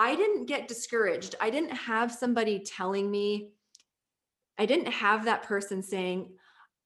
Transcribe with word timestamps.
I 0.00 0.16
didn't 0.16 0.46
get 0.46 0.66
discouraged. 0.66 1.34
I 1.42 1.50
didn't 1.50 1.72
have 1.72 2.10
somebody 2.10 2.60
telling 2.60 3.10
me, 3.10 3.50
I 4.56 4.64
didn't 4.64 4.90
have 4.90 5.26
that 5.26 5.42
person 5.42 5.82
saying, 5.82 6.30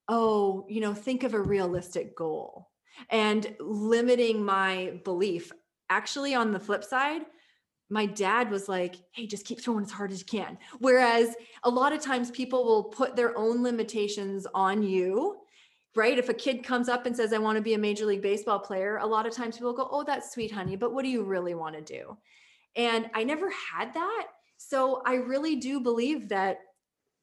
oh, 0.09 0.65
you 0.67 0.81
know, 0.81 0.93
think 0.93 1.23
of 1.23 1.33
a 1.33 1.39
realistic 1.39 2.13
goal 2.13 2.71
and 3.09 3.55
limiting 3.61 4.43
my 4.43 4.99
belief. 5.05 5.53
Actually, 5.89 6.35
on 6.35 6.51
the 6.51 6.59
flip 6.59 6.83
side, 6.83 7.21
my 7.89 8.05
dad 8.05 8.51
was 8.51 8.67
like, 8.67 8.95
hey, 9.13 9.27
just 9.27 9.45
keep 9.45 9.61
throwing 9.61 9.85
as 9.85 9.91
hard 9.91 10.11
as 10.11 10.19
you 10.19 10.25
can. 10.25 10.57
Whereas 10.79 11.35
a 11.63 11.69
lot 11.69 11.93
of 11.93 12.01
times 12.01 12.31
people 12.31 12.65
will 12.65 12.83
put 12.83 13.15
their 13.15 13.37
own 13.37 13.63
limitations 13.63 14.45
on 14.53 14.83
you 14.83 15.37
right? 15.97 16.19
If 16.19 16.27
a 16.27 16.33
kid 16.33 16.61
comes 16.61 16.89
up 16.89 17.05
and 17.05 17.15
says, 17.15 17.31
I 17.31 17.37
want 17.37 17.55
to 17.55 17.61
be 17.61 17.73
a 17.73 17.77
major 17.77 18.05
league 18.05 18.21
baseball 18.21 18.59
player, 18.59 18.97
a 18.97 19.07
lot 19.07 19.25
of 19.25 19.33
times 19.33 19.55
people 19.55 19.71
go, 19.71 19.87
Oh, 19.89 20.03
that's 20.03 20.33
sweet, 20.33 20.51
honey, 20.51 20.75
but 20.75 20.93
what 20.93 21.03
do 21.03 21.09
you 21.09 21.23
really 21.23 21.55
want 21.55 21.73
to 21.75 21.81
do? 21.81 22.17
And 22.75 23.09
I 23.13 23.23
never 23.23 23.49
had 23.49 23.93
that. 23.93 24.27
So 24.57 25.01
I 25.05 25.15
really 25.15 25.55
do 25.55 25.79
believe 25.79 26.29
that 26.29 26.59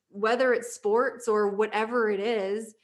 whether 0.08 0.52
it's 0.52 0.74
sports 0.74 1.28
or 1.28 1.48
whatever 1.48 2.10
it 2.10 2.20
is, 2.20 2.74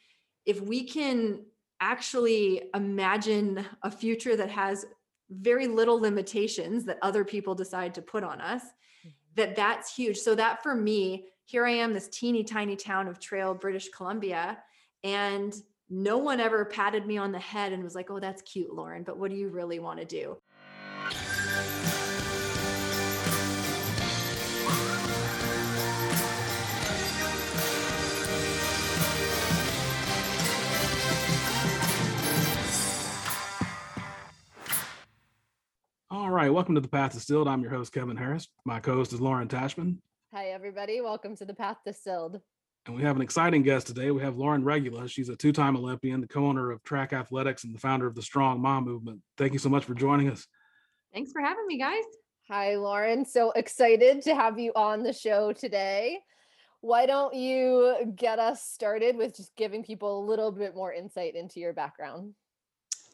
if 0.47 0.61
we 0.61 0.85
can 0.85 1.45
actually 1.81 2.63
imagine 2.75 3.65
a 3.83 3.91
future 3.91 4.35
that 4.37 4.51
has 4.51 4.87
very 5.31 5.67
little 5.67 6.01
limitations 6.01 6.85
that 6.85 6.99
other 7.03 7.25
people 7.25 7.55
decide 7.55 7.95
to 7.95 8.03
put 8.03 8.25
on 8.25 8.41
us, 8.41 8.63
mm-hmm. 8.63 9.11
that 9.37 9.55
that's 9.55 9.95
huge. 9.95 10.17
So 10.17 10.35
that 10.35 10.63
for 10.63 10.75
me, 10.75 11.27
here 11.45 11.67
I 11.67 11.73
am, 11.73 11.93
this 11.93 12.09
teeny 12.09 12.45
tiny 12.45 12.77
town 12.77 13.09
of 13.09 13.21
Trail, 13.21 13.55
British 13.55 13.89
Columbia, 13.91 14.59
and 15.05 15.55
no 15.91 16.19
one 16.19 16.41
ever 16.41 16.65
patted 16.65 17.07
me 17.07 17.17
on 17.17 17.33
the 17.33 17.39
head 17.39 17.73
and 17.73 17.83
was 17.83 17.95
like, 17.95 18.11
oh, 18.11 18.21
that's 18.21 18.43
cute, 18.43 18.75
Lauren, 18.75 19.03
but 19.03 19.19
what 19.19 19.31
do 19.31 19.37
you 19.37 19.49
really 19.49 19.79
want 19.79 19.99
to 19.99 20.05
do? 20.05 20.37
All 36.19 36.31
right, 36.31 36.53
welcome 36.53 36.75
to 36.75 36.81
the 36.81 36.89
Path 36.89 37.13
Distilled. 37.13 37.47
I'm 37.47 37.63
your 37.63 37.71
host, 37.71 37.93
Kevin 37.93 38.17
Harris. 38.17 38.49
My 38.65 38.81
co-host 38.81 39.13
is 39.13 39.21
Lauren 39.21 39.47
Tashman. 39.47 39.99
Hi, 40.35 40.47
everybody. 40.47 41.01
Welcome 41.01 41.37
to 41.37 41.45
the 41.45 41.55
Path 41.55 41.77
Distilled. 41.87 42.41
And 42.87 42.97
we 42.97 43.03
have 43.03 43.15
an 43.15 43.23
exciting 43.23 43.63
guest 43.63 43.87
today. 43.87 44.11
We 44.11 44.21
have 44.23 44.37
Lauren 44.37 44.65
Regula. 44.65 45.07
She's 45.07 45.29
a 45.29 45.37
two 45.37 45.53
time 45.53 45.77
Olympian, 45.77 46.21
the 46.21 46.27
co 46.27 46.45
owner 46.45 46.73
of 46.73 46.83
Trak 46.83 47.13
Athletics, 47.13 47.63
and 47.63 47.73
the 47.73 47.79
founder 47.79 48.09
of 48.09 48.17
the 48.17 48.23
Strong 48.23 48.61
Mom 48.61 48.85
Movement. 48.85 49.21
Thank 49.37 49.53
you 49.53 49.61
so 49.61 49.69
much 49.69 49.85
for 49.85 49.95
joining 49.95 50.29
us. 50.29 50.45
Thanks 51.15 51.31
for 51.31 51.41
having 51.41 51.69
me, 51.69 51.79
guys. 51.79 52.03
Hi, 52.49 52.75
Lauren. 52.75 53.25
So 53.25 53.53
excited 53.53 54.23
to 54.23 54.35
have 54.35 54.59
you 54.59 54.73
on 54.75 55.05
the 55.05 55.13
show 55.13 55.53
today. 55.53 56.19
Why 56.81 57.07
don't 57.07 57.33
you 57.33 58.13
get 58.17 58.41
us 58.41 58.65
started 58.65 59.17
with 59.17 59.37
just 59.37 59.55
giving 59.55 59.85
people 59.85 60.19
a 60.19 60.27
little 60.27 60.51
bit 60.51 60.75
more 60.75 60.93
insight 60.93 61.37
into 61.37 61.61
your 61.61 61.75
background? 61.75 62.35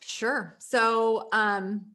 Sure. 0.00 0.56
So, 0.58 1.28
um, 1.33 1.93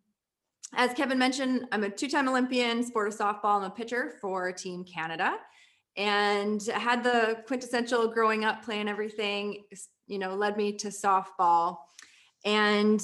as 0.73 0.93
Kevin 0.93 1.17
mentioned, 1.17 1.67
I'm 1.71 1.83
a 1.83 1.89
two 1.89 2.09
time 2.09 2.27
Olympian, 2.27 2.83
sport 2.83 3.07
of 3.07 3.17
softball. 3.17 3.57
I'm 3.57 3.63
a 3.63 3.69
pitcher 3.69 4.15
for 4.21 4.51
Team 4.51 4.83
Canada 4.83 5.37
and 5.99 6.65
had 6.67 7.03
the 7.03 7.43
quintessential 7.45 8.07
growing 8.07 8.45
up 8.45 8.63
playing 8.63 8.87
everything 8.87 9.63
you 10.07 10.17
know 10.17 10.33
led 10.33 10.57
me 10.57 10.71
to 10.71 10.87
softball 10.87 11.77
and 12.45 13.01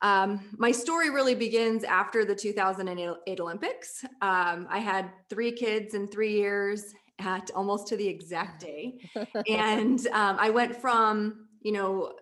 um, 0.00 0.40
my 0.58 0.72
story 0.72 1.10
really 1.10 1.36
begins 1.36 1.84
after 1.84 2.24
the 2.24 2.34
2008 2.34 3.40
olympics 3.40 4.04
um, 4.22 4.66
i 4.70 4.78
had 4.78 5.10
three 5.28 5.52
kids 5.52 5.94
in 5.94 6.08
three 6.08 6.32
years 6.32 6.94
at 7.18 7.50
almost 7.54 7.86
to 7.86 7.96
the 7.96 8.08
exact 8.08 8.60
day 8.60 8.98
and 9.48 10.06
um, 10.08 10.36
i 10.40 10.48
went 10.48 10.74
from 10.74 11.48
you 11.60 11.72
know 11.72 12.14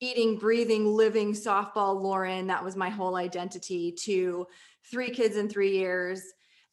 eating 0.00 0.38
breathing 0.38 0.86
living 0.86 1.32
softball 1.32 2.00
lauren 2.00 2.46
that 2.46 2.64
was 2.64 2.76
my 2.76 2.88
whole 2.88 3.16
identity 3.16 3.92
to 3.92 4.46
three 4.90 5.10
kids 5.10 5.36
in 5.36 5.48
three 5.48 5.76
years 5.76 6.22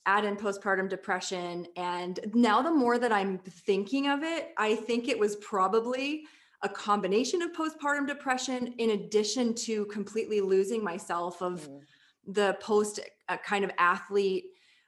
add 0.05 0.25
in 0.25 0.35
postpartum 0.35 0.89
depression. 0.89 1.65
And 1.75 2.19
now, 2.33 2.61
the 2.61 2.71
more 2.71 2.99
that 2.99 3.11
I'm 3.11 3.39
thinking 3.39 4.07
of 4.07 4.23
it, 4.23 4.53
I 4.57 4.75
think 4.75 5.07
it 5.07 5.17
was 5.17 5.35
probably 5.37 6.23
a 6.61 6.69
combination 6.69 7.41
of 7.41 7.51
postpartum 7.51 8.07
depression 8.07 8.73
in 8.77 8.91
addition 8.91 9.53
to 9.53 9.85
completely 9.85 10.41
losing 10.41 10.83
myself 10.83 11.41
of 11.41 11.67
mm. 11.67 11.81
the 12.27 12.57
post 12.61 12.99
uh, 13.29 13.37
kind 13.37 13.65
of 13.65 13.71
athlete 13.77 14.45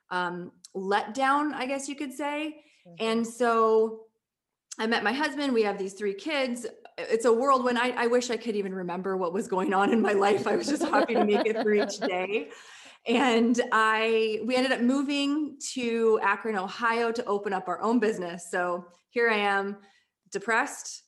um, 0.09 0.51
letdown, 0.75 1.53
I 1.53 1.65
guess 1.65 1.89
you 1.89 1.95
could 1.95 2.13
say. 2.13 2.61
Mm-hmm. 2.87 3.05
And 3.05 3.27
so 3.27 4.01
I 4.79 4.87
met 4.87 5.03
my 5.03 5.13
husband. 5.13 5.53
We 5.53 5.63
have 5.63 5.77
these 5.77 5.93
three 5.93 6.13
kids. 6.13 6.65
It's 6.97 7.25
a 7.25 7.33
world 7.33 7.63
when 7.63 7.77
I, 7.77 7.93
I 7.95 8.07
wish 8.07 8.29
I 8.29 8.37
could 8.37 8.55
even 8.55 8.73
remember 8.73 9.17
what 9.17 9.33
was 9.33 9.47
going 9.47 9.73
on 9.73 9.93
in 9.93 10.01
my 10.01 10.13
life. 10.13 10.47
I 10.47 10.55
was 10.55 10.67
just 10.67 10.83
happy 10.83 11.13
to 11.13 11.25
make 11.25 11.45
it 11.45 11.61
through 11.61 11.83
each 11.83 11.99
day 11.99 12.49
and 13.07 13.61
I 13.71 14.41
we 14.43 14.55
ended 14.55 14.73
up 14.73 14.81
moving 14.81 15.57
to 15.73 16.19
Akron, 16.21 16.57
Ohio 16.57 17.11
to 17.11 17.23
open 17.25 17.53
up 17.53 17.67
our 17.67 17.81
own 17.81 17.99
business. 17.99 18.51
So 18.51 18.85
here 19.09 19.29
I 19.29 19.37
am, 19.37 19.77
depressed. 20.31 21.03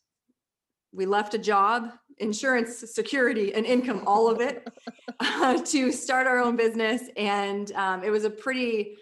We 0.92 1.06
left 1.06 1.34
a 1.34 1.38
job, 1.38 1.92
insurance, 2.18 2.80
security, 2.94 3.54
and 3.54 3.66
income, 3.66 4.04
all 4.08 4.30
of 4.30 4.40
it, 4.40 4.68
uh, 5.20 5.62
to 5.62 5.92
start 5.92 6.26
our 6.26 6.40
own 6.40 6.56
business. 6.56 7.04
And 7.18 7.72
um, 7.74 8.04
it 8.04 8.10
was 8.10 8.24
a 8.24 8.30
pretty, 8.30 8.96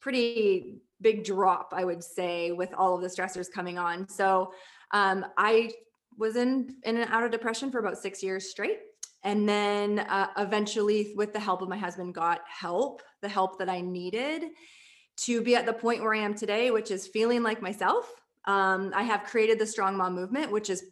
pretty 0.00 0.80
big 1.00 1.24
drop, 1.24 1.72
I 1.76 1.84
would 1.84 2.02
say, 2.02 2.52
with 2.52 2.72
all 2.74 2.96
of 2.96 3.02
the 3.02 3.08
stressors 3.08 3.52
coming 3.52 3.78
on. 3.78 4.08
So 4.08 4.52
um, 4.90 5.26
I 5.36 5.70
was 6.18 6.36
in 6.36 6.76
in 6.84 6.96
and 6.96 7.10
out 7.10 7.24
of 7.24 7.30
depression 7.30 7.70
for 7.70 7.78
about 7.78 7.98
six 7.98 8.22
years 8.22 8.50
straight. 8.50 8.78
And 9.24 9.48
then 9.48 10.00
uh, 10.00 10.28
eventually 10.36 11.14
with 11.16 11.32
the 11.32 11.40
help 11.40 11.62
of 11.62 11.68
my 11.68 11.78
husband 11.78 12.14
got 12.14 12.40
help 12.46 13.02
the 13.22 13.28
help 13.28 13.58
that 13.58 13.68
i 13.70 13.80
needed 13.80 14.50
to 15.16 15.40
be 15.40 15.56
at 15.56 15.66
the 15.66 15.72
point 15.72 16.02
where 16.02 16.14
i 16.14 16.18
am 16.18 16.34
today 16.34 16.70
which 16.70 16.90
is 16.90 17.06
feeling 17.08 17.42
like 17.42 17.62
myself. 17.62 18.10
Um, 18.44 18.92
i 18.94 19.02
have 19.02 19.24
created 19.24 19.58
the 19.58 19.66
strong 19.66 19.96
mom 19.96 20.14
movement 20.14 20.52
which 20.52 20.68
is 20.68 20.84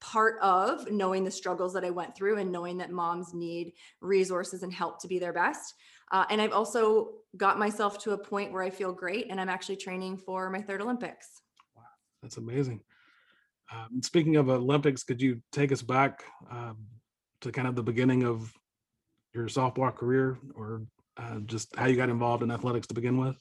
part 0.00 0.38
of 0.42 0.90
knowing 0.90 1.24
the 1.24 1.30
struggles 1.30 1.72
that 1.74 1.84
i 1.84 1.90
went 1.90 2.16
through 2.16 2.38
and 2.38 2.50
knowing 2.50 2.78
that 2.78 2.90
moms 2.90 3.34
need 3.34 3.72
resources 4.00 4.62
and 4.62 4.72
help 4.72 5.00
to 5.02 5.08
be 5.08 5.18
their 5.18 5.32
best. 5.32 5.74
Uh, 6.12 6.24
and 6.30 6.40
i've 6.40 6.52
also 6.52 7.10
got 7.36 7.58
myself 7.58 7.98
to 7.98 8.12
a 8.12 8.18
point 8.18 8.52
where 8.52 8.62
i 8.62 8.70
feel 8.70 8.92
great 8.92 9.26
and 9.28 9.38
i'm 9.40 9.50
actually 9.50 9.76
training 9.76 10.16
for 10.16 10.48
my 10.48 10.62
third 10.62 10.80
olympics. 10.80 11.42
Wow 11.76 11.82
that's 12.22 12.38
amazing 12.38 12.80
um, 13.72 14.02
speaking 14.02 14.36
of 14.36 14.48
olympics 14.48 15.02
could 15.02 15.20
you 15.20 15.40
take 15.52 15.72
us 15.72 15.82
back 15.82 16.24
um, 16.50 16.76
to 17.40 17.52
kind 17.52 17.68
of 17.68 17.76
the 17.76 17.82
beginning 17.82 18.24
of 18.24 18.52
your 19.34 19.46
softball 19.46 19.94
career 19.94 20.38
or 20.54 20.82
uh, 21.16 21.38
just 21.46 21.74
how 21.76 21.86
you 21.86 21.96
got 21.96 22.08
involved 22.08 22.42
in 22.42 22.50
athletics 22.50 22.86
to 22.88 22.94
begin 22.94 23.16
with? 23.18 23.36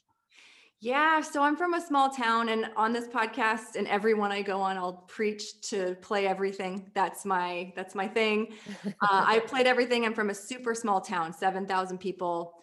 Yeah, 0.81 1.21
so 1.21 1.41
I'm 1.41 1.55
from 1.55 1.73
a 1.73 1.81
small 1.81 2.09
town, 2.09 2.49
and 2.49 2.69
on 2.75 2.91
this 2.91 3.07
podcast 3.07 3.75
and 3.75 3.87
everyone 3.87 4.31
I 4.31 4.41
go 4.41 4.61
on, 4.61 4.77
I'll 4.77 5.05
preach 5.07 5.61
to 5.69 5.95
play 6.01 6.27
everything. 6.27 6.91
That's 6.93 7.25
my 7.25 7.73
that's 7.75 7.95
my 7.95 8.07
thing. 8.07 8.53
Uh, 8.85 8.91
I 9.01 9.39
played 9.39 9.67
everything. 9.67 10.05
I'm 10.05 10.13
from 10.13 10.29
a 10.29 10.35
super 10.35 10.75
small 10.75 11.01
town, 11.01 11.33
seven 11.33 11.65
thousand 11.65 11.99
people. 11.99 12.53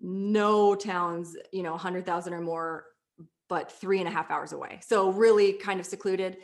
No 0.00 0.74
towns, 0.74 1.34
you 1.50 1.62
know, 1.62 1.76
hundred 1.76 2.04
thousand 2.04 2.34
or 2.34 2.40
more, 2.40 2.84
but 3.48 3.72
three 3.72 3.98
and 4.00 4.06
a 4.06 4.12
half 4.12 4.30
hours 4.30 4.52
away. 4.52 4.80
So 4.86 5.10
really 5.10 5.54
kind 5.54 5.80
of 5.80 5.86
secluded 5.86 6.36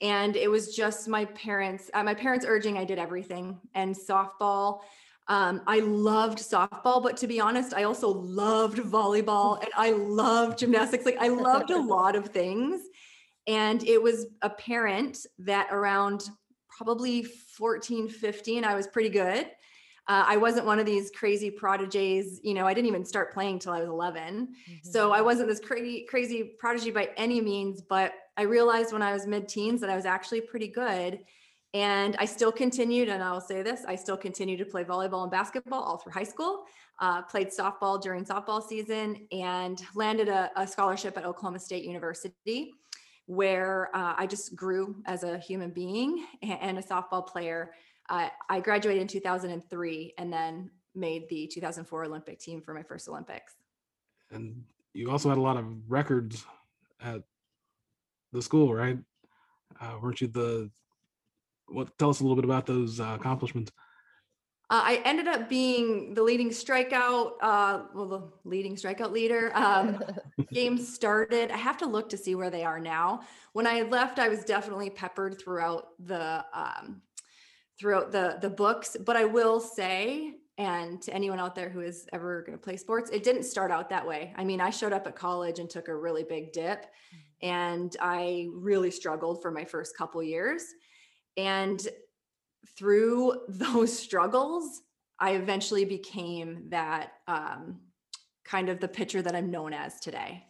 and 0.00 0.36
it 0.36 0.50
was 0.50 0.74
just 0.74 1.08
my 1.08 1.24
parents 1.26 1.90
uh, 1.94 2.02
my 2.02 2.14
parents 2.14 2.44
urging 2.48 2.76
i 2.76 2.84
did 2.84 2.98
everything 2.98 3.58
and 3.74 3.94
softball 3.94 4.80
um, 5.28 5.62
i 5.66 5.80
loved 5.80 6.38
softball 6.38 7.02
but 7.02 7.16
to 7.16 7.26
be 7.26 7.40
honest 7.40 7.74
i 7.74 7.84
also 7.84 8.08
loved 8.08 8.78
volleyball 8.78 9.60
and 9.60 9.70
i 9.76 9.90
loved 9.90 10.58
gymnastics 10.58 11.04
like 11.04 11.16
i 11.18 11.28
loved 11.28 11.70
a 11.70 11.78
lot 11.80 12.16
of 12.16 12.28
things 12.28 12.82
and 13.46 13.84
it 13.84 14.02
was 14.02 14.26
apparent 14.42 15.26
that 15.38 15.68
around 15.70 16.28
probably 16.68 17.22
14 17.22 18.08
15 18.08 18.64
i 18.64 18.74
was 18.74 18.86
pretty 18.86 19.10
good 19.10 19.48
uh, 20.06 20.24
I 20.26 20.36
wasn't 20.36 20.66
one 20.66 20.78
of 20.78 20.84
these 20.84 21.10
crazy 21.10 21.50
prodigies. 21.50 22.38
You 22.42 22.52
know, 22.52 22.66
I 22.66 22.74
didn't 22.74 22.88
even 22.88 23.06
start 23.06 23.32
playing 23.32 23.58
till 23.60 23.72
I 23.72 23.80
was 23.80 23.88
11. 23.88 24.48
Mm-hmm. 24.48 24.74
So 24.82 25.12
I 25.12 25.22
wasn't 25.22 25.48
this 25.48 25.60
crazy, 25.60 26.04
crazy 26.06 26.54
prodigy 26.58 26.90
by 26.90 27.08
any 27.16 27.40
means, 27.40 27.80
but 27.80 28.12
I 28.36 28.42
realized 28.42 28.92
when 28.92 29.02
I 29.02 29.12
was 29.12 29.26
mid 29.26 29.48
teens 29.48 29.80
that 29.80 29.90
I 29.90 29.96
was 29.96 30.06
actually 30.06 30.40
pretty 30.40 30.68
good. 30.68 31.20
And 31.72 32.14
I 32.20 32.24
still 32.24 32.52
continued, 32.52 33.08
and 33.08 33.22
I'll 33.22 33.40
say 33.40 33.62
this 33.62 33.84
I 33.86 33.96
still 33.96 34.16
continue 34.16 34.56
to 34.56 34.64
play 34.64 34.84
volleyball 34.84 35.22
and 35.22 35.30
basketball 35.30 35.82
all 35.82 35.96
through 35.96 36.12
high 36.12 36.24
school. 36.24 36.64
Uh, 37.00 37.22
played 37.22 37.48
softball 37.48 38.00
during 38.00 38.24
softball 38.24 38.62
season 38.62 39.26
and 39.32 39.82
landed 39.96 40.28
a, 40.28 40.50
a 40.54 40.64
scholarship 40.64 41.18
at 41.18 41.24
Oklahoma 41.24 41.58
State 41.58 41.84
University, 41.84 42.72
where 43.26 43.90
uh, 43.96 44.14
I 44.16 44.28
just 44.28 44.54
grew 44.54 45.02
as 45.04 45.24
a 45.24 45.38
human 45.38 45.70
being 45.70 46.24
and 46.42 46.78
a 46.78 46.82
softball 46.82 47.26
player. 47.26 47.72
Uh, 48.08 48.28
I 48.48 48.60
graduated 48.60 49.02
in 49.02 49.08
2003 49.08 50.14
and 50.18 50.32
then 50.32 50.70
made 50.94 51.28
the 51.28 51.48
2004 51.52 52.04
Olympic 52.04 52.38
team 52.38 52.60
for 52.60 52.72
my 52.72 52.84
first 52.84 53.08
Olympics. 53.08 53.54
and 54.30 54.62
you 54.92 55.10
also 55.10 55.28
had 55.28 55.38
a 55.38 55.40
lot 55.40 55.56
of 55.56 55.64
records 55.88 56.44
at 57.02 57.24
the 58.34 58.42
school, 58.42 58.74
right? 58.74 58.98
Uh, 59.80 59.98
weren't 60.02 60.20
you 60.20 60.28
the? 60.28 60.70
What? 61.68 61.96
Tell 61.98 62.10
us 62.10 62.20
a 62.20 62.22
little 62.22 62.36
bit 62.36 62.44
about 62.44 62.66
those 62.66 63.00
uh, 63.00 63.16
accomplishments. 63.18 63.72
Uh, 64.70 64.82
I 64.82 65.02
ended 65.04 65.28
up 65.28 65.48
being 65.48 66.14
the 66.14 66.22
leading 66.22 66.48
strikeout, 66.50 67.32
uh, 67.42 67.82
well, 67.94 68.06
the 68.06 68.22
leading 68.44 68.76
strikeout 68.76 69.12
leader. 69.12 69.52
Um, 69.54 70.02
games 70.52 70.92
started. 70.92 71.50
I 71.50 71.56
have 71.56 71.76
to 71.78 71.86
look 71.86 72.08
to 72.10 72.16
see 72.16 72.34
where 72.34 72.50
they 72.50 72.64
are 72.64 72.80
now. 72.80 73.20
When 73.52 73.66
I 73.66 73.82
left, 73.82 74.18
I 74.18 74.28
was 74.28 74.44
definitely 74.44 74.90
peppered 74.90 75.40
throughout 75.40 75.88
the 75.98 76.44
um, 76.52 77.02
throughout 77.78 78.10
the 78.10 78.38
the 78.40 78.50
books. 78.50 78.96
But 78.98 79.16
I 79.16 79.26
will 79.26 79.60
say, 79.60 80.34
and 80.56 81.00
to 81.02 81.12
anyone 81.12 81.40
out 81.40 81.54
there 81.54 81.68
who 81.68 81.80
is 81.80 82.06
ever 82.12 82.42
going 82.42 82.56
to 82.56 82.62
play 82.62 82.76
sports, 82.76 83.10
it 83.10 83.22
didn't 83.22 83.44
start 83.44 83.70
out 83.70 83.90
that 83.90 84.06
way. 84.06 84.32
I 84.36 84.44
mean, 84.44 84.60
I 84.60 84.70
showed 84.70 84.92
up 84.92 85.06
at 85.06 85.14
college 85.14 85.58
and 85.58 85.68
took 85.68 85.88
a 85.88 85.94
really 85.94 86.24
big 86.24 86.52
dip, 86.52 86.86
and 87.44 87.94
I 88.00 88.48
really 88.54 88.90
struggled 88.90 89.42
for 89.42 89.50
my 89.50 89.66
first 89.66 89.96
couple 89.96 90.22
years. 90.22 90.64
And 91.36 91.86
through 92.76 93.42
those 93.48 93.96
struggles, 93.96 94.80
I 95.20 95.32
eventually 95.32 95.84
became 95.84 96.70
that 96.70 97.12
um, 97.28 97.80
kind 98.44 98.68
of 98.70 98.80
the 98.80 98.88
pitcher 98.88 99.22
that 99.22 99.36
I'm 99.36 99.50
known 99.50 99.74
as 99.74 100.00
today. 100.00 100.42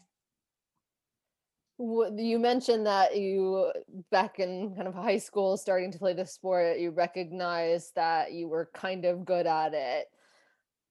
You 1.76 2.38
mentioned 2.38 2.86
that 2.86 3.16
you, 3.16 3.72
back 4.12 4.38
in 4.38 4.76
kind 4.76 4.86
of 4.86 4.94
high 4.94 5.18
school, 5.18 5.56
starting 5.56 5.90
to 5.90 5.98
play 5.98 6.12
the 6.12 6.24
sport, 6.24 6.78
you 6.78 6.90
recognized 6.90 7.96
that 7.96 8.32
you 8.32 8.46
were 8.46 8.70
kind 8.72 9.04
of 9.04 9.24
good 9.24 9.48
at 9.48 9.74
it. 9.74 10.06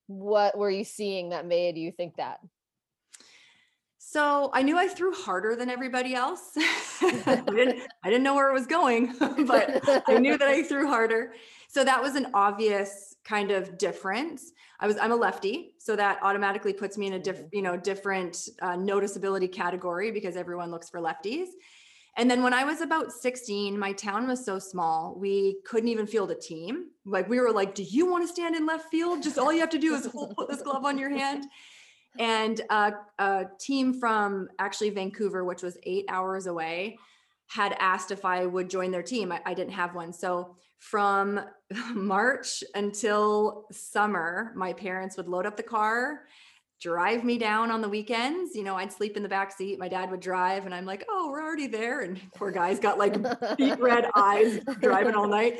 What 0.08 0.58
were 0.58 0.70
you 0.70 0.84
seeing 0.84 1.30
that 1.30 1.48
made 1.48 1.78
you 1.78 1.94
think 1.94 2.18
that? 2.18 2.40
So 4.14 4.52
I 4.54 4.62
knew 4.62 4.78
I 4.78 4.88
threw 4.88 5.12
harder 5.12 5.56
than 5.56 5.72
everybody 5.72 6.14
else. 6.14 6.52
I, 7.02 7.42
didn't, 7.48 7.82
I 8.04 8.12
didn't 8.12 8.22
know 8.22 8.36
where 8.36 8.48
it 8.48 8.54
was 8.54 8.68
going, 8.68 9.16
but 9.48 9.82
I 10.08 10.20
knew 10.20 10.38
that 10.38 10.48
I 10.48 10.62
threw 10.62 10.88
harder. 10.88 11.34
So 11.68 11.84
that 11.84 12.00
was 12.00 12.14
an 12.14 12.28
obvious 12.36 13.16
kind 13.24 13.50
of 13.50 13.80
difference. 13.80 14.52
I 14.80 14.86
was 14.86 14.98
I'm 14.98 15.12
a 15.12 15.16
lefty, 15.16 15.74
so 15.80 15.96
that 15.96 16.20
automatically 16.22 16.74
puts 16.74 16.96
me 16.96 17.08
in 17.08 17.14
a 17.14 17.20
diff, 17.20 17.42
you 17.52 17.64
know 17.64 17.76
different 17.76 18.38
uh, 18.62 18.76
noticeability 18.76 19.52
category 19.52 20.12
because 20.12 20.36
everyone 20.38 20.70
looks 20.70 20.92
for 20.92 21.00
lefties. 21.00 21.48
And 22.16 22.30
then 22.30 22.44
when 22.44 22.54
I 22.54 22.66
was 22.66 22.82
about 22.82 23.12
16, 23.12 23.80
my 23.80 23.94
town 23.94 24.28
was 24.28 24.46
so 24.46 24.60
small, 24.60 25.16
we 25.18 25.58
couldn't 25.66 25.90
even 25.90 26.06
field 26.06 26.30
a 26.30 26.36
team. 26.36 26.90
Like 27.04 27.28
we 27.28 27.40
were 27.40 27.52
like, 27.52 27.74
"Do 27.74 27.82
you 27.82 28.06
want 28.06 28.28
to 28.28 28.32
stand 28.32 28.56
in 28.56 28.68
left 28.68 28.92
field? 28.92 29.24
Just 29.24 29.40
all 29.40 29.52
you 29.52 29.62
have 29.62 29.72
to 29.72 29.80
do 29.80 29.96
is 29.96 30.06
hold, 30.06 30.36
put 30.36 30.50
this 30.50 30.62
glove 30.62 30.86
on 30.86 31.00
your 31.00 31.10
hand." 31.10 31.46
And 32.20 32.62
uh, 32.70 32.92
a 33.20 33.46
team 33.60 34.00
from 34.00 34.50
actually 34.60 34.92
Vancouver, 34.92 35.44
which 35.44 35.64
was 35.64 35.78
eight 35.84 36.06
hours 36.10 36.48
away, 36.48 36.98
had 37.48 37.76
asked 37.80 38.12
if 38.12 38.26
I 38.26 38.46
would 38.46 38.70
join 38.70 38.92
their 38.92 39.04
team. 39.04 39.32
I, 39.32 39.42
I 39.46 39.54
didn't 39.54 39.74
have 39.74 39.96
one. 39.96 40.14
So 40.14 40.56
from 40.80 41.40
March 41.94 42.64
until 42.76 43.66
summer, 43.72 44.52
my 44.56 44.74
parents 44.74 45.18
would 45.18 45.28
load 45.28 45.46
up 45.46 45.58
the 45.58 45.64
car, 45.64 46.22
drive 46.82 47.24
me 47.24 47.38
down 47.38 47.72
on 47.72 47.82
the 47.82 47.90
weekends. 47.90 48.56
You 48.56 48.64
know, 48.64 48.76
I'd 48.76 48.92
sleep 48.92 49.16
in 49.16 49.24
the 49.24 49.30
back 49.30 49.56
seat. 49.56 49.80
My 49.80 49.88
dad 49.88 50.12
would 50.12 50.20
drive, 50.20 50.66
and 50.66 50.76
I'm 50.76 50.86
like, 50.86 51.06
oh, 51.10 51.30
we're 51.30 51.42
already 51.42 51.68
there. 51.68 52.02
And 52.02 52.20
poor 52.36 52.52
guy's 52.52 52.80
got 52.80 52.98
like 52.98 53.16
deep 53.58 53.80
red 53.80 54.08
eyes 54.16 54.60
driving 54.82 55.16
all 55.16 55.28
night. 55.28 55.60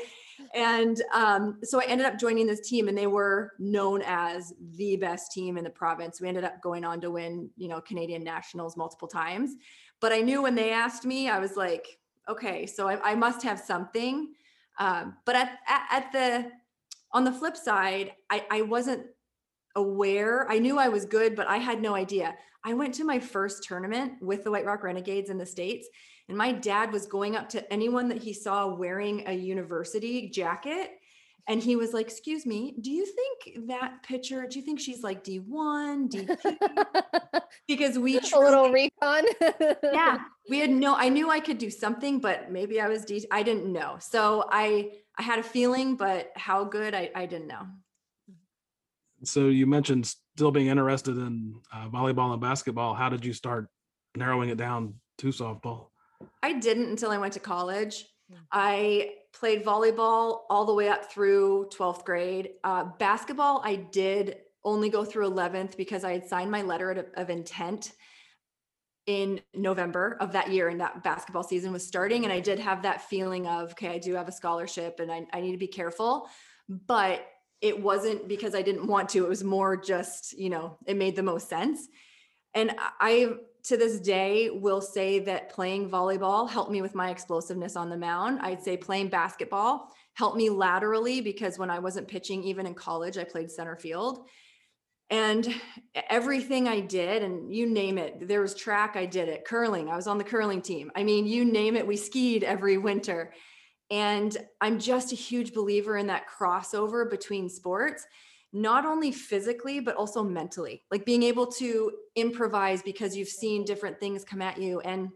And 0.54 1.00
um, 1.12 1.58
so 1.62 1.80
I 1.80 1.84
ended 1.84 2.06
up 2.06 2.18
joining 2.18 2.46
this 2.46 2.68
team, 2.68 2.88
and 2.88 2.96
they 2.96 3.06
were 3.06 3.52
known 3.58 4.02
as 4.06 4.52
the 4.76 4.96
best 4.96 5.32
team 5.32 5.56
in 5.56 5.64
the 5.64 5.70
province. 5.70 6.20
We 6.20 6.28
ended 6.28 6.44
up 6.44 6.60
going 6.62 6.84
on 6.84 7.00
to 7.02 7.10
win, 7.10 7.50
you 7.56 7.68
know, 7.68 7.80
Canadian 7.80 8.24
nationals 8.24 8.76
multiple 8.76 9.08
times. 9.08 9.54
But 10.00 10.12
I 10.12 10.20
knew 10.20 10.42
when 10.42 10.54
they 10.54 10.72
asked 10.72 11.04
me, 11.04 11.28
I 11.28 11.38
was 11.38 11.56
like, 11.56 11.86
okay, 12.28 12.66
so 12.66 12.88
I, 12.88 13.12
I 13.12 13.14
must 13.14 13.42
have 13.42 13.60
something. 13.60 14.32
Um, 14.78 15.16
but 15.24 15.36
at, 15.36 15.58
at, 15.68 15.82
at 15.90 16.12
the 16.12 16.50
on 17.12 17.24
the 17.24 17.32
flip 17.32 17.56
side, 17.56 18.12
I, 18.28 18.44
I 18.50 18.62
wasn't 18.62 19.06
aware. 19.76 20.50
I 20.50 20.58
knew 20.58 20.78
I 20.78 20.88
was 20.88 21.04
good, 21.04 21.36
but 21.36 21.46
I 21.46 21.58
had 21.58 21.80
no 21.80 21.94
idea. 21.94 22.34
I 22.64 22.72
went 22.72 22.94
to 22.94 23.04
my 23.04 23.18
first 23.18 23.64
tournament 23.64 24.14
with 24.22 24.44
the 24.44 24.50
White 24.50 24.64
Rock 24.64 24.82
Renegades 24.82 25.28
in 25.28 25.36
the 25.36 25.46
States, 25.46 25.86
and 26.28 26.38
my 26.38 26.52
dad 26.52 26.92
was 26.92 27.06
going 27.06 27.36
up 27.36 27.50
to 27.50 27.72
anyone 27.72 28.08
that 28.08 28.22
he 28.22 28.32
saw 28.32 28.66
wearing 28.66 29.24
a 29.26 29.32
university 29.32 30.30
jacket. 30.30 30.90
And 31.46 31.62
he 31.62 31.76
was 31.76 31.92
like, 31.92 32.06
Excuse 32.06 32.46
me, 32.46 32.74
do 32.80 32.90
you 32.90 33.04
think 33.04 33.68
that 33.68 34.02
pitcher, 34.02 34.46
do 34.48 34.58
you 34.58 34.64
think 34.64 34.80
she's 34.80 35.02
like 35.02 35.22
D1, 35.22 36.08
D2? 36.10 37.42
Because 37.68 37.98
we 37.98 38.18
a 38.18 38.38
little 38.38 38.70
recon. 38.70 39.24
yeah, 39.82 40.18
we 40.48 40.58
had 40.58 40.70
no, 40.70 40.94
I 40.94 41.08
knew 41.08 41.30
I 41.30 41.40
could 41.40 41.58
do 41.58 41.70
something, 41.70 42.18
but 42.18 42.50
maybe 42.50 42.80
I 42.80 42.88
was 42.88 43.04
D, 43.04 43.26
I 43.30 43.42
didn't 43.42 43.70
know. 43.70 43.96
So 44.00 44.46
I, 44.50 44.90
I 45.18 45.22
had 45.22 45.38
a 45.38 45.42
feeling, 45.42 45.96
but 45.96 46.30
how 46.34 46.64
good, 46.64 46.94
I, 46.94 47.10
I 47.14 47.26
didn't 47.26 47.46
know. 47.46 47.66
So 49.26 49.48
you 49.48 49.66
mentioned 49.66 50.06
still 50.36 50.50
being 50.50 50.68
interested 50.68 51.16
in 51.16 51.60
uh, 51.72 51.88
volleyball 51.88 52.32
and 52.32 52.40
basketball. 52.40 52.94
How 52.94 53.08
did 53.08 53.24
you 53.24 53.32
start 53.32 53.68
narrowing 54.16 54.48
it 54.48 54.56
down 54.56 54.94
to 55.18 55.28
softball? 55.28 55.88
I 56.42 56.54
didn't 56.54 56.90
until 56.90 57.10
I 57.10 57.18
went 57.18 57.32
to 57.34 57.40
college. 57.40 58.06
Mm. 58.32 58.36
I 58.52 59.10
played 59.32 59.64
volleyball 59.64 60.40
all 60.48 60.64
the 60.64 60.74
way 60.74 60.88
up 60.88 61.10
through 61.10 61.68
12th 61.76 62.04
grade. 62.04 62.50
Uh, 62.62 62.84
basketball, 62.98 63.60
I 63.64 63.76
did 63.76 64.38
only 64.64 64.88
go 64.88 65.04
through 65.04 65.30
11th 65.30 65.76
because 65.76 66.04
I 66.04 66.12
had 66.12 66.26
signed 66.26 66.50
my 66.50 66.62
letter 66.62 66.90
of, 66.90 67.06
of 67.14 67.30
intent 67.30 67.92
in 69.06 69.40
November 69.52 70.16
of 70.20 70.32
that 70.32 70.50
year, 70.50 70.68
and 70.68 70.80
that 70.80 71.02
basketball 71.02 71.42
season 71.42 71.72
was 71.72 71.86
starting. 71.86 72.24
And 72.24 72.32
I 72.32 72.40
did 72.40 72.58
have 72.58 72.82
that 72.82 73.02
feeling 73.02 73.46
of, 73.46 73.72
okay, 73.72 73.88
I 73.88 73.98
do 73.98 74.14
have 74.14 74.28
a 74.28 74.32
scholarship 74.32 74.98
and 75.00 75.12
I, 75.12 75.26
I 75.32 75.40
need 75.40 75.52
to 75.52 75.58
be 75.58 75.66
careful. 75.66 76.26
But 76.68 77.26
it 77.64 77.80
wasn't 77.80 78.28
because 78.28 78.54
I 78.54 78.60
didn't 78.60 78.86
want 78.86 79.08
to, 79.10 79.24
it 79.24 79.28
was 79.28 79.42
more 79.42 79.74
just, 79.74 80.38
you 80.38 80.50
know, 80.50 80.76
it 80.86 80.98
made 80.98 81.16
the 81.16 81.22
most 81.22 81.48
sense. 81.48 81.88
And 82.52 82.76
I, 83.00 83.32
to 83.64 83.78
this 83.78 83.98
day, 84.00 84.50
will 84.50 84.82
say 84.82 85.20
that 85.20 85.48
playing 85.48 85.88
volleyball 85.88 86.48
helped 86.48 86.70
me 86.70 86.82
with 86.82 86.94
my 86.94 87.08
explosiveness 87.08 87.74
on 87.74 87.88
the 87.88 87.96
mound. 87.96 88.40
I'd 88.42 88.62
say 88.62 88.76
playing 88.76 89.08
basketball 89.08 89.88
helped 90.12 90.36
me 90.36 90.50
laterally 90.50 91.22
because 91.22 91.58
when 91.58 91.70
I 91.70 91.78
wasn't 91.78 92.06
pitching, 92.06 92.44
even 92.44 92.66
in 92.66 92.74
college, 92.74 93.16
I 93.16 93.24
played 93.24 93.50
center 93.50 93.76
field. 93.76 94.26
And 95.08 95.48
everything 96.10 96.68
I 96.68 96.80
did, 96.80 97.22
and 97.22 97.50
you 97.50 97.66
name 97.66 97.96
it, 97.96 98.28
there 98.28 98.42
was 98.42 98.54
track, 98.54 98.94
I 98.94 99.06
did 99.06 99.28
it, 99.30 99.46
curling, 99.46 99.88
I 99.88 99.96
was 99.96 100.06
on 100.06 100.18
the 100.18 100.24
curling 100.24 100.60
team. 100.60 100.92
I 100.94 101.02
mean, 101.02 101.26
you 101.26 101.46
name 101.46 101.76
it, 101.76 101.86
we 101.86 101.96
skied 101.96 102.44
every 102.44 102.76
winter. 102.76 103.32
And 103.90 104.36
I'm 104.60 104.78
just 104.78 105.12
a 105.12 105.16
huge 105.16 105.52
believer 105.52 105.96
in 105.96 106.06
that 106.06 106.26
crossover 106.28 107.08
between 107.08 107.48
sports, 107.48 108.06
not 108.52 108.86
only 108.86 109.12
physically, 109.12 109.80
but 109.80 109.96
also 109.96 110.22
mentally, 110.22 110.82
like 110.90 111.04
being 111.04 111.22
able 111.22 111.46
to 111.46 111.92
improvise 112.16 112.82
because 112.82 113.16
you've 113.16 113.28
seen 113.28 113.64
different 113.64 114.00
things 114.00 114.24
come 114.24 114.40
at 114.40 114.58
you. 114.58 114.80
And 114.80 115.10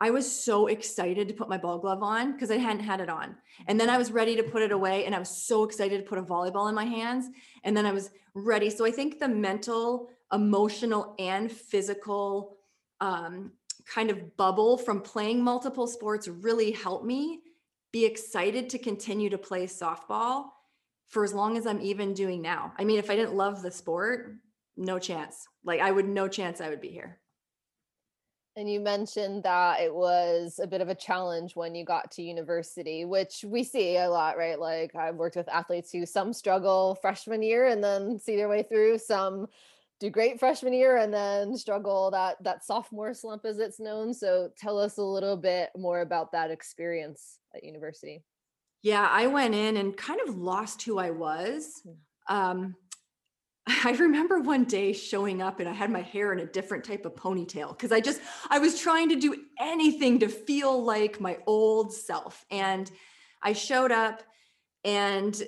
I 0.00 0.10
was 0.10 0.30
so 0.30 0.66
excited 0.66 1.28
to 1.28 1.34
put 1.34 1.48
my 1.48 1.58
ball 1.58 1.78
glove 1.78 2.02
on 2.02 2.32
because 2.32 2.50
I 2.50 2.56
hadn't 2.56 2.82
had 2.82 3.00
it 3.00 3.08
on. 3.08 3.36
And 3.68 3.78
then 3.78 3.88
I 3.88 3.98
was 3.98 4.10
ready 4.10 4.34
to 4.34 4.42
put 4.42 4.62
it 4.62 4.72
away. 4.72 5.04
And 5.04 5.14
I 5.14 5.18
was 5.20 5.28
so 5.28 5.62
excited 5.62 5.98
to 5.98 6.08
put 6.08 6.18
a 6.18 6.22
volleyball 6.22 6.68
in 6.68 6.74
my 6.74 6.84
hands. 6.84 7.26
And 7.62 7.76
then 7.76 7.86
I 7.86 7.92
was 7.92 8.10
ready. 8.34 8.68
So 8.68 8.84
I 8.84 8.90
think 8.90 9.20
the 9.20 9.28
mental, 9.28 10.08
emotional, 10.32 11.14
and 11.20 11.52
physical 11.52 12.56
um, 13.00 13.52
kind 13.86 14.10
of 14.10 14.36
bubble 14.36 14.76
from 14.76 15.00
playing 15.00 15.42
multiple 15.42 15.86
sports 15.86 16.28
really 16.28 16.72
helped 16.72 17.04
me 17.04 17.40
be 17.92 18.04
excited 18.04 18.70
to 18.70 18.78
continue 18.78 19.30
to 19.30 19.38
play 19.38 19.66
softball 19.66 20.46
for 21.08 21.24
as 21.24 21.34
long 21.34 21.58
as 21.58 21.66
I'm 21.66 21.80
even 21.80 22.14
doing 22.14 22.40
now. 22.40 22.72
I 22.78 22.84
mean, 22.84 22.98
if 22.98 23.10
I 23.10 23.16
didn't 23.16 23.34
love 23.34 23.62
the 23.62 23.70
sport, 23.70 24.34
no 24.76 24.98
chance. 24.98 25.46
Like 25.64 25.80
I 25.80 25.90
would 25.90 26.08
no 26.08 26.26
chance 26.26 26.60
I 26.60 26.70
would 26.70 26.80
be 26.80 26.88
here. 26.88 27.18
And 28.54 28.70
you 28.70 28.80
mentioned 28.80 29.44
that 29.44 29.80
it 29.80 29.94
was 29.94 30.60
a 30.62 30.66
bit 30.66 30.82
of 30.82 30.90
a 30.90 30.94
challenge 30.94 31.56
when 31.56 31.74
you 31.74 31.86
got 31.86 32.10
to 32.12 32.22
university, 32.22 33.06
which 33.06 33.44
we 33.46 33.64
see 33.64 33.96
a 33.96 34.10
lot, 34.10 34.36
right? 34.36 34.60
Like 34.60 34.94
I've 34.94 35.14
worked 35.16 35.36
with 35.36 35.48
athletes 35.48 35.90
who 35.90 36.04
some 36.04 36.34
struggle 36.34 36.98
freshman 37.00 37.42
year 37.42 37.68
and 37.68 37.82
then 37.82 38.18
see 38.18 38.36
their 38.36 38.50
way 38.50 38.62
through, 38.62 38.98
some 38.98 39.46
do 40.02 40.10
great 40.10 40.40
freshman 40.40 40.72
year 40.72 40.96
and 40.96 41.14
then 41.14 41.56
struggle 41.56 42.10
that 42.10 42.42
that 42.42 42.64
sophomore 42.64 43.14
slump 43.14 43.44
as 43.44 43.58
it's 43.58 43.78
known. 43.78 44.12
So 44.12 44.50
tell 44.58 44.78
us 44.78 44.98
a 44.98 45.02
little 45.02 45.36
bit 45.36 45.70
more 45.76 46.00
about 46.00 46.32
that 46.32 46.50
experience 46.50 47.38
at 47.54 47.62
university. 47.62 48.24
Yeah, 48.82 49.06
I 49.08 49.28
went 49.28 49.54
in 49.54 49.76
and 49.76 49.96
kind 49.96 50.20
of 50.26 50.36
lost 50.36 50.82
who 50.82 50.98
I 50.98 51.10
was. 51.10 51.82
Hmm. 52.28 52.36
Um, 52.36 52.74
I 53.84 53.92
remember 53.92 54.40
one 54.40 54.64
day 54.64 54.92
showing 54.92 55.40
up 55.40 55.60
and 55.60 55.68
I 55.68 55.72
had 55.72 55.88
my 55.88 56.02
hair 56.02 56.32
in 56.32 56.40
a 56.40 56.46
different 56.46 56.82
type 56.82 57.06
of 57.06 57.14
ponytail 57.14 57.68
because 57.68 57.92
I 57.92 58.00
just, 58.00 58.20
I 58.50 58.58
was 58.58 58.80
trying 58.80 59.08
to 59.10 59.16
do 59.16 59.36
anything 59.60 60.18
to 60.18 60.28
feel 60.28 60.82
like 60.82 61.20
my 61.20 61.38
old 61.46 61.92
self. 61.92 62.44
And 62.50 62.90
I 63.40 63.52
showed 63.52 63.92
up 63.92 64.24
and 64.84 65.40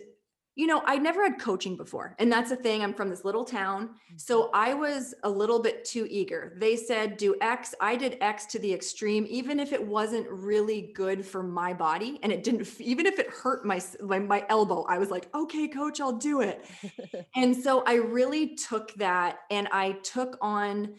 you 0.57 0.69
know, 0.69 0.83
I 0.87 0.99
never 0.99 1.25
had 1.25 1.41
coaching 1.41 1.77
before. 1.77 2.15
And 2.19 2.31
that's 2.31 2.51
the 2.51 2.57
thing. 2.57 2.83
I'm 2.83 2.95
from 2.95 3.11
this 3.11 3.25
little 3.25 3.45
town. 3.45 3.91
So 4.17 4.45
mm-hmm. 4.45 4.51
I 4.55 4.75
was 4.75 5.15
a 5.25 5.29
little 5.29 5.61
bit 5.61 5.85
too 5.85 6.07
eager. 6.09 6.57
They 6.59 6.77
said, 6.77 7.17
do 7.17 7.35
X. 7.41 7.75
I 7.81 7.97
did 7.97 8.19
X 8.21 8.47
to 8.47 8.61
the 8.61 8.73
extreme, 8.73 9.27
even 9.29 9.59
if 9.59 9.73
it 9.73 9.85
wasn't 9.85 10.29
really 10.31 10.93
good 10.95 11.27
for 11.27 11.43
my 11.43 11.75
body. 11.75 12.21
And 12.23 12.31
it 12.31 12.45
didn't, 12.45 12.81
even 12.81 13.07
if 13.07 13.19
it 13.19 13.29
hurt 13.31 13.67
my, 13.67 13.81
my, 14.01 14.21
my 14.21 14.47
elbow, 14.49 14.85
I 14.89 14.99
was 14.99 15.11
like, 15.11 15.29
okay, 15.35 15.67
coach, 15.67 16.01
I'll 16.01 16.13
do 16.13 16.41
it. 16.41 16.65
And 17.37 17.57
so 17.57 17.83
I 17.85 17.95
really 17.95 18.55
took 18.55 18.95
that 18.95 19.41
and 19.51 19.67
I 19.73 19.93
took 20.03 20.37
on 20.41 20.95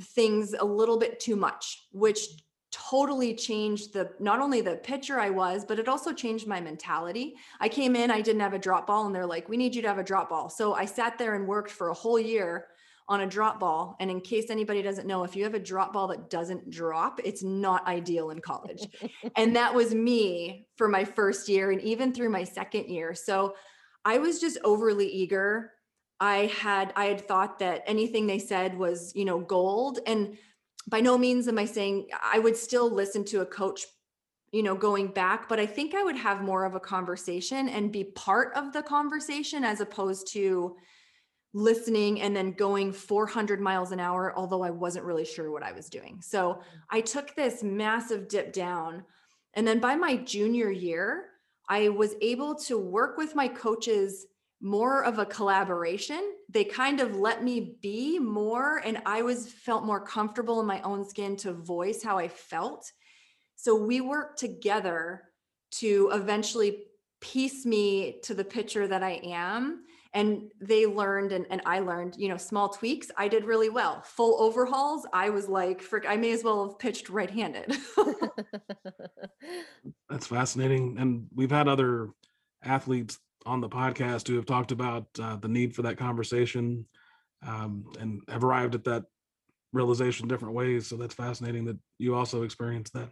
things 0.00 0.54
a 0.58 0.64
little 0.64 0.98
bit 0.98 1.20
too 1.20 1.36
much, 1.36 1.86
which 1.92 2.28
totally 2.74 3.34
changed 3.34 3.92
the 3.92 4.10
not 4.18 4.40
only 4.40 4.60
the 4.60 4.74
pitcher 4.76 5.20
I 5.20 5.30
was, 5.30 5.64
but 5.64 5.78
it 5.78 5.86
also 5.88 6.12
changed 6.12 6.48
my 6.48 6.60
mentality. 6.60 7.36
I 7.60 7.68
came 7.68 7.94
in, 7.94 8.10
I 8.10 8.20
didn't 8.20 8.40
have 8.40 8.52
a 8.52 8.58
drop 8.58 8.88
ball, 8.88 9.06
and 9.06 9.14
they're 9.14 9.26
like, 9.26 9.48
we 9.48 9.56
need 9.56 9.76
you 9.76 9.82
to 9.82 9.88
have 9.88 9.98
a 9.98 10.04
drop 10.04 10.28
ball. 10.28 10.48
So 10.50 10.74
I 10.74 10.84
sat 10.84 11.16
there 11.16 11.36
and 11.36 11.46
worked 11.46 11.70
for 11.70 11.90
a 11.90 11.94
whole 11.94 12.18
year 12.18 12.66
on 13.06 13.20
a 13.20 13.26
drop 13.26 13.60
ball. 13.60 13.96
And 14.00 14.10
in 14.10 14.20
case 14.20 14.50
anybody 14.50 14.82
doesn't 14.82 15.06
know, 15.06 15.22
if 15.22 15.36
you 15.36 15.44
have 15.44 15.54
a 15.54 15.60
drop 15.60 15.92
ball 15.92 16.08
that 16.08 16.30
doesn't 16.30 16.68
drop, 16.70 17.20
it's 17.22 17.44
not 17.44 17.86
ideal 17.86 18.30
in 18.30 18.40
college. 18.40 18.88
and 19.36 19.54
that 19.54 19.72
was 19.72 19.94
me 19.94 20.66
for 20.76 20.88
my 20.88 21.04
first 21.04 21.48
year 21.48 21.70
and 21.70 21.80
even 21.82 22.12
through 22.12 22.30
my 22.30 22.42
second 22.42 22.88
year. 22.88 23.14
So 23.14 23.54
I 24.04 24.18
was 24.18 24.40
just 24.40 24.58
overly 24.64 25.06
eager. 25.06 25.70
I 26.18 26.46
had 26.46 26.92
I 26.96 27.04
had 27.06 27.28
thought 27.28 27.60
that 27.60 27.82
anything 27.86 28.26
they 28.26 28.38
said 28.38 28.76
was, 28.76 29.12
you 29.14 29.24
know, 29.24 29.38
gold 29.38 30.00
and 30.06 30.36
by 30.88 31.00
no 31.00 31.16
means 31.16 31.48
am 31.48 31.58
I 31.58 31.64
saying 31.64 32.08
I 32.22 32.38
would 32.38 32.56
still 32.56 32.90
listen 32.90 33.24
to 33.26 33.40
a 33.40 33.46
coach, 33.46 33.82
you 34.52 34.62
know, 34.62 34.74
going 34.74 35.08
back, 35.08 35.48
but 35.48 35.58
I 35.58 35.66
think 35.66 35.94
I 35.94 36.02
would 36.02 36.16
have 36.16 36.42
more 36.42 36.64
of 36.64 36.74
a 36.74 36.80
conversation 36.80 37.68
and 37.68 37.92
be 37.92 38.04
part 38.04 38.54
of 38.54 38.72
the 38.72 38.82
conversation 38.82 39.64
as 39.64 39.80
opposed 39.80 40.32
to 40.32 40.76
listening 41.54 42.20
and 42.20 42.34
then 42.34 42.50
going 42.52 42.92
400 42.92 43.60
miles 43.60 43.92
an 43.92 44.00
hour, 44.00 44.34
although 44.36 44.62
I 44.62 44.70
wasn't 44.70 45.04
really 45.04 45.24
sure 45.24 45.52
what 45.52 45.62
I 45.62 45.72
was 45.72 45.88
doing. 45.88 46.20
So 46.20 46.60
I 46.90 47.00
took 47.00 47.34
this 47.34 47.62
massive 47.62 48.28
dip 48.28 48.52
down. 48.52 49.04
And 49.54 49.66
then 49.66 49.78
by 49.78 49.94
my 49.94 50.16
junior 50.16 50.70
year, 50.70 51.26
I 51.68 51.88
was 51.88 52.14
able 52.20 52.56
to 52.56 52.76
work 52.76 53.16
with 53.16 53.36
my 53.36 53.48
coaches 53.48 54.26
more 54.64 55.04
of 55.04 55.18
a 55.18 55.26
collaboration. 55.26 56.32
They 56.48 56.64
kind 56.64 57.00
of 57.00 57.16
let 57.16 57.44
me 57.44 57.76
be 57.82 58.18
more 58.18 58.78
and 58.78 58.98
I 59.04 59.20
was 59.20 59.52
felt 59.52 59.84
more 59.84 60.00
comfortable 60.00 60.58
in 60.58 60.66
my 60.66 60.80
own 60.80 61.06
skin 61.06 61.36
to 61.38 61.52
voice 61.52 62.02
how 62.02 62.16
I 62.16 62.28
felt. 62.28 62.90
So 63.56 63.76
we 63.76 64.00
worked 64.00 64.38
together 64.38 65.24
to 65.72 66.10
eventually 66.14 66.86
piece 67.20 67.66
me 67.66 68.20
to 68.22 68.32
the 68.32 68.44
picture 68.44 68.88
that 68.88 69.02
I 69.02 69.20
am. 69.22 69.84
And 70.14 70.50
they 70.62 70.86
learned 70.86 71.32
and, 71.32 71.44
and 71.50 71.60
I 71.66 71.80
learned, 71.80 72.14
you 72.16 72.28
know, 72.28 72.38
small 72.38 72.70
tweaks. 72.70 73.10
I 73.18 73.28
did 73.28 73.44
really 73.44 73.68
well. 73.68 74.00
Full 74.02 74.40
overhauls, 74.40 75.06
I 75.12 75.28
was 75.28 75.46
like, 75.46 75.82
frick, 75.82 76.04
I 76.08 76.16
may 76.16 76.32
as 76.32 76.42
well 76.42 76.68
have 76.68 76.78
pitched 76.78 77.10
right-handed. 77.10 77.76
That's 80.08 80.26
fascinating. 80.26 80.96
And 80.98 81.26
we've 81.34 81.50
had 81.50 81.68
other 81.68 82.10
athletes 82.62 83.18
on 83.46 83.60
the 83.60 83.68
podcast 83.68 84.28
who 84.28 84.36
have 84.36 84.46
talked 84.46 84.72
about 84.72 85.06
uh, 85.20 85.36
the 85.36 85.48
need 85.48 85.74
for 85.74 85.82
that 85.82 85.98
conversation 85.98 86.86
um, 87.46 87.84
and 88.00 88.22
have 88.28 88.44
arrived 88.44 88.74
at 88.74 88.84
that 88.84 89.04
realization 89.72 90.28
different 90.28 90.54
ways. 90.54 90.86
So 90.86 90.96
that's 90.96 91.14
fascinating 91.14 91.64
that 91.66 91.78
you 91.98 92.14
also 92.14 92.42
experienced 92.42 92.92
that. 92.94 93.10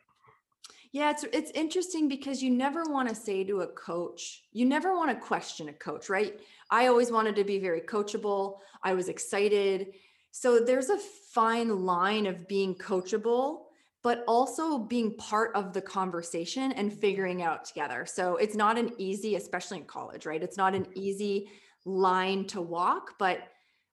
Yeah, 0.93 1.11
it's 1.11 1.25
it's 1.33 1.51
interesting 1.53 2.07
because 2.07 2.43
you 2.43 2.51
never 2.51 2.85
want 2.85 3.09
to 3.09 3.15
say 3.15 3.45
to 3.45 3.63
a 3.63 3.67
coach, 3.67 4.43
you 4.53 4.67
never 4.67 4.95
want 4.95 5.11
to 5.11 5.27
question 5.27 5.71
a 5.71 5.73
coach, 5.73 6.11
right? 6.11 6.39
I 6.71 6.89
always 6.89 7.11
wanted 7.11 7.35
to 7.37 7.45
be 7.45 7.59
very 7.59 7.81
coachable. 7.81 8.59
I 8.83 8.93
was 8.93 9.09
excited. 9.09 9.95
So 10.33 10.61
there's 10.61 10.91
a 10.91 10.99
fine 11.33 11.85
line 11.85 12.27
of 12.27 12.47
being 12.47 12.75
coachable, 12.75 13.63
but 14.03 14.25
also 14.27 14.79
being 14.79 15.15
part 15.17 15.55
of 15.55 15.73
the 15.73 15.81
conversation 15.81 16.73
and 16.73 16.93
figuring 16.93 17.43
out 17.43 17.65
together. 17.65 18.05
So 18.05 18.37
it's 18.37 18.57
not 18.57 18.77
an 18.77 18.93
easy, 18.99 19.37
especially 19.37 19.79
in 19.79 19.85
college, 19.85 20.27
right? 20.27 20.43
It's 20.43 20.57
not 20.57 20.75
an 20.75 20.87
easy 20.95 21.51
line 21.85 22.47
to 22.49 22.61
walk, 22.61 23.15
but 23.19 23.39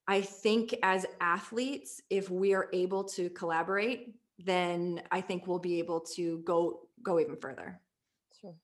I 0.07 0.21
think 0.21 0.75
as 0.81 1.05
athletes, 1.21 2.01
if 2.09 2.31
we 2.31 2.55
are 2.55 2.69
able 2.73 3.03
to 3.09 3.29
collaborate, 3.29 4.15
then 4.39 5.03
I 5.11 5.21
think 5.21 5.45
we'll 5.45 5.59
be 5.59 5.77
able 5.79 5.99
to 6.15 6.39
go 6.39 6.81
go 7.03 7.19
even 7.19 7.35
further. 7.35 7.79
Sure. 8.41 8.55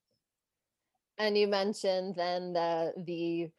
And 1.20 1.38
you 1.38 1.48
mentioned 1.48 2.16
then 2.16 2.54
the 2.54 2.94
the 3.06 3.52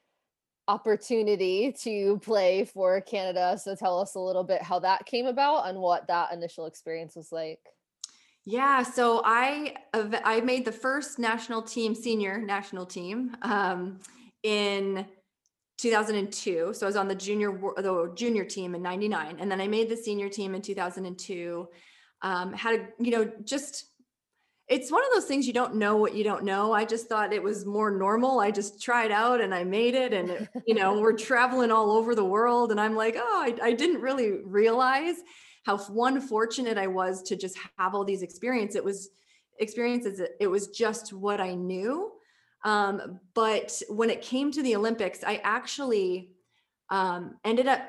opportunity 0.69 1.73
to 1.83 2.19
play 2.19 2.65
for 2.65 3.01
Canada. 3.01 3.57
So 3.63 3.77
tell 3.77 4.01
us 4.01 4.17
a 4.17 4.21
little 4.21 4.43
bit 4.43 4.63
how 4.63 4.81
that 4.81 5.07
came 5.07 5.27
about 5.27 5.69
and 5.69 5.79
what 5.79 6.09
that 6.09 6.33
initial 6.33 6.67
experience 6.67 7.15
was 7.15 7.31
like. 7.31 7.61
Yeah, 8.49 8.85
so 8.85 9.23
I 9.25 9.75
I 9.93 10.41
made 10.41 10.65
the 10.65 10.73
first 10.73 11.19
national 11.19 11.63
team, 11.63 11.97
senior 11.97 12.39
national 12.39 12.87
team, 12.87 13.37
um, 13.43 13.99
in 14.45 15.05
2002. 15.79 16.73
So 16.73 16.87
I 16.87 16.89
was 16.89 16.95
on 16.95 17.09
the 17.09 17.15
junior 17.17 17.51
the 17.77 18.13
junior 18.15 18.45
team 18.45 18.77
in 18.77 18.83
'99, 18.83 19.39
and 19.41 19.51
then 19.51 19.61
I 19.61 19.67
made 19.67 19.89
the 19.89 19.97
senior 19.97 20.29
team 20.29 20.55
in 20.55 20.63
2002. 20.63 21.69
Um, 22.23 22.53
had 22.53 22.81
a 22.81 22.89
you 23.01 23.11
know 23.11 23.31
just 23.43 23.87
it's 24.69 24.93
one 24.93 25.03
of 25.03 25.11
those 25.13 25.27
things 25.27 25.49
you 25.49 25.53
don't 25.53 25.75
know 25.75 25.97
what 25.97 26.15
you 26.15 26.23
don't 26.23 26.45
know. 26.45 26.73
I 26.73 26.85
just 26.85 27.09
thought 27.09 27.33
it 27.33 27.43
was 27.43 27.67
more 27.67 27.91
normal. 27.91 28.39
I 28.39 28.53
just 28.53 28.81
tried 28.81 29.11
out 29.11 29.41
and 29.41 29.53
I 29.53 29.65
made 29.65 29.97
it, 29.97 30.13
and 30.13 30.31
it, 30.31 30.49
you 30.69 30.77
know 30.77 31.01
we're 31.01 31.17
traveling 31.17 31.73
all 31.73 31.91
over 31.91 32.15
the 32.15 32.25
world, 32.25 32.71
and 32.71 32.81
I'm 32.81 32.95
like, 32.95 33.17
oh, 33.19 33.43
I, 33.43 33.57
I 33.61 33.73
didn't 33.73 34.03
really 34.03 34.39
realize 34.45 35.17
how 35.67 35.77
one 35.79 36.21
fortunate 36.21 36.79
I 36.79 36.87
was 36.87 37.23
to 37.25 37.35
just 37.35 37.59
have 37.77 37.93
all 37.95 38.05
these 38.05 38.23
experiences. 38.23 38.77
It 38.77 38.85
was 38.85 39.09
experiences. 39.59 40.21
it- 40.41 40.47
was 40.47 40.69
just 40.69 41.13
what 41.13 41.41
I 41.41 41.55
knew. 41.55 42.13
Um, 42.65 43.19
but 43.35 43.83
when 43.89 44.09
it 44.09 44.23
came 44.23 44.53
to 44.53 44.63
the 44.63 44.77
Olympics, 44.77 45.25
I 45.25 45.41
actually 45.43 46.31
um, 46.89 47.37
ended 47.45 47.67
up 47.67 47.83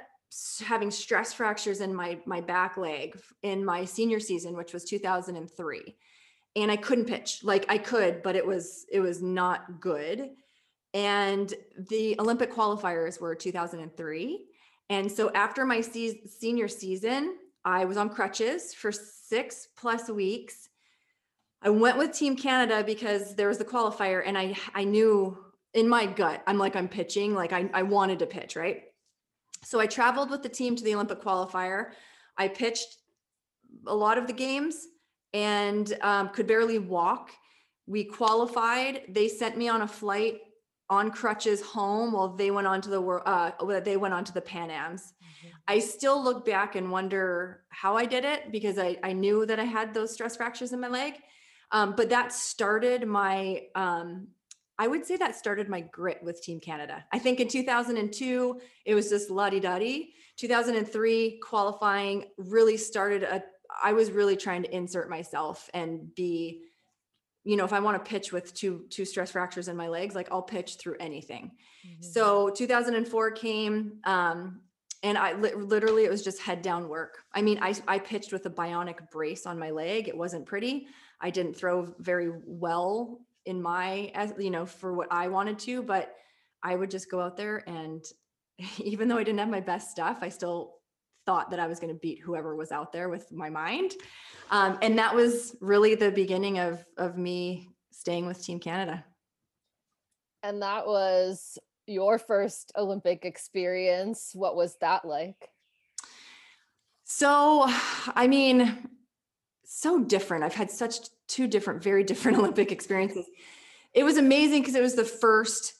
having 0.66 0.90
stress 0.92 1.34
fractures 1.34 1.80
in 1.82 1.94
my 1.94 2.20
my 2.26 2.42
back 2.42 2.78
leg 2.78 3.18
in 3.44 3.64
my 3.64 3.86
senior 3.86 4.20
season, 4.20 4.58
which 4.58 4.74
was 4.74 4.84
2003, 4.84 5.96
and 6.56 6.72
I 6.72 6.76
couldn't 6.76 7.06
pitch. 7.06 7.44
Like 7.44 7.66
I 7.70 7.78
could, 7.78 8.24
but 8.24 8.36
it 8.36 8.46
was 8.46 8.86
it 8.92 9.00
was 9.00 9.22
not 9.22 9.80
good. 9.80 10.32
And 10.94 11.54
the 11.90 12.16
Olympic 12.20 12.52
qualifiers 12.52 13.22
were 13.22 13.36
2003. 13.36 14.46
And 14.90 15.12
so 15.12 15.30
after 15.34 15.66
my 15.66 15.82
se- 15.82 16.22
senior 16.40 16.68
season, 16.68 17.36
I 17.68 17.84
was 17.84 17.98
on 17.98 18.08
crutches 18.08 18.74
for 18.74 18.94
six 18.94 19.68
plus 19.76 20.10
weeks. 20.10 20.70
I 21.62 21.70
went 21.70 21.98
with 21.98 22.14
Team 22.14 22.38
Canada 22.38 22.82
because 22.82 23.36
there 23.36 23.50
was 23.50 23.58
the 23.58 23.66
qualifier, 23.66 24.24
and 24.26 24.38
I 24.38 24.56
I 24.74 24.86
knew 24.86 25.38
in 25.74 25.90
my 25.90 26.06
gut, 26.06 26.42
I'm 26.48 26.58
like 26.58 26.78
I'm 26.78 26.88
pitching, 26.88 27.36
like 27.36 27.52
I, 27.52 27.70
I 27.74 27.84
wanted 27.84 28.20
to 28.20 28.26
pitch, 28.26 28.56
right? 28.56 28.84
So 29.66 29.82
I 29.82 29.86
traveled 29.86 30.30
with 30.30 30.44
the 30.44 30.50
team 30.50 30.78
to 30.78 30.84
the 30.84 30.96
Olympic 30.96 31.22
qualifier. 31.22 31.92
I 32.38 32.48
pitched 32.48 32.88
a 33.86 33.94
lot 33.94 34.18
of 34.18 34.28
the 34.28 34.34
games 34.34 34.88
and 35.34 35.94
um, 36.02 36.30
could 36.30 36.48
barely 36.48 36.80
walk. 36.80 37.32
We 37.86 38.06
qualified. 38.06 39.02
They 39.10 39.28
sent 39.28 39.58
me 39.58 39.68
on 39.68 39.82
a 39.82 39.88
flight 39.88 40.40
on 40.90 41.12
crutches 41.12 41.62
home 41.62 42.14
while 42.14 42.30
they 42.30 42.52
went 42.52 42.68
on 42.68 42.82
to 42.82 42.90
the 42.90 43.02
world. 43.02 43.24
Uh, 43.26 43.52
they 43.82 43.98
went 43.98 44.14
on 44.14 44.24
to 44.24 44.34
the 44.34 44.42
Pan 44.42 44.70
Ams. 44.70 45.14
I 45.68 45.80
still 45.80 46.24
look 46.24 46.46
back 46.46 46.76
and 46.76 46.92
wonder 46.92 47.64
how 47.70 47.98
I 47.98 48.06
did 48.06 48.24
it 48.24 48.52
because 48.52 48.78
I, 48.78 48.98
I 49.04 49.14
knew 49.14 49.46
that 49.46 49.60
I 49.60 49.66
had 49.66 49.94
those 49.94 50.14
stress 50.14 50.38
fractures 50.38 50.72
in 50.72 50.80
my 50.80 50.88
leg. 50.88 51.16
Um, 51.72 51.94
but 51.98 52.10
that 52.10 52.32
started 52.32 53.06
my, 53.06 53.64
um, 53.76 54.28
I 54.80 54.88
would 54.88 55.06
say 55.06 55.18
that 55.18 55.36
started 55.36 55.68
my 55.68 55.82
grit 55.82 56.20
with 56.24 56.42
Team 56.42 56.62
Canada. 56.62 57.04
I 57.12 57.20
think 57.20 57.42
in 57.42 57.50
2002, 57.50 58.62
it 58.86 58.96
was 58.96 59.10
just 59.10 59.30
luddy 59.30 59.60
duddy. 59.60 60.14
2003 60.38 61.40
qualifying 61.44 62.26
really 62.38 62.78
started 62.78 63.24
a, 63.24 63.44
I 63.84 63.94
was 63.94 64.12
really 64.12 64.38
trying 64.38 64.64
to 64.64 64.74
insert 64.74 65.10
myself 65.10 65.70
and 65.74 66.14
be, 66.16 66.62
you 67.48 67.56
know, 67.56 67.64
if 67.64 67.72
I 67.72 67.80
want 67.80 68.04
to 68.04 68.10
pitch 68.10 68.34
with 68.34 68.54
two, 68.54 68.86
two 68.90 69.06
stress 69.06 69.32
fractures 69.32 69.70
in 69.70 69.78
my 69.78 69.88
legs, 69.88 70.16
like 70.16 70.28
I'll 70.32 70.42
pitch 70.42 70.76
through 70.76 70.98
anything. 71.00 71.52
Mhm. 71.86 72.04
So 72.04 72.50
2004 72.50 73.32
came, 73.32 74.00
um, 74.04 74.62
and 75.02 75.18
I 75.18 75.34
li- 75.34 75.54
literally 75.54 76.04
it 76.04 76.10
was 76.10 76.24
just 76.24 76.42
head 76.42 76.62
down 76.62 76.90
work. 76.90 77.24
I 77.34 77.42
mean, 77.42 77.60
I 77.62 77.74
I 77.88 78.00
pitched 78.00 78.34
with 78.34 78.46
a 78.46 78.50
bionic 78.50 79.10
brace 79.12 79.46
on 79.46 79.58
my 79.58 79.70
leg. 79.72 80.08
It 80.10 80.18
wasn't 80.18 80.46
pretty. 80.46 80.88
I 81.22 81.30
didn't 81.30 81.56
throw 81.56 81.94
very 82.00 82.32
well 82.46 83.22
in 83.46 83.62
my, 83.62 84.12
as 84.14 84.34
you 84.38 84.50
know, 84.52 84.66
for 84.66 84.94
what 84.94 85.08
I 85.10 85.30
wanted 85.30 85.58
to, 85.60 85.82
but 85.84 86.14
I 86.62 86.76
would 86.76 86.92
just 86.92 87.10
go 87.10 87.22
out 87.22 87.38
there 87.38 87.64
and 87.68 88.04
even 88.80 89.08
though 89.08 89.18
I 89.18 89.24
didn't 89.24 89.40
have 89.40 89.50
my 89.50 89.62
best 89.62 89.92
stuff, 89.92 90.18
I 90.22 90.30
still 90.30 90.77
thought 91.28 91.52
that 91.52 91.60
I 91.60 91.68
was 91.68 91.80
going 91.80 91.94
to 91.94 92.00
beat 92.00 92.20
whoever 92.20 92.56
was 92.56 92.72
out 92.72 92.92
there 92.92 93.10
with 93.10 93.32
my 93.32 93.52
mind. 93.52 93.92
Um, 94.50 94.80
and 94.82 94.98
that 94.98 95.14
was 95.14 95.56
really 95.62 95.94
the 95.94 96.10
beginning 96.10 96.58
of 96.58 96.84
of 96.98 97.18
me 97.18 97.70
staying 97.92 98.26
with 98.26 98.44
Team 98.44 98.60
Canada. 98.60 99.06
And 100.42 100.62
that 100.64 100.88
was 100.88 101.60
your 101.86 102.18
first 102.18 102.72
Olympic 102.76 103.26
experience. 103.26 104.32
What 104.34 104.56
was 104.56 104.78
that 104.82 105.06
like? 105.06 105.50
So, 107.04 107.66
I 108.16 108.28
mean, 108.28 108.90
so 109.66 110.04
different. 110.04 110.44
I've 110.44 110.54
had 110.54 110.72
such 110.72 110.96
two 111.28 111.48
different, 111.48 111.84
very 111.84 112.04
different 112.04 112.38
Olympic 112.40 112.72
experiences. 112.72 113.26
It 113.94 114.04
was 114.04 114.18
amazing 114.18 114.62
because 114.62 114.76
it 114.76 114.82
was 114.82 114.96
the 114.96 115.06
first 115.06 115.74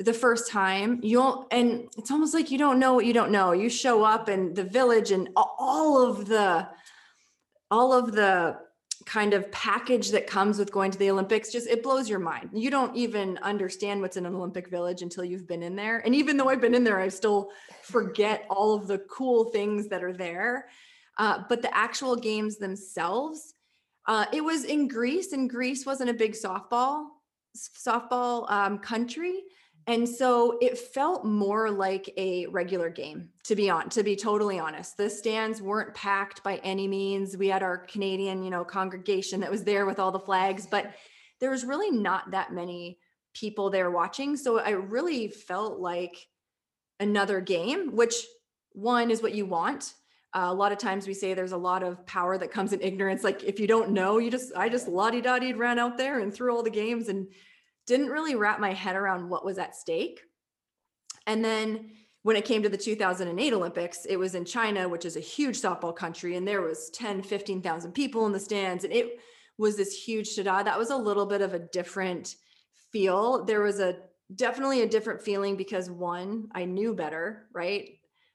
the 0.00 0.14
first 0.14 0.50
time 0.50 0.98
you'll 1.02 1.46
and 1.50 1.86
it's 1.98 2.10
almost 2.10 2.32
like 2.32 2.50
you 2.50 2.56
don't 2.56 2.78
know 2.78 2.94
what 2.94 3.04
you 3.04 3.12
don't 3.12 3.30
know. 3.30 3.52
You 3.52 3.68
show 3.68 4.02
up 4.02 4.28
and 4.28 4.56
the 4.56 4.64
village 4.64 5.10
and 5.10 5.28
all 5.36 6.02
of 6.02 6.26
the 6.26 6.66
all 7.70 7.92
of 7.92 8.12
the 8.12 8.58
kind 9.04 9.34
of 9.34 9.50
package 9.52 10.10
that 10.10 10.26
comes 10.26 10.58
with 10.58 10.70
going 10.70 10.90
to 10.90 10.98
the 10.98 11.10
olympics 11.10 11.50
just 11.50 11.66
it 11.66 11.82
blows 11.82 12.08
your 12.08 12.18
mind. 12.18 12.50
You 12.52 12.70
don't 12.70 12.96
even 12.96 13.38
understand 13.38 14.00
what's 14.00 14.16
in 14.16 14.24
an 14.24 14.34
olympic 14.34 14.68
village 14.68 15.02
until 15.02 15.24
you've 15.24 15.46
been 15.46 15.62
in 15.62 15.76
there. 15.76 15.98
And 15.98 16.14
even 16.14 16.36
though 16.36 16.48
i've 16.48 16.60
been 16.60 16.74
in 16.74 16.84
there 16.84 16.98
i 16.98 17.08
still 17.08 17.50
forget 17.82 18.46
all 18.48 18.74
of 18.74 18.86
the 18.86 18.98
cool 18.98 19.44
things 19.46 19.88
that 19.88 20.02
are 20.02 20.12
there. 20.12 20.68
Uh, 21.18 21.42
but 21.48 21.60
the 21.60 21.76
actual 21.76 22.16
games 22.16 22.56
themselves 22.56 23.54
uh, 24.06 24.24
it 24.32 24.42
was 24.42 24.64
in 24.64 24.88
greece 24.88 25.32
and 25.32 25.50
greece 25.50 25.84
wasn't 25.84 26.08
a 26.08 26.14
big 26.14 26.32
softball 26.32 27.06
softball 27.56 28.50
um, 28.50 28.78
country 28.78 29.42
and 29.90 30.08
so 30.08 30.56
it 30.60 30.78
felt 30.78 31.24
more 31.24 31.68
like 31.68 32.14
a 32.16 32.46
regular 32.46 32.90
game, 32.90 33.30
to 33.42 33.56
be 33.56 33.68
on, 33.68 33.88
to 33.88 34.04
be 34.04 34.14
totally 34.14 34.56
honest. 34.56 34.96
The 34.96 35.10
stands 35.10 35.60
weren't 35.60 35.94
packed 35.94 36.44
by 36.44 36.58
any 36.58 36.86
means. 36.86 37.36
We 37.36 37.48
had 37.48 37.64
our 37.64 37.76
Canadian, 37.76 38.44
you 38.44 38.50
know, 38.50 38.62
congregation 38.62 39.40
that 39.40 39.50
was 39.50 39.64
there 39.64 39.86
with 39.86 39.98
all 39.98 40.12
the 40.12 40.20
flags, 40.20 40.64
but 40.64 40.92
there 41.40 41.50
was 41.50 41.64
really 41.64 41.90
not 41.90 42.30
that 42.30 42.52
many 42.52 43.00
people 43.34 43.68
there 43.68 43.90
watching. 43.90 44.36
So 44.36 44.60
I 44.60 44.70
really 44.70 45.26
felt 45.26 45.80
like 45.80 46.24
another 47.00 47.40
game, 47.40 47.96
which 47.96 48.14
one 48.70 49.10
is 49.10 49.24
what 49.24 49.34
you 49.34 49.44
want. 49.44 49.94
Uh, 50.32 50.46
a 50.50 50.54
lot 50.54 50.70
of 50.70 50.78
times 50.78 51.08
we 51.08 51.14
say 51.14 51.34
there's 51.34 51.50
a 51.50 51.56
lot 51.56 51.82
of 51.82 52.06
power 52.06 52.38
that 52.38 52.52
comes 52.52 52.72
in 52.72 52.80
ignorance. 52.80 53.24
Like 53.24 53.42
if 53.42 53.58
you 53.58 53.66
don't 53.66 53.90
know, 53.90 54.18
you 54.18 54.30
just, 54.30 54.54
I 54.54 54.68
just 54.68 54.86
lottie 54.86 55.20
dottied 55.20 55.58
ran 55.58 55.80
out 55.80 55.98
there 55.98 56.20
and 56.20 56.32
threw 56.32 56.54
all 56.54 56.62
the 56.62 56.70
games 56.70 57.08
and 57.08 57.26
didn't 57.90 58.10
really 58.10 58.36
wrap 58.36 58.60
my 58.60 58.72
head 58.72 58.94
around 58.94 59.28
what 59.28 59.44
was 59.44 59.58
at 59.58 59.74
stake. 59.74 60.20
And 61.26 61.44
then 61.44 61.90
when 62.22 62.36
it 62.36 62.44
came 62.44 62.62
to 62.62 62.68
the 62.68 62.76
2008 62.76 63.52
Olympics, 63.52 64.04
it 64.04 64.16
was 64.16 64.36
in 64.36 64.44
China, 64.44 64.88
which 64.88 65.04
is 65.04 65.16
a 65.16 65.20
huge 65.20 65.60
softball 65.60 65.94
country, 65.94 66.36
and 66.36 66.46
there 66.46 66.62
was 66.62 66.88
10, 66.90 67.24
15,000 67.24 67.90
people 67.90 68.26
in 68.26 68.32
the 68.32 68.38
stands, 68.38 68.84
and 68.84 68.92
it 68.92 69.18
was 69.58 69.76
this 69.76 70.04
huge 70.04 70.28
tada. 70.36 70.64
That 70.64 70.78
was 70.78 70.90
a 70.90 70.96
little 70.96 71.26
bit 71.26 71.42
of 71.42 71.52
a 71.52 71.58
different 71.58 72.36
feel. 72.92 73.44
There 73.44 73.62
was 73.62 73.80
a 73.80 73.96
definitely 74.32 74.82
a 74.82 74.88
different 74.88 75.22
feeling 75.22 75.56
because 75.56 75.90
one, 75.90 76.48
I 76.54 76.66
knew 76.66 76.94
better, 76.94 77.48
right? 77.52 77.88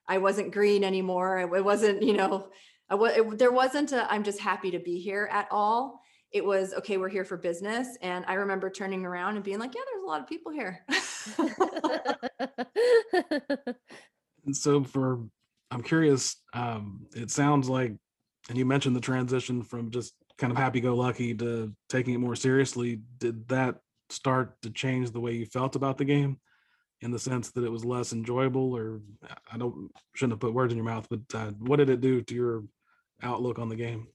I 0.06 0.18
wasn't 0.18 0.52
green 0.52 0.84
anymore. 0.84 1.40
It 1.40 1.64
wasn't, 1.64 2.04
you 2.04 2.14
know, 2.14 2.50
I 2.90 2.96
was, 2.96 3.16
it, 3.16 3.38
there 3.38 3.54
wasn't 3.54 3.94
a 3.94 4.12
I'm 4.12 4.24
just 4.24 4.40
happy 4.40 4.72
to 4.72 4.80
be 4.80 5.00
here 5.00 5.30
at 5.32 5.48
all 5.50 6.02
it 6.36 6.44
was 6.44 6.74
okay 6.74 6.98
we're 6.98 7.08
here 7.08 7.24
for 7.24 7.38
business 7.38 7.98
and 8.02 8.26
i 8.28 8.34
remember 8.34 8.70
turning 8.70 9.06
around 9.06 9.38
and 9.38 9.46
being 9.46 9.58
like 9.58 9.74
yeah 9.74 9.80
there's 9.90 10.04
a 10.04 10.08
lot 10.08 10.20
of 10.22 10.28
people 10.28 10.52
here. 10.52 10.86
And 14.46 14.56
so 14.56 14.84
for 14.84 15.24
i'm 15.72 15.82
curious 15.82 16.36
um 16.54 17.08
it 17.16 17.32
sounds 17.32 17.68
like 17.68 17.94
and 18.48 18.58
you 18.60 18.66
mentioned 18.66 18.96
the 18.96 19.02
transition 19.02 19.64
from 19.64 19.90
just 19.90 20.14
kind 20.38 20.52
of 20.52 20.58
happy-go-lucky 20.58 21.34
to 21.34 21.74
taking 21.90 22.14
it 22.14 22.20
more 22.20 22.36
seriously. 22.36 23.02
Did 23.18 23.48
that 23.48 23.78
start 24.12 24.62
to 24.62 24.70
change 24.70 25.10
the 25.10 25.20
way 25.20 25.34
you 25.34 25.48
felt 25.48 25.76
about 25.76 25.98
the 25.98 26.06
game? 26.06 26.38
In 27.02 27.10
the 27.10 27.18
sense 27.18 27.50
that 27.52 27.64
it 27.64 27.72
was 27.72 27.84
less 27.84 28.14
enjoyable 28.14 28.76
or 28.76 29.02
i 29.52 29.58
don't 29.58 29.90
shouldn't 30.14 30.34
have 30.34 30.40
put 30.40 30.54
words 30.54 30.72
in 30.72 30.78
your 30.78 30.86
mouth 30.86 31.08
but 31.10 31.22
uh, 31.34 31.50
what 31.60 31.78
did 31.78 31.90
it 31.90 32.02
do 32.02 32.22
to 32.22 32.36
your 32.36 32.64
outlook 33.24 33.58
on 33.58 33.70
the 33.70 33.76
game 33.76 34.08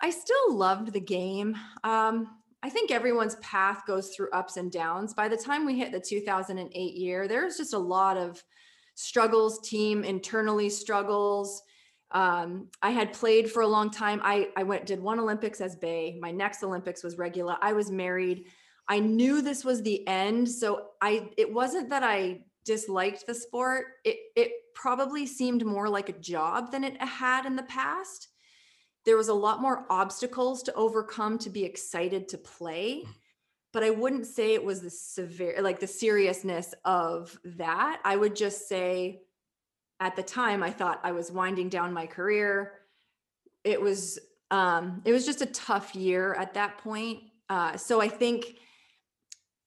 I 0.00 0.10
still 0.10 0.54
loved 0.54 0.92
the 0.92 1.00
game. 1.00 1.56
Um, 1.84 2.28
I 2.62 2.68
think 2.68 2.90
everyone's 2.90 3.36
path 3.36 3.82
goes 3.86 4.08
through 4.10 4.30
ups 4.32 4.56
and 4.56 4.70
downs. 4.70 5.14
By 5.14 5.28
the 5.28 5.36
time 5.36 5.64
we 5.64 5.78
hit 5.78 5.92
the 5.92 6.00
2008 6.00 6.94
year, 6.94 7.28
there's 7.28 7.56
just 7.56 7.74
a 7.74 7.78
lot 7.78 8.16
of 8.16 8.42
struggles, 8.94 9.60
team 9.60 10.04
internally 10.04 10.68
struggles. 10.68 11.62
Um, 12.10 12.68
I 12.82 12.90
had 12.90 13.12
played 13.12 13.50
for 13.50 13.62
a 13.62 13.66
long 13.66 13.90
time. 13.90 14.20
I, 14.22 14.48
I 14.56 14.62
went, 14.62 14.86
did 14.86 15.00
one 15.00 15.20
Olympics 15.20 15.60
as 15.60 15.76
Bay. 15.76 16.18
My 16.20 16.30
next 16.30 16.62
Olympics 16.62 17.02
was 17.02 17.18
regular. 17.18 17.56
I 17.60 17.72
was 17.72 17.90
married. 17.90 18.46
I 18.88 19.00
knew 19.00 19.42
this 19.42 19.64
was 19.64 19.82
the 19.82 20.06
end. 20.06 20.48
So 20.48 20.88
I, 21.00 21.30
it 21.36 21.52
wasn't 21.52 21.90
that 21.90 22.02
I 22.02 22.40
disliked 22.64 23.26
the 23.26 23.34
sport. 23.34 23.86
It, 24.04 24.16
it 24.34 24.52
probably 24.74 25.26
seemed 25.26 25.64
more 25.64 25.88
like 25.88 26.08
a 26.08 26.18
job 26.18 26.70
than 26.70 26.84
it 26.84 27.00
had 27.00 27.46
in 27.46 27.56
the 27.56 27.64
past 27.64 28.28
there 29.06 29.16
was 29.16 29.28
a 29.28 29.34
lot 29.34 29.62
more 29.62 29.86
obstacles 29.88 30.64
to 30.64 30.74
overcome 30.74 31.38
to 31.38 31.48
be 31.48 31.64
excited 31.64 32.28
to 32.28 32.36
play 32.36 33.04
mm. 33.06 33.08
but 33.72 33.82
i 33.82 33.90
wouldn't 33.90 34.26
say 34.26 34.52
it 34.52 34.64
was 34.64 34.82
the 34.82 34.90
severe 34.90 35.56
like 35.62 35.80
the 35.80 35.86
seriousness 35.86 36.74
of 36.84 37.38
that. 37.44 38.00
I 38.04 38.16
would 38.16 38.36
just 38.36 38.68
say 38.68 39.22
at 40.00 40.16
the 40.16 40.22
time 40.22 40.62
i 40.62 40.70
thought 40.70 41.00
i 41.04 41.12
was 41.12 41.32
winding 41.32 41.70
down 41.70 41.92
my 41.92 42.06
career. 42.06 42.72
It 43.64 43.80
was 43.80 44.18
um 44.50 45.02
it 45.04 45.12
was 45.12 45.24
just 45.24 45.40
a 45.40 45.46
tough 45.46 45.94
year 45.94 46.34
at 46.34 46.54
that 46.54 46.78
point. 46.78 47.20
Uh 47.48 47.76
so 47.76 48.00
i 48.00 48.08
think 48.08 48.56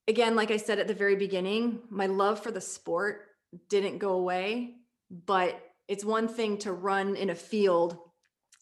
again 0.07 0.35
like 0.35 0.51
i 0.51 0.57
said 0.57 0.79
at 0.79 0.87
the 0.87 0.93
very 0.93 1.15
beginning 1.15 1.79
my 1.89 2.07
love 2.07 2.41
for 2.43 2.51
the 2.51 2.61
sport 2.61 3.27
didn't 3.69 3.97
go 3.97 4.11
away 4.11 4.75
but 5.09 5.59
it's 5.87 6.05
one 6.05 6.27
thing 6.27 6.57
to 6.57 6.71
run 6.71 7.15
in 7.15 7.29
a 7.31 7.35
field 7.35 7.97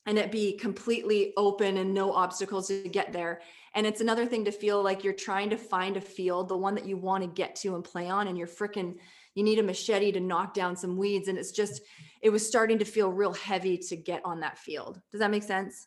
and 0.07 0.17
it 0.17 0.31
be 0.31 0.53
completely 0.53 1.33
open 1.35 1.77
and 1.77 1.93
no 1.93 2.13
obstacles 2.13 2.69
to 2.69 2.87
get 2.87 3.11
there. 3.11 3.41
And 3.75 3.85
it's 3.85 4.01
another 4.01 4.25
thing 4.25 4.45
to 4.45 4.51
feel 4.51 4.81
like 4.81 5.03
you're 5.03 5.13
trying 5.13 5.49
to 5.51 5.57
find 5.57 5.97
a 5.97 6.01
field, 6.01 6.47
the 6.47 6.57
one 6.57 6.73
that 6.75 6.87
you 6.87 6.97
want 6.97 7.23
to 7.23 7.29
get 7.29 7.55
to 7.57 7.75
and 7.75 7.83
play 7.83 8.09
on, 8.09 8.27
and 8.27 8.37
you're 8.37 8.47
freaking, 8.47 8.95
you 9.35 9.43
need 9.43 9.59
a 9.59 9.63
machete 9.63 10.11
to 10.13 10.19
knock 10.19 10.53
down 10.53 10.75
some 10.75 10.97
weeds. 10.97 11.27
And 11.27 11.37
it's 11.37 11.51
just, 11.51 11.81
it 12.21 12.29
was 12.29 12.47
starting 12.47 12.79
to 12.79 12.85
feel 12.85 13.11
real 13.11 13.33
heavy 13.33 13.77
to 13.77 13.95
get 13.95 14.21
on 14.25 14.39
that 14.39 14.57
field. 14.57 14.99
Does 15.11 15.19
that 15.19 15.29
make 15.29 15.43
sense? 15.43 15.85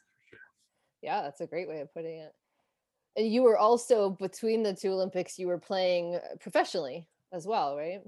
Yeah, 1.02 1.22
that's 1.22 1.40
a 1.40 1.46
great 1.46 1.68
way 1.68 1.80
of 1.80 1.92
putting 1.92 2.18
it. 2.18 2.32
And 3.16 3.26
you 3.26 3.42
were 3.42 3.58
also 3.58 4.10
between 4.10 4.62
the 4.62 4.74
two 4.74 4.92
Olympics, 4.92 5.38
you 5.38 5.48
were 5.48 5.58
playing 5.58 6.16
uh, 6.16 6.36
professionally 6.38 7.06
as 7.32 7.46
well, 7.46 7.76
right? 7.76 8.00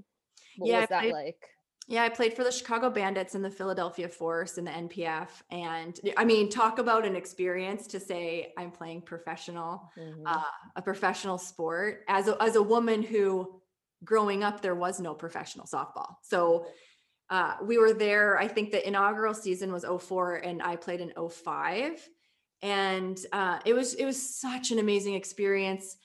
What 0.59 0.69
yeah, 0.69 0.81
was 0.81 0.89
that 0.91 1.09
like? 1.09 1.49
Yeah, 1.89 2.05
I 2.05 2.09
played 2.09 2.35
for 2.35 2.45
the 2.45 2.53
Chicago 2.53 2.91
Bandits 2.91 3.35
and 3.35 3.45
the 3.45 3.51
Philadelphia 3.51 4.09
Force 4.09 4.57
and 4.57 4.67
the 4.67 4.71
NPF. 4.71 5.29
And 5.51 5.99
I 6.17 6.25
mean, 6.25 6.49
talk 6.49 6.79
about 6.79 7.05
an 7.05 7.17
experience 7.17 7.87
to 7.89 8.01
say 8.01 8.53
I'm 8.57 8.71
playing 8.71 9.03
professional, 9.03 9.91
mm-hmm. 9.99 10.23
uh, 10.25 10.43
a 10.77 10.83
professional 10.83 11.39
sport. 11.39 12.05
As 12.09 12.29
a, 12.29 12.41
as 12.41 12.57
a 12.57 12.63
woman 12.63 13.03
who 13.03 13.61
growing 14.05 14.45
up, 14.45 14.61
there 14.63 14.75
was 14.75 15.01
no 15.01 15.15
professional 15.15 15.67
softball. 15.67 16.15
So 16.23 16.67
uh, 17.31 17.57
we 17.63 17.79
were 17.79 17.93
there, 17.93 18.39
I 18.39 18.47
think 18.47 18.71
the 18.71 18.87
inaugural 18.87 19.35
season 19.35 19.73
was 19.73 19.85
04 19.85 20.37
and 20.37 20.63
I 20.63 20.77
played 20.77 21.01
in 21.01 21.13
05. 21.31 22.09
And 22.63 23.19
uh, 23.33 23.59
it 23.65 23.75
was 23.75 23.95
it 23.95 24.05
was 24.05 24.39
such 24.39 24.71
an 24.71 24.79
amazing 24.79 25.15
experience. 25.15 25.97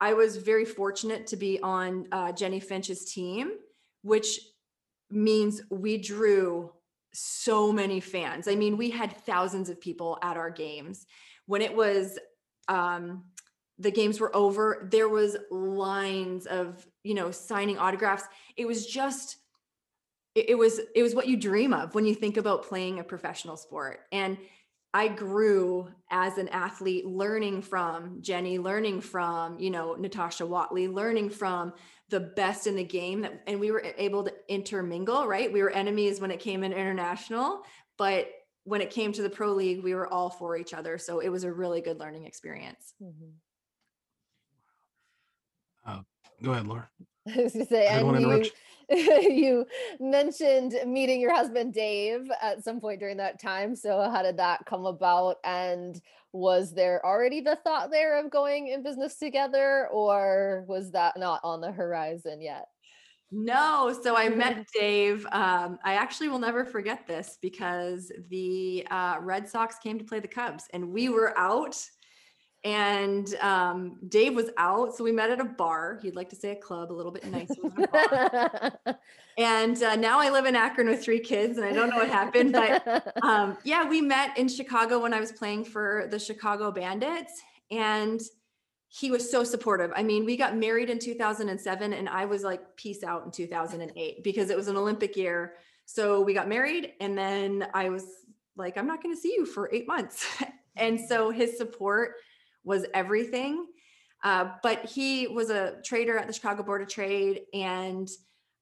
I 0.00 0.14
was 0.14 0.36
very 0.38 0.64
fortunate 0.64 1.26
to 1.28 1.36
be 1.36 1.60
on 1.60 2.06
uh, 2.10 2.32
Jennie 2.32 2.60
Finch's 2.60 3.12
team, 3.12 3.50
which 4.02 4.40
means 5.10 5.62
we 5.70 5.98
drew 5.98 6.72
so 7.12 7.72
many 7.72 8.00
fans. 8.00 8.48
I 8.48 8.54
mean, 8.54 8.76
we 8.76 8.90
had 8.90 9.16
thousands 9.16 9.68
of 9.68 9.80
people 9.80 10.18
at 10.22 10.36
our 10.36 10.50
games. 10.50 11.06
When 11.46 11.62
it 11.62 11.74
was 11.74 12.18
um 12.68 13.24
the 13.78 13.90
games 13.90 14.20
were 14.20 14.34
over, 14.34 14.88
there 14.90 15.08
was 15.08 15.36
lines 15.50 16.46
of, 16.46 16.86
you 17.04 17.12
know, 17.14 17.30
signing 17.30 17.78
autographs. 17.78 18.24
It 18.56 18.66
was 18.66 18.86
just 18.86 19.36
it, 20.34 20.50
it 20.50 20.54
was 20.54 20.80
it 20.94 21.02
was 21.02 21.14
what 21.14 21.28
you 21.28 21.36
dream 21.36 21.72
of 21.72 21.94
when 21.94 22.06
you 22.06 22.14
think 22.14 22.36
about 22.36 22.64
playing 22.64 22.98
a 22.98 23.04
professional 23.04 23.56
sport. 23.56 24.00
And 24.12 24.38
I 24.96 25.08
grew 25.08 25.88
as 26.10 26.38
an 26.38 26.48
athlete 26.48 27.04
learning 27.04 27.60
from 27.60 28.22
Jennie, 28.22 28.56
learning 28.56 29.02
from, 29.02 29.60
you 29.60 29.68
know, 29.68 29.92
Natasha 29.92 30.46
Watley, 30.46 30.88
learning 30.88 31.28
from 31.28 31.74
the 32.08 32.20
best 32.20 32.66
in 32.66 32.76
the 32.76 32.84
game 32.84 33.20
that, 33.20 33.42
and 33.46 33.60
we 33.60 33.70
were 33.70 33.84
able 33.98 34.24
to 34.24 34.32
intermingle, 34.48 35.26
right? 35.26 35.52
We 35.52 35.62
were 35.62 35.68
enemies 35.68 36.18
when 36.18 36.30
it 36.30 36.40
came 36.40 36.64
in 36.64 36.72
international, 36.72 37.60
but 37.98 38.30
when 38.64 38.80
it 38.80 38.88
came 38.88 39.12
to 39.12 39.20
the 39.20 39.28
pro 39.28 39.52
league, 39.52 39.84
we 39.84 39.94
were 39.94 40.10
all 40.10 40.30
for 40.30 40.56
each 40.56 40.72
other. 40.72 40.96
So 40.96 41.18
it 41.18 41.28
was 41.28 41.44
a 41.44 41.52
really 41.52 41.82
good 41.82 42.00
learning 42.00 42.24
experience. 42.24 42.94
Mm-hmm. 43.02 43.32
Uh, 45.84 46.00
go 46.42 46.52
ahead, 46.52 46.66
Laura. 46.66 46.88
I 47.28 47.42
was 47.42 47.52
gonna 47.52 47.66
say, 47.66 47.86
I 47.86 48.00
don't 48.00 48.16
and 48.16 48.26
wanna 48.26 48.44
you, 48.90 49.66
mentioned 49.98 50.74
meeting 50.86 51.20
your 51.20 51.34
husband 51.34 51.74
Dave 51.74 52.30
at 52.40 52.62
some 52.62 52.80
point 52.80 53.00
during 53.00 53.16
that 53.16 53.40
time. 53.40 53.74
So 53.74 54.08
how 54.10 54.22
did 54.22 54.36
that 54.36 54.64
come 54.66 54.86
about? 54.86 55.36
And 55.44 56.00
was 56.32 56.72
there 56.72 57.04
already 57.04 57.40
the 57.40 57.56
thought 57.64 57.90
there 57.90 58.18
of 58.18 58.30
going 58.30 58.68
in 58.68 58.82
business 58.82 59.16
together, 59.16 59.88
or 59.88 60.64
was 60.68 60.92
that 60.92 61.16
not 61.16 61.40
on 61.42 61.60
the 61.60 61.72
horizon 61.72 62.40
yet? 62.40 62.66
No, 63.32 63.98
so 64.02 64.16
I 64.16 64.28
met 64.28 64.66
Dave. 64.74 65.26
Um, 65.32 65.78
I 65.84 65.94
actually 65.94 66.28
will 66.28 66.38
never 66.38 66.64
forget 66.64 67.06
this 67.06 67.38
because 67.42 68.12
the 68.30 68.86
uh, 68.90 69.16
Red 69.20 69.48
Sox 69.48 69.78
came 69.78 69.98
to 69.98 70.04
play 70.04 70.20
the 70.20 70.28
Cubs 70.28 70.64
and 70.72 70.90
we 70.90 71.08
were 71.08 71.36
out 71.36 71.76
and 72.66 73.32
um, 73.36 73.96
Dave 74.08 74.34
was 74.34 74.50
out. 74.56 74.96
So 74.96 75.04
we 75.04 75.12
met 75.12 75.30
at 75.30 75.40
a 75.40 75.44
bar. 75.44 76.00
He'd 76.02 76.16
like 76.16 76.28
to 76.30 76.36
say 76.36 76.50
a 76.50 76.56
club, 76.56 76.90
a 76.90 76.94
little 76.94 77.12
bit 77.12 77.24
nicer 77.24 77.54
than 77.62 77.84
a 77.84 77.86
bar. 77.86 78.98
And 79.38 79.82
uh, 79.82 79.96
now 79.96 80.18
I 80.18 80.30
live 80.30 80.46
in 80.46 80.56
Akron 80.56 80.88
with 80.88 81.04
three 81.04 81.20
kids 81.20 81.58
and 81.58 81.66
I 81.66 81.70
don't 81.70 81.90
know 81.90 81.98
what 81.98 82.08
happened, 82.08 82.54
but 82.54 83.14
um, 83.22 83.58
yeah, 83.64 83.86
we 83.86 84.00
met 84.00 84.36
in 84.38 84.48
Chicago 84.48 84.98
when 84.98 85.12
I 85.12 85.20
was 85.20 85.30
playing 85.30 85.66
for 85.66 86.08
the 86.10 86.18
Chicago 86.18 86.72
Bandits, 86.72 87.42
and 87.70 88.18
he 88.88 89.10
was 89.10 89.30
so 89.30 89.44
supportive. 89.44 89.92
I 89.94 90.02
mean, 90.02 90.24
we 90.24 90.38
got 90.38 90.56
married 90.56 90.88
in 90.88 90.98
2007, 90.98 91.92
and 91.92 92.08
I 92.08 92.24
was 92.24 92.44
like, 92.44 92.76
peace 92.76 93.04
out 93.04 93.26
in 93.26 93.30
2008 93.30 94.24
because 94.24 94.48
it 94.48 94.56
was 94.56 94.68
an 94.68 94.78
Olympic 94.78 95.18
year. 95.18 95.56
So 95.84 96.22
we 96.22 96.32
got 96.32 96.48
married, 96.48 96.94
and 96.98 97.16
then 97.18 97.66
I 97.74 97.90
was 97.90 98.06
like, 98.56 98.78
I'm 98.78 98.86
not 98.86 99.02
going 99.02 99.14
to 99.14 99.20
see 99.20 99.34
you 99.34 99.44
for 99.44 99.68
eight 99.70 99.86
months. 99.86 100.26
and 100.76 100.98
so 100.98 101.28
his 101.28 101.58
support 101.58 102.14
was 102.66 102.84
everything. 102.92 103.64
Uh, 104.22 104.50
but 104.62 104.84
he 104.84 105.28
was 105.28 105.50
a 105.50 105.76
trader 105.84 106.18
at 106.18 106.26
the 106.26 106.32
Chicago 106.32 106.62
Board 106.62 106.82
of 106.82 106.88
Trade, 106.88 107.42
and 107.54 108.08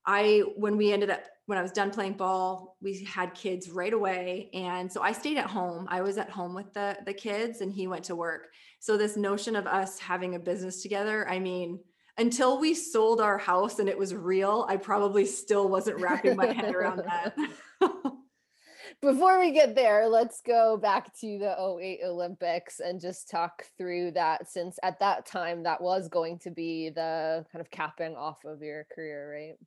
I, 0.07 0.43
when 0.57 0.77
we 0.77 0.93
ended 0.93 1.11
up, 1.11 1.25
when 1.47 1.59
I 1.59 1.63
was 1.63 1.73
done 1.73 1.91
playing 1.91 2.15
ball, 2.15 2.77
we 2.83 3.05
had 3.05 3.35
kids 3.35 3.71
right 3.71 3.93
away. 3.93 4.51
And 4.53 4.93
so 4.93 5.03
I 5.03 5.13
stayed 5.13 5.39
at 5.39 5.47
home. 5.47 5.87
I 5.91 6.03
was 6.03 6.19
at 6.19 6.31
home 6.31 6.55
with 6.55 6.73
the, 6.75 6.97
the 7.07 7.15
kids 7.15 7.61
and 7.61 7.73
he 7.73 7.87
went 7.87 8.05
to 8.05 8.17
work. 8.17 8.49
So 8.81 8.97
this 8.97 9.17
notion 9.17 9.57
of 9.57 9.67
us 9.67 9.99
having 9.99 10.35
a 10.35 10.39
business 10.39 10.83
together, 10.83 11.29
I 11.29 11.39
mean, 11.39 11.81
until 12.17 12.59
we 12.59 12.75
sold 12.75 13.21
our 13.21 13.39
house 13.39 13.79
and 13.79 13.89
it 13.89 13.99
was 13.99 14.15
real, 14.15 14.67
I 14.69 14.77
probably 14.77 15.27
still 15.27 15.69
wasn't 15.69 16.01
wrapping 16.01 16.37
my 16.37 16.53
head 16.53 16.75
around 16.75 17.03
that. 17.05 17.35
Before 19.05 19.39
we 19.39 19.51
get 19.51 19.75
there, 19.75 20.09
let's 20.09 20.41
go 20.41 20.79
back 20.79 21.15
to 21.21 21.39
the 21.39 21.55
08 21.79 22.01
Olympics 22.07 22.81
and 22.81 22.99
just 22.99 23.29
talk 23.29 23.67
through 23.77 24.13
that 24.13 24.51
since 24.51 24.79
at 24.83 24.99
that 25.01 25.27
time 25.27 25.63
that 25.65 25.83
was 25.83 26.09
going 26.09 26.39
to 26.39 26.51
be 26.51 26.89
the 26.89 27.45
kind 27.53 27.61
of 27.61 27.71
capping 27.71 28.17
off 28.17 28.43
of 28.47 28.63
your 28.63 28.87
career, 28.95 29.31
right? 29.31 29.59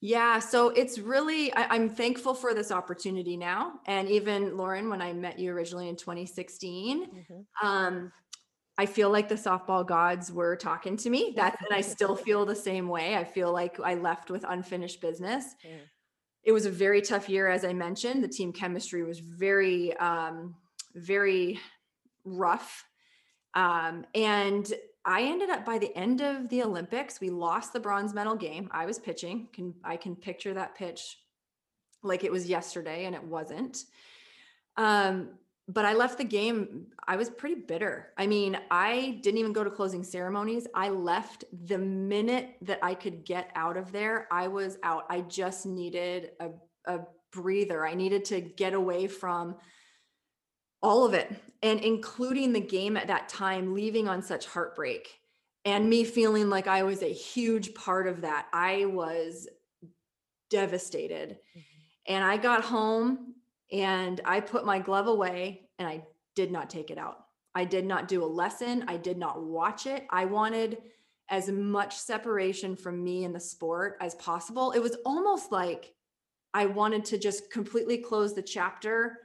Yeah, 0.00 0.40
so 0.40 0.70
it's 0.70 0.98
really, 0.98 1.54
I, 1.54 1.76
I'm 1.76 1.88
thankful 1.88 2.34
for 2.34 2.52
this 2.52 2.72
opportunity 2.72 3.36
now. 3.36 3.74
And 3.86 4.08
even 4.08 4.56
Lauren, 4.56 4.90
when 4.90 5.00
I 5.00 5.12
met 5.12 5.38
you 5.38 5.52
originally 5.52 5.88
in 5.88 5.94
2016, 5.94 7.06
Mhm. 7.06 7.46
um, 7.62 8.12
I 8.76 8.86
feel 8.86 9.10
like 9.10 9.28
the 9.28 9.36
softball 9.36 9.86
gods 9.86 10.32
were 10.32 10.56
talking 10.56 10.96
to 10.96 11.10
me. 11.10 11.32
That's 11.36 11.62
and 11.62 11.72
I 11.72 11.82
still 11.82 12.16
feel 12.16 12.44
the 12.44 12.56
same 12.56 12.88
way. 12.88 13.16
I 13.16 13.22
feel 13.22 13.52
like 13.52 13.78
I 13.78 13.94
left 13.94 14.30
with 14.30 14.44
unfinished 14.48 15.00
business. 15.00 15.54
Mm. 15.64 15.78
It 16.44 16.52
was 16.52 16.66
a 16.66 16.70
very 16.70 17.02
tough 17.02 17.28
year, 17.28 17.48
as 17.48 17.64
I 17.64 17.72
mentioned. 17.72 18.22
The 18.22 18.28
team 18.28 18.52
chemistry 18.52 19.04
was 19.04 19.20
very, 19.20 19.96
um, 19.96 20.56
very 20.94 21.60
rough. 22.24 22.84
Um, 23.54 24.04
and 24.14 24.72
I 25.04 25.22
ended 25.22 25.50
up 25.50 25.64
by 25.64 25.78
the 25.78 25.94
end 25.96 26.20
of 26.20 26.48
the 26.48 26.62
Olympics, 26.62 27.20
we 27.20 27.30
lost 27.30 27.72
the 27.72 27.80
bronze 27.80 28.14
medal 28.14 28.36
game. 28.36 28.68
I 28.72 28.86
was 28.86 28.98
pitching. 28.98 29.48
Can 29.52 29.74
I 29.82 29.96
can 29.96 30.14
picture 30.14 30.54
that 30.54 30.74
pitch 30.74 31.18
like 32.02 32.24
it 32.24 32.32
was 32.32 32.48
yesterday, 32.48 33.04
and 33.04 33.14
it 33.14 33.22
wasn't. 33.22 33.84
Um, 34.76 35.30
but 35.72 35.84
I 35.84 35.94
left 35.94 36.18
the 36.18 36.24
game. 36.24 36.86
I 37.06 37.16
was 37.16 37.30
pretty 37.30 37.54
bitter. 37.54 38.12
I 38.18 38.26
mean, 38.26 38.58
I 38.70 39.18
didn't 39.22 39.38
even 39.38 39.52
go 39.52 39.64
to 39.64 39.70
closing 39.70 40.04
ceremonies. 40.04 40.66
I 40.74 40.90
left 40.90 41.44
the 41.66 41.78
minute 41.78 42.56
that 42.62 42.78
I 42.82 42.94
could 42.94 43.24
get 43.24 43.50
out 43.54 43.76
of 43.76 43.90
there. 43.92 44.28
I 44.30 44.48
was 44.48 44.78
out. 44.82 45.04
I 45.08 45.22
just 45.22 45.64
needed 45.64 46.32
a, 46.40 46.50
a 46.86 47.00
breather. 47.32 47.86
I 47.86 47.94
needed 47.94 48.24
to 48.26 48.40
get 48.40 48.74
away 48.74 49.06
from 49.06 49.56
all 50.82 51.04
of 51.04 51.14
it 51.14 51.32
and 51.62 51.80
including 51.80 52.52
the 52.52 52.60
game 52.60 52.96
at 52.96 53.06
that 53.06 53.28
time 53.28 53.72
leaving 53.72 54.08
on 54.08 54.20
such 54.20 54.46
heartbreak 54.46 55.20
and 55.64 55.88
me 55.88 56.02
feeling 56.02 56.50
like 56.50 56.66
i 56.66 56.82
was 56.82 57.02
a 57.02 57.12
huge 57.12 57.72
part 57.72 58.08
of 58.08 58.22
that 58.22 58.48
i 58.52 58.84
was 58.86 59.48
devastated 60.50 61.30
mm-hmm. 61.30 62.14
and 62.14 62.24
i 62.24 62.36
got 62.36 62.64
home 62.64 63.34
and 63.72 64.20
i 64.24 64.40
put 64.40 64.64
my 64.64 64.78
glove 64.78 65.06
away 65.06 65.62
and 65.78 65.88
i 65.88 66.02
did 66.34 66.52
not 66.52 66.70
take 66.70 66.90
it 66.90 66.98
out 66.98 67.24
i 67.54 67.64
did 67.64 67.84
not 67.84 68.08
do 68.08 68.24
a 68.24 68.26
lesson 68.26 68.84
i 68.88 68.96
did 68.96 69.18
not 69.18 69.42
watch 69.42 69.86
it 69.86 70.06
i 70.10 70.24
wanted 70.24 70.78
as 71.30 71.48
much 71.48 71.96
separation 71.96 72.76
from 72.76 73.02
me 73.02 73.24
and 73.24 73.34
the 73.34 73.40
sport 73.40 73.96
as 74.00 74.14
possible 74.16 74.72
it 74.72 74.80
was 74.80 74.96
almost 75.04 75.50
like 75.50 75.94
i 76.54 76.66
wanted 76.66 77.04
to 77.04 77.18
just 77.18 77.50
completely 77.50 77.98
close 77.98 78.34
the 78.34 78.42
chapter 78.42 79.18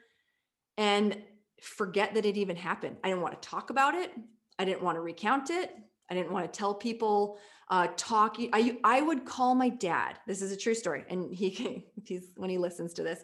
and 0.77 1.17
forget 1.62 2.13
that 2.13 2.25
it 2.25 2.38
even 2.38 2.55
happened. 2.55 2.97
I 3.03 3.10
didn't 3.10 3.21
want 3.21 3.41
to 3.41 3.49
talk 3.49 3.69
about 3.69 3.95
it. 3.95 4.12
I 4.60 4.65
didn't 4.65 4.83
want 4.83 4.95
to 4.95 5.01
recount 5.01 5.49
it. 5.49 5.75
I 6.10 6.13
didn't 6.13 6.31
want 6.31 6.51
to 6.51 6.57
tell 6.57 6.73
people 6.73 7.38
uh 7.69 7.88
talk 7.97 8.38
I 8.53 8.77
I 8.83 9.01
would 9.01 9.25
call 9.25 9.53
my 9.53 9.69
dad. 9.69 10.19
This 10.25 10.41
is 10.41 10.51
a 10.51 10.57
true 10.57 10.73
story 10.73 11.03
and 11.10 11.33
he 11.33 11.86
he's 12.05 12.31
when 12.38 12.49
he 12.49 12.57
listens 12.57 12.93
to 12.93 13.03
this 13.03 13.23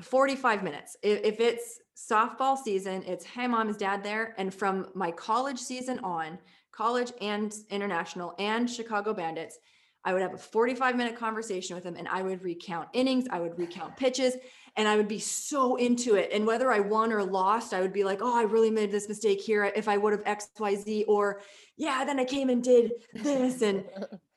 45 0.00 0.62
minutes. 0.62 0.96
If, 1.02 1.40
it's 1.40 1.80
softball 1.96 2.58
season, 2.58 3.04
it's 3.06 3.24
hey 3.24 3.46
mom 3.46 3.68
is 3.68 3.76
dad 3.76 4.02
there 4.02 4.34
and 4.36 4.52
from 4.52 4.88
my 4.94 5.10
college 5.12 5.58
season 5.58 6.00
on, 6.00 6.38
college 6.72 7.12
and 7.20 7.54
international 7.70 8.34
and 8.38 8.68
Chicago 8.68 9.14
Bandits, 9.14 9.58
I 10.04 10.12
would 10.12 10.22
have 10.22 10.34
a 10.34 10.38
45 10.38 10.96
minute 10.96 11.16
conversation 11.16 11.76
with 11.76 11.84
him 11.84 11.96
and 11.96 12.08
I 12.08 12.22
would 12.22 12.42
recount 12.42 12.88
innings, 12.92 13.26
I 13.30 13.40
would 13.40 13.58
recount 13.58 13.96
pitches, 13.96 14.36
and 14.76 14.88
I 14.88 14.96
would 14.96 15.08
be 15.08 15.20
so 15.20 15.76
into 15.76 16.16
it. 16.16 16.30
And 16.32 16.46
whether 16.46 16.72
I 16.72 16.80
won 16.80 17.12
or 17.12 17.22
lost, 17.22 17.72
I 17.72 17.80
would 17.80 17.92
be 17.92 18.04
like, 18.04 18.18
oh, 18.20 18.36
I 18.36 18.42
really 18.42 18.70
made 18.70 18.90
this 18.90 19.08
mistake 19.08 19.40
here. 19.40 19.64
If 19.64 19.88
I 19.88 19.96
would 19.96 20.12
have 20.12 20.24
XYZ, 20.24 21.04
or 21.06 21.40
yeah, 21.76 22.04
then 22.04 22.18
I 22.18 22.24
came 22.24 22.50
and 22.50 22.62
did 22.62 22.92
this. 23.14 23.62
And 23.62 23.84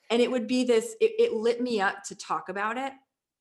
and 0.10 0.22
it 0.22 0.32
would 0.32 0.48
be 0.48 0.64
this, 0.64 0.96
it, 1.02 1.14
it 1.20 1.34
lit 1.34 1.62
me 1.62 1.82
up 1.82 2.04
to 2.06 2.16
talk 2.16 2.50
about 2.50 2.78
it. 2.78 2.94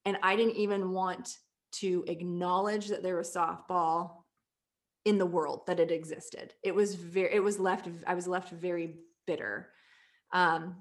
And 0.05 0.17
I 0.23 0.37
didn't 0.37 0.57
even 0.57 0.91
want 0.91 1.39
to 1.73 2.05
acknowledge 2.07 2.89
that 2.89 3.03
there 3.03 3.17
was 3.17 3.35
softball 3.35 4.23
in 5.05 5.19
the 5.19 5.27
world 5.27 5.63
that 5.67 5.81
it 5.81 5.91
existed. 5.91 6.55
It 6.63 6.75
was 6.75 6.95
very, 6.95 7.35
it 7.35 7.43
was 7.43 7.59
left, 7.61 7.89
I 8.07 8.15
was 8.15 8.27
left 8.27 8.51
very 8.51 8.97
bitter. 9.27 9.69
Um, 10.33 10.77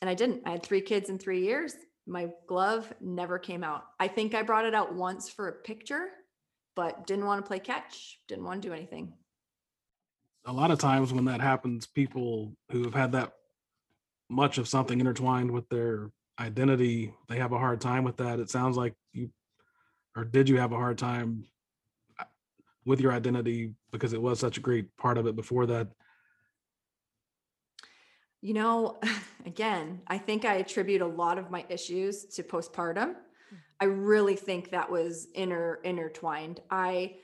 and 0.00 0.10
I 0.10 0.14
didn't. 0.14 0.42
I 0.46 0.50
had 0.50 0.62
three 0.62 0.80
kids 0.80 1.08
in 1.08 1.18
three 1.18 1.42
years. 1.44 1.74
My 2.06 2.30
glove 2.46 2.92
never 3.00 3.38
came 3.38 3.62
out. 3.62 3.84
I 3.98 4.08
think 4.08 4.34
I 4.34 4.42
brought 4.42 4.64
it 4.64 4.74
out 4.74 4.94
once 4.94 5.28
for 5.28 5.48
a 5.48 5.52
picture, 5.52 6.08
but 6.74 7.06
didn't 7.06 7.26
want 7.26 7.44
to 7.44 7.46
play 7.48 7.58
catch, 7.58 8.18
didn't 8.28 8.44
want 8.44 8.62
to 8.62 8.68
do 8.68 8.74
anything. 8.74 9.14
a 10.46 10.52
lot 10.52 10.70
of 10.70 10.78
times 10.78 11.12
when 11.12 11.26
that 11.26 11.40
happens, 11.40 11.86
people 11.86 12.56
who 12.70 12.84
have 12.84 12.94
had 12.94 13.12
that 13.12 13.32
much 14.28 14.58
of 14.58 14.68
something 14.68 15.00
intertwined 15.00 15.50
with 15.50 15.68
their 15.68 16.10
identity, 16.38 17.12
they 17.28 17.38
have 17.38 17.52
a 17.52 17.58
hard 17.58 17.80
time 17.80 18.04
with 18.04 18.16
that. 18.18 18.40
It 18.40 18.48
sounds 18.50 18.76
like 18.76 18.94
you, 19.12 19.30
or 20.16 20.24
did 20.24 20.48
you 20.48 20.58
have 20.58 20.72
a 20.72 20.76
hard 20.76 20.98
time 20.98 21.44
uh, 22.18 22.24
with 22.84 23.00
your 23.00 23.12
identity 23.12 23.74
because 23.90 24.12
it 24.12 24.20
was 24.20 24.38
such 24.38 24.58
a 24.58 24.60
great 24.60 24.96
part 24.96 25.18
of 25.18 25.26
it 25.26 25.36
before 25.36 25.66
that? 25.66 25.88
You 28.40 28.54
know, 28.54 29.00
again, 29.46 30.00
I 30.06 30.18
think 30.18 30.44
I 30.44 30.54
attribute 30.54 31.02
a 31.02 31.06
lot 31.06 31.38
of 31.38 31.50
my 31.50 31.64
issues 31.68 32.24
to 32.36 32.42
postpartum. 32.42 33.14
I 33.80 33.86
really 33.86 34.36
think 34.36 34.70
that 34.70 34.90
was 34.90 35.28
inter 35.34 35.80
intertwined. 35.84 36.60
I 36.70 37.16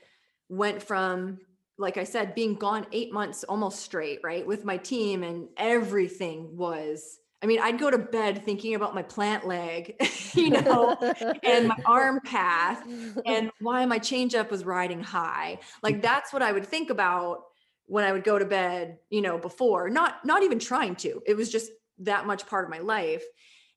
went 0.49 0.81
from, 0.81 1.39
like 1.77 1.97
I 1.97 2.03
said, 2.03 2.33
being 2.33 2.55
gone 2.55 2.87
eight 2.91 3.13
months 3.13 3.43
almost 3.43 3.79
straight, 3.79 4.19
right, 4.23 4.45
with 4.45 4.65
my 4.65 4.77
team, 4.77 5.23
and 5.23 5.49
everything 5.57 6.57
was. 6.57 7.19
I 7.41 7.45
mean, 7.45 7.59
I'd 7.61 7.79
go 7.79 7.91
to 7.91 7.99
bed 7.99 8.43
thinking 8.45 8.73
about 8.73 8.95
my 8.95 9.03
plant 9.03 9.45
leg, 9.47 9.95
you 10.33 10.49
know, 10.49 10.97
and 11.43 11.67
my 11.67 11.77
arm 11.85 12.19
path, 12.21 12.83
and 13.25 13.51
why 13.59 13.85
my 13.85 13.99
changeup 13.99 14.49
was 14.49 14.65
riding 14.65 15.03
high. 15.03 15.59
Mm. 15.59 15.65
Like 15.83 16.01
that's 16.01 16.33
what 16.33 16.41
I 16.41 16.51
would 16.51 16.65
think 16.65 16.89
about 16.89 17.43
when 17.85 18.03
I 18.03 18.11
would 18.11 18.23
go 18.23 18.39
to 18.39 18.45
bed, 18.45 18.97
you 19.09 19.21
know, 19.21 19.37
before, 19.37 19.89
not 19.89 20.25
not 20.25 20.43
even 20.43 20.59
trying 20.59 20.95
to. 20.97 21.21
It 21.25 21.35
was 21.35 21.51
just 21.51 21.71
that 21.99 22.25
much 22.25 22.47
part 22.47 22.65
of 22.65 22.71
my 22.71 22.79
life. 22.79 23.23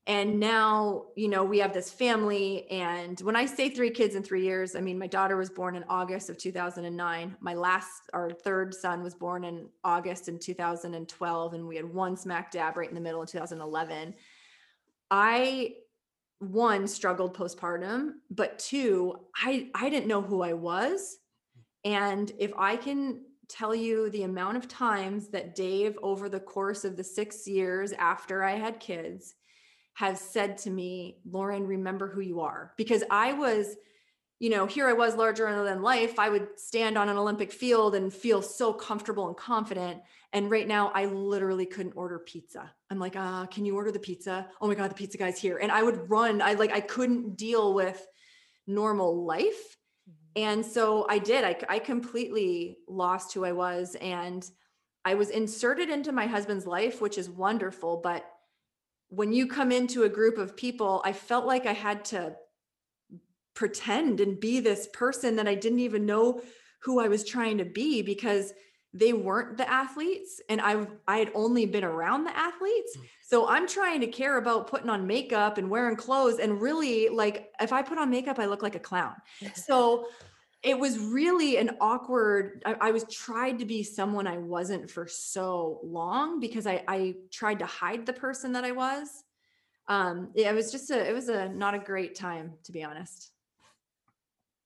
And 0.06 0.40
now, 0.40 1.06
you 1.14 1.28
know, 1.28 1.44
we 1.44 1.58
have 1.58 1.72
this 1.72 1.92
family 1.92 2.68
and 2.70 3.20
when 3.20 3.36
I 3.36 3.44
say 3.44 3.68
3 3.68 3.90
kids 3.90 4.14
in 4.14 4.22
3 4.22 4.42
years, 4.42 4.74
I 4.74 4.80
mean 4.80 4.98
my 4.98 5.06
daughter 5.06 5.36
was 5.36 5.50
born 5.50 5.76
in 5.76 5.84
August 5.88 6.30
of 6.30 6.38
2009. 6.38 7.36
My 7.40 7.54
last 7.54 8.10
our 8.12 8.30
third 8.30 8.74
son 8.74 9.02
was 9.02 9.14
born 9.14 9.44
in 9.44 9.68
August 9.84 10.28
in 10.28 10.38
2012 10.38 11.54
and 11.54 11.66
we 11.66 11.76
had 11.76 11.84
one 11.84 12.16
smack 12.16 12.50
dab 12.50 12.76
right 12.76 12.88
in 12.88 12.94
the 12.94 13.00
middle 13.00 13.22
of 13.22 13.28
2011. 13.28 14.14
I 15.10 15.74
one 16.38 16.88
struggled 16.88 17.36
postpartum, 17.36 18.12
but 18.30 18.58
two, 18.58 19.14
I 19.36 19.70
I 19.74 19.90
didn't 19.90 20.08
know 20.08 20.22
who 20.22 20.42
I 20.42 20.54
was. 20.54 21.18
And 21.84 22.32
if 22.38 22.52
I 22.56 22.76
can 22.76 23.22
tell 23.48 23.74
you 23.74 24.08
the 24.10 24.22
amount 24.22 24.56
of 24.56 24.66
times 24.66 25.28
that 25.28 25.54
Dave 25.54 25.98
over 26.02 26.28
the 26.28 26.40
course 26.40 26.84
of 26.84 26.96
the 26.96 27.04
6 27.04 27.46
years 27.46 27.92
after 27.92 28.42
I 28.42 28.52
had 28.52 28.80
kids 28.80 29.34
has 30.00 30.20
said 30.20 30.58
to 30.58 30.70
me, 30.70 31.18
"Lauren, 31.24 31.66
remember 31.66 32.08
who 32.08 32.20
you 32.20 32.40
are." 32.40 32.72
Because 32.76 33.04
I 33.10 33.32
was 33.34 33.76
you 34.40 34.48
know, 34.48 34.64
here 34.64 34.88
I 34.88 34.94
was 34.94 35.16
larger 35.16 35.62
than 35.64 35.82
life. 35.82 36.18
I 36.18 36.30
would 36.30 36.58
stand 36.58 36.96
on 36.96 37.10
an 37.10 37.18
Olympic 37.18 37.52
field 37.52 37.94
and 37.94 38.12
feel 38.12 38.40
so 38.40 38.72
comfortable 38.72 39.28
and 39.28 39.36
confident. 39.36 40.00
And 40.32 40.50
right 40.50 40.66
now, 40.66 40.90
I 40.94 41.04
literally 41.04 41.66
couldn't 41.66 41.92
order 41.94 42.18
pizza. 42.18 42.72
I'm 42.88 42.98
like, 42.98 43.16
uh, 43.16 43.44
can 43.46 43.66
you 43.66 43.76
order 43.76 43.92
the 43.92 43.98
pizza? 43.98 44.48
Oh 44.58 44.66
my 44.66 44.74
God, 44.74 44.90
the 44.90 44.94
pizza 44.94 45.18
guy's 45.18 45.38
here. 45.38 45.58
And 45.58 45.70
I 45.70 45.82
would 45.82 46.08
run. 46.08 46.40
I 46.40 46.54
like, 46.54 46.72
I 46.72 46.80
couldn't 46.80 47.36
deal 47.36 47.74
with 47.74 48.04
normal 48.66 49.26
life. 49.26 49.76
Mm-hmm. 50.08 50.42
And 50.42 50.64
so 50.64 51.06
I 51.06 51.18
did. 51.18 51.44
I, 51.44 51.56
I 51.68 51.78
completely 51.78 52.78
lost 52.88 53.34
who 53.34 53.44
I 53.44 53.52
was. 53.52 53.94
And 54.00 54.48
I 55.04 55.14
was 55.14 55.28
inserted 55.28 55.90
into 55.90 56.12
my 56.12 56.26
husband's 56.26 56.66
life, 56.66 57.02
which 57.02 57.18
is 57.18 57.28
wonderful. 57.28 58.00
But 58.02 58.24
when 59.10 59.32
you 59.32 59.46
come 59.46 59.70
into 59.72 60.04
a 60.04 60.08
group 60.08 60.38
of 60.38 60.56
people, 60.56 61.02
I 61.04 61.12
felt 61.12 61.44
like 61.44 61.66
I 61.66 61.72
had 61.72 62.04
to 62.06 62.34
pretend 63.54 64.20
and 64.20 64.40
be 64.40 64.60
this 64.60 64.88
person 64.92 65.36
that 65.36 65.48
I 65.48 65.54
didn't 65.54 65.80
even 65.80 66.06
know 66.06 66.40
who 66.82 67.00
I 67.00 67.08
was 67.08 67.24
trying 67.24 67.58
to 67.58 67.64
be 67.64 68.02
because 68.02 68.52
they 68.92 69.12
weren't 69.12 69.56
the 69.56 69.70
athletes 69.70 70.40
and 70.48 70.60
I 70.60 70.86
I 71.06 71.18
had 71.18 71.30
only 71.34 71.66
been 71.66 71.84
around 71.84 72.24
the 72.24 72.36
athletes. 72.36 72.96
Mm. 72.96 73.02
So 73.22 73.48
I'm 73.48 73.68
trying 73.68 74.00
to 74.00 74.08
care 74.08 74.38
about 74.38 74.66
putting 74.66 74.88
on 74.88 75.06
makeup 75.06 75.58
and 75.58 75.70
wearing 75.70 75.96
clothes 75.96 76.38
and 76.38 76.60
really 76.60 77.08
like 77.08 77.50
if 77.60 77.72
I 77.72 77.82
put 77.82 77.98
on 77.98 78.10
makeup 78.10 78.38
I 78.38 78.46
look 78.46 78.62
like 78.62 78.74
a 78.74 78.80
clown. 78.80 79.14
So 79.54 80.06
it 80.62 80.78
was 80.78 80.98
really 80.98 81.56
an 81.56 81.70
awkward 81.80 82.62
I, 82.66 82.76
I 82.80 82.90
was 82.90 83.04
tried 83.04 83.60
to 83.60 83.64
be 83.64 83.82
someone 83.82 84.26
I 84.26 84.38
wasn't 84.38 84.90
for 84.90 85.06
so 85.06 85.80
long 85.82 86.40
because 86.40 86.66
I 86.66 86.82
I 86.86 87.14
tried 87.30 87.60
to 87.60 87.66
hide 87.66 88.06
the 88.06 88.12
person 88.12 88.52
that 88.52 88.64
I 88.64 88.72
was. 88.72 89.08
Um 89.88 90.30
yeah, 90.34 90.50
it 90.50 90.54
was 90.54 90.70
just 90.70 90.90
a 90.90 91.08
it 91.08 91.12
was 91.12 91.28
a 91.28 91.48
not 91.48 91.74
a 91.74 91.78
great 91.78 92.14
time 92.14 92.52
to 92.64 92.72
be 92.72 92.84
honest. 92.84 93.30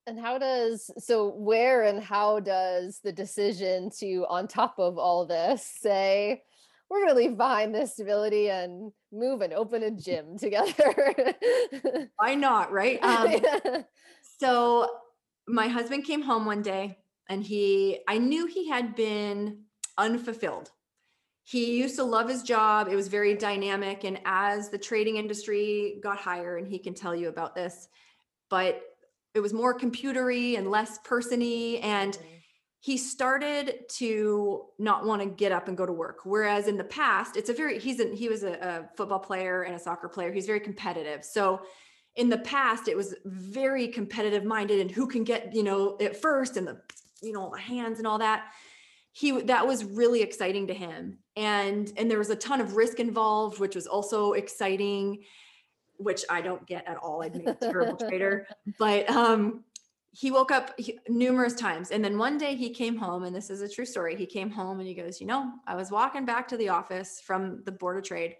And 0.07 0.21
how 0.21 0.37
does 0.37 0.91
so 0.99 1.29
where 1.29 1.85
and 1.85 2.03
how 2.03 2.41
does 2.41 3.01
the 3.03 3.13
decision 3.13 3.91
to 4.01 4.27
on 4.29 4.49
top 4.49 4.79
of 4.79 4.99
all 4.99 5.25
this 5.25 5.65
say 5.65 6.43
we're 6.91 7.07
going 7.07 7.09
to 7.09 7.15
leave 7.15 7.37
behind 7.39 7.75
this 7.75 7.95
stability 7.95 8.51
and 8.51 8.93
move 9.11 9.41
and 9.41 9.55
open 9.55 9.83
a 9.83 9.91
gym 9.91 10.37
together? 10.39 11.35
Why 12.17 12.35
not, 12.35 12.71
right? 12.71 13.01
Um, 13.03 13.85
so 14.39 14.89
my 15.47 15.69
husband 15.69 16.05
came 16.05 16.23
home 16.23 16.47
one 16.47 16.63
day 16.63 16.99
and 17.29 17.43
he 17.43 18.01
I 18.09 18.19
knew 18.19 18.47
he 18.47 18.69
had 18.69 18.95
been 18.95 19.65
unfulfilled. 19.99 20.71
He 21.45 21.77
used 21.79 21.97
to 21.97 22.05
love 22.05 22.29
his 22.29 22.43
job. 22.43 22.89
It 22.89 22.97
was 22.97 23.09
very 23.09 23.35
dynamic 23.35 24.05
and 24.05 24.19
as 24.25 24.71
the 24.71 24.79
trading 24.79 25.17
industry 25.17 26.01
got 26.03 26.19
higher 26.19 26.57
and 26.57 26.67
he 26.67 26.79
can 26.79 26.95
tell 26.95 27.15
you 27.15 27.29
about 27.29 27.55
this, 27.55 27.89
but 28.49 28.83
it 29.35 29.41
was 29.41 29.53
more 29.53 29.79
computery 29.79 30.57
and 30.57 30.71
less 30.71 30.99
persony 31.05 31.81
and 31.81 32.15
Mm-hmm. 32.15 32.29
he 32.81 32.97
started 32.99 33.89
to 33.89 34.67
not 34.79 35.07
want 35.07 35.23
to 35.23 35.29
get 35.29 35.53
up 35.53 35.69
and 35.69 35.77
go 35.77 35.87
to 35.87 35.93
work 35.93 36.19
whereas 36.25 36.69
in 36.69 36.77
the 36.77 36.85
past 36.85 37.37
it's 37.37 37.49
a 37.49 37.55
very 37.55 37.79
he's 37.79 37.99
a 37.99 38.15
he 38.15 38.29
was 38.29 38.43
a, 38.45 38.53
a 38.61 38.97
football 38.97 39.19
player 39.19 39.63
and 39.63 39.75
a 39.75 39.79
soccer 39.79 40.09
player 40.09 40.31
he's 40.33 40.47
very 40.47 40.61
competitive 40.61 41.25
so 41.25 41.61
in 42.17 42.29
the 42.29 42.39
past 42.39 42.89
it 42.89 42.97
was 42.97 43.15
very 43.25 43.89
competitive 43.89 44.45
minded 44.45 44.81
and 44.81 44.91
who 44.91 45.07
can 45.07 45.25
get 45.25 45.55
you 45.55 45.63
know 45.63 45.97
it 45.99 46.17
first 46.17 46.57
and 46.57 46.67
the 46.67 46.81
you 47.23 47.33
know 47.33 47.51
the 47.53 47.61
hands 47.61 47.99
and 47.99 48.07
all 48.07 48.19
that 48.19 48.53
he 49.13 49.43
that 49.43 49.67
was 49.67 49.85
really 49.85 50.23
exciting 50.23 50.67
to 50.67 50.75
him 50.75 51.19
and 51.37 51.93
and 51.97 52.11
there 52.11 52.19
was 52.19 52.31
a 52.31 52.37
ton 52.37 52.61
of 52.61 52.77
risk 52.77 53.01
involved 53.01 53.59
which 53.59 53.75
was 53.75 53.87
also 53.87 54.33
exciting 54.33 55.19
which 55.97 56.25
I 56.29 56.41
don't 56.41 56.67
get 56.67 56.87
at 56.89 56.97
all. 56.97 57.23
I'd 57.23 57.35
make 57.35 57.49
a 57.49 57.55
terrible 57.55 57.97
trader. 58.09 58.47
But 58.79 59.09
um, 59.11 59.65
he 60.13 60.31
woke 60.31 60.51
up 60.51 60.79
numerous 61.09 61.55
times. 61.55 61.91
And 61.91 62.05
then 62.05 62.19
one 62.19 62.39
day 62.39 62.55
he 62.55 62.71
came 62.71 62.97
home, 62.97 63.25
and 63.25 63.35
this 63.35 63.51
is 63.51 63.61
a 63.61 63.69
true 63.69 63.87
story. 63.87 64.17
He 64.17 64.27
came 64.27 64.51
home 64.51 64.79
and 64.79 64.89
he 64.89 64.95
goes, 64.95 65.21
You 65.21 65.27
know, 65.27 65.53
I 65.67 65.75
was 65.75 65.91
walking 65.91 66.25
back 66.25 66.49
to 66.49 66.57
the 66.57 66.69
office 66.69 67.21
from 67.25 67.63
the 67.65 67.73
Board 67.73 67.99
of 67.99 68.05
Trade. 68.05 68.37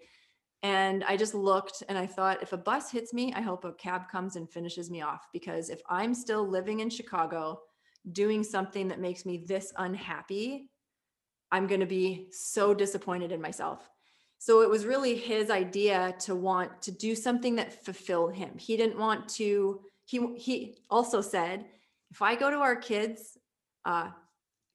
And 0.65 1.03
I 1.03 1.15
just 1.15 1.35
looked 1.35 1.83
and 1.89 1.95
I 1.95 2.07
thought, 2.07 2.41
if 2.41 2.51
a 2.51 2.57
bus 2.57 2.89
hits 2.89 3.13
me, 3.13 3.31
I 3.35 3.41
hope 3.41 3.65
a 3.65 3.73
cab 3.73 4.09
comes 4.09 4.35
and 4.35 4.49
finishes 4.49 4.89
me 4.89 5.03
off. 5.03 5.27
Because 5.31 5.69
if 5.69 5.79
I'm 5.87 6.15
still 6.15 6.43
living 6.47 6.79
in 6.79 6.89
Chicago 6.89 7.59
doing 8.13 8.43
something 8.43 8.87
that 8.87 8.99
makes 8.99 9.27
me 9.27 9.45
this 9.45 9.71
unhappy, 9.77 10.71
I'm 11.51 11.67
going 11.67 11.81
to 11.81 11.85
be 11.85 12.29
so 12.31 12.73
disappointed 12.73 13.31
in 13.31 13.39
myself. 13.39 13.87
So 14.39 14.61
it 14.61 14.69
was 14.71 14.87
really 14.87 15.13
his 15.13 15.51
idea 15.51 16.15
to 16.21 16.33
want 16.33 16.81
to 16.81 16.91
do 16.91 17.13
something 17.13 17.55
that 17.57 17.85
fulfilled 17.85 18.33
him. 18.33 18.57
He 18.57 18.75
didn't 18.75 18.97
want 18.97 19.29
to, 19.35 19.81
he 20.05 20.35
he 20.35 20.79
also 20.89 21.21
said, 21.21 21.65
if 22.09 22.23
I 22.23 22.33
go 22.33 22.49
to 22.49 22.57
our 22.57 22.75
kids' 22.75 23.37
uh, 23.85 24.09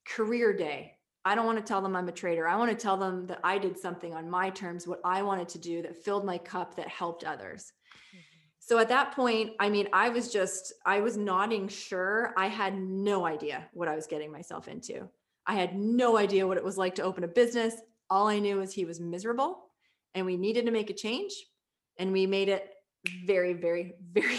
career 0.06 0.56
day, 0.56 0.92
I 1.24 1.34
don't 1.34 1.46
want 1.46 1.58
to 1.58 1.64
tell 1.64 1.82
them 1.82 1.94
I'm 1.94 2.08
a 2.08 2.12
trader. 2.12 2.48
I 2.48 2.56
want 2.56 2.70
to 2.70 2.76
tell 2.76 2.96
them 2.96 3.26
that 3.26 3.40
I 3.44 3.58
did 3.58 3.78
something 3.78 4.14
on 4.14 4.30
my 4.30 4.50
terms, 4.50 4.86
what 4.86 5.00
I 5.04 5.22
wanted 5.22 5.48
to 5.50 5.58
do 5.58 5.82
that 5.82 6.02
filled 6.02 6.24
my 6.24 6.38
cup, 6.38 6.76
that 6.76 6.88
helped 6.88 7.24
others. 7.24 7.72
Mm-hmm. 8.14 8.18
So 8.58 8.78
at 8.78 8.88
that 8.88 9.14
point, 9.14 9.52
I 9.60 9.68
mean, 9.68 9.88
I 9.92 10.08
was 10.08 10.32
just, 10.32 10.72
I 10.86 11.00
was 11.00 11.16
nodding 11.16 11.68
sure. 11.68 12.32
I 12.36 12.46
had 12.46 12.78
no 12.78 13.26
idea 13.26 13.68
what 13.74 13.88
I 13.88 13.96
was 13.96 14.06
getting 14.06 14.32
myself 14.32 14.68
into. 14.68 15.08
I 15.46 15.54
had 15.54 15.76
no 15.76 16.16
idea 16.16 16.46
what 16.46 16.56
it 16.56 16.64
was 16.64 16.78
like 16.78 16.94
to 16.96 17.02
open 17.02 17.24
a 17.24 17.28
business. 17.28 17.74
All 18.08 18.28
I 18.28 18.38
knew 18.38 18.56
was 18.56 18.72
he 18.72 18.84
was 18.84 19.00
miserable 19.00 19.64
and 20.14 20.24
we 20.24 20.36
needed 20.36 20.66
to 20.66 20.72
make 20.72 20.90
a 20.90 20.94
change. 20.94 21.32
And 21.98 22.12
we 22.12 22.26
made 22.26 22.48
it 22.48 22.70
very, 23.26 23.52
very, 23.52 23.94
very, 24.12 24.38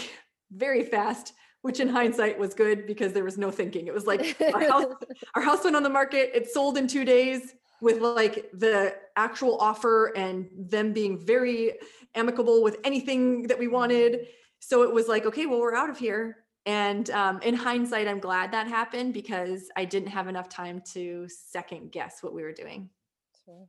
very 0.50 0.84
fast, 0.84 1.32
which 1.62 1.80
in 1.80 1.88
hindsight 1.88 2.38
was 2.38 2.54
good 2.54 2.86
because 2.86 3.12
there 3.12 3.24
was 3.24 3.38
no 3.38 3.50
thinking. 3.50 3.86
It 3.86 3.94
was 3.94 4.06
like 4.06 4.36
our 4.54 4.68
house, 4.68 4.94
our 5.34 5.42
house 5.42 5.64
went 5.64 5.76
on 5.76 5.82
the 5.82 5.90
market, 5.90 6.30
it 6.34 6.50
sold 6.50 6.76
in 6.76 6.86
two 6.86 7.04
days 7.04 7.54
with 7.80 8.00
like 8.00 8.50
the 8.52 8.94
actual 9.16 9.58
offer 9.58 10.12
and 10.16 10.48
them 10.56 10.92
being 10.92 11.18
very 11.18 11.72
amicable 12.14 12.62
with 12.62 12.76
anything 12.84 13.48
that 13.48 13.58
we 13.58 13.66
wanted. 13.66 14.28
So 14.60 14.82
it 14.82 14.92
was 14.92 15.08
like, 15.08 15.26
okay, 15.26 15.46
well, 15.46 15.60
we're 15.60 15.74
out 15.74 15.90
of 15.90 15.98
here. 15.98 16.36
And 16.64 17.10
um, 17.10 17.40
in 17.42 17.54
hindsight, 17.54 18.06
I'm 18.06 18.20
glad 18.20 18.52
that 18.52 18.68
happened 18.68 19.14
because 19.14 19.68
I 19.76 19.84
didn't 19.84 20.10
have 20.10 20.28
enough 20.28 20.48
time 20.48 20.80
to 20.92 21.26
second 21.28 21.90
guess 21.90 22.22
what 22.22 22.32
we 22.32 22.42
were 22.42 22.52
doing. 22.52 22.88
Sure. 23.44 23.66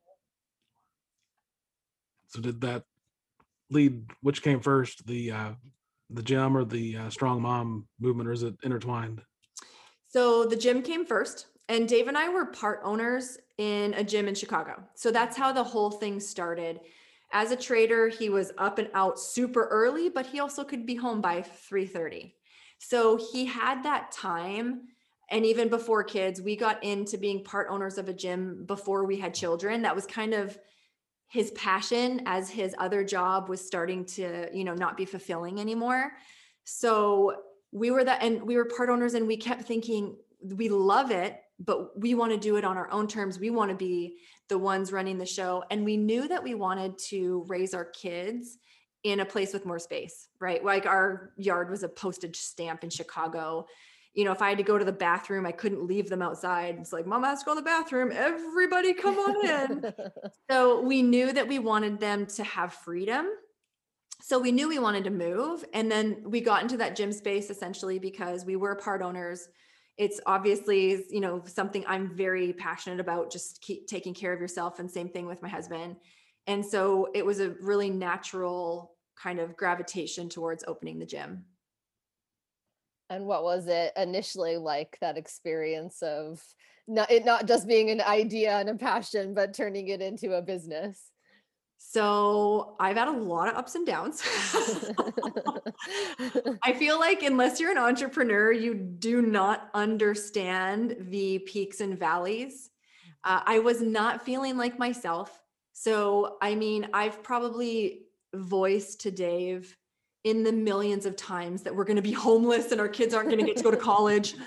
So 2.27 2.39
did 2.41 2.61
that 2.61 2.83
lead? 3.71 4.11
Which 4.21 4.43
came 4.43 4.59
first, 4.59 5.07
the 5.07 5.31
uh, 5.31 5.51
the 6.13 6.23
gym 6.23 6.55
or 6.55 6.63
the 6.63 6.97
uh, 6.97 7.09
strong 7.09 7.41
mom 7.41 7.87
movement, 7.99 8.29
or 8.29 8.31
is 8.31 8.43
it 8.43 8.55
intertwined? 8.63 9.21
So 10.07 10.45
the 10.45 10.55
gym 10.55 10.81
came 10.81 11.05
first, 11.05 11.47
and 11.67 11.87
Dave 11.87 12.07
and 12.07 12.17
I 12.17 12.29
were 12.29 12.45
part 12.45 12.81
owners 12.83 13.37
in 13.57 13.93
a 13.95 14.03
gym 14.03 14.27
in 14.27 14.35
Chicago. 14.35 14.83
So 14.95 15.11
that's 15.11 15.37
how 15.37 15.51
the 15.51 15.63
whole 15.63 15.91
thing 15.91 16.19
started. 16.19 16.81
As 17.31 17.51
a 17.51 17.55
trader, 17.55 18.09
he 18.09 18.29
was 18.29 18.51
up 18.57 18.77
and 18.77 18.89
out 18.93 19.19
super 19.19 19.65
early, 19.65 20.09
but 20.09 20.27
he 20.27 20.39
also 20.39 20.63
could 20.63 20.85
be 20.85 20.95
home 20.95 21.19
by 21.19 21.41
3:30. 21.41 22.35
So 22.77 23.17
he 23.31 23.45
had 23.45 23.83
that 23.83 24.11
time 24.11 24.87
and 25.33 25.45
even 25.45 25.69
before 25.69 26.03
kids, 26.03 26.41
we 26.41 26.55
got 26.55 26.83
into 26.83 27.17
being 27.17 27.43
part 27.43 27.67
owners 27.69 27.97
of 27.97 28.07
a 28.07 28.13
gym 28.13 28.65
before 28.65 29.05
we 29.05 29.17
had 29.17 29.33
children. 29.33 29.81
That 29.81 29.95
was 29.95 30.05
kind 30.05 30.33
of 30.33 30.57
his 31.33 31.49
passion 31.51 32.21
as 32.27 32.47
his 32.47 32.75
other 32.77 33.03
job 33.03 33.49
was 33.49 33.59
starting 33.59 34.05
to, 34.05 34.47
you 34.53 34.63
know, 34.63 34.75
not 34.75 34.95
be 34.95 35.03
fulfilling 35.03 35.59
anymore. 35.59 36.11
So 36.63 37.35
we 37.71 37.89
were 37.89 38.03
that 38.03 38.21
and 38.21 38.43
we 38.43 38.55
were 38.55 38.65
part 38.65 38.91
owners 38.91 39.15
and 39.15 39.25
we 39.25 39.35
kept 39.37 39.63
thinking 39.63 40.15
we 40.55 40.69
love 40.69 41.09
it 41.09 41.39
but 41.59 41.99
we 41.99 42.13
want 42.13 42.31
to 42.31 42.37
do 42.37 42.57
it 42.57 42.65
on 42.65 42.77
our 42.77 42.91
own 42.91 43.07
terms. 43.07 43.39
We 43.39 43.49
want 43.49 43.71
to 43.71 43.75
be 43.75 44.17
the 44.49 44.57
ones 44.57 44.91
running 44.91 45.17
the 45.17 45.25
show. 45.25 45.63
And 45.71 45.85
we 45.85 45.97
knew 45.97 46.27
that 46.27 46.43
we 46.43 46.55
wanted 46.55 46.97
to 47.09 47.45
raise 47.47 47.73
our 47.73 47.85
kids 47.85 48.57
in 49.03 49.19
a 49.21 49.25
place 49.25 49.53
with 49.53 49.65
more 49.65 49.79
space 49.79 50.27
right? 50.39 50.63
Like 50.63 50.85
our 50.85 51.31
yard 51.37 51.71
was 51.71 51.83
a 51.83 51.89
postage 51.89 52.35
stamp 52.35 52.83
in 52.83 52.91
chicago 52.91 53.65
you 54.13 54.23
know 54.23 54.31
if 54.31 54.41
i 54.41 54.49
had 54.49 54.57
to 54.57 54.63
go 54.63 54.77
to 54.77 54.85
the 54.85 54.91
bathroom 54.91 55.45
i 55.45 55.51
couldn't 55.51 55.85
leave 55.85 56.09
them 56.09 56.21
outside. 56.21 56.77
It's 56.79 56.93
like 56.93 57.05
mom 57.05 57.23
has 57.23 57.39
to 57.39 57.45
go 57.45 57.55
to 57.55 57.61
the 57.61 57.65
bathroom. 57.65 58.11
Everybody 58.13 58.93
come 58.93 59.15
on 59.17 59.47
in. 59.47 59.93
So 60.49 60.81
we 60.81 61.01
knew 61.01 61.31
that 61.31 61.47
we 61.47 61.57
wanted 61.57 61.99
them 61.99 62.25
to 62.27 62.43
have 62.43 62.73
freedom. 62.73 63.27
So 64.21 64.39
we 64.39 64.51
knew 64.51 64.69
we 64.69 64.77
wanted 64.77 65.03
to 65.05 65.09
move 65.09 65.65
and 65.73 65.91
then 65.91 66.23
we 66.25 66.41
got 66.41 66.61
into 66.61 66.77
that 66.77 66.95
gym 66.95 67.11
space 67.11 67.49
essentially 67.49 67.97
because 67.99 68.45
we 68.45 68.55
were 68.55 68.75
part 68.75 69.01
owners. 69.01 69.47
It's 69.97 70.19
obviously 70.25 71.05
you 71.09 71.21
know 71.21 71.43
something 71.45 71.83
i'm 71.87 72.15
very 72.15 72.53
passionate 72.53 72.99
about 72.99 73.31
just 73.31 73.61
keep 73.61 73.87
taking 73.87 74.13
care 74.13 74.33
of 74.33 74.39
yourself 74.39 74.79
and 74.79 74.89
same 74.89 75.09
thing 75.09 75.25
with 75.25 75.41
my 75.41 75.49
husband. 75.49 75.97
And 76.47 76.65
so 76.65 77.07
it 77.13 77.25
was 77.25 77.39
a 77.39 77.55
really 77.61 77.89
natural 77.89 78.93
kind 79.15 79.39
of 79.39 79.55
gravitation 79.55 80.29
towards 80.29 80.63
opening 80.67 80.99
the 80.99 81.05
gym. 81.05 81.45
And 83.13 83.25
what 83.25 83.43
was 83.43 83.67
it 83.67 83.93
initially 83.95 84.57
like 84.57 84.97
that 85.01 85.17
experience 85.17 86.01
of 86.01 86.41
not 86.87 87.11
it 87.11 87.25
not 87.25 87.47
just 87.47 87.67
being 87.67 87.89
an 87.91 88.01
idea 88.01 88.57
and 88.57 88.69
a 88.69 88.75
passion, 88.75 89.33
but 89.33 89.53
turning 89.53 89.87
it 89.89 90.01
into 90.01 90.33
a 90.33 90.41
business? 90.41 90.99
So 91.77 92.75
I've 92.79 92.97
had 92.97 93.07
a 93.09 93.11
lot 93.11 93.49
of 93.49 93.55
ups 93.55 93.75
and 93.75 93.85
downs. 93.85 94.23
I 96.63 96.73
feel 96.73 96.99
like 96.99 97.21
unless 97.21 97.59
you're 97.59 97.71
an 97.71 97.77
entrepreneur, 97.77 98.51
you 98.51 98.73
do 98.73 99.21
not 99.21 99.69
understand 99.73 100.95
the 100.99 101.39
peaks 101.39 101.81
and 101.81 101.99
valleys. 101.99 102.71
Uh, 103.23 103.41
I 103.45 103.59
was 103.59 103.81
not 103.81 104.25
feeling 104.25 104.57
like 104.57 104.79
myself. 104.79 105.39
So, 105.73 106.37
I 106.41 106.55
mean, 106.55 106.87
I've 106.93 107.21
probably 107.21 108.05
voiced 108.33 109.01
to 109.01 109.11
Dave 109.11 109.77
in 110.23 110.43
the 110.43 110.51
millions 110.51 111.05
of 111.05 111.15
times 111.15 111.63
that 111.63 111.75
we're 111.75 111.83
going 111.83 111.97
to 111.97 112.01
be 112.01 112.11
homeless 112.27 112.71
and 112.71 112.79
our 112.79 112.87
kids 112.87 113.13
aren't 113.13 113.29
going 113.29 113.39
to 113.39 113.45
get 113.45 113.57
to 113.57 113.63
go 113.63 113.71
to 113.71 113.77
college. 113.77 114.35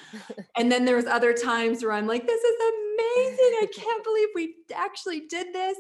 And 0.59 0.73
then 0.73 0.87
there's 0.87 1.05
other 1.05 1.35
times 1.35 1.83
where 1.83 1.93
I'm 1.93 2.07
like, 2.07 2.27
this 2.27 2.41
is 2.43 2.57
amazing. 2.57 3.59
I 3.61 3.67
can't 3.75 4.03
believe 4.03 4.29
we 4.35 4.55
actually 4.75 5.21
did 5.27 5.53
this. 5.53 5.77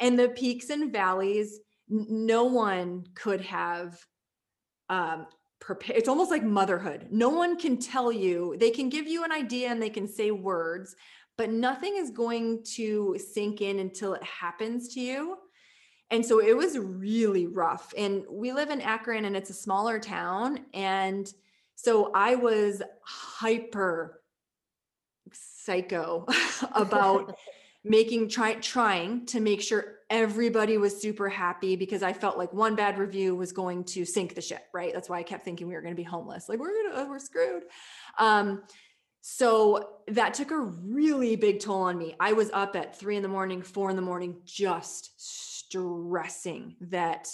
And 0.00 0.18
the 0.18 0.30
peaks 0.30 0.70
and 0.70 0.92
valleys, 0.92 1.60
no 1.88 2.42
one 2.42 3.04
could 3.14 3.40
have 3.42 3.96
um, 4.88 5.26
prepared. 5.60 5.98
It's 5.98 6.08
almost 6.08 6.32
like 6.32 6.42
motherhood. 6.42 7.06
No 7.12 7.28
one 7.28 7.56
can 7.56 7.78
tell 7.78 8.10
you, 8.10 8.56
they 8.58 8.70
can 8.70 8.88
give 8.88 9.06
you 9.06 9.22
an 9.22 9.30
idea 9.30 9.68
and 9.68 9.80
they 9.80 9.90
can 9.90 10.08
say 10.08 10.32
words, 10.32 10.96
but 11.36 11.50
nothing 11.50 11.96
is 11.96 12.10
going 12.10 12.64
to 12.74 13.16
sink 13.32 13.60
in 13.60 13.78
until 13.78 14.14
it 14.14 14.22
happens 14.24 14.92
to 14.94 15.00
you. 15.00 15.36
And 16.10 16.24
so 16.24 16.40
it 16.40 16.56
was 16.56 16.78
really 16.78 17.46
rough. 17.46 17.92
And 17.96 18.24
we 18.30 18.52
live 18.52 18.70
in 18.70 18.80
Akron 18.80 19.24
and 19.24 19.36
it's 19.36 19.50
a 19.50 19.54
smaller 19.54 19.98
town. 19.98 20.60
And 20.72 21.30
so 21.74 22.10
I 22.14 22.34
was 22.34 22.82
hyper 23.02 24.20
psycho 25.32 26.26
about 26.74 27.36
making 27.84 28.28
try 28.28 28.54
trying 28.54 29.26
to 29.26 29.40
make 29.40 29.60
sure 29.60 29.98
everybody 30.10 30.78
was 30.78 31.00
super 31.00 31.28
happy 31.28 31.76
because 31.76 32.02
I 32.02 32.12
felt 32.12 32.38
like 32.38 32.52
one 32.52 32.74
bad 32.74 32.98
review 32.98 33.36
was 33.36 33.52
going 33.52 33.84
to 33.84 34.04
sink 34.04 34.34
the 34.34 34.40
ship, 34.40 34.64
right? 34.72 34.92
That's 34.92 35.08
why 35.08 35.18
I 35.18 35.22
kept 35.22 35.44
thinking 35.44 35.68
we 35.68 35.74
were 35.74 35.82
going 35.82 35.94
to 35.94 35.96
be 35.96 36.02
homeless. 36.02 36.48
Like 36.48 36.58
we're 36.58 36.90
gonna 36.90 37.08
we're 37.08 37.18
screwed. 37.18 37.64
Um, 38.18 38.62
so 39.20 39.90
that 40.08 40.34
took 40.34 40.50
a 40.50 40.58
really 40.58 41.36
big 41.36 41.60
toll 41.60 41.82
on 41.82 41.98
me. 41.98 42.14
I 42.18 42.32
was 42.32 42.50
up 42.52 42.74
at 42.76 42.98
three 42.98 43.16
in 43.16 43.22
the 43.22 43.28
morning, 43.28 43.62
four 43.62 43.90
in 43.90 43.96
the 43.96 44.02
morning, 44.02 44.36
just 44.44 45.12
stressing 45.68 46.76
that 46.80 47.28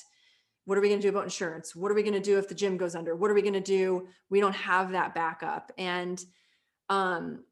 what 0.66 0.79
are 0.79 0.81
we 0.81 0.88
going 0.88 1.01
to 1.01 1.07
do 1.07 1.11
about 1.11 1.25
insurance? 1.25 1.77
What 1.77 1.90
are 1.90 1.94
we 1.94 2.03
going 2.03 2.14
to 2.14 2.20
do 2.20 2.38
if 2.38 2.49
the 2.49 2.55
gym 2.55 2.77
goes 2.77 2.94
under? 2.94 3.14
What 3.14 3.31
are 3.31 3.35
we 3.35 3.42
going 3.42 3.55
to 3.55 3.61
do? 3.61 4.09
We 4.31 4.40
don't 4.40 4.55
have 4.55 4.92
that 4.92 5.14
backup. 5.14 5.70
And 5.77 6.23
um, 6.88 7.44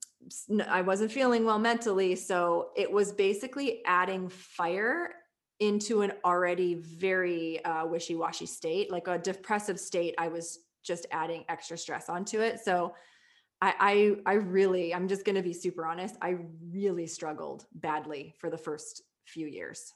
I 0.68 0.82
wasn't 0.82 1.12
feeling 1.12 1.44
well 1.44 1.58
mentally. 1.58 2.16
So 2.16 2.70
it 2.76 2.90
was 2.90 3.12
basically 3.12 3.82
adding 3.84 4.28
fire 4.28 5.10
into 5.60 6.02
an 6.02 6.12
already 6.24 6.74
very 6.74 7.64
uh, 7.64 7.86
wishy 7.86 8.14
washy 8.14 8.46
state, 8.46 8.90
like 8.90 9.08
a 9.08 9.18
depressive 9.18 9.78
state. 9.78 10.14
I 10.18 10.28
was 10.28 10.60
just 10.82 11.06
adding 11.12 11.44
extra 11.48 11.76
stress 11.76 12.08
onto 12.08 12.40
it. 12.40 12.60
So 12.60 12.94
I, 13.60 14.16
I, 14.26 14.32
I 14.32 14.34
really, 14.34 14.94
I'm 14.94 15.06
just 15.06 15.24
going 15.24 15.36
to 15.36 15.42
be 15.42 15.52
super 15.52 15.86
honest. 15.86 16.16
I 16.20 16.36
really 16.72 17.06
struggled 17.06 17.66
badly 17.74 18.34
for 18.38 18.50
the 18.50 18.58
first 18.58 19.02
few 19.24 19.46
years. 19.46 19.92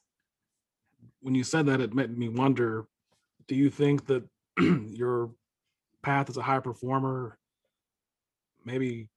When 1.20 1.34
you 1.34 1.44
said 1.44 1.66
that, 1.66 1.80
it 1.80 1.94
made 1.94 2.16
me 2.16 2.28
wonder, 2.28 2.86
do 3.48 3.54
you 3.54 3.70
think 3.70 4.06
that 4.06 4.24
your 4.58 5.30
path 6.02 6.30
as 6.30 6.36
a 6.36 6.42
high 6.42 6.60
performer 6.60 7.38
maybe 8.64 9.08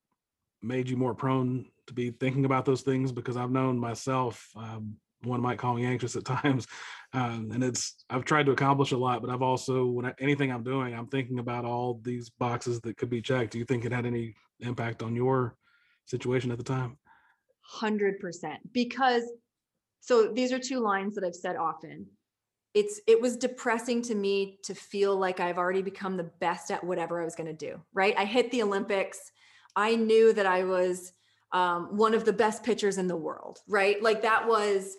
made 0.62 0.90
you 0.90 0.98
more 0.98 1.14
prone 1.14 1.66
to 1.88 1.94
be 1.94 2.12
thinking 2.12 2.46
about 2.46 2.66
those 2.66 2.82
things? 2.82 3.12
Because 3.12 3.38
I've 3.38 3.52
known 3.52 3.78
myself, 3.78 4.50
um, 4.56 4.96
one 5.24 5.42
might 5.42 5.58
call 5.58 5.76
me 5.76 5.86
anxious 5.86 6.16
at 6.16 6.26
times. 6.44 6.68
Um, 7.14 7.52
and 7.54 7.64
it's, 7.64 8.04
I've 8.10 8.26
tried 8.26 8.46
to 8.46 8.52
accomplish 8.52 8.92
a 8.92 8.98
lot, 8.98 9.22
but 9.22 9.30
I've 9.30 9.42
also, 9.42 9.86
when 9.86 10.06
I, 10.06 10.14
anything 10.20 10.52
I'm 10.52 10.64
doing, 10.64 10.94
I'm 10.94 11.08
thinking 11.08 11.40
about 11.40 11.66
all 11.66 12.00
these 12.04 12.30
boxes 12.30 12.80
that 12.82 12.98
could 12.98 13.10
be 13.10 13.22
checked. 13.22 13.54
Do 13.54 13.60
you 13.60 13.66
think 13.66 13.86
it 13.86 13.92
had 13.92 14.06
any 14.06 14.36
impact 14.60 15.02
on 15.02 15.16
your 15.16 15.56
situation 16.06 16.52
at 16.52 16.58
the 16.58 16.64
time? 16.64 16.98
100% 17.82 18.58
because 18.72 19.24
so 20.00 20.28
these 20.28 20.52
are 20.52 20.60
two 20.60 20.80
lines 20.80 21.16
that 21.16 21.24
I've 21.24 21.36
said 21.36 21.56
often. 21.56 22.08
It's 22.74 23.02
it 23.08 23.20
was 23.20 23.36
depressing 23.36 24.02
to 24.04 24.16
me 24.16 24.60
to 24.64 24.76
feel 24.76 25.18
like 25.18 25.40
I've 25.40 25.58
already 25.58 25.82
become 25.82 26.18
the 26.18 26.32
best 26.40 26.72
at 26.72 26.84
whatever 26.84 27.22
I 27.22 27.26
was 27.26 27.36
going 27.36 27.48
to 27.48 27.54
do, 27.54 27.82
right? 27.94 28.14
I 28.18 28.26
hit 28.26 28.52
the 28.52 28.62
Olympics. 28.62 29.20
I 29.76 29.96
knew 29.96 30.34
that 30.34 30.46
I 30.46 30.64
was 30.64 31.14
um, 31.52 31.98
one 31.98 32.14
of 32.14 32.26
the 32.26 32.34
best 32.34 32.64
pitchers 32.64 32.98
in 32.98 33.08
the 33.08 33.16
world, 33.16 33.60
right? 33.68 34.02
Like 34.02 34.22
that 34.22 34.48
was 34.48 34.96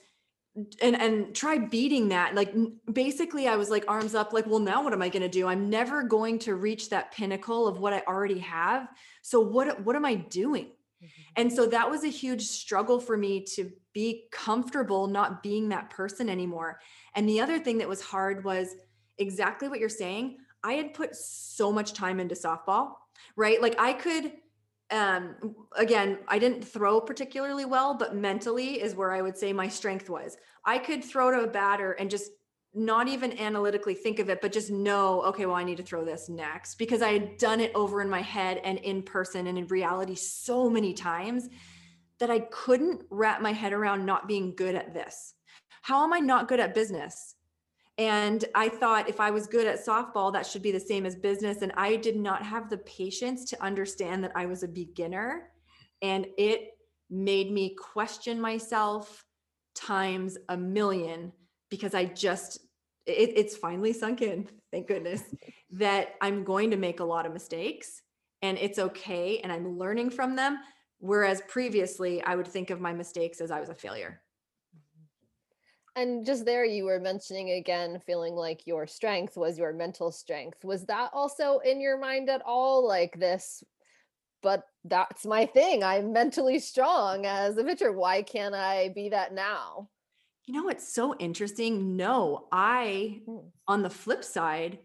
and 0.82 1.00
and 1.00 1.34
try 1.34 1.58
beating 1.58 2.08
that 2.08 2.34
like 2.34 2.52
basically 2.92 3.46
i 3.46 3.54
was 3.54 3.70
like 3.70 3.84
arms 3.86 4.16
up 4.16 4.32
like 4.32 4.46
well 4.46 4.58
now 4.58 4.82
what 4.82 4.92
am 4.92 5.00
i 5.00 5.08
going 5.08 5.22
to 5.22 5.28
do 5.28 5.46
i'm 5.46 5.70
never 5.70 6.02
going 6.02 6.40
to 6.40 6.56
reach 6.56 6.90
that 6.90 7.12
pinnacle 7.12 7.68
of 7.68 7.78
what 7.78 7.92
i 7.92 8.02
already 8.08 8.40
have 8.40 8.88
so 9.22 9.38
what 9.38 9.80
what 9.84 9.94
am 9.94 10.04
i 10.04 10.14
doing 10.14 10.64
mm-hmm. 10.64 11.22
and 11.36 11.52
so 11.52 11.66
that 11.66 11.88
was 11.88 12.02
a 12.02 12.08
huge 12.08 12.42
struggle 12.42 12.98
for 12.98 13.16
me 13.16 13.44
to 13.44 13.70
be 13.92 14.24
comfortable 14.31 15.07
not 15.07 15.42
being 15.42 15.68
that 15.70 15.90
person 15.90 16.29
anymore. 16.29 16.81
And 17.14 17.29
the 17.29 17.40
other 17.40 17.59
thing 17.59 17.79
that 17.79 17.88
was 17.88 18.00
hard 18.00 18.44
was 18.44 18.74
exactly 19.18 19.68
what 19.68 19.81
you're 19.81 19.88
saying. 19.88 20.38
I 20.62 20.74
had 20.74 20.94
put 20.94 21.16
so 21.16 21.72
much 21.72 21.94
time 21.94 22.20
into 22.20 22.35
softball 22.35 22.92
right? 23.37 23.61
Like 23.61 23.79
i 23.79 23.92
could 23.92 24.33
um 24.92 25.37
again 25.76 26.18
i 26.26 26.37
didn't 26.37 26.64
throw 26.64 27.00
particularly 27.00 27.64
well 27.64 27.94
but 27.94 28.16
mentally 28.16 28.83
is 28.83 28.96
where 28.96 29.12
i 29.12 29.22
would 29.22 29.38
say 29.38 29.53
my 29.53 29.68
strength 29.68 30.11
was. 30.11 30.37
I 30.64 30.79
could 30.79 31.05
throw 31.05 31.31
to 31.31 31.44
a 31.44 31.46
batter 31.46 31.92
and 31.92 32.11
just 32.11 32.33
not 32.74 33.09
even 33.09 33.38
analytically 33.38 33.94
think 33.94 34.18
of 34.18 34.29
it 34.29 34.40
but 34.40 34.53
just 34.53 34.70
know 34.70 35.22
okay 35.22 35.46
well 35.46 35.57
i 35.57 35.64
need 35.64 35.76
to 35.76 35.83
throw 35.83 36.05
this 36.05 36.29
next 36.29 36.76
because 36.76 37.03
i 37.03 37.12
had 37.12 37.37
done 37.37 37.61
it 37.61 37.72
over 37.74 38.00
in 38.00 38.11
my 38.11 38.20
head 38.20 38.61
and 38.64 38.79
in 38.79 39.03
person 39.03 39.46
and 39.46 39.59
in 39.59 39.66
reality 39.66 40.14
so 40.14 40.68
many 40.70 40.92
times 40.92 41.48
that 42.20 42.30
i 42.30 42.38
couldn't 42.38 43.02
wrap 43.11 43.42
my 43.42 43.52
head 43.52 43.72
around 43.72 44.04
not 44.04 44.28
being 44.28 44.54
good 44.54 44.74
at 44.74 44.94
this 44.94 45.35
how 45.83 46.04
am 46.04 46.12
i 46.12 46.20
not 46.20 46.48
good 46.48 46.61
at 46.61 46.74
business 46.74 47.35
and 48.00 48.46
I 48.54 48.70
thought 48.70 49.11
if 49.11 49.20
I 49.20 49.30
was 49.30 49.46
good 49.46 49.66
at 49.66 49.85
softball, 49.85 50.33
that 50.33 50.46
should 50.46 50.62
be 50.62 50.72
the 50.72 50.80
same 50.80 51.04
as 51.04 51.14
business. 51.14 51.61
And 51.61 51.70
I 51.76 51.96
did 51.96 52.16
not 52.16 52.42
have 52.42 52.70
the 52.70 52.78
patience 52.78 53.44
to 53.50 53.62
understand 53.62 54.24
that 54.24 54.33
I 54.35 54.46
was 54.46 54.62
a 54.62 54.68
beginner. 54.68 55.50
And 56.00 56.26
it 56.38 56.70
made 57.11 57.52
me 57.52 57.74
question 57.74 58.40
myself 58.40 59.22
times 59.74 60.38
a 60.48 60.56
million 60.56 61.30
because 61.68 61.94
I 61.94 62.06
just, 62.06 62.61
it, 63.04 63.33
it's 63.37 63.54
finally 63.54 63.92
sunk 63.92 64.22
in, 64.22 64.48
thank 64.72 64.87
goodness, 64.88 65.22
that 65.72 66.14
I'm 66.22 66.42
going 66.42 66.70
to 66.70 66.78
make 66.78 67.00
a 67.00 67.04
lot 67.04 67.26
of 67.26 67.35
mistakes 67.35 68.00
and 68.40 68.56
it's 68.56 68.78
okay. 68.78 69.40
And 69.40 69.52
I'm 69.52 69.78
learning 69.78 70.09
from 70.09 70.37
them. 70.37 70.59
Whereas 71.00 71.42
previously, 71.48 72.22
I 72.22 72.36
would 72.36 72.46
think 72.46 72.70
of 72.70 72.80
my 72.80 72.92
mistakes 72.92 73.40
as 73.40 73.50
I 73.50 73.58
was 73.58 73.70
a 73.70 73.74
failure. 73.74 74.20
And 75.96 76.24
just 76.24 76.44
there, 76.44 76.64
you 76.64 76.84
were 76.84 77.00
mentioning 77.00 77.50
again, 77.50 78.00
feeling 78.06 78.34
like 78.34 78.66
your 78.66 78.86
strength 78.86 79.36
was 79.36 79.58
your 79.58 79.72
mental 79.72 80.12
strength. 80.12 80.64
Was 80.64 80.84
that 80.86 81.10
also 81.12 81.58
in 81.58 81.80
your 81.80 81.98
mind 81.98 82.30
at 82.30 82.42
all? 82.46 82.86
Like 82.86 83.18
this, 83.18 83.64
but 84.42 84.64
that's 84.84 85.26
my 85.26 85.46
thing. 85.46 85.82
I'm 85.82 86.12
mentally 86.12 86.58
strong 86.58 87.26
as 87.26 87.56
a 87.56 87.64
pitcher. 87.64 87.92
Why 87.92 88.22
can't 88.22 88.54
I 88.54 88.90
be 88.94 89.08
that 89.08 89.34
now? 89.34 89.88
You 90.46 90.54
know, 90.54 90.68
it's 90.68 90.92
so 90.92 91.14
interesting. 91.16 91.96
No, 91.96 92.46
I, 92.52 93.20
hmm. 93.26 93.48
on 93.68 93.82
the 93.82 93.90
flip 93.90 94.24
side, 94.24 94.78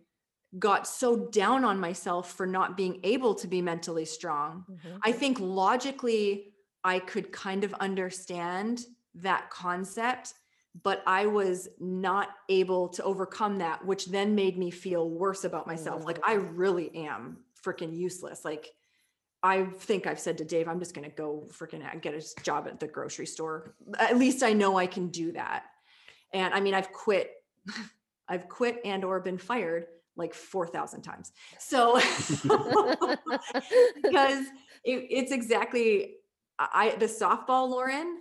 got 0.60 0.88
so 0.88 1.28
down 1.28 1.66
on 1.66 1.80
myself 1.80 2.34
for 2.34 2.46
not 2.46 2.78
being 2.78 3.00
able 3.04 3.36
to 3.36 3.48
be 3.48 3.62
mentally 3.62 4.06
strong. 4.06 4.66
Mm-hmm. 4.70 4.98
I 5.04 5.12
think 5.12 5.40
logically, 5.40 6.54
I 6.84 7.00
could 7.00 7.32
kind 7.32 7.64
of 7.64 7.74
understand 7.76 8.86
that 9.16 9.50
concept 9.50 10.34
but 10.84 11.02
I 11.08 11.26
was 11.26 11.70
not 11.80 12.30
able 12.50 12.90
to 12.90 13.04
overcome 13.04 13.60
that, 13.60 13.86
which 13.86 14.08
then 14.08 14.36
made 14.36 14.58
me 14.58 14.72
feel 14.72 15.10
worse 15.10 15.46
about 15.46 15.68
myself. 15.68 16.06
Like 16.06 16.20
I 16.24 16.36
mm. 16.36 16.50
really 16.54 16.94
am 16.96 17.38
freaking 17.64 17.96
useless. 17.96 18.44
Like 18.44 18.74
I 19.42 19.66
think 19.66 20.08
I've 20.08 20.20
said 20.20 20.38
to 20.40 20.46
Dave, 20.46 20.68
I'm 20.68 20.80
just 20.80 20.94
going 20.94 21.10
to 21.10 21.16
go 21.16 21.48
freaking 21.52 22.02
get 22.02 22.14
a 22.14 22.42
job 22.42 22.68
at 22.68 22.80
the 22.80 22.88
grocery 22.88 23.26
store. 23.26 23.76
At 23.98 24.18
least 24.18 24.44
I 24.44 24.54
know 24.54 24.78
I 24.78 24.88
can 24.88 25.10
do 25.10 25.32
that. 25.34 25.64
And 26.34 26.54
I 26.54 26.60
mean, 26.60 26.74
I've 26.74 26.92
quit, 26.92 27.32
I've 28.28 28.50
quit 28.50 28.82
and 28.84 29.06
or 29.06 29.20
been 29.22 29.38
fired 29.38 29.86
like 30.16 30.34
4,000 30.34 31.02
times. 31.02 31.32
So 31.60 31.96
because 34.04 34.46
it, 34.84 35.08
it's 35.10 35.32
exactly 35.32 36.16
I 36.58 36.96
the 36.98 37.06
softball 37.06 37.70
Lauren, 37.70 38.20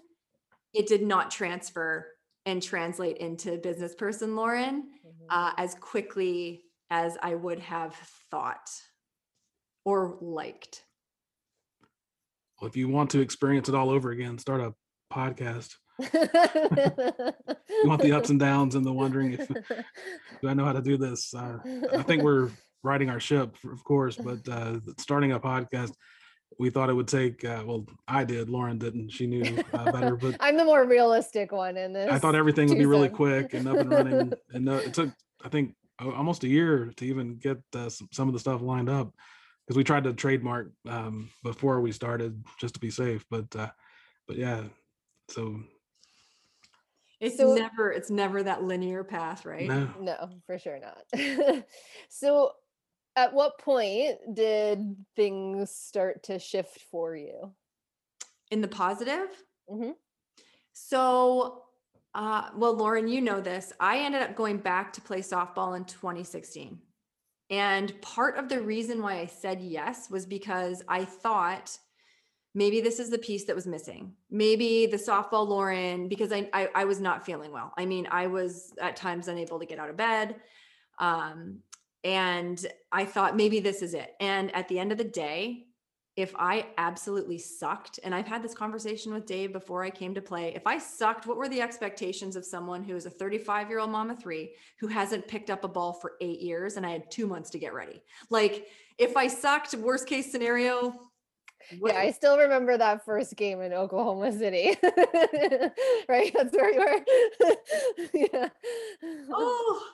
it 0.72 0.86
did 0.86 1.02
not 1.02 1.30
transfer 1.30 2.08
and 2.46 2.62
translate 2.62 3.18
into 3.18 3.56
business 3.58 3.94
person 3.94 4.36
Lauren 4.36 4.90
Mhm. 5.06 5.26
uh, 5.30 5.52
as 5.56 5.74
quickly 5.76 6.64
as 6.90 7.16
I 7.22 7.34
would 7.34 7.60
have 7.60 7.94
thought 8.30 8.70
or 9.84 10.18
liked. 10.20 10.84
Well, 12.60 12.68
if 12.68 12.76
you 12.76 12.88
want 12.88 13.10
to 13.10 13.20
experience 13.20 13.68
it 13.68 13.74
all 13.74 13.90
over 13.90 14.10
again, 14.10 14.38
start 14.38 14.60
a 14.60 14.74
podcast. 15.12 15.74
You 15.98 17.88
want 17.88 18.02
the 18.02 18.12
ups 18.12 18.30
and 18.30 18.40
downs 18.40 18.74
and 18.74 18.84
the 18.84 18.92
wondering 18.92 19.32
if 19.34 19.48
do 20.42 20.48
I 20.48 20.54
know 20.54 20.64
how 20.64 20.72
to 20.72 20.82
do 20.82 20.96
this? 20.96 21.34
Uh, 21.34 21.58
I 21.92 22.02
think 22.02 22.22
we're 22.24 22.50
riding 22.82 23.10
our 23.10 23.20
ship, 23.20 23.56
of 23.70 23.82
course, 23.84 24.16
but 24.16 24.46
uh, 24.48 24.78
starting 24.98 25.32
a 25.32 25.40
podcast, 25.40 25.92
we 26.58 26.70
thought 26.70 26.90
it 26.90 26.94
would 26.94 27.08
take. 27.08 27.44
Uh, 27.44 27.62
well, 27.66 27.86
I 28.06 28.24
did. 28.24 28.48
Lauren 28.48 28.78
didn't. 28.78 29.10
She 29.10 29.26
knew 29.26 29.64
uh, 29.72 29.90
better, 29.90 30.16
but 30.20 30.36
I'm 30.40 30.56
the 30.56 30.64
more 30.64 30.84
realistic 30.86 31.52
one 31.52 31.76
in 31.76 31.92
this. 31.92 32.10
I 32.10 32.18
thought 32.18 32.34
everything 32.34 32.68
would 32.68 32.78
be 32.78 32.86
really 32.86 33.08
quick 33.08 33.54
and 33.54 33.66
up 33.66 33.78
and 33.78 33.90
running. 33.90 34.32
And 34.52 34.68
uh, 34.68 34.74
it 34.74 34.94
took, 34.94 35.10
I 35.44 35.48
think, 35.48 35.74
almost 36.00 36.44
a 36.44 36.48
year 36.48 36.92
to 36.96 37.04
even 37.04 37.36
get 37.36 37.58
uh, 37.74 37.88
some, 37.88 38.28
of 38.28 38.32
the 38.32 38.40
stuff 38.40 38.60
lined 38.60 38.88
up 38.88 39.12
because 39.66 39.76
we 39.76 39.84
tried 39.84 40.04
to 40.04 40.12
trademark 40.12 40.70
um, 40.88 41.30
before 41.42 41.80
we 41.80 41.92
started 41.92 42.42
just 42.60 42.74
to 42.74 42.80
be 42.80 42.90
safe. 42.90 43.24
But, 43.30 43.54
uh, 43.56 43.70
but 44.28 44.36
yeah, 44.36 44.62
so 45.28 45.60
It's 47.20 47.36
So- 47.36 47.54
never 47.54 47.92
it's 47.92 48.10
never 48.10 48.42
that 48.42 48.62
linear 48.62 49.04
path, 49.04 49.44
right? 49.44 49.68
no, 49.68 49.88
No, 50.00 50.30
for 50.46 50.58
sure 50.58 50.78
not. 50.78 51.04
so, 52.08 52.52
at 53.16 53.32
what 53.32 53.58
point 53.58 54.18
did 54.34 54.96
things 55.14 55.70
start 55.70 56.24
to 56.24 56.38
shift 56.38 56.80
for 56.90 57.14
you? 57.16 57.54
In 58.50 58.60
the 58.60 58.68
positive. 58.68 59.28
Mhm. 59.70 59.94
So, 60.72 61.64
uh, 62.14 62.50
well, 62.56 62.74
Lauren, 62.74 63.08
you 63.08 63.20
know 63.20 63.40
this. 63.40 63.72
I 63.80 63.98
ended 64.00 64.22
up 64.22 64.34
going 64.34 64.58
back 64.58 64.92
to 64.94 65.00
play 65.00 65.20
softball 65.20 65.76
in 65.76 65.84
2016. 65.84 66.80
And 67.50 68.00
part 68.02 68.36
of 68.36 68.48
the 68.48 68.60
reason 68.60 69.00
why 69.02 69.18
I 69.20 69.26
said 69.26 69.60
yes 69.60 70.10
was 70.10 70.26
because 70.26 70.82
I 70.88 71.04
thought 71.04 71.78
maybe 72.54 72.80
this 72.80 73.00
is 73.00 73.10
the 73.10 73.18
piece 73.18 73.44
that 73.44 73.56
was 73.56 73.66
missing. 73.66 74.12
Maybe 74.30 74.86
the 74.86 74.96
softball 74.96 75.46
Lauren, 75.46 76.08
because 76.08 76.32
I, 76.32 76.48
I, 76.52 76.68
I 76.74 76.84
was 76.84 77.00
not 77.00 77.26
feeling 77.26 77.52
well. 77.52 77.72
I 77.76 77.84
mean, 77.84 78.06
I 78.10 78.28
was 78.28 78.72
at 78.80 78.96
times 78.96 79.28
unable 79.28 79.58
to 79.58 79.66
get 79.66 79.78
out 79.78 79.90
of 79.90 79.96
bed. 79.96 80.36
Um, 80.98 81.58
and 82.04 82.64
I 82.92 83.06
thought 83.06 83.36
maybe 83.36 83.60
this 83.60 83.82
is 83.82 83.94
it. 83.94 84.14
And 84.20 84.54
at 84.54 84.68
the 84.68 84.78
end 84.78 84.92
of 84.92 84.98
the 84.98 85.04
day, 85.04 85.66
if 86.16 86.32
I 86.38 86.66
absolutely 86.78 87.38
sucked, 87.38 87.98
and 88.04 88.14
I've 88.14 88.26
had 88.26 88.40
this 88.40 88.54
conversation 88.54 89.12
with 89.12 89.26
Dave 89.26 89.52
before 89.52 89.82
I 89.82 89.90
came 89.90 90.14
to 90.14 90.20
play, 90.20 90.54
if 90.54 90.64
I 90.64 90.78
sucked, 90.78 91.26
what 91.26 91.36
were 91.36 91.48
the 91.48 91.60
expectations 91.60 92.36
of 92.36 92.44
someone 92.44 92.84
who 92.84 92.94
is 92.94 93.06
a 93.06 93.10
35 93.10 93.68
year 93.68 93.80
old 93.80 93.90
mama 93.90 94.14
three 94.14 94.52
who 94.78 94.86
hasn't 94.86 95.26
picked 95.26 95.50
up 95.50 95.64
a 95.64 95.68
ball 95.68 95.92
for 95.92 96.12
eight 96.20 96.40
years 96.40 96.76
and 96.76 96.86
I 96.86 96.90
had 96.90 97.10
two 97.10 97.26
months 97.26 97.50
to 97.50 97.58
get 97.58 97.74
ready? 97.74 98.00
Like, 98.30 98.68
if 98.96 99.16
I 99.16 99.26
sucked, 99.26 99.74
worst 99.74 100.06
case 100.06 100.30
scenario, 100.30 100.94
Yeah, 101.70 101.98
I 101.98 102.10
still 102.10 102.38
remember 102.38 102.76
that 102.76 103.04
first 103.04 103.36
game 103.36 103.60
in 103.60 103.72
Oklahoma 103.72 104.32
City. 104.32 104.76
right? 106.08 106.32
That's 106.34 106.54
where 106.54 106.72
you 106.72 106.80
were. 106.80 107.56
yeah. 108.14 108.48
oh, 109.30 109.86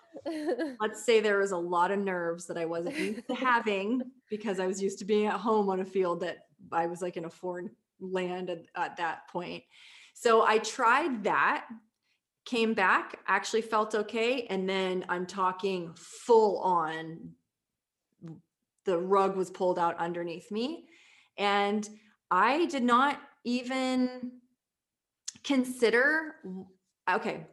let's 0.81 1.05
say 1.05 1.21
there 1.21 1.39
was 1.39 1.53
a 1.53 1.57
lot 1.57 1.91
of 1.91 1.99
nerves 1.99 2.47
that 2.47 2.59
I 2.59 2.65
wasn't 2.65 2.99
used 2.99 3.27
to 3.29 3.35
having 3.35 4.03
because 4.29 4.61
I 4.61 4.67
was 4.67 4.83
used 4.83 4.99
to 5.01 5.05
being 5.05 5.27
at 5.27 5.35
home 5.35 5.69
on 5.69 5.81
a 5.81 5.85
field 5.85 6.21
that 6.21 6.47
I 6.73 6.87
was 6.87 7.03
like 7.03 7.17
in 7.17 7.25
a 7.25 7.31
foreign 7.31 7.71
land 8.01 8.51
at, 8.51 8.63
at 8.75 8.97
that 8.97 9.29
point. 9.29 9.65
So 10.15 10.45
I 10.45 10.59
tried 10.59 11.25
that, 11.25 11.67
came 12.45 12.75
back, 12.75 13.19
actually 13.27 13.63
felt 13.63 13.95
okay. 13.95 14.47
And 14.51 14.69
then 14.69 15.05
I'm 15.09 15.27
talking 15.27 15.93
full 15.95 16.59
on 16.59 17.33
the 18.85 18.99
rug 18.99 19.37
was 19.37 19.51
pulled 19.51 19.79
out 19.79 19.97
underneath 19.99 20.51
me. 20.51 20.87
And 21.39 21.89
I 22.31 22.67
did 22.67 22.83
not 22.83 23.21
even 23.45 24.33
consider, 25.45 26.37
okay, 27.11 27.47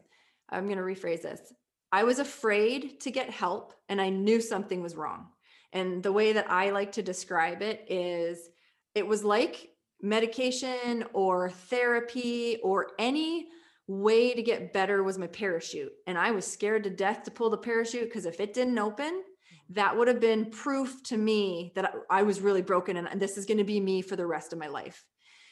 I'm 0.49 0.65
going 0.65 0.77
to 0.77 0.83
rephrase 0.83 1.21
this. 1.21 1.53
I 1.91 2.03
was 2.03 2.19
afraid 2.19 2.99
to 3.01 3.11
get 3.11 3.29
help 3.29 3.73
and 3.89 4.01
I 4.01 4.09
knew 4.09 4.41
something 4.41 4.81
was 4.81 4.95
wrong. 4.95 5.27
And 5.73 6.03
the 6.03 6.11
way 6.11 6.33
that 6.33 6.49
I 6.49 6.71
like 6.71 6.93
to 6.93 7.03
describe 7.03 7.61
it 7.61 7.85
is 7.89 8.49
it 8.95 9.05
was 9.05 9.23
like 9.23 9.69
medication 10.01 11.05
or 11.13 11.49
therapy 11.49 12.57
or 12.63 12.87
any 12.99 13.47
way 13.87 14.33
to 14.33 14.41
get 14.41 14.73
better 14.73 15.03
was 15.03 15.17
my 15.17 15.27
parachute. 15.27 15.91
And 16.07 16.17
I 16.17 16.31
was 16.31 16.45
scared 16.45 16.83
to 16.83 16.89
death 16.89 17.23
to 17.23 17.31
pull 17.31 17.49
the 17.49 17.57
parachute 17.57 18.05
because 18.05 18.25
if 18.25 18.39
it 18.39 18.53
didn't 18.53 18.79
open, 18.79 19.23
that 19.71 19.97
would 19.97 20.07
have 20.07 20.19
been 20.19 20.49
proof 20.49 21.03
to 21.03 21.17
me 21.17 21.71
that 21.75 21.93
I 22.09 22.23
was 22.23 22.39
really 22.39 22.61
broken 22.61 22.97
and 22.97 23.19
this 23.19 23.37
is 23.37 23.45
going 23.45 23.57
to 23.57 23.63
be 23.63 23.79
me 23.79 24.01
for 24.01 24.15
the 24.15 24.25
rest 24.25 24.53
of 24.53 24.59
my 24.59 24.67
life. 24.67 25.05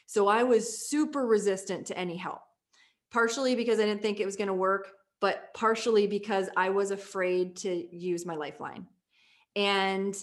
So 0.06 0.28
I 0.28 0.44
was 0.44 0.88
super 0.88 1.26
resistant 1.26 1.88
to 1.88 1.98
any 1.98 2.16
help, 2.16 2.42
partially 3.12 3.56
because 3.56 3.80
I 3.80 3.86
didn't 3.86 4.02
think 4.02 4.20
it 4.20 4.26
was 4.26 4.36
going 4.36 4.48
to 4.48 4.54
work, 4.54 4.92
but 5.20 5.54
partially 5.54 6.08
because 6.08 6.50
I 6.56 6.70
was 6.70 6.92
afraid 6.92 7.58
to 7.58 7.96
use 7.96 8.26
my 8.26 8.36
lifeline. 8.36 8.88
And 9.56 10.16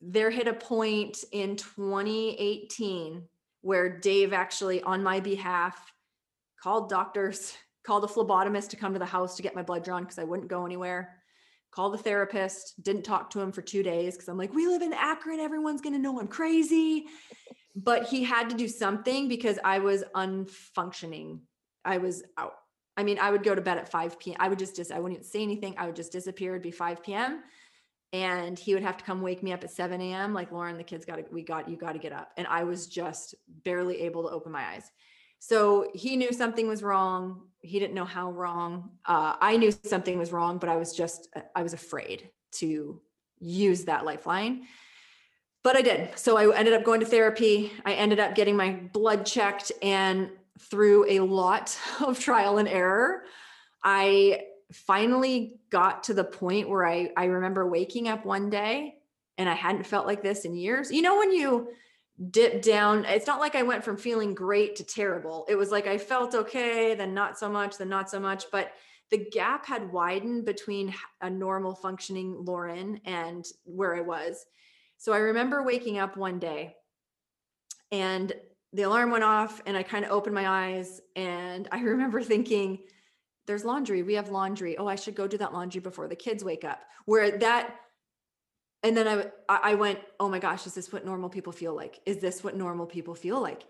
there 0.00 0.30
hit 0.30 0.48
a 0.48 0.54
point 0.54 1.24
in 1.32 1.56
2018 1.56 3.22
where 3.62 3.98
Dave 3.98 4.32
actually, 4.32 4.82
on 4.82 5.02
my 5.02 5.20
behalf, 5.20 5.92
called 6.62 6.88
doctors, 6.88 7.54
called 7.82 8.04
a 8.04 8.06
phlebotomist 8.06 8.68
to 8.68 8.76
come 8.76 8.92
to 8.92 8.98
the 8.98 9.06
house 9.06 9.36
to 9.36 9.42
get 9.42 9.54
my 9.54 9.62
blood 9.62 9.82
drawn 9.82 10.02
because 10.02 10.18
I 10.18 10.24
wouldn't 10.24 10.48
go 10.48 10.66
anywhere. 10.66 11.19
Called 11.70 11.94
the 11.94 11.98
therapist, 11.98 12.82
didn't 12.82 13.02
talk 13.02 13.30
to 13.30 13.40
him 13.40 13.52
for 13.52 13.62
two 13.62 13.82
days 13.82 14.14
because 14.14 14.28
I'm 14.28 14.38
like, 14.38 14.52
we 14.52 14.66
live 14.66 14.82
in 14.82 14.92
Akron, 14.92 15.40
everyone's 15.40 15.80
gonna 15.80 15.98
know 15.98 16.18
I'm 16.20 16.28
crazy. 16.28 17.06
But 17.76 18.08
he 18.08 18.24
had 18.24 18.50
to 18.50 18.56
do 18.56 18.66
something 18.66 19.28
because 19.28 19.58
I 19.64 19.78
was 19.78 20.02
unfunctioning. 20.14 21.40
I 21.84 21.98
was 21.98 22.22
out. 22.36 22.54
I 22.96 23.04
mean, 23.04 23.18
I 23.18 23.30
would 23.30 23.44
go 23.44 23.54
to 23.54 23.60
bed 23.60 23.78
at 23.78 23.90
5 23.90 24.18
p.m. 24.18 24.36
I 24.40 24.48
would 24.48 24.58
just, 24.58 24.76
just 24.76 24.92
I 24.92 24.98
wouldn't 24.98 25.24
say 25.24 25.42
anything. 25.42 25.74
I 25.78 25.86
would 25.86 25.96
just 25.96 26.12
disappear. 26.12 26.52
It'd 26.52 26.62
be 26.62 26.70
5 26.70 27.02
p.m. 27.02 27.42
And 28.12 28.58
he 28.58 28.74
would 28.74 28.82
have 28.82 28.96
to 28.96 29.04
come 29.04 29.22
wake 29.22 29.42
me 29.42 29.52
up 29.52 29.62
at 29.62 29.70
7 29.70 30.00
a.m. 30.00 30.34
Like, 30.34 30.50
Lauren, 30.50 30.76
the 30.76 30.84
kids 30.84 31.04
got 31.04 31.16
to, 31.16 31.24
we 31.30 31.42
got, 31.42 31.68
you 31.68 31.76
got 31.76 31.92
to 31.92 31.98
get 32.00 32.12
up. 32.12 32.32
And 32.36 32.46
I 32.48 32.64
was 32.64 32.88
just 32.88 33.36
barely 33.64 34.00
able 34.02 34.24
to 34.24 34.30
open 34.30 34.50
my 34.50 34.66
eyes. 34.66 34.90
So 35.40 35.90
he 35.94 36.16
knew 36.16 36.32
something 36.32 36.68
was 36.68 36.82
wrong. 36.82 37.40
He 37.60 37.78
didn't 37.78 37.94
know 37.94 38.04
how 38.04 38.30
wrong. 38.30 38.90
Uh, 39.04 39.34
I 39.40 39.56
knew 39.56 39.72
something 39.72 40.18
was 40.18 40.32
wrong, 40.32 40.58
but 40.58 40.68
I 40.68 40.76
was 40.76 40.94
just, 40.94 41.28
uh, 41.34 41.40
I 41.56 41.62
was 41.62 41.72
afraid 41.72 42.30
to 42.52 43.00
use 43.40 43.86
that 43.86 44.04
lifeline. 44.04 44.66
But 45.62 45.76
I 45.76 45.82
did. 45.82 46.10
So 46.16 46.36
I 46.36 46.54
ended 46.56 46.74
up 46.74 46.84
going 46.84 47.00
to 47.00 47.06
therapy. 47.06 47.72
I 47.84 47.94
ended 47.94 48.20
up 48.20 48.34
getting 48.34 48.56
my 48.56 48.72
blood 48.92 49.26
checked. 49.26 49.72
And 49.82 50.30
through 50.58 51.06
a 51.08 51.20
lot 51.20 51.76
of 52.00 52.20
trial 52.20 52.58
and 52.58 52.68
error, 52.68 53.24
I 53.82 54.42
finally 54.72 55.58
got 55.70 56.04
to 56.04 56.14
the 56.14 56.24
point 56.24 56.68
where 56.68 56.86
I, 56.86 57.10
I 57.16 57.24
remember 57.24 57.66
waking 57.66 58.08
up 58.08 58.24
one 58.24 58.50
day 58.50 58.94
and 59.38 59.48
I 59.48 59.54
hadn't 59.54 59.84
felt 59.84 60.06
like 60.06 60.22
this 60.22 60.44
in 60.44 60.54
years. 60.54 60.92
You 60.92 61.00
know, 61.00 61.18
when 61.18 61.32
you 61.32 61.70
dip 62.30 62.62
down, 62.62 63.04
it's 63.06 63.26
not 63.26 63.40
like 63.40 63.54
I 63.54 63.62
went 63.62 63.84
from 63.84 63.96
feeling 63.96 64.34
great 64.34 64.76
to 64.76 64.84
terrible. 64.84 65.46
It 65.48 65.56
was 65.56 65.70
like 65.70 65.86
I 65.86 65.96
felt 65.96 66.34
okay, 66.34 66.94
then 66.94 67.14
not 67.14 67.38
so 67.38 67.48
much, 67.48 67.78
then 67.78 67.88
not 67.88 68.10
so 68.10 68.20
much. 68.20 68.44
But 68.52 68.72
the 69.10 69.26
gap 69.30 69.66
had 69.66 69.92
widened 69.92 70.44
between 70.44 70.94
a 71.20 71.30
normal 71.30 71.74
functioning 71.74 72.44
Lauren 72.44 73.00
and 73.04 73.44
where 73.64 73.96
I 73.96 74.00
was. 74.02 74.44
So 74.98 75.12
I 75.12 75.18
remember 75.18 75.62
waking 75.62 75.98
up 75.98 76.16
one 76.16 76.38
day 76.38 76.76
and 77.90 78.32
the 78.72 78.82
alarm 78.82 79.10
went 79.10 79.24
off 79.24 79.60
and 79.66 79.76
I 79.76 79.82
kind 79.82 80.04
of 80.04 80.12
opened 80.12 80.34
my 80.34 80.48
eyes 80.48 81.00
and 81.16 81.68
I 81.72 81.80
remember 81.80 82.22
thinking, 82.22 82.80
there's 83.46 83.64
laundry. 83.64 84.02
We 84.02 84.14
have 84.14 84.28
laundry. 84.28 84.78
Oh, 84.78 84.86
I 84.86 84.94
should 84.94 85.16
go 85.16 85.26
do 85.26 85.38
that 85.38 85.52
laundry 85.52 85.80
before 85.80 86.06
the 86.06 86.14
kids 86.14 86.44
wake 86.44 86.64
up. 86.64 86.82
Where 87.06 87.38
that, 87.38 87.74
and 88.82 88.96
then 88.96 89.06
I 89.08 89.26
I 89.48 89.74
went, 89.74 89.98
oh 90.18 90.28
my 90.28 90.38
gosh, 90.38 90.66
is 90.66 90.74
this 90.74 90.92
what 90.92 91.04
normal 91.04 91.28
people 91.28 91.52
feel 91.52 91.74
like? 91.74 92.00
Is 92.06 92.18
this 92.18 92.42
what 92.42 92.56
normal 92.56 92.86
people 92.86 93.14
feel 93.14 93.40
like? 93.40 93.64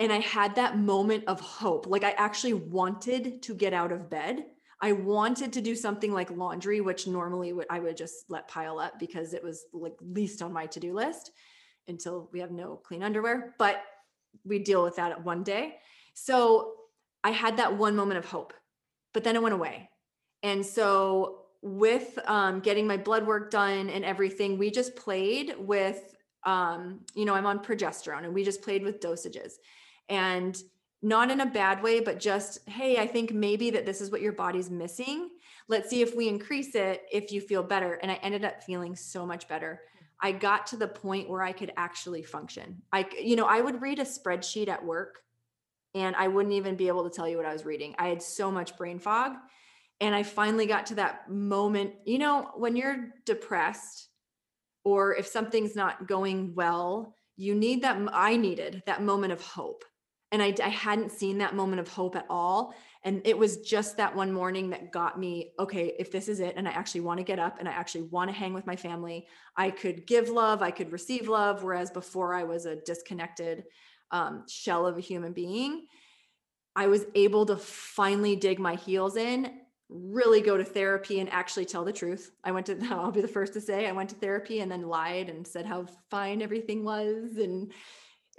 And 0.00 0.12
I 0.12 0.20
had 0.20 0.54
that 0.54 0.78
moment 0.78 1.24
of 1.26 1.40
hope. 1.40 1.86
Like 1.86 2.04
I 2.04 2.12
actually 2.12 2.54
wanted 2.54 3.42
to 3.42 3.54
get 3.54 3.72
out 3.72 3.92
of 3.92 4.08
bed. 4.08 4.46
I 4.80 4.92
wanted 4.92 5.52
to 5.54 5.60
do 5.60 5.74
something 5.74 6.12
like 6.12 6.30
laundry, 6.30 6.80
which 6.80 7.08
normally 7.08 7.52
I 7.68 7.80
would 7.80 7.96
just 7.96 8.24
let 8.28 8.46
pile 8.46 8.78
up 8.78 8.98
because 9.00 9.34
it 9.34 9.42
was 9.42 9.64
like 9.72 9.94
least 10.00 10.40
on 10.40 10.52
my 10.52 10.66
to-do 10.66 10.92
list 10.92 11.32
until 11.88 12.28
we 12.32 12.38
have 12.40 12.52
no 12.52 12.76
clean 12.76 13.02
underwear. 13.02 13.54
But 13.58 13.82
we 14.44 14.60
deal 14.60 14.84
with 14.84 14.96
that 14.96 15.24
one 15.24 15.42
day. 15.42 15.76
So 16.14 16.74
I 17.24 17.30
had 17.30 17.56
that 17.56 17.76
one 17.76 17.96
moment 17.96 18.18
of 18.18 18.26
hope, 18.26 18.52
but 19.12 19.24
then 19.24 19.34
it 19.34 19.42
went 19.42 19.54
away. 19.54 19.90
And 20.44 20.64
so 20.64 21.46
with 21.62 22.18
um, 22.26 22.60
getting 22.60 22.86
my 22.86 22.96
blood 22.96 23.26
work 23.26 23.50
done 23.50 23.90
and 23.90 24.04
everything, 24.04 24.58
we 24.58 24.70
just 24.70 24.94
played 24.96 25.54
with, 25.58 26.16
um, 26.44 27.00
you 27.14 27.24
know, 27.24 27.34
I'm 27.34 27.46
on 27.46 27.58
progesterone 27.58 28.24
and 28.24 28.34
we 28.34 28.44
just 28.44 28.62
played 28.62 28.82
with 28.82 29.00
dosages. 29.00 29.54
And 30.08 30.60
not 31.02 31.30
in 31.30 31.40
a 31.40 31.46
bad 31.46 31.82
way, 31.82 32.00
but 32.00 32.18
just, 32.18 32.68
hey, 32.68 32.96
I 32.98 33.06
think 33.06 33.32
maybe 33.32 33.70
that 33.70 33.86
this 33.86 34.00
is 34.00 34.10
what 34.10 34.20
your 34.20 34.32
body's 34.32 34.70
missing. 34.70 35.30
Let's 35.68 35.90
see 35.90 36.02
if 36.02 36.16
we 36.16 36.28
increase 36.28 36.74
it 36.74 37.02
if 37.12 37.30
you 37.30 37.40
feel 37.40 37.62
better. 37.62 37.94
And 37.94 38.10
I 38.10 38.14
ended 38.14 38.44
up 38.44 38.64
feeling 38.64 38.96
so 38.96 39.24
much 39.24 39.46
better. 39.46 39.80
I 40.20 40.32
got 40.32 40.66
to 40.68 40.76
the 40.76 40.88
point 40.88 41.30
where 41.30 41.42
I 41.42 41.52
could 41.52 41.72
actually 41.76 42.22
function. 42.22 42.82
I, 42.92 43.06
you 43.20 43.36
know, 43.36 43.46
I 43.46 43.60
would 43.60 43.80
read 43.80 44.00
a 44.00 44.04
spreadsheet 44.04 44.68
at 44.68 44.84
work 44.84 45.20
and 45.94 46.16
I 46.16 46.26
wouldn't 46.28 46.54
even 46.54 46.74
be 46.74 46.88
able 46.88 47.08
to 47.08 47.14
tell 47.14 47.28
you 47.28 47.36
what 47.36 47.46
I 47.46 47.52
was 47.52 47.64
reading. 47.64 47.94
I 47.98 48.08
had 48.08 48.22
so 48.22 48.50
much 48.50 48.76
brain 48.76 48.98
fog. 48.98 49.32
And 50.00 50.14
I 50.14 50.22
finally 50.22 50.66
got 50.66 50.86
to 50.86 50.94
that 50.96 51.28
moment, 51.30 51.94
you 52.04 52.18
know, 52.18 52.50
when 52.56 52.76
you're 52.76 53.08
depressed 53.26 54.08
or 54.84 55.14
if 55.16 55.26
something's 55.26 55.74
not 55.74 56.06
going 56.06 56.54
well, 56.54 57.14
you 57.36 57.54
need 57.54 57.82
that. 57.82 58.00
I 58.12 58.36
needed 58.36 58.82
that 58.86 59.02
moment 59.02 59.32
of 59.32 59.40
hope. 59.40 59.84
And 60.30 60.42
I, 60.42 60.54
I 60.62 60.68
hadn't 60.68 61.10
seen 61.10 61.38
that 61.38 61.54
moment 61.54 61.80
of 61.80 61.88
hope 61.88 62.14
at 62.14 62.26
all. 62.28 62.74
And 63.02 63.22
it 63.24 63.36
was 63.36 63.58
just 63.58 63.96
that 63.96 64.14
one 64.14 64.32
morning 64.32 64.70
that 64.70 64.92
got 64.92 65.18
me, 65.18 65.52
okay, 65.58 65.94
if 65.98 66.12
this 66.12 66.28
is 66.28 66.40
it, 66.40 66.54
and 66.56 66.68
I 66.68 66.72
actually 66.72 67.00
want 67.00 67.18
to 67.18 67.24
get 67.24 67.38
up 67.38 67.56
and 67.58 67.68
I 67.68 67.72
actually 67.72 68.02
want 68.02 68.30
to 68.30 68.36
hang 68.36 68.52
with 68.52 68.66
my 68.66 68.76
family, 68.76 69.26
I 69.56 69.70
could 69.70 70.06
give 70.06 70.28
love, 70.28 70.62
I 70.62 70.70
could 70.70 70.92
receive 70.92 71.28
love. 71.28 71.62
Whereas 71.62 71.90
before 71.90 72.34
I 72.34 72.44
was 72.44 72.66
a 72.66 72.76
disconnected 72.76 73.64
um, 74.10 74.44
shell 74.48 74.86
of 74.86 74.98
a 74.98 75.00
human 75.00 75.32
being, 75.32 75.86
I 76.76 76.88
was 76.88 77.06
able 77.14 77.46
to 77.46 77.56
finally 77.56 78.36
dig 78.36 78.58
my 78.58 78.74
heels 78.74 79.16
in 79.16 79.60
really 79.88 80.40
go 80.40 80.56
to 80.56 80.64
therapy 80.64 81.20
and 81.20 81.32
actually 81.32 81.64
tell 81.64 81.84
the 81.84 81.92
truth. 81.92 82.30
I 82.44 82.50
went 82.50 82.66
to, 82.66 82.78
I'll 82.90 83.10
be 83.10 83.20
the 83.20 83.28
first 83.28 83.54
to 83.54 83.60
say, 83.60 83.86
I 83.86 83.92
went 83.92 84.10
to 84.10 84.16
therapy 84.16 84.60
and 84.60 84.70
then 84.70 84.82
lied 84.82 85.28
and 85.28 85.46
said 85.46 85.66
how 85.66 85.86
fine 86.10 86.42
everything 86.42 86.84
was. 86.84 87.36
And 87.36 87.72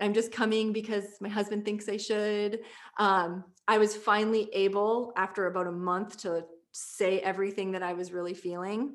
I'm 0.02 0.14
just 0.14 0.32
coming 0.32 0.72
because 0.72 1.06
my 1.20 1.30
husband 1.30 1.66
thinks 1.66 1.90
I 1.90 1.98
should. 1.98 2.62
Um, 2.98 3.44
I 3.68 3.78
was 3.78 3.96
finally 3.96 4.50
able, 4.54 5.14
after 5.18 5.48
about 5.48 5.68
a 5.68 5.72
month, 5.72 6.22
to 6.22 6.46
say 6.72 7.20
everything 7.20 7.72
that 7.72 7.84
I 7.84 7.94
was 7.94 8.12
really 8.12 8.34
feeling. 8.34 8.94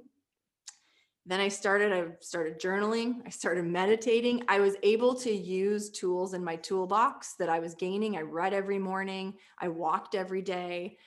Then 1.27 1.41
I 1.41 1.49
started, 1.49 1.93
I 1.93 2.05
started 2.21 2.61
journaling, 2.61 3.23
I 3.27 3.31
started 3.31 3.65
meditating. 3.65 4.43
I 4.47 4.61
was 4.61 4.77
able 4.83 5.15
to 5.17 5.33
use 5.33 5.91
tools 5.91 6.35
in 6.35 6.45
my 6.45 6.57
toolbox 6.57 7.35
that 7.39 7.49
I 7.49 7.61
was 7.61 7.75
gaining. 7.75 8.17
I 8.17 8.21
read 8.21 8.53
every 8.53 8.79
morning, 8.79 9.35
I 9.59 9.69
walked 9.69 10.15
every 10.15 10.43
day. 10.43 10.99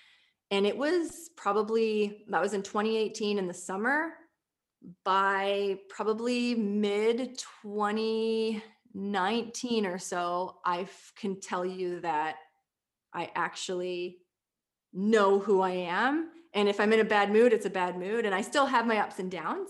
And 0.52 0.66
it 0.66 0.78
was 0.78 1.30
probably, 1.36 2.24
that 2.30 2.42
was 2.42 2.54
in 2.54 2.64
2018 2.64 3.38
in 3.38 3.48
the 3.48 3.54
summer. 3.54 4.14
By 5.04 5.80
probably 5.90 6.56
mid 6.56 7.38
2019 7.64 9.86
or 9.86 9.98
so, 9.98 10.60
I 10.64 10.88
can 11.20 11.42
tell 11.42 11.66
you 11.66 12.00
that 12.02 12.38
I 13.14 13.32
actually 13.36 14.20
know 14.94 15.40
who 15.40 15.62
I 15.62 15.72
am. 15.72 16.30
And 16.54 16.70
if 16.70 16.80
I'm 16.80 16.94
in 16.94 17.00
a 17.00 17.06
bad 17.06 17.32
mood, 17.32 17.54
it's 17.54 17.66
a 17.66 17.72
bad 17.72 17.98
mood. 17.98 18.26
And 18.26 18.34
I 18.34 18.42
still 18.42 18.66
have 18.66 18.88
my 18.88 19.00
ups 19.00 19.20
and 19.20 19.30
downs, 19.30 19.70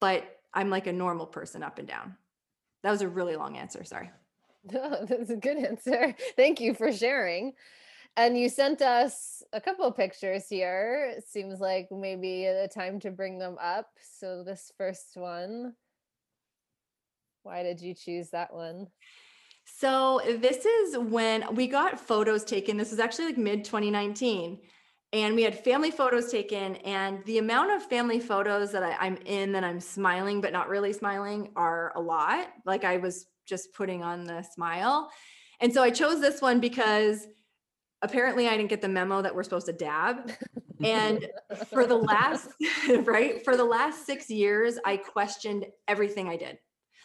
but 0.00 0.24
I'm 0.52 0.70
like 0.70 0.86
a 0.86 0.92
normal 0.92 1.26
person 1.26 1.62
up 1.62 1.78
and 1.78 1.86
down. 1.86 2.16
That 2.82 2.90
was 2.90 3.02
a 3.02 3.08
really 3.08 3.36
long 3.36 3.56
answer. 3.56 3.84
Sorry. 3.84 4.10
No, 4.72 5.04
that's 5.04 5.28
a 5.28 5.36
good 5.36 5.58
answer. 5.58 6.16
Thank 6.36 6.58
you 6.58 6.72
for 6.72 6.90
sharing. 6.90 7.52
And 8.16 8.38
you 8.38 8.48
sent 8.48 8.80
us 8.80 9.42
a 9.52 9.60
couple 9.60 9.90
pictures 9.90 10.48
here. 10.48 11.12
It 11.16 11.26
seems 11.26 11.58
like 11.58 11.88
maybe 11.90 12.44
the 12.44 12.68
time 12.72 13.00
to 13.00 13.10
bring 13.10 13.38
them 13.38 13.56
up. 13.60 13.88
So 14.18 14.44
this 14.44 14.70
first 14.78 15.16
one, 15.16 15.74
why 17.42 17.64
did 17.64 17.80
you 17.80 17.92
choose 17.92 18.30
that 18.30 18.54
one? 18.54 18.86
So 19.64 20.20
this 20.24 20.64
is 20.64 20.96
when 20.96 21.54
we 21.54 21.66
got 21.66 21.98
photos 21.98 22.44
taken. 22.44 22.76
This 22.76 22.90
was 22.90 23.00
actually 23.00 23.26
like 23.26 23.38
mid 23.38 23.64
2019. 23.64 24.60
And 25.12 25.34
we 25.36 25.42
had 25.42 25.62
family 25.62 25.92
photos 25.92 26.28
taken, 26.28 26.74
and 26.76 27.24
the 27.24 27.38
amount 27.38 27.70
of 27.70 27.84
family 27.84 28.18
photos 28.18 28.72
that 28.72 28.82
I, 28.82 28.96
I'm 28.98 29.16
in 29.24 29.52
that 29.52 29.62
I'm 29.62 29.78
smiling 29.78 30.40
but 30.40 30.52
not 30.52 30.68
really 30.68 30.92
smiling 30.92 31.50
are 31.54 31.92
a 31.94 32.00
lot. 32.00 32.48
Like 32.66 32.82
I 32.82 32.96
was 32.96 33.26
just 33.46 33.72
putting 33.74 34.02
on 34.02 34.24
the 34.24 34.42
smile. 34.42 35.10
And 35.60 35.72
so 35.72 35.84
I 35.84 35.90
chose 35.90 36.20
this 36.20 36.42
one 36.42 36.58
because 36.58 37.28
apparently 38.04 38.46
I 38.46 38.56
didn't 38.56 38.68
get 38.68 38.82
the 38.82 38.88
memo 38.88 39.22
that 39.22 39.34
we're 39.34 39.42
supposed 39.42 39.66
to 39.66 39.72
dab. 39.72 40.32
And 40.82 41.26
for 41.70 41.86
the 41.86 41.94
last, 41.94 42.50
right, 43.04 43.42
for 43.42 43.56
the 43.56 43.64
last 43.64 44.04
six 44.04 44.28
years, 44.28 44.76
I 44.84 44.98
questioned 44.98 45.64
everything 45.88 46.28
I 46.28 46.36
did. 46.36 46.58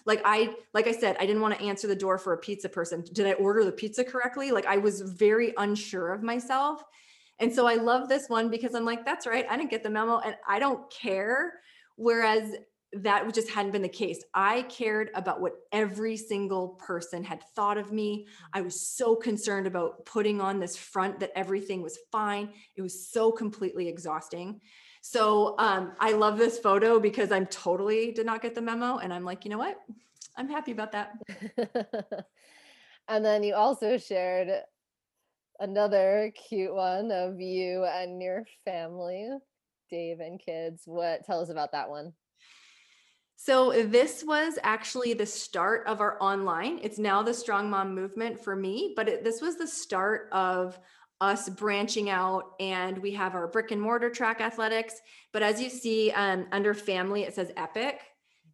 Like 0.05 0.21
I, 0.25 0.55
like 0.73 0.87
I 0.87 0.91
said, 0.91 1.15
I 1.17 1.25
didn't 1.25 1.41
want 1.41 1.57
to 1.57 1.63
answer 1.63 1.87
the 1.87 1.95
door 1.95 2.17
for 2.17 2.33
a 2.33 2.37
pizza 2.37 2.67
person. 2.67 3.05
Did 3.13 3.27
I 3.27 3.33
order 3.33 3.63
the 3.63 3.71
pizza 3.71 4.03
correctly? 4.03 4.51
Like 4.51 4.65
I 4.65 4.77
was 4.77 5.01
very 5.01 5.53
unsure 5.57 6.11
of 6.11 6.23
myself. 6.23 6.83
And 7.39 7.53
so 7.53 7.67
I 7.67 7.75
love 7.75 8.09
this 8.09 8.27
one 8.27 8.49
because 8.49 8.75
I'm 8.75 8.85
like, 8.85 9.05
that's 9.05 9.27
right. 9.27 9.45
I 9.49 9.55
didn't 9.55 9.71
get 9.71 9.83
the 9.83 9.89
memo 9.89 10.17
and 10.17 10.35
I 10.45 10.59
don't 10.59 10.91
care. 10.91 11.53
Whereas 11.95 12.55
that 12.93 13.31
just 13.33 13.49
hadn't 13.49 13.71
been 13.71 13.81
the 13.81 13.89
case. 13.89 14.23
I 14.33 14.63
cared 14.63 15.11
about 15.13 15.41
what 15.41 15.53
every 15.71 16.17
single 16.17 16.69
person 16.69 17.23
had 17.23 17.43
thought 17.55 17.77
of 17.77 17.91
me. 17.91 18.27
I 18.53 18.61
was 18.61 18.79
so 18.79 19.15
concerned 19.15 19.67
about 19.67 20.05
putting 20.05 20.41
on 20.41 20.59
this 20.59 20.75
front 20.75 21.19
that 21.19 21.31
everything 21.35 21.83
was 21.83 21.99
fine. 22.11 22.49
It 22.75 22.81
was 22.81 23.07
so 23.09 23.31
completely 23.31 23.87
exhausting. 23.87 24.59
So 25.01 25.55
um, 25.59 25.93
I 25.99 26.13
love 26.13 26.37
this 26.37 26.57
photo 26.59 26.99
because 26.99 27.31
I'm 27.31 27.45
totally 27.45 28.11
did 28.11 28.25
not 28.25 28.41
get 28.41 28.55
the 28.55 28.61
memo. 28.61 28.97
And 28.97 29.13
I'm 29.13 29.23
like, 29.23 29.45
you 29.45 29.51
know 29.51 29.57
what? 29.57 29.79
I'm 30.35 30.49
happy 30.49 30.71
about 30.71 30.91
that. 30.93 31.13
and 33.07 33.23
then 33.23 33.43
you 33.43 33.53
also 33.53 33.97
shared 33.97 34.49
another 35.59 36.31
cute 36.35 36.73
one 36.73 37.11
of 37.11 37.39
you 37.39 37.85
and 37.85 38.21
your 38.21 38.45
family, 38.65 39.29
Dave 39.89 40.19
and 40.21 40.39
kids. 40.39 40.83
What 40.85 41.25
tell 41.25 41.41
us 41.41 41.49
about 41.49 41.71
that 41.73 41.89
one? 41.89 42.13
So 43.41 43.71
this 43.85 44.21
was 44.21 44.59
actually 44.63 45.13
the 45.13 45.25
start 45.25 45.87
of 45.87 46.01
our 46.01 46.21
online. 46.21 46.77
It's 46.83 46.99
now 46.99 47.23
the 47.23 47.33
Strong 47.33 47.69
Mom 47.69 47.95
movement 47.95 48.37
for 48.37 48.53
me, 48.53 48.91
but 48.97 49.07
it, 49.07 49.23
this 49.23 49.39
was 49.39 49.55
the 49.55 49.65
start 49.65 50.27
of 50.33 50.77
us 51.21 51.47
branching 51.47 52.09
out 52.09 52.51
and 52.59 52.97
we 52.97 53.11
have 53.13 53.35
our 53.35 53.47
brick 53.47 53.71
and 53.71 53.81
mortar 53.81 54.09
Trak 54.09 54.41
Athletics. 54.41 54.95
But 55.31 55.41
as 55.41 55.61
you 55.61 55.69
see 55.69 56.11
um, 56.11 56.47
under 56.51 56.73
family, 56.73 57.23
it 57.23 57.33
says 57.33 57.53
Epic. 57.55 58.01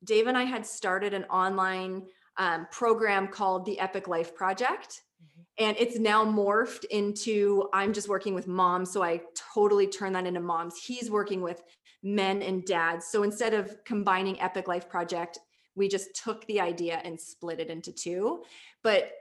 Dave 0.04 0.28
and 0.28 0.38
I 0.38 0.44
had 0.44 0.68
started 0.68 1.16
an 1.16 1.24
online 1.26 2.04
um, 2.38 2.68
program 2.72 3.28
called 3.28 3.66
the 3.66 3.80
Epic 3.80 4.08
Life 4.08 4.36
Project. 4.36 5.02
Mm-hmm. 5.20 5.66
And 5.66 5.78
it's 5.80 5.98
now 5.98 6.24
morphed 6.24 6.86
into 6.92 7.70
I'm 7.74 7.92
just 7.92 8.08
working 8.08 8.36
with 8.36 8.48
moms. 8.48 8.92
So 8.92 9.02
I 9.02 9.22
totally 9.56 9.88
turn 9.88 10.14
that 10.14 10.28
into 10.28 10.42
moms. 10.42 10.78
He's 10.78 11.10
working 11.10 11.42
with 11.42 11.64
men 12.06 12.44
and 12.44 12.64
dads. 12.64 13.08
So 13.08 13.24
instead 13.24 13.54
of 13.54 13.84
combining 13.84 14.40
Epic 14.40 14.68
Life 14.68 14.88
Project, 14.88 15.40
we 15.76 15.90
just 15.90 16.16
took 16.16 16.46
the 16.46 16.62
idea 16.62 17.02
and 17.04 17.20
split 17.20 17.60
it 17.60 17.70
into 17.70 17.92
two. 17.92 18.44
But 18.84 19.12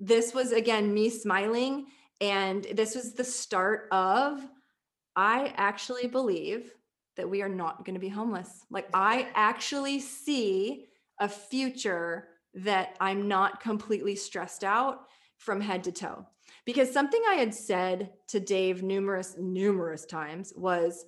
this 0.00 0.34
was 0.34 0.52
again 0.52 0.92
me 0.92 1.08
smiling. 1.08 1.86
And 2.20 2.66
this 2.74 2.94
was 2.94 3.14
the 3.14 3.24
start 3.24 3.88
of 3.92 4.46
I 5.14 5.54
actually 5.56 6.08
believe 6.08 6.72
that 7.16 7.28
we 7.28 7.42
are 7.42 7.48
not 7.48 7.84
going 7.84 7.94
to 7.94 8.00
be 8.00 8.08
homeless. 8.08 8.64
Like, 8.70 8.88
I 8.92 9.28
actually 9.34 10.00
see 10.00 10.86
a 11.20 11.28
future 11.28 12.28
that 12.54 12.96
I'm 13.00 13.28
not 13.28 13.60
completely 13.60 14.16
stressed 14.16 14.64
out 14.64 15.06
from 15.36 15.60
head 15.60 15.84
to 15.84 15.92
toe. 15.92 16.26
Because 16.64 16.92
something 16.92 17.22
I 17.28 17.34
had 17.34 17.54
said 17.54 18.12
to 18.28 18.40
Dave 18.40 18.82
numerous, 18.82 19.36
numerous 19.38 20.06
times 20.06 20.52
was 20.56 21.04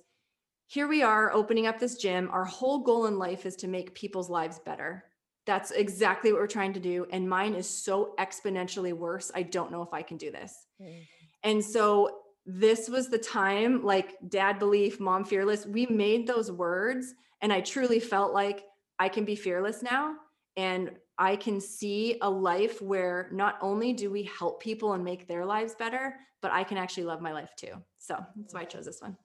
here 0.67 0.87
we 0.87 1.03
are 1.03 1.31
opening 1.31 1.67
up 1.67 1.79
this 1.79 1.97
gym. 1.97 2.29
Our 2.31 2.45
whole 2.45 2.79
goal 2.79 3.05
in 3.05 3.17
life 3.17 3.45
is 3.45 3.55
to 3.57 3.67
make 3.67 3.93
people's 3.93 4.29
lives 4.29 4.59
better. 4.59 5.05
That's 5.45 5.71
exactly 5.71 6.31
what 6.31 6.41
we're 6.41 6.47
trying 6.47 6.73
to 6.73 6.79
do. 6.79 7.05
And 7.11 7.29
mine 7.29 7.53
is 7.53 7.69
so 7.69 8.15
exponentially 8.19 8.93
worse. 8.93 9.31
I 9.35 9.43
don't 9.43 9.71
know 9.71 9.83
if 9.83 9.93
I 9.93 10.01
can 10.01 10.17
do 10.17 10.31
this. 10.31 10.65
Mm-hmm. 10.81 11.01
And 11.43 11.63
so 11.63 12.17
this 12.47 12.89
was 12.89 13.09
the 13.09 13.19
time, 13.19 13.83
like 13.83 14.15
dad 14.27 14.57
belief, 14.57 14.99
mom 14.99 15.23
fearless. 15.23 15.67
We 15.67 15.85
made 15.85 16.25
those 16.25 16.51
words. 16.51 17.13
And 17.41 17.53
I 17.53 17.61
truly 17.61 17.99
felt 17.99 18.33
like 18.33 18.63
I 18.97 19.07
can 19.07 19.23
be 19.23 19.35
fearless 19.35 19.83
now. 19.83 20.15
And 20.57 20.91
I 21.17 21.35
can 21.35 21.61
see 21.61 22.17
a 22.21 22.29
life 22.29 22.81
where 22.81 23.29
not 23.31 23.57
only 23.61 23.93
do 23.93 24.09
we 24.09 24.23
help 24.23 24.61
people 24.61 24.93
and 24.93 25.03
make 25.03 25.27
their 25.27 25.45
lives 25.45 25.75
better, 25.75 26.15
but 26.41 26.51
I 26.51 26.63
can 26.63 26.77
actually 26.77 27.03
love 27.03 27.21
my 27.21 27.33
life 27.33 27.51
too. 27.55 27.73
So 27.99 28.17
that's 28.35 28.53
why 28.53 28.61
I 28.61 28.65
chose 28.65 28.85
this 28.85 29.01
one 29.01 29.15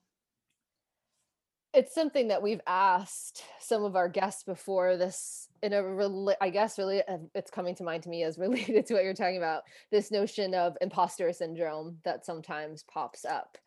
it's 1.73 1.93
something 1.93 2.27
that 2.27 2.41
we've 2.41 2.61
asked 2.67 3.43
some 3.59 3.83
of 3.83 3.95
our 3.95 4.09
guests 4.09 4.43
before 4.43 4.97
this 4.97 5.47
in 5.63 5.73
a 5.73 5.83
really 5.83 6.35
i 6.41 6.49
guess 6.49 6.77
really 6.77 7.01
uh, 7.03 7.17
it's 7.35 7.51
coming 7.51 7.75
to 7.75 7.83
mind 7.83 8.03
to 8.03 8.09
me 8.09 8.23
as 8.23 8.37
related 8.37 8.85
to 8.85 8.93
what 8.93 9.03
you're 9.03 9.13
talking 9.13 9.37
about 9.37 9.63
this 9.91 10.11
notion 10.11 10.53
of 10.53 10.77
imposter 10.81 11.31
syndrome 11.31 11.97
that 12.03 12.25
sometimes 12.25 12.83
pops 12.83 13.25
up 13.25 13.57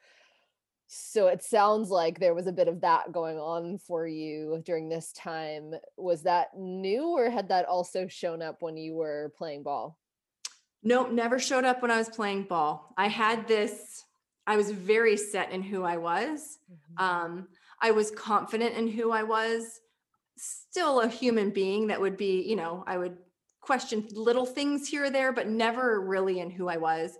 so 0.86 1.28
it 1.28 1.42
sounds 1.42 1.88
like 1.88 2.20
there 2.20 2.34
was 2.34 2.46
a 2.46 2.52
bit 2.52 2.68
of 2.68 2.82
that 2.82 3.10
going 3.10 3.38
on 3.38 3.78
for 3.78 4.06
you 4.06 4.62
during 4.66 4.88
this 4.88 5.12
time 5.12 5.72
was 5.96 6.22
that 6.22 6.48
new 6.56 7.16
or 7.16 7.30
had 7.30 7.48
that 7.48 7.64
also 7.64 8.06
shown 8.06 8.42
up 8.42 8.60
when 8.60 8.76
you 8.76 8.94
were 8.94 9.32
playing 9.36 9.62
ball 9.62 9.98
Nope, 10.86 11.12
never 11.12 11.38
showed 11.38 11.64
up 11.64 11.80
when 11.80 11.90
I 11.90 11.96
was 11.96 12.10
playing 12.10 12.42
ball. 12.42 12.92
I 12.98 13.08
had 13.08 13.48
this, 13.48 14.04
I 14.46 14.56
was 14.56 14.70
very 14.70 15.16
set 15.16 15.50
in 15.50 15.62
who 15.62 15.82
I 15.82 15.96
was. 15.96 16.58
Um, 16.98 17.48
I 17.80 17.90
was 17.90 18.10
confident 18.10 18.76
in 18.76 18.88
who 18.88 19.10
I 19.10 19.22
was, 19.22 19.80
still 20.36 21.00
a 21.00 21.08
human 21.08 21.50
being 21.50 21.86
that 21.88 22.00
would 22.00 22.16
be, 22.16 22.42
you 22.42 22.56
know, 22.56 22.84
I 22.86 22.98
would 22.98 23.16
question 23.60 24.06
little 24.12 24.46
things 24.46 24.88
here 24.88 25.04
or 25.04 25.10
there, 25.10 25.32
but 25.32 25.48
never 25.48 26.00
really 26.00 26.40
in 26.40 26.50
who 26.50 26.68
I 26.68 26.76
was. 26.76 27.12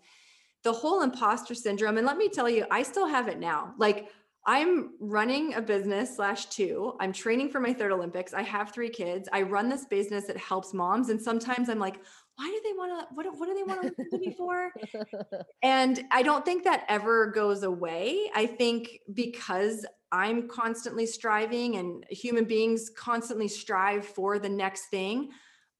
The 0.62 0.72
whole 0.72 1.02
imposter 1.02 1.54
syndrome, 1.54 1.98
and 1.98 2.06
let 2.06 2.16
me 2.16 2.28
tell 2.28 2.48
you, 2.48 2.66
I 2.70 2.82
still 2.82 3.06
have 3.06 3.28
it 3.28 3.38
now. 3.38 3.74
Like, 3.78 4.08
I'm 4.46 4.92
running 5.00 5.54
a 5.54 5.62
business 5.62 6.16
slash 6.16 6.46
two. 6.46 6.94
I'm 7.00 7.12
training 7.12 7.48
for 7.48 7.60
my 7.60 7.72
third 7.72 7.92
Olympics. 7.92 8.34
I 8.34 8.42
have 8.42 8.72
three 8.72 8.90
kids. 8.90 9.28
I 9.32 9.42
run 9.42 9.70
this 9.70 9.86
business 9.86 10.26
that 10.26 10.36
helps 10.36 10.74
moms. 10.74 11.08
And 11.08 11.20
sometimes 11.20 11.70
I'm 11.70 11.78
like, 11.78 12.00
why 12.36 12.46
do 12.46 12.60
they 12.64 12.72
want 12.72 13.00
to, 13.00 13.14
what, 13.14 13.26
what 13.38 13.46
do 13.46 13.54
they 13.54 13.62
want 13.62 13.82
to 13.82 13.88
listen 13.88 14.10
to 14.10 14.18
me 14.18 14.34
for? 14.36 14.72
And 15.62 16.04
I 16.10 16.22
don't 16.22 16.44
think 16.44 16.64
that 16.64 16.84
ever 16.88 17.26
goes 17.26 17.62
away. 17.62 18.30
I 18.34 18.46
think 18.46 19.00
because 19.12 19.86
I'm 20.10 20.48
constantly 20.48 21.06
striving 21.06 21.76
and 21.76 22.04
human 22.10 22.44
beings 22.44 22.90
constantly 22.96 23.48
strive 23.48 24.04
for 24.04 24.38
the 24.38 24.48
next 24.48 24.86
thing, 24.86 25.30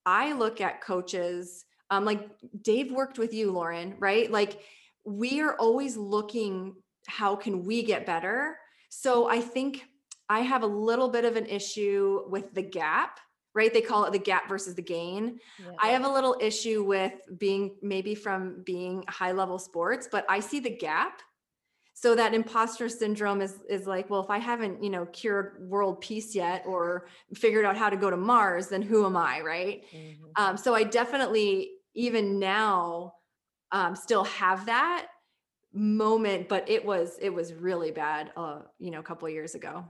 I 0.05 0.33
look 0.33 0.61
at 0.61 0.81
coaches, 0.81 1.65
um, 1.89 2.05
like 2.05 2.29
Dave 2.61 2.91
worked 2.91 3.17
with 3.17 3.33
you, 3.33 3.51
Lauren, 3.51 3.95
right? 3.99 4.31
Like 4.31 4.59
we 5.03 5.41
are 5.41 5.55
always 5.55 5.97
looking, 5.97 6.75
how 7.07 7.35
can 7.35 7.63
we 7.63 7.83
get 7.83 8.05
better? 8.05 8.57
So 8.89 9.27
I 9.27 9.41
think 9.41 9.85
I 10.29 10.39
have 10.39 10.63
a 10.63 10.67
little 10.67 11.09
bit 11.09 11.25
of 11.25 11.35
an 11.35 11.45
issue 11.45 12.23
with 12.27 12.53
the 12.53 12.61
gap, 12.61 13.19
right? 13.55 13.73
They 13.73 13.81
call 13.81 14.05
it 14.05 14.11
the 14.13 14.19
gap 14.19 14.49
versus 14.49 14.75
the 14.75 14.83
gain. 14.83 15.39
I 15.81 15.89
have 15.89 16.05
a 16.05 16.09
little 16.09 16.37
issue 16.41 16.83
with 16.83 17.13
being 17.37 17.77
maybe 17.81 18.15
from 18.15 18.63
being 18.63 19.05
high 19.09 19.31
level 19.31 19.59
sports, 19.59 20.07
but 20.11 20.25
I 20.29 20.39
see 20.41 20.59
the 20.59 20.75
gap. 20.75 21.21
So 21.93 22.13
that 22.15 22.33
imposter 22.33 22.89
syndrome 22.89 23.41
is 23.41 23.61
is 23.69 23.87
like, 23.87 24.09
well, 24.09 24.21
if 24.21 24.29
I 24.29 24.37
haven't, 24.37 24.83
you 24.83 24.89
know, 24.89 25.05
cured 25.07 25.57
world 25.69 26.01
peace 26.01 26.35
yet 26.35 26.63
or 26.65 27.07
figured 27.33 27.63
out 27.65 27.77
how 27.77 27.89
to 27.89 27.95
go 27.97 28.09
to 28.09 28.17
Mars, 28.17 28.67
then 28.69 28.81
who 28.81 29.05
am 29.05 29.15
I, 29.15 29.41
right? 29.41 29.83
Mhm. 29.91 30.37
Um, 30.37 30.57
so 30.57 30.75
I 30.75 30.83
definitely 30.83 31.77
even 31.93 32.39
now 32.39 33.15
um, 33.71 33.95
still 33.95 34.25
have 34.25 34.65
that 34.67 35.07
moment, 35.73 36.49
but 36.49 36.69
it 36.69 36.85
was 36.85 37.19
it 37.19 37.31
was 37.31 37.53
really 37.55 37.91
bad, 37.91 38.33
uh, 38.37 38.63
you 38.79 38.91
know, 38.91 39.01
a 39.01 39.03
couple 39.03 39.27
of 39.27 39.33
years 39.33 39.55
ago. 39.55 39.85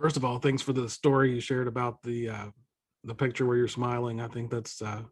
First 0.00 0.16
of 0.16 0.24
all, 0.24 0.38
thanks 0.38 0.62
for 0.62 0.72
the 0.72 0.88
story 0.88 1.34
you 1.34 1.40
shared 1.40 1.68
about 1.68 2.02
the 2.02 2.30
uh, 2.30 2.46
the 3.04 3.14
picture 3.14 3.44
where 3.44 3.58
you're 3.58 3.68
smiling. 3.68 4.20
I 4.22 4.28
think 4.28 4.50
that's 4.50 4.80
uh, 4.80 5.02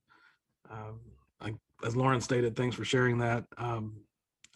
um, 0.70 1.00
I, 1.42 1.52
as 1.84 1.94
Lauren 1.94 2.22
stated. 2.22 2.56
Thanks 2.56 2.74
for 2.74 2.86
sharing 2.86 3.18
that, 3.18 3.44
um, 3.58 4.00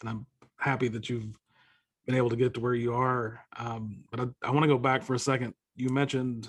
and 0.01 0.09
I'm 0.09 0.27
happy 0.57 0.89
that 0.89 1.11
you've 1.11 1.27
been 2.07 2.15
able 2.15 2.31
to 2.31 2.37
get 2.37 2.55
to 2.55 2.61
where 2.61 2.75
you 2.75 2.95
are. 2.95 3.45
Um, 3.59 4.05
but 4.11 4.21
I, 4.21 4.49
I 4.49 4.51
want 4.53 4.63
to 4.65 4.69
go 4.69 4.79
back 4.79 5.03
for 5.03 5.13
a 5.13 5.19
second. 5.19 5.53
You 5.77 5.91
mentioned 5.91 6.49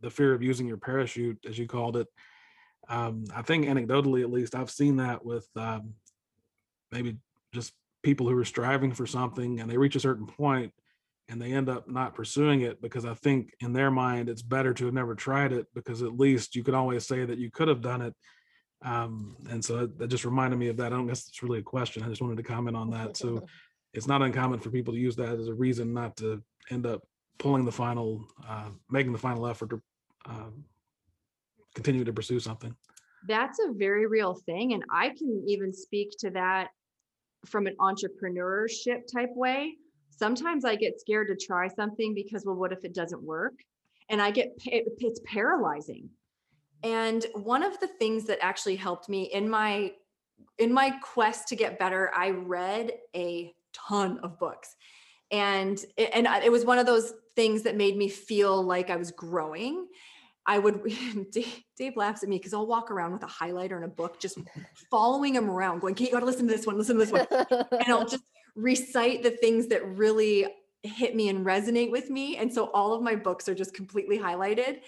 the 0.00 0.08
fear 0.08 0.32
of 0.32 0.42
using 0.42 0.66
your 0.66 0.78
parachute, 0.78 1.38
as 1.46 1.58
you 1.58 1.66
called 1.66 1.98
it. 1.98 2.08
Um, 2.88 3.24
I 3.34 3.42
think 3.42 3.66
anecdotally, 3.66 4.22
at 4.22 4.30
least, 4.30 4.54
I've 4.54 4.70
seen 4.70 4.96
that 4.96 5.22
with 5.22 5.46
um, 5.54 5.92
maybe 6.90 7.18
just 7.52 7.74
people 8.02 8.26
who 8.26 8.38
are 8.38 8.44
striving 8.44 8.92
for 8.92 9.06
something 9.06 9.60
and 9.60 9.70
they 9.70 9.76
reach 9.76 9.96
a 9.96 10.00
certain 10.00 10.26
point 10.26 10.72
and 11.28 11.40
they 11.40 11.52
end 11.52 11.68
up 11.68 11.88
not 11.88 12.14
pursuing 12.14 12.60
it 12.60 12.80
because 12.80 13.04
I 13.04 13.14
think 13.14 13.52
in 13.60 13.72
their 13.72 13.90
mind 13.90 14.28
it's 14.28 14.42
better 14.42 14.72
to 14.74 14.84
have 14.84 14.94
never 14.94 15.14
tried 15.14 15.52
it 15.52 15.66
because 15.74 16.02
at 16.02 16.18
least 16.18 16.54
you 16.54 16.62
can 16.62 16.74
always 16.74 17.06
say 17.06 17.24
that 17.24 17.38
you 17.38 17.50
could 17.50 17.68
have 17.68 17.80
done 17.80 18.02
it. 18.02 18.14
Um, 18.82 19.36
and 19.50 19.64
so 19.64 19.86
that, 19.86 20.08
just 20.08 20.24
reminded 20.24 20.58
me 20.58 20.68
of 20.68 20.76
that. 20.76 20.92
I 20.92 20.96
don't 20.96 21.06
guess 21.06 21.26
it's 21.28 21.42
really 21.42 21.58
a 21.58 21.62
question. 21.62 22.02
I 22.02 22.08
just 22.08 22.22
wanted 22.22 22.36
to 22.36 22.42
comment 22.42 22.76
on 22.76 22.90
that. 22.90 23.16
So 23.16 23.44
it's 23.94 24.06
not 24.06 24.22
uncommon 24.22 24.60
for 24.60 24.70
people 24.70 24.94
to 24.94 25.00
use 25.00 25.16
that 25.16 25.38
as 25.38 25.48
a 25.48 25.54
reason 25.54 25.92
not 25.92 26.16
to 26.18 26.42
end 26.70 26.86
up 26.86 27.02
pulling 27.38 27.64
the 27.64 27.72
final, 27.72 28.24
uh, 28.48 28.68
making 28.90 29.12
the 29.12 29.18
final 29.18 29.46
effort 29.46 29.70
to 29.70 29.82
um, 30.26 30.64
continue 31.74 32.04
to 32.04 32.12
pursue 32.12 32.38
something. 32.38 32.74
That's 33.26 33.58
a 33.58 33.72
very 33.72 34.06
real 34.06 34.34
thing. 34.46 34.74
And 34.74 34.84
I 34.92 35.08
can 35.08 35.44
even 35.48 35.72
speak 35.72 36.12
to 36.20 36.30
that 36.30 36.68
from 37.46 37.66
an 37.66 37.74
entrepreneurship 37.80 39.06
type 39.12 39.30
way. 39.34 39.76
Sometimes 40.16 40.64
I 40.64 40.76
get 40.76 41.00
scared 41.00 41.28
to 41.28 41.36
try 41.36 41.68
something 41.68 42.14
because, 42.14 42.44
well, 42.44 42.56
what 42.56 42.72
if 42.72 42.84
it 42.84 42.94
doesn't 42.94 43.22
work? 43.22 43.54
And 44.08 44.20
I 44.22 44.30
get, 44.30 44.52
it's 44.64 45.20
paralyzing. 45.24 46.08
And 46.82 47.24
one 47.34 47.62
of 47.62 47.78
the 47.80 47.88
things 47.88 48.24
that 48.26 48.38
actually 48.40 48.76
helped 48.76 49.08
me 49.08 49.24
in 49.24 49.48
my 49.48 49.92
in 50.58 50.72
my 50.72 50.90
quest 51.02 51.48
to 51.48 51.56
get 51.56 51.78
better, 51.78 52.10
I 52.14 52.30
read 52.30 52.92
a 53.14 53.54
ton 53.72 54.18
of 54.22 54.38
books. 54.38 54.76
And 55.30 55.78
it, 55.96 56.10
and 56.14 56.26
it 56.44 56.52
was 56.52 56.64
one 56.64 56.78
of 56.78 56.86
those 56.86 57.12
things 57.34 57.62
that 57.62 57.76
made 57.76 57.96
me 57.96 58.08
feel 58.08 58.62
like 58.62 58.90
I 58.90 58.96
was 58.96 59.10
growing. 59.10 59.86
I 60.46 60.58
would 60.58 60.82
Dave, 61.32 61.62
Dave 61.76 61.96
laughs 61.96 62.22
at 62.22 62.28
me 62.28 62.38
because 62.38 62.54
I'll 62.54 62.66
walk 62.66 62.90
around 62.90 63.12
with 63.12 63.22
a 63.22 63.26
highlighter 63.26 63.76
and 63.76 63.84
a 63.84 63.88
book, 63.88 64.20
just 64.20 64.38
following 64.90 65.34
him 65.34 65.50
around, 65.50 65.80
going, 65.80 65.94
"Okay, 65.94 66.04
you 66.04 66.12
got 66.12 66.20
to 66.20 66.26
listen 66.26 66.46
to 66.46 66.54
this 66.54 66.66
one, 66.66 66.78
listen 66.78 66.98
to 66.98 67.04
this 67.04 67.12
one," 67.12 67.26
and 67.72 67.88
I'll 67.88 68.06
just 68.06 68.22
recite 68.56 69.22
the 69.22 69.30
things 69.30 69.68
that 69.68 69.86
really 69.86 70.46
hit 70.82 71.14
me 71.14 71.28
and 71.28 71.44
resonate 71.44 71.90
with 71.90 72.10
me. 72.10 72.36
And 72.36 72.52
so 72.52 72.70
all 72.72 72.92
of 72.92 73.02
my 73.02 73.14
books 73.14 73.48
are 73.48 73.54
just 73.54 73.74
completely 73.74 74.18
highlighted. 74.18 74.80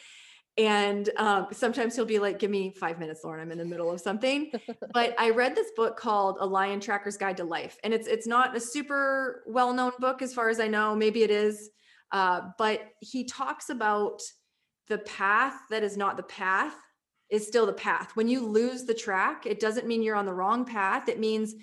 And 0.57 1.09
um, 1.17 1.47
sometimes 1.53 1.95
he'll 1.95 2.05
be 2.05 2.19
like, 2.19 2.41
"Give 2.41 2.51
me 2.51 2.73
five 2.73 2.99
minutes, 2.99 3.23
Lauren. 3.23 3.41
I'm 3.41 3.53
in 3.53 3.59
the 3.59 3.65
middle 3.65 3.93
of 3.93 4.01
something." 4.01 4.51
but 4.93 5.15
I 5.17 5.31
read 5.31 5.55
this 5.55 5.71
book 5.77 5.97
called 5.97 6.39
A 6.41 6.47
Lion 6.47 6.81
Tracker's 6.81 7.17
Guide 7.17 7.37
to 7.37 7.45
Life, 7.45 7.79
and 7.85 7.95
it's 7.95 8.09
it's 8.09 8.27
not 8.27 8.57
a 8.57 8.61
super 8.61 9.45
well 9.47 9.73
known 9.73 9.93
book 10.01 10.21
as 10.21 10.35
far 10.35 10.49
as 10.49 10.59
I 10.59 10.67
know. 10.67 10.97
Maybe 10.97 11.23
it 11.23 11.31
is, 11.31 11.71
uh, 12.11 12.41
but 12.59 12.89
he 13.01 13.23
talks 13.23 13.71
about 13.71 14.21
the 14.89 14.99
path 14.99 15.55
that 15.71 15.85
is 15.85 15.97
not 15.97 16.17
the 16.17 16.25
path 16.25 16.75
is 17.31 17.47
still 17.47 17.67
the 17.67 17.73
path. 17.73 18.17
When 18.17 18.27
you 18.27 18.45
lose 18.45 18.85
the 18.85 18.95
track, 18.95 19.47
it 19.47 19.61
doesn't 19.61 19.87
mean 19.87 20.03
you're 20.03 20.17
on 20.17 20.27
the 20.27 20.35
wrong 20.35 20.65
path. 20.65 21.09
It 21.09 21.21
means 21.21 21.55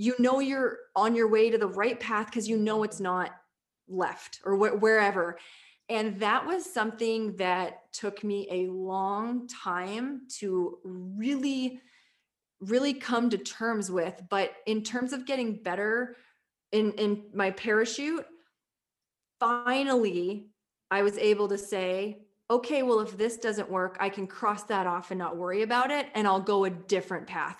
you 0.00 0.14
know 0.18 0.40
you're 0.40 0.78
on 0.96 1.14
your 1.14 1.28
way 1.28 1.50
to 1.50 1.58
the 1.58 1.66
right 1.66 2.00
path 2.00 2.24
because 2.24 2.48
you 2.48 2.56
know 2.56 2.84
it's 2.84 3.00
not 3.00 3.32
left 3.86 4.40
or 4.46 4.56
wh- 4.56 4.80
wherever. 4.80 5.36
And 5.90 6.18
that 6.20 6.46
was 6.46 6.64
something 6.64 7.36
that 7.36 7.92
took 7.92 8.24
me 8.24 8.48
a 8.50 8.72
long 8.72 9.46
time 9.46 10.22
to 10.38 10.78
really, 10.84 11.82
really 12.60 12.94
come 12.94 13.28
to 13.28 13.36
terms 13.36 13.90
with. 13.90 14.22
But 14.30 14.54
in 14.64 14.82
terms 14.82 15.12
of 15.12 15.26
getting 15.26 15.62
better 15.62 16.16
in, 16.72 16.92
in 16.92 17.24
my 17.34 17.50
parachute, 17.50 18.24
finally, 19.38 20.46
I 20.90 21.02
was 21.02 21.18
able 21.18 21.48
to 21.48 21.58
say, 21.58 22.22
okay, 22.50 22.82
well, 22.82 23.00
if 23.00 23.18
this 23.18 23.36
doesn't 23.36 23.70
work, 23.70 23.98
I 24.00 24.08
can 24.08 24.26
cross 24.26 24.62
that 24.64 24.86
off 24.86 25.10
and 25.10 25.18
not 25.18 25.36
worry 25.36 25.60
about 25.60 25.90
it, 25.90 26.06
and 26.14 26.26
I'll 26.26 26.40
go 26.40 26.64
a 26.64 26.70
different 26.70 27.26
path. 27.26 27.58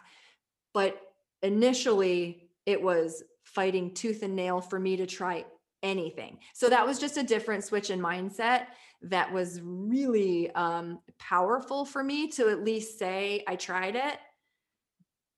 But 0.73 0.99
initially, 1.43 2.51
it 2.67 2.81
was 2.81 3.23
fighting 3.45 3.95
tooth 3.95 4.23
and 4.23 4.37
nail 4.37 4.61
for 4.61 4.79
me 4.79 4.97
to 4.97 5.07
try 5.07 5.45
anything. 5.83 6.39
So 6.55 6.69
that 6.69 6.87
was 6.87 6.99
just 6.99 7.17
a 7.17 7.23
different 7.23 7.65
switch 7.65 7.91
in 7.91 8.01
mindset 8.01 8.67
that 9.03 9.33
was 9.33 9.61
really 9.63 10.51
um, 10.53 11.01
powerful 11.19 11.85
for 11.85 12.05
me 12.05 12.29
to 12.29 12.51
at 12.51 12.63
least 12.63 12.99
say, 12.99 13.43
I 13.49 13.57
tried 13.57 13.97
it, 13.97 14.19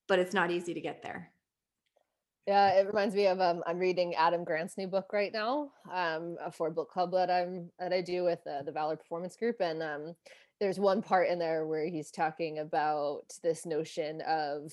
but 0.08 0.18
it's 0.18 0.34
not 0.34 0.50
easy 0.50 0.74
to 0.74 0.80
get 0.80 1.02
there. 1.02 1.30
Yeah, 2.48 2.70
it 2.70 2.88
reminds 2.88 3.14
me 3.14 3.28
of 3.28 3.40
um, 3.40 3.62
I'm 3.68 3.78
reading 3.78 4.16
Adam 4.16 4.42
Grant's 4.42 4.76
new 4.76 4.88
book 4.88 5.12
right 5.12 5.32
now, 5.32 5.70
um, 5.92 6.36
a 6.44 6.50
for 6.50 6.70
book 6.70 6.90
club 6.90 7.12
that 7.12 7.30
I'm 7.30 7.70
that 7.78 7.92
I 7.92 8.00
do 8.00 8.24
with 8.24 8.40
uh, 8.48 8.62
the 8.62 8.72
Valor 8.72 8.96
Performance 8.96 9.36
Group, 9.36 9.60
and 9.60 9.80
um, 9.80 10.16
there's 10.58 10.80
one 10.80 11.02
part 11.02 11.28
in 11.28 11.38
there 11.38 11.66
where 11.66 11.86
he's 11.86 12.10
talking 12.10 12.58
about 12.58 13.26
this 13.44 13.64
notion 13.64 14.22
of 14.22 14.72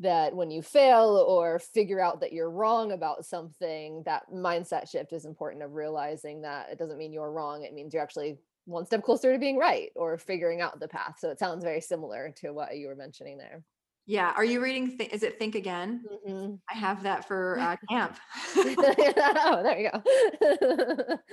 that 0.00 0.34
when 0.34 0.50
you 0.50 0.62
fail 0.62 1.24
or 1.28 1.58
figure 1.58 2.00
out 2.00 2.20
that 2.20 2.32
you're 2.32 2.50
wrong 2.50 2.92
about 2.92 3.24
something, 3.24 4.02
that 4.04 4.30
mindset 4.32 4.90
shift 4.90 5.12
is 5.12 5.24
important 5.24 5.62
of 5.62 5.74
realizing 5.74 6.42
that 6.42 6.70
it 6.70 6.78
doesn't 6.78 6.98
mean 6.98 7.12
you're 7.12 7.32
wrong; 7.32 7.62
it 7.62 7.74
means 7.74 7.94
you're 7.94 8.02
actually 8.02 8.38
one 8.64 8.86
step 8.86 9.02
closer 9.02 9.32
to 9.32 9.38
being 9.38 9.58
right 9.58 9.90
or 9.96 10.18
figuring 10.18 10.60
out 10.60 10.78
the 10.80 10.88
path. 10.88 11.16
So 11.18 11.30
it 11.30 11.38
sounds 11.38 11.64
very 11.64 11.80
similar 11.80 12.32
to 12.36 12.52
what 12.52 12.76
you 12.76 12.86
were 12.88 12.96
mentioning 12.96 13.38
there. 13.38 13.62
Yeah. 14.06 14.32
Are 14.34 14.44
you 14.44 14.60
reading? 14.60 14.98
Th- 14.98 15.12
is 15.12 15.22
it 15.22 15.38
Think 15.38 15.54
Again? 15.54 16.04
Mhm. 16.26 16.58
I 16.68 16.74
have 16.74 17.04
that 17.04 17.26
for 17.26 17.58
uh, 17.60 17.76
camp. 17.88 18.18
oh, 18.56 19.60
there 19.62 19.78
you 19.78 19.90
go. 19.90 21.18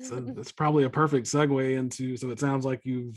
So 0.00 0.20
that's 0.20 0.52
probably 0.52 0.84
a 0.84 0.90
perfect 0.90 1.26
segue 1.26 1.76
into. 1.76 2.16
So 2.16 2.30
it 2.30 2.40
sounds 2.40 2.64
like 2.66 2.84
you 2.84 3.12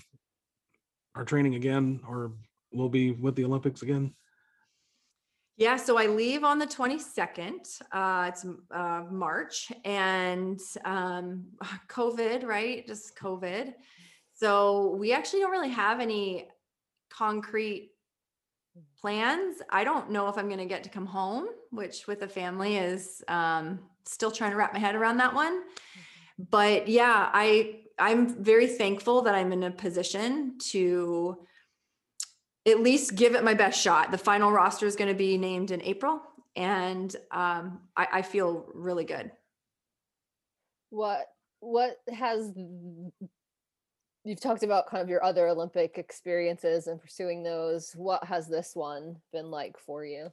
are 1.15 1.25
training 1.25 1.55
again, 1.55 2.01
or 2.07 2.33
will 2.71 2.87
be 2.87 3.11
with 3.11 3.35
the 3.35 3.43
Olympics 3.45 3.81
again. 3.81 4.13
Yeah, 5.59 5.75
so 5.75 5.97
I 5.97 6.05
leave 6.05 6.45
on 6.45 6.57
the 6.57 6.65
22nd. 6.65 7.81
Uh, 7.91 8.29
it's 8.29 8.45
uh, 8.71 9.03
March 9.11 9.69
and 9.83 10.57
um, 10.85 11.47
COVID, 11.89 12.45
right? 12.45 12.87
Just 12.87 13.17
COVID. 13.17 13.73
So 14.33 14.95
we 14.97 15.11
actually 15.11 15.41
don't 15.41 15.51
really 15.51 15.71
have 15.71 15.99
any 15.99 16.47
concrete 17.09 17.91
plans. 19.01 19.57
I 19.69 19.83
don't 19.83 20.11
know 20.11 20.29
if 20.29 20.37
I'm 20.37 20.47
going 20.47 20.59
to 20.59 20.65
get 20.65 20.81
to 20.83 20.89
come 20.89 21.05
home, 21.05 21.47
which 21.71 22.07
with 22.07 22.21
a 22.21 22.29
family 22.29 22.77
is 22.77 23.21
um, 23.27 23.79
still 24.05 24.31
trying 24.31 24.51
to 24.51 24.57
wrap 24.57 24.71
my 24.73 24.79
head 24.79 24.95
around 24.95 25.17
that 25.17 25.35
one. 25.35 25.63
But 26.49 26.87
yeah, 26.87 27.29
I 27.33 27.81
I'm 27.97 28.41
very 28.41 28.67
thankful 28.67 29.23
that 29.23 29.35
I'm 29.35 29.51
in 29.51 29.63
a 29.63 29.71
position 29.71 30.57
to 30.69 31.45
at 32.67 32.79
least 32.81 33.15
give 33.15 33.35
it 33.35 33.43
my 33.43 33.53
best 33.53 33.81
shot. 33.81 34.11
The 34.11 34.17
final 34.17 34.51
roster 34.51 34.85
is 34.85 34.95
going 34.95 35.09
to 35.09 35.17
be 35.17 35.37
named 35.37 35.71
in 35.71 35.81
April, 35.81 36.21
and 36.55 37.15
um, 37.31 37.81
I, 37.95 38.07
I 38.13 38.21
feel 38.21 38.65
really 38.73 39.05
good. 39.05 39.31
What 40.89 41.27
what 41.61 41.97
has 42.11 42.51
you've 44.23 44.39
talked 44.39 44.63
about 44.63 44.87
kind 44.87 45.01
of 45.01 45.09
your 45.09 45.23
other 45.23 45.47
Olympic 45.47 45.97
experiences 45.97 46.87
and 46.87 47.01
pursuing 47.01 47.43
those. 47.43 47.93
What 47.93 48.23
has 48.23 48.47
this 48.47 48.71
one 48.75 49.17
been 49.31 49.49
like 49.49 49.77
for 49.77 50.05
you? 50.05 50.31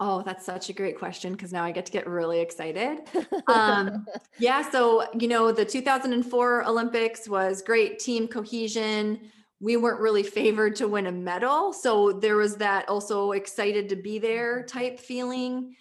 Oh, 0.00 0.22
that's 0.22 0.44
such 0.44 0.68
a 0.68 0.72
great 0.72 0.98
question 0.98 1.32
because 1.32 1.52
now 1.52 1.62
I 1.62 1.70
get 1.70 1.86
to 1.86 1.92
get 1.92 2.08
really 2.08 2.40
excited. 2.40 3.00
Um, 3.46 4.06
yeah, 4.38 4.68
so 4.68 5.06
you 5.18 5.28
know, 5.28 5.52
the 5.52 5.64
2004 5.64 6.66
Olympics 6.66 7.28
was 7.28 7.62
great 7.62 7.98
team 7.98 8.26
cohesion. 8.26 9.30
We 9.62 9.76
weren't 9.76 10.00
really 10.00 10.24
favored 10.24 10.74
to 10.76 10.88
win 10.88 11.06
a 11.06 11.12
medal, 11.12 11.72
so 11.72 12.12
there 12.12 12.36
was 12.36 12.56
that 12.56 12.88
also 12.88 13.30
excited 13.30 13.88
to 13.90 13.96
be 13.96 14.18
there 14.18 14.64
type 14.64 14.98
feeling. 14.98 15.76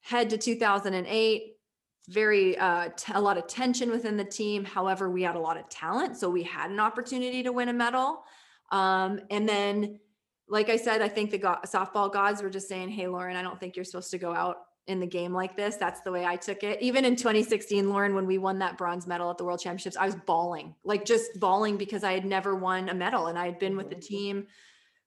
Head 0.00 0.30
to 0.30 0.36
2008, 0.36 1.42
very 2.08 2.58
uh, 2.58 2.88
t- 2.96 3.12
a 3.14 3.20
lot 3.20 3.38
of 3.38 3.46
tension 3.46 3.92
within 3.92 4.16
the 4.16 4.24
team. 4.24 4.64
However, 4.64 5.08
we 5.08 5.22
had 5.22 5.36
a 5.36 5.40
lot 5.40 5.56
of 5.56 5.68
talent, 5.68 6.16
so 6.16 6.28
we 6.28 6.42
had 6.42 6.72
an 6.72 6.80
opportunity 6.80 7.44
to 7.44 7.52
win 7.52 7.68
a 7.68 7.72
medal. 7.72 8.24
Um, 8.72 9.20
and 9.30 9.48
then, 9.48 10.00
like 10.48 10.68
I 10.68 10.76
said, 10.76 11.00
I 11.00 11.08
think 11.08 11.30
the 11.30 11.38
go- 11.38 11.58
softball 11.64 12.12
gods 12.12 12.42
were 12.42 12.50
just 12.50 12.68
saying, 12.68 12.88
"Hey, 12.88 13.06
Lauren, 13.06 13.36
I 13.36 13.42
don't 13.42 13.60
think 13.60 13.76
you're 13.76 13.84
supposed 13.84 14.10
to 14.10 14.18
go 14.18 14.34
out 14.34 14.56
in 14.86 15.00
the 15.00 15.06
game 15.06 15.32
like 15.32 15.56
this." 15.56 15.76
That's 15.76 16.00
the 16.00 16.12
way 16.12 16.24
I 16.24 16.36
took 16.36 16.62
it. 16.62 16.80
Even 16.82 17.04
in 17.04 17.16
2016, 17.16 17.88
Lauren, 17.88 18.14
when 18.14 18.26
we 18.26 18.38
won 18.38 18.58
that 18.60 18.78
bronze 18.78 19.06
medal 19.06 19.30
at 19.30 19.38
the 19.38 19.44
World 19.44 19.60
Championships, 19.60 19.96
I 19.96 20.06
was 20.06 20.16
bawling, 20.16 20.74
like 20.84 21.04
just 21.04 21.38
bawling 21.38 21.76
because 21.76 22.04
I 22.04 22.12
had 22.12 22.24
never 22.24 22.54
won 22.54 22.88
a 22.88 22.94
medal, 22.94 23.26
and 23.26 23.38
I 23.38 23.46
had 23.46 23.58
been 23.58 23.76
with 23.76 23.90
the 23.90 23.96
team 23.96 24.46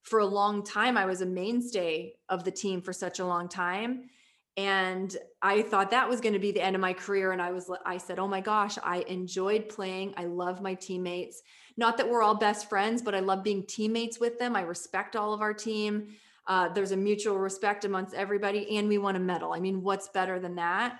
for 0.01 0.19
a 0.19 0.25
long 0.25 0.63
time. 0.63 0.97
I 0.97 1.05
was 1.05 1.21
a 1.21 1.25
mainstay 1.25 2.13
of 2.29 2.43
the 2.43 2.51
team 2.51 2.81
for 2.81 2.93
such 2.93 3.19
a 3.19 3.25
long 3.25 3.49
time 3.49 4.09
and 4.57 5.17
i 5.41 5.61
thought 5.61 5.91
that 5.91 6.07
was 6.07 6.21
going 6.21 6.33
to 6.33 6.39
be 6.39 6.51
the 6.51 6.61
end 6.61 6.75
of 6.75 6.81
my 6.81 6.93
career 6.93 7.31
and 7.31 7.41
i 7.41 7.51
was 7.51 7.69
i 7.85 7.97
said 7.97 8.19
oh 8.19 8.27
my 8.27 8.39
gosh 8.39 8.77
i 8.83 8.99
enjoyed 9.07 9.67
playing 9.67 10.13
i 10.17 10.25
love 10.25 10.61
my 10.61 10.73
teammates 10.73 11.41
not 11.77 11.97
that 11.97 12.09
we're 12.09 12.21
all 12.21 12.35
best 12.35 12.69
friends 12.69 13.01
but 13.01 13.13
i 13.13 13.19
love 13.19 13.43
being 13.43 13.65
teammates 13.65 14.19
with 14.19 14.39
them 14.39 14.55
i 14.55 14.61
respect 14.61 15.15
all 15.15 15.33
of 15.33 15.41
our 15.41 15.53
team 15.53 16.07
uh, 16.47 16.69
there's 16.69 16.91
a 16.91 16.97
mutual 16.97 17.37
respect 17.37 17.85
amongst 17.85 18.13
everybody 18.13 18.77
and 18.77 18.87
we 18.87 18.97
won 18.97 19.15
a 19.15 19.19
medal 19.19 19.53
i 19.53 19.59
mean 19.59 19.81
what's 19.81 20.09
better 20.09 20.39
than 20.39 20.55
that 20.55 20.99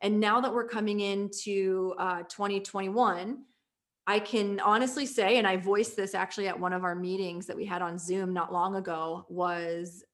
and 0.00 0.20
now 0.20 0.40
that 0.40 0.52
we're 0.52 0.68
coming 0.68 1.00
into 1.00 1.94
uh, 1.98 2.22
2021 2.24 3.38
i 4.06 4.18
can 4.18 4.60
honestly 4.60 5.06
say 5.06 5.38
and 5.38 5.46
i 5.46 5.56
voiced 5.56 5.96
this 5.96 6.14
actually 6.14 6.48
at 6.48 6.58
one 6.58 6.72
of 6.72 6.84
our 6.84 6.94
meetings 6.94 7.46
that 7.46 7.56
we 7.56 7.64
had 7.64 7.82
on 7.82 7.98
zoom 7.98 8.32
not 8.32 8.52
long 8.52 8.76
ago 8.76 9.26
was 9.28 10.04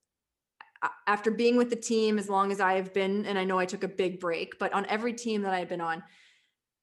after 1.07 1.31
being 1.31 1.57
with 1.57 1.69
the 1.69 1.75
team 1.75 2.17
as 2.17 2.29
long 2.29 2.51
as 2.51 2.59
I've 2.59 2.93
been, 2.93 3.25
and 3.25 3.37
I 3.37 3.43
know 3.43 3.59
I 3.59 3.65
took 3.65 3.83
a 3.83 3.87
big 3.87 4.19
break, 4.19 4.59
but 4.59 4.73
on 4.73 4.85
every 4.87 5.13
team 5.13 5.41
that 5.43 5.53
I've 5.53 5.69
been 5.69 5.81
on, 5.81 6.03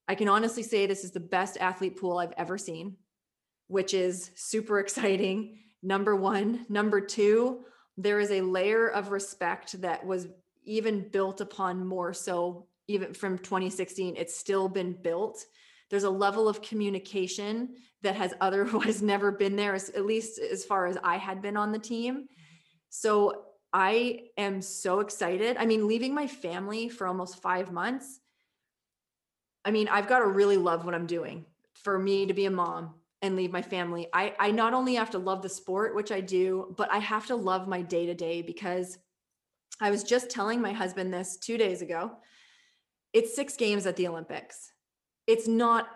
I 0.08 0.14
can 0.14 0.28
honestly 0.28 0.62
say 0.62 0.86
this 0.86 1.04
is 1.04 1.12
the 1.12 1.20
best 1.20 1.56
athlete 1.58 1.98
pool 1.98 2.18
I've 2.18 2.34
ever 2.36 2.58
seen, 2.58 2.96
which 3.68 3.94
is 3.94 4.30
super 4.34 4.80
exciting. 4.80 5.58
Number 5.82 6.14
one. 6.16 6.66
Number 6.68 7.00
two, 7.00 7.64
there 7.96 8.20
is 8.20 8.30
a 8.30 8.40
layer 8.40 8.88
of 8.88 9.10
respect 9.10 9.80
that 9.82 10.04
was 10.06 10.28
even 10.64 11.08
built 11.08 11.40
upon 11.40 11.86
more 11.86 12.12
so 12.12 12.66
even 12.88 13.14
from 13.14 13.38
2016. 13.38 14.16
It's 14.16 14.36
still 14.36 14.68
been 14.68 14.92
built. 14.92 15.44
There's 15.90 16.04
a 16.04 16.10
level 16.10 16.48
of 16.48 16.62
communication 16.62 17.74
that 18.02 18.16
has 18.16 18.34
otherwise 18.40 19.02
never 19.02 19.32
been 19.32 19.56
there, 19.56 19.74
at 19.74 20.06
least 20.06 20.38
as 20.38 20.64
far 20.64 20.86
as 20.86 20.96
I 21.02 21.16
had 21.16 21.42
been 21.42 21.56
on 21.56 21.72
the 21.72 21.78
team. 21.78 22.14
Mm-hmm. 22.14 22.26
So 22.88 23.44
I 23.72 24.22
am 24.36 24.62
so 24.62 25.00
excited. 25.00 25.56
I 25.56 25.66
mean, 25.66 25.86
leaving 25.86 26.14
my 26.14 26.26
family 26.26 26.88
for 26.88 27.06
almost 27.06 27.40
five 27.40 27.70
months. 27.70 28.20
I 29.64 29.70
mean, 29.70 29.88
I've 29.88 30.08
got 30.08 30.20
to 30.20 30.26
really 30.26 30.56
love 30.56 30.84
what 30.84 30.94
I'm 30.94 31.06
doing 31.06 31.44
for 31.74 31.98
me 31.98 32.26
to 32.26 32.34
be 32.34 32.46
a 32.46 32.50
mom 32.50 32.94
and 33.22 33.36
leave 33.36 33.52
my 33.52 33.62
family. 33.62 34.08
I, 34.12 34.34
I 34.38 34.50
not 34.50 34.72
only 34.72 34.94
have 34.94 35.10
to 35.10 35.18
love 35.18 35.42
the 35.42 35.48
sport, 35.48 35.94
which 35.94 36.10
I 36.10 36.20
do, 36.20 36.74
but 36.76 36.90
I 36.90 36.98
have 36.98 37.26
to 37.26 37.36
love 37.36 37.68
my 37.68 37.82
day 37.82 38.06
to 38.06 38.14
day 38.14 38.42
because 38.42 38.98
I 39.80 39.90
was 39.90 40.02
just 40.02 40.30
telling 40.30 40.60
my 40.60 40.72
husband 40.72 41.12
this 41.12 41.36
two 41.36 41.58
days 41.58 41.82
ago. 41.82 42.12
It's 43.12 43.34
six 43.34 43.56
games 43.56 43.86
at 43.86 43.96
the 43.96 44.08
Olympics. 44.08 44.72
It's 45.26 45.48
not, 45.48 45.88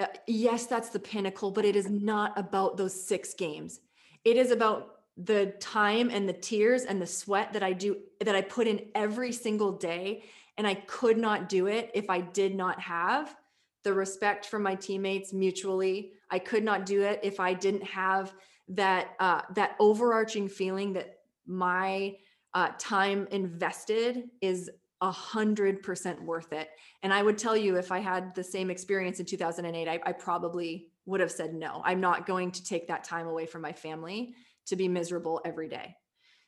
uh, 0.00 0.06
yes, 0.26 0.66
that's 0.66 0.90
the 0.90 0.98
pinnacle, 0.98 1.50
but 1.50 1.64
it 1.64 1.76
is 1.76 1.90
not 1.90 2.38
about 2.38 2.76
those 2.76 3.06
six 3.06 3.34
games. 3.34 3.80
It 4.24 4.36
is 4.36 4.50
about 4.50 4.98
the 5.16 5.54
time 5.58 6.10
and 6.10 6.28
the 6.28 6.32
tears 6.32 6.84
and 6.84 7.02
the 7.02 7.06
sweat 7.06 7.52
that 7.52 7.62
I 7.62 7.72
do 7.72 7.96
that 8.20 8.36
I 8.36 8.40
put 8.40 8.68
in 8.68 8.86
every 8.94 9.32
single 9.32 9.72
day 9.72 10.24
and 10.56 10.66
I 10.66 10.74
could 10.74 11.18
not 11.18 11.48
do 11.48 11.66
it 11.66 11.90
if 11.94 12.08
I 12.08 12.20
did 12.20 12.54
not 12.54 12.80
have 12.80 13.36
the 13.84 13.92
respect 13.92 14.46
from 14.46 14.62
my 14.62 14.74
teammates 14.74 15.32
mutually. 15.32 16.12
I 16.30 16.38
could 16.38 16.64
not 16.64 16.86
do 16.86 17.02
it 17.02 17.20
if 17.22 17.40
I 17.40 17.54
didn't 17.54 17.84
have 17.84 18.34
that 18.68 19.14
uh, 19.18 19.42
that 19.54 19.76
overarching 19.80 20.48
feeling 20.48 20.92
that 20.94 21.18
my 21.46 22.16
uh, 22.54 22.70
time 22.78 23.26
invested 23.30 24.24
is 24.40 24.70
a 25.00 25.10
hundred 25.10 25.82
percent 25.82 26.22
worth 26.22 26.52
it. 26.52 26.68
And 27.02 27.14
I 27.14 27.22
would 27.22 27.38
tell 27.38 27.56
you 27.56 27.76
if 27.76 27.92
I 27.92 28.00
had 28.00 28.34
the 28.34 28.44
same 28.44 28.70
experience 28.70 29.20
in 29.20 29.26
2008, 29.26 29.88
I, 29.88 30.00
I 30.04 30.12
probably 30.12 30.88
would 31.06 31.20
have 31.20 31.30
said 31.30 31.54
no. 31.54 31.80
I'm 31.84 32.00
not 32.00 32.26
going 32.26 32.50
to 32.50 32.64
take 32.64 32.88
that 32.88 33.04
time 33.04 33.26
away 33.26 33.46
from 33.46 33.62
my 33.62 33.72
family 33.72 34.34
to 34.66 34.76
be 34.76 34.88
miserable 34.88 35.40
every 35.44 35.68
day 35.68 35.96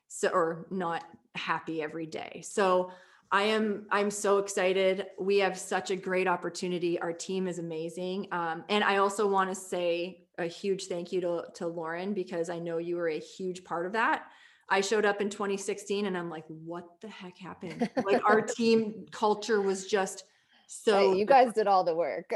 so 0.08 0.28
or 0.28 0.66
not 0.70 1.04
happy 1.34 1.80
every 1.80 2.06
day 2.06 2.42
so 2.44 2.90
i 3.32 3.42
am 3.42 3.86
i'm 3.90 4.10
so 4.10 4.38
excited. 4.38 5.06
We 5.18 5.38
have 5.38 5.58
such 5.58 5.90
a 5.90 5.96
great 5.96 6.26
opportunity. 6.26 6.98
Our 6.98 7.12
team 7.12 7.46
is 7.46 7.58
amazing. 7.58 8.28
Um, 8.32 8.64
and 8.68 8.84
i 8.84 8.96
also 8.96 9.26
want 9.26 9.50
to 9.50 9.54
say 9.54 10.24
a 10.38 10.46
huge 10.46 10.86
thank 10.86 11.12
you 11.12 11.20
to, 11.20 11.44
to 11.54 11.66
lauren 11.66 12.14
because 12.14 12.48
i 12.48 12.58
know 12.58 12.78
you 12.78 12.96
were 12.96 13.08
a 13.08 13.18
huge 13.18 13.64
part 13.64 13.86
of 13.86 13.92
that. 13.92 14.24
I 14.72 14.82
showed 14.82 15.04
up 15.04 15.20
in 15.20 15.30
2016 15.30 16.06
and 16.06 16.16
i'm 16.16 16.30
like 16.30 16.44
what 16.48 16.84
the 17.00 17.08
heck 17.08 17.36
happened? 17.38 17.90
Like 18.04 18.22
our 18.24 18.40
team 18.58 19.06
culture 19.10 19.60
was 19.60 19.86
just 19.86 20.24
so 20.72 21.12
hey, 21.12 21.18
you 21.18 21.26
guys 21.26 21.52
did 21.52 21.66
all 21.66 21.82
the 21.82 21.96
work. 21.96 22.32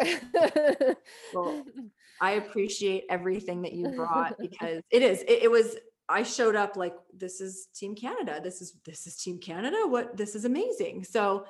Well, 1.33 1.65
I 2.21 2.33
appreciate 2.33 3.05
everything 3.09 3.63
that 3.63 3.73
you 3.73 3.91
brought 3.91 4.39
because 4.41 4.83
it 4.91 5.03
is, 5.03 5.23
it, 5.23 5.45
it 5.45 5.51
was, 5.51 5.77
I 6.09 6.23
showed 6.23 6.57
up 6.57 6.77
like, 6.77 6.95
this 7.17 7.41
is 7.41 7.69
Team 7.75 7.95
Canada. 7.95 8.41
This 8.43 8.61
is, 8.61 8.79
this 8.85 9.07
is 9.07 9.17
Team 9.17 9.39
Canada. 9.39 9.79
What, 9.87 10.17
this 10.17 10.35
is 10.35 10.45
amazing. 10.45 11.05
So 11.05 11.47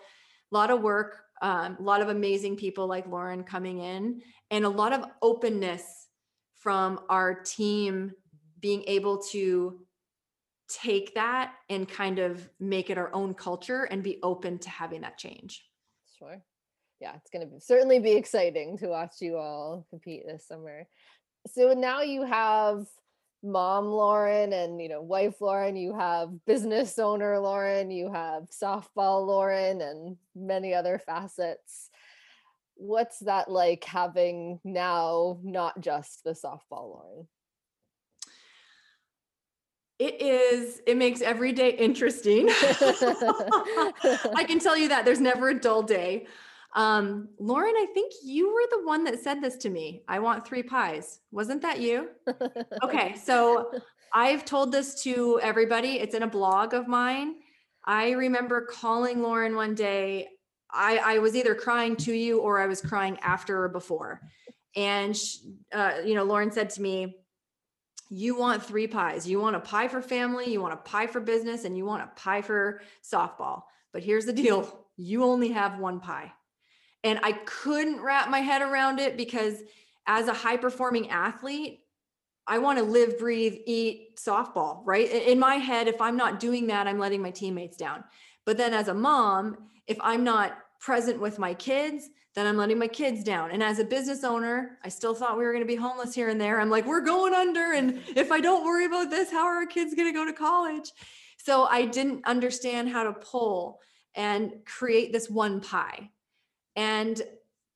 a 0.53 0.55
lot 0.55 0.71
of 0.71 0.83
work, 0.83 1.23
um, 1.43 1.77
a 1.79 1.83
lot 1.83 2.01
of 2.01 2.09
amazing 2.09 2.57
people 2.57 2.87
like 2.87 3.07
Lauren 3.07 3.43
coming 3.45 3.79
in 3.81 4.23
and 4.51 4.65
a 4.65 4.69
lot 4.69 4.93
of 4.93 5.05
openness 5.23 6.09
from 6.55 7.01
our 7.09 7.35
team 7.35 8.13
being 8.61 8.85
able 8.87 9.19
to 9.19 9.81
take 10.69 11.15
that 11.15 11.55
and 11.69 11.89
kind 11.89 12.19
of 12.19 12.49
make 12.59 12.89
it 12.89 12.97
our 12.97 13.13
own 13.13 13.35
culture 13.35 13.85
and 13.85 14.03
be 14.03 14.19
open 14.23 14.59
to 14.59 14.71
having 14.71 15.03
that 15.03 15.19
change. 15.19 15.65
Sure 16.19 16.43
yeah, 17.05 17.13
it's 17.17 17.31
going 17.31 17.49
to 17.49 17.61
certainly 17.61 17.99
be 17.99 18.13
exciting 18.13 18.79
to 18.79 18.89
watch 18.89 19.17
you 19.21 19.37
all 19.37 19.87
compete 19.91 20.27
this 20.27 20.47
summer. 20.47 20.87
So 21.53 21.75
now 21.75 22.01
you 22.01 22.25
have 22.25 22.87
mom 23.45 23.87
Lauren 23.87 24.53
and 24.53 24.81
you 24.81 24.89
know 24.89 25.03
wife 25.03 25.41
Lauren, 25.41 25.77
you 25.77 25.95
have 25.95 26.45
business 26.47 26.99
owner 26.99 27.39
Lauren, 27.39 27.91
you 27.91 28.11
have 28.11 28.45
softball 28.51 29.27
Lauren, 29.27 29.81
and 29.81 30.17
many 30.35 30.75
other 30.75 30.99
facets. 30.99 31.91
What's 32.77 33.21
that 33.21 33.49
like 33.51 33.85
having 33.85 34.59
now 34.65 35.39
not 35.43 35.81
just 35.81 36.25
the 36.25 36.33
softball 36.33 36.91
Lauren? 36.91 37.29
It 40.01 40.21
is, 40.21 40.81
it 40.89 40.97
makes 40.97 41.21
every 41.21 41.53
day 41.53 41.71
interesting. 41.71 42.49
I 42.51 44.45
can 44.47 44.59
tell 44.59 44.77
you 44.77 44.89
that 44.89 45.05
there's 45.05 45.21
never 45.21 45.51
a 45.51 45.55
dull 45.55 45.83
day. 45.83 46.27
Um, 46.75 47.29
Lauren, 47.39 47.75
I 47.77 47.87
think 47.95 48.13
you 48.25 48.53
were 48.53 48.67
the 48.71 48.85
one 48.85 49.05
that 49.05 49.21
said 49.21 49.41
this 49.41 49.57
to 49.59 49.71
me. 49.71 50.03
I 50.09 50.19
want 50.19 50.47
three 50.47 50.63
pies. 50.63 51.21
Wasn't 51.31 51.63
that 51.63 51.81
you? 51.81 52.11
Okay, 52.83 53.15
so 53.17 53.71
I've 54.13 54.45
told 54.45 54.73
this 54.73 55.03
to 55.05 55.41
everybody. 55.43 56.01
It's 56.01 56.15
in 56.15 56.23
a 56.23 56.29
blog 56.29 56.75
of 56.75 56.87
mine. 56.87 57.37
I 57.85 58.11
remember 58.11 58.67
calling 58.67 59.23
Lauren 59.23 59.57
one 59.57 59.75
day. 59.75 60.29
I, 60.71 60.99
I 60.99 61.19
was 61.19 61.37
either 61.37 61.55
crying 61.55 61.97
to 61.97 62.13
you 62.13 62.41
or 62.41 62.61
I 62.61 62.67
was 62.67 62.81
crying 62.81 63.19
after 63.23 63.65
or 63.65 63.69
before. 63.69 64.21
And, 64.77 65.17
she, 65.17 65.55
uh, 65.73 65.99
you 66.05 66.15
know, 66.15 66.25
Lauren 66.25 66.51
said 66.51 66.71
to 66.71 66.83
me, 66.83 67.17
you 68.11 68.37
want 68.37 68.63
three 68.63 68.87
pies. 68.87 69.27
You 69.27 69.41
want 69.41 69.57
a 69.57 69.61
pie 69.61 69.89
for 69.89 70.03
family, 70.03 70.53
you 70.53 70.61
want 70.61 70.75
a 70.75 70.79
pie 70.79 71.07
for 71.07 71.21
business, 71.21 71.65
and 71.65 71.77
you 71.77 71.85
want 71.85 72.03
a 72.03 72.11
pie 72.17 72.43
for 72.43 72.83
softball. 73.03 73.63
But 73.93 74.03
here's 74.03 74.27
the 74.27 74.33
deal 74.33 74.87
you 74.97 75.25
only 75.25 75.51
have 75.51 75.79
one 75.79 76.01
pie. 76.01 76.33
And 77.05 77.21
I 77.23 77.33
couldn't 77.33 78.01
wrap 78.01 78.31
my 78.31 78.41
head 78.41 78.63
around 78.63 78.99
it 78.99 79.17
because 79.17 79.63
as 80.07 80.27
a 80.27 80.33
high 80.33 80.57
performing 80.57 81.11
athlete, 81.11 81.81
I 82.47 82.59
want 82.59 82.79
to 82.79 82.85
live, 82.85 83.19
breathe, 83.19 83.57
eat 83.67 84.17
softball, 84.17 84.81
right? 84.85 85.11
In 85.11 85.39
my 85.39 85.57
head, 85.57 85.87
if 85.87 86.01
I'm 86.01 86.17
not 86.17 86.41
doing 86.41 86.67
that, 86.67 86.87
I'm 86.87 86.99
letting 86.99 87.23
my 87.23 87.31
teammates 87.31 87.77
down. 87.77 88.05
But 88.45 88.57
then 88.57 88.75
as 88.75 88.89
a 88.89 88.95
mom, 88.95 89.57
if 89.87 89.99
I'm 90.01 90.25
not 90.25 90.59
present 90.81 91.21
with 91.21 91.39
my 91.39 91.55
kids, 91.55 92.09
then 92.35 92.47
I'm 92.47 92.57
letting 92.57 92.79
my 92.79 92.89
kids 92.89 93.23
down. 93.23 93.53
And 93.53 93.63
as 93.63 93.79
a 93.79 93.85
business 93.85 94.25
owner, 94.25 94.79
I 94.85 94.89
still 94.89 95.15
thought 95.15 95.39
we 95.39 95.45
were 95.45 95.53
going 95.53 95.63
to 95.63 95.69
be 95.69 95.77
homeless 95.77 96.15
here 96.15 96.29
and 96.29 96.41
there. 96.41 96.61
I'm 96.61 96.69
like, 96.69 96.85
we're 96.85 97.01
going 97.01 97.33
under. 97.33 97.73
And 97.73 98.01
if 98.09 98.33
I 98.33 98.41
don't 98.41 98.65
worry 98.65 98.87
about 98.87 99.09
this, 99.09 99.31
how 99.31 99.45
are 99.45 99.57
our 99.57 99.67
kids 99.67 99.95
going 99.95 100.09
to 100.09 100.19
go 100.19 100.27
to 100.27 100.33
college? 100.33 100.91
So 101.39 101.65
I 101.65 101.87
didn't 101.87 102.27
understand 102.27 102.89
how 102.89 103.05
to 103.05 103.13
pull 103.13 103.81
and 104.15 104.53
create 104.67 105.13
this 105.13 105.31
one 105.31 105.61
pie. 105.61 106.11
And 106.77 107.21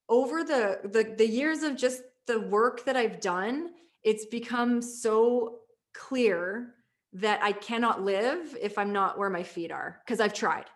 over 0.09 0.45
the, 0.45 0.81
the, 0.85 1.15
the 1.17 1.27
years 1.27 1.63
of 1.63 1.77
just 1.77 2.03
the 2.27 2.41
work 2.41 2.85
that 2.85 2.97
I've 2.97 3.21
done, 3.21 3.71
it's 4.03 4.27
become 4.27 4.81
so 4.83 5.61
clear 5.95 6.75
that 7.15 7.43
I 7.43 7.53
cannot 7.53 8.03
live 8.03 8.57
if 8.61 8.79
I'm 8.79 8.93
not 8.93 9.19
where 9.19 9.31
my 9.31 9.43
feet 9.43 9.73
are 9.73 10.01
because 10.05 10.21
I've 10.21 10.35
tried. 10.35 10.67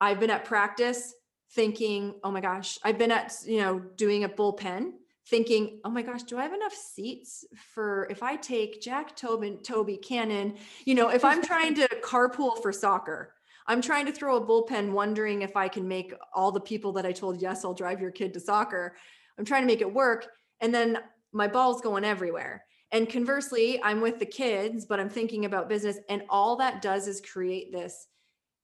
I've 0.00 0.18
been 0.18 0.30
at 0.30 0.44
practice 0.44 1.14
thinking, 1.52 2.14
oh 2.24 2.30
my 2.30 2.40
gosh, 2.40 2.78
I've 2.82 2.98
been 2.98 3.12
at, 3.12 3.34
you 3.46 3.58
know, 3.58 3.78
doing 3.78 4.24
a 4.24 4.28
bullpen 4.28 4.92
thinking, 5.28 5.80
oh 5.84 5.90
my 5.90 6.02
gosh, 6.02 6.24
do 6.24 6.36
I 6.38 6.42
have 6.42 6.52
enough 6.52 6.74
seats 6.74 7.44
for 7.74 8.08
if 8.10 8.22
I 8.22 8.36
take 8.36 8.82
Jack 8.82 9.14
Tobin, 9.14 9.58
Toby 9.58 9.96
Cannon, 9.96 10.54
you 10.84 10.94
know, 10.94 11.10
if 11.10 11.24
I'm 11.24 11.42
trying 11.42 11.74
to 11.76 11.88
carpool 12.02 12.60
for 12.60 12.72
soccer, 12.72 13.34
I'm 13.66 13.80
trying 13.80 14.06
to 14.06 14.12
throw 14.12 14.36
a 14.36 14.46
bullpen 14.46 14.92
wondering 14.92 15.42
if 15.42 15.56
I 15.56 15.68
can 15.68 15.86
make 15.86 16.12
all 16.34 16.52
the 16.52 16.60
people 16.60 16.92
that 16.92 17.06
I 17.06 17.12
told, 17.12 17.40
yes, 17.40 17.64
I'll 17.64 17.74
drive 17.74 18.00
your 18.00 18.10
kid 18.10 18.32
to 18.34 18.40
soccer. 18.40 18.96
I'm 19.38 19.44
trying 19.44 19.62
to 19.62 19.66
make 19.66 19.80
it 19.80 19.92
work. 19.92 20.28
And 20.60 20.74
then 20.74 20.98
my 21.32 21.48
ball's 21.48 21.80
going 21.80 22.04
everywhere. 22.04 22.64
And 22.90 23.08
conversely, 23.08 23.82
I'm 23.82 24.00
with 24.00 24.18
the 24.18 24.26
kids, 24.26 24.84
but 24.84 25.00
I'm 25.00 25.08
thinking 25.08 25.44
about 25.44 25.68
business. 25.68 25.98
And 26.08 26.22
all 26.28 26.56
that 26.56 26.82
does 26.82 27.06
is 27.08 27.20
create 27.20 27.72
this 27.72 28.08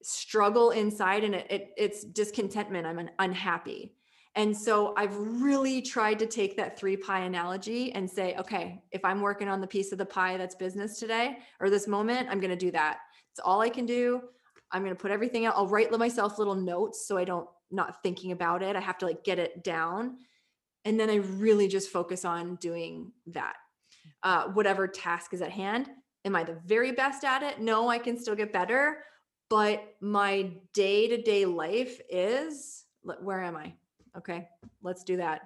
struggle 0.03 0.71
inside 0.71 1.25
and 1.25 1.35
it, 1.35 1.47
it, 1.51 1.71
it's 1.77 2.05
discontentment 2.05 2.87
i'm 2.87 2.99
un- 2.99 3.11
unhappy 3.19 3.95
and 4.37 4.57
so 4.57 4.95
i've 4.97 5.17
really 5.17 5.83
tried 5.83 6.19
to 6.19 6.27
take 6.27 6.57
that 6.57 6.79
three 6.79 6.97
pie 6.97 7.21
analogy 7.21 7.93
and 7.93 8.09
say 8.09 8.37
okay 8.37 8.81
if 8.93 9.05
i'm 9.05 9.21
working 9.21 9.49
on 9.49 9.61
the 9.61 9.67
piece 9.67 9.91
of 9.91 9.99
the 9.99 10.07
pie 10.07 10.37
that's 10.37 10.55
business 10.55 11.01
today 11.01 11.39
or 11.61 11.69
this 11.69 11.89
moment 11.89 12.29
i'm 12.31 12.39
going 12.39 12.51
to 12.51 12.57
do 12.57 12.71
that 12.71 12.99
it's 13.33 13.41
all 13.41 13.61
i 13.61 13.69
can 13.69 13.87
do 13.87 14.23
i'm 14.73 14.83
going 14.83 14.95
to 14.95 15.01
put 15.01 15.11
everything 15.11 15.47
out 15.47 15.55
i'll 15.57 15.67
write 15.67 15.91
myself 15.99 16.39
little 16.39 16.55
notes 16.55 17.07
so 17.07 17.17
i 17.17 17.25
don't 17.25 17.49
not 17.71 18.03
thinking 18.03 18.33
about 18.33 18.63
it 18.63 18.77
i 18.77 18.81
have 18.81 18.99
to 18.99 19.07
like 19.07 19.25
get 19.25 19.39
it 19.39 19.63
down 19.63 20.17
and 20.85 20.99
then 20.99 21.11
i 21.11 21.17
really 21.17 21.69
just 21.69 21.91
focus 21.91 22.25
on 22.25 22.57
doing 22.57 23.13
that 23.27 23.55
uh, 24.23 24.49
whatever 24.49 24.89
task 24.89 25.33
is 25.35 25.43
at 25.43 25.51
hand 25.51 25.89
am 26.25 26.35
i 26.35 26.43
the 26.43 26.59
very 26.67 26.93
best 26.93 27.25
at 27.25 27.43
it 27.43 27.61
no 27.61 27.89
i 27.89 27.99
can 27.99 28.19
still 28.19 28.35
get 28.35 28.53
better 28.53 28.99
but 29.51 29.83
my 30.01 30.51
day 30.75 31.09
to 31.09 31.23
day 31.23 31.47
life 31.47 32.01
is 32.11 32.85
where 33.03 33.43
am 33.43 33.57
I? 33.57 33.75
Okay, 34.17 34.49
let's 34.83 35.05
do 35.05 35.17
that. 35.19 35.43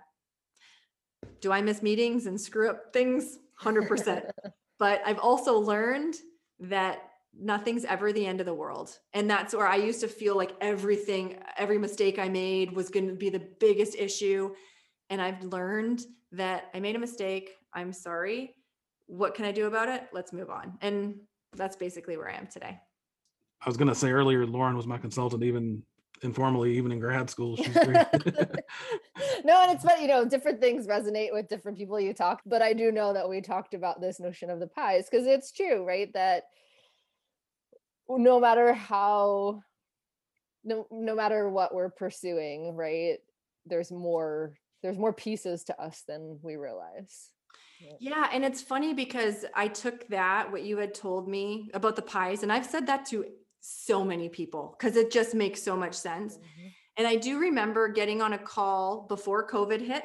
Do 1.40 1.52
I 1.52 1.60
miss 1.62 1.82
meetings 1.82 2.26
and 2.26 2.40
screw 2.40 2.70
up 2.70 2.92
things? 2.92 3.38
100%. 3.60 4.22
but 4.78 5.02
I've 5.06 5.18
also 5.18 5.58
learned 5.58 6.14
that 6.60 6.98
nothing's 7.38 7.84
ever 7.84 8.12
the 8.12 8.26
end 8.26 8.40
of 8.40 8.46
the 8.46 8.54
world. 8.54 8.98
And 9.14 9.28
that's 9.28 9.54
where 9.54 9.66
I 9.66 9.76
used 9.76 10.00
to 10.00 10.08
feel 10.08 10.36
like 10.36 10.52
everything, 10.60 11.38
every 11.56 11.78
mistake 11.78 12.18
I 12.18 12.28
made 12.28 12.72
was 12.72 12.90
going 12.90 13.08
to 13.08 13.14
be 13.14 13.30
the 13.30 13.46
biggest 13.60 13.96
issue. 13.96 14.54
And 15.10 15.20
I've 15.20 15.42
learned 15.42 16.02
that 16.32 16.70
I 16.74 16.80
made 16.80 16.96
a 16.96 16.98
mistake. 16.98 17.52
I'm 17.72 17.92
sorry. 17.92 18.54
What 19.06 19.34
can 19.34 19.44
I 19.44 19.52
do 19.52 19.66
about 19.66 19.88
it? 19.88 20.08
Let's 20.12 20.32
move 20.32 20.50
on. 20.50 20.78
And 20.80 21.16
that's 21.54 21.76
basically 21.76 22.16
where 22.16 22.30
I 22.30 22.36
am 22.36 22.46
today. 22.46 22.78
I 23.64 23.68
was 23.68 23.76
gonna 23.76 23.94
say 23.94 24.10
earlier, 24.10 24.44
Lauren 24.44 24.76
was 24.76 24.86
my 24.86 24.98
consultant, 24.98 25.44
even 25.44 25.82
informally, 26.22 26.76
even 26.76 26.90
in 26.90 26.98
grad 26.98 27.30
school. 27.30 27.56
She's 27.56 27.68
great. 27.68 27.86
no, 29.44 29.62
and 29.62 29.72
it's 29.72 29.84
but 29.84 30.00
you 30.00 30.08
know, 30.08 30.24
different 30.24 30.60
things 30.60 30.86
resonate 30.86 31.32
with 31.32 31.48
different 31.48 31.78
people 31.78 32.00
you 32.00 32.12
talk. 32.12 32.40
But 32.44 32.62
I 32.62 32.72
do 32.72 32.90
know 32.90 33.12
that 33.12 33.28
we 33.28 33.40
talked 33.40 33.74
about 33.74 34.00
this 34.00 34.18
notion 34.18 34.50
of 34.50 34.58
the 34.58 34.66
pies 34.66 35.08
because 35.10 35.26
it's 35.26 35.52
true, 35.52 35.86
right? 35.86 36.12
That 36.12 36.44
no 38.18 38.40
matter 38.40 38.72
how 38.72 39.62
no 40.64 40.86
no 40.90 41.14
matter 41.14 41.48
what 41.48 41.74
we're 41.74 41.90
pursuing, 41.90 42.74
right? 42.74 43.18
There's 43.66 43.90
more 43.90 44.54
there's 44.82 44.98
more 44.98 45.12
pieces 45.12 45.64
to 45.64 45.80
us 45.80 46.02
than 46.06 46.38
we 46.42 46.56
realize. 46.56 47.30
Yeah, 47.98 48.28
and 48.32 48.44
it's 48.44 48.62
funny 48.62 48.94
because 48.94 49.44
I 49.54 49.66
took 49.66 50.06
that 50.08 50.52
what 50.52 50.62
you 50.62 50.78
had 50.78 50.94
told 50.94 51.28
me 51.28 51.68
about 51.74 51.96
the 51.96 52.02
pies 52.02 52.44
and 52.44 52.52
I've 52.52 52.66
said 52.66 52.86
that 52.86 53.06
to 53.06 53.26
so 53.60 54.04
many 54.04 54.28
people 54.28 54.76
because 54.78 54.96
it 54.96 55.10
just 55.10 55.34
makes 55.34 55.62
so 55.62 55.76
much 55.76 55.94
sense. 55.94 56.36
Mm-hmm. 56.36 56.68
And 56.98 57.06
I 57.06 57.16
do 57.16 57.38
remember 57.38 57.88
getting 57.88 58.20
on 58.20 58.34
a 58.34 58.38
call 58.38 59.06
before 59.08 59.48
COVID 59.48 59.80
hit. 59.80 60.04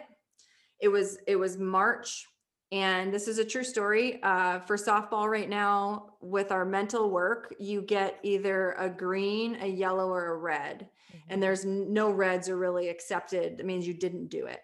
It 0.79 0.87
was 0.87 1.17
it 1.27 1.35
was 1.35 1.57
March, 1.57 2.25
and 2.71 3.13
this 3.13 3.27
is 3.27 3.37
a 3.37 3.45
true 3.45 3.63
story. 3.63 4.21
Uh, 4.23 4.59
for 4.59 4.75
softball 4.75 5.29
right 5.29 5.49
now, 5.49 6.13
with 6.21 6.51
our 6.51 6.65
mental 6.65 7.09
work, 7.09 7.55
you 7.59 7.81
get 7.81 8.19
either 8.23 8.73
a 8.73 8.89
green, 8.89 9.57
a 9.61 9.67
yellow, 9.67 10.09
or 10.09 10.33
a 10.33 10.37
red, 10.37 10.89
mm-hmm. 11.09 11.17
and 11.29 11.41
there's 11.41 11.65
no 11.65 12.09
reds 12.09 12.49
are 12.49 12.57
really 12.57 12.89
accepted. 12.89 13.59
It 13.59 13.65
means 13.65 13.87
you 13.87 13.93
didn't 13.93 14.27
do 14.27 14.45
it. 14.45 14.59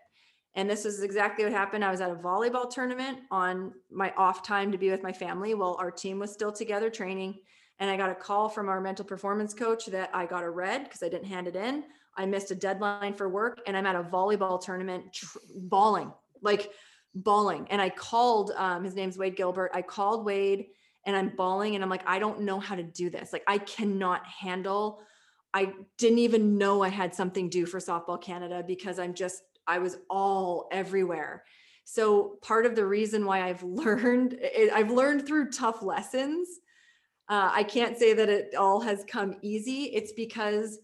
And 0.55 0.69
this 0.69 0.85
is 0.85 1.01
exactly 1.01 1.45
what 1.45 1.53
happened. 1.53 1.83
I 1.83 1.91
was 1.91 2.01
at 2.01 2.11
a 2.11 2.15
volleyball 2.15 2.69
tournament 2.69 3.19
on 3.31 3.73
my 3.91 4.13
off 4.17 4.43
time 4.43 4.71
to 4.71 4.77
be 4.77 4.91
with 4.91 5.01
my 5.01 5.13
family 5.13 5.55
while 5.55 5.77
our 5.79 5.89
team 5.89 6.19
was 6.19 6.31
still 6.31 6.51
together 6.51 6.89
training 6.89 7.39
and 7.79 7.89
I 7.89 7.97
got 7.97 8.09
a 8.09 8.15
call 8.15 8.49
from 8.49 8.69
our 8.69 8.79
mental 8.79 9.05
performance 9.05 9.53
coach 9.53 9.87
that 9.87 10.09
I 10.13 10.25
got 10.25 10.43
a 10.43 10.49
red 10.49 10.83
because 10.83 11.03
I 11.03 11.09
didn't 11.09 11.27
hand 11.27 11.47
it 11.47 11.55
in. 11.55 11.83
I 12.15 12.25
missed 12.25 12.51
a 12.51 12.55
deadline 12.55 13.13
for 13.13 13.27
work 13.27 13.59
and 13.65 13.75
I'm 13.75 13.85
at 13.85 13.95
a 13.95 14.03
volleyball 14.03 14.63
tournament 14.63 15.11
tr- 15.13 15.39
bawling, 15.55 16.13
like 16.41 16.71
bawling. 17.15 17.67
And 17.69 17.81
I 17.81 17.89
called, 17.89 18.51
um, 18.55 18.83
his 18.83 18.95
name's 18.95 19.17
Wade 19.17 19.35
Gilbert. 19.35 19.71
I 19.73 19.81
called 19.81 20.25
Wade 20.25 20.67
and 21.05 21.15
I'm 21.15 21.29
bawling 21.35 21.75
and 21.75 21.83
I'm 21.83 21.89
like, 21.89 22.07
I 22.07 22.19
don't 22.19 22.41
know 22.41 22.59
how 22.59 22.75
to 22.75 22.83
do 22.83 23.09
this. 23.09 23.33
Like, 23.33 23.43
I 23.47 23.57
cannot 23.57 24.25
handle, 24.25 25.01
I 25.53 25.73
didn't 25.97 26.19
even 26.19 26.57
know 26.57 26.81
I 26.81 26.89
had 26.89 27.13
something 27.13 27.49
due 27.49 27.65
for 27.65 27.79
Softball 27.79 28.21
Canada 28.21 28.63
because 28.65 28.99
I'm 28.99 29.13
just, 29.13 29.41
I 29.67 29.79
was 29.79 29.97
all 30.09 30.67
everywhere. 30.71 31.43
So 31.85 32.37
part 32.41 32.65
of 32.65 32.75
the 32.75 32.85
reason 32.85 33.25
why 33.25 33.47
I've 33.47 33.63
learned, 33.63 34.39
I've 34.73 34.91
learned 34.91 35.27
through 35.27 35.51
tough 35.51 35.83
lessons 35.83 36.47
uh, 37.29 37.49
I 37.53 37.63
can't 37.63 37.97
say 37.97 38.13
that 38.13 38.29
it 38.29 38.55
all 38.55 38.81
has 38.81 39.05
come 39.07 39.37
easy. 39.41 39.85
It's 39.85 40.11
because 40.11 40.79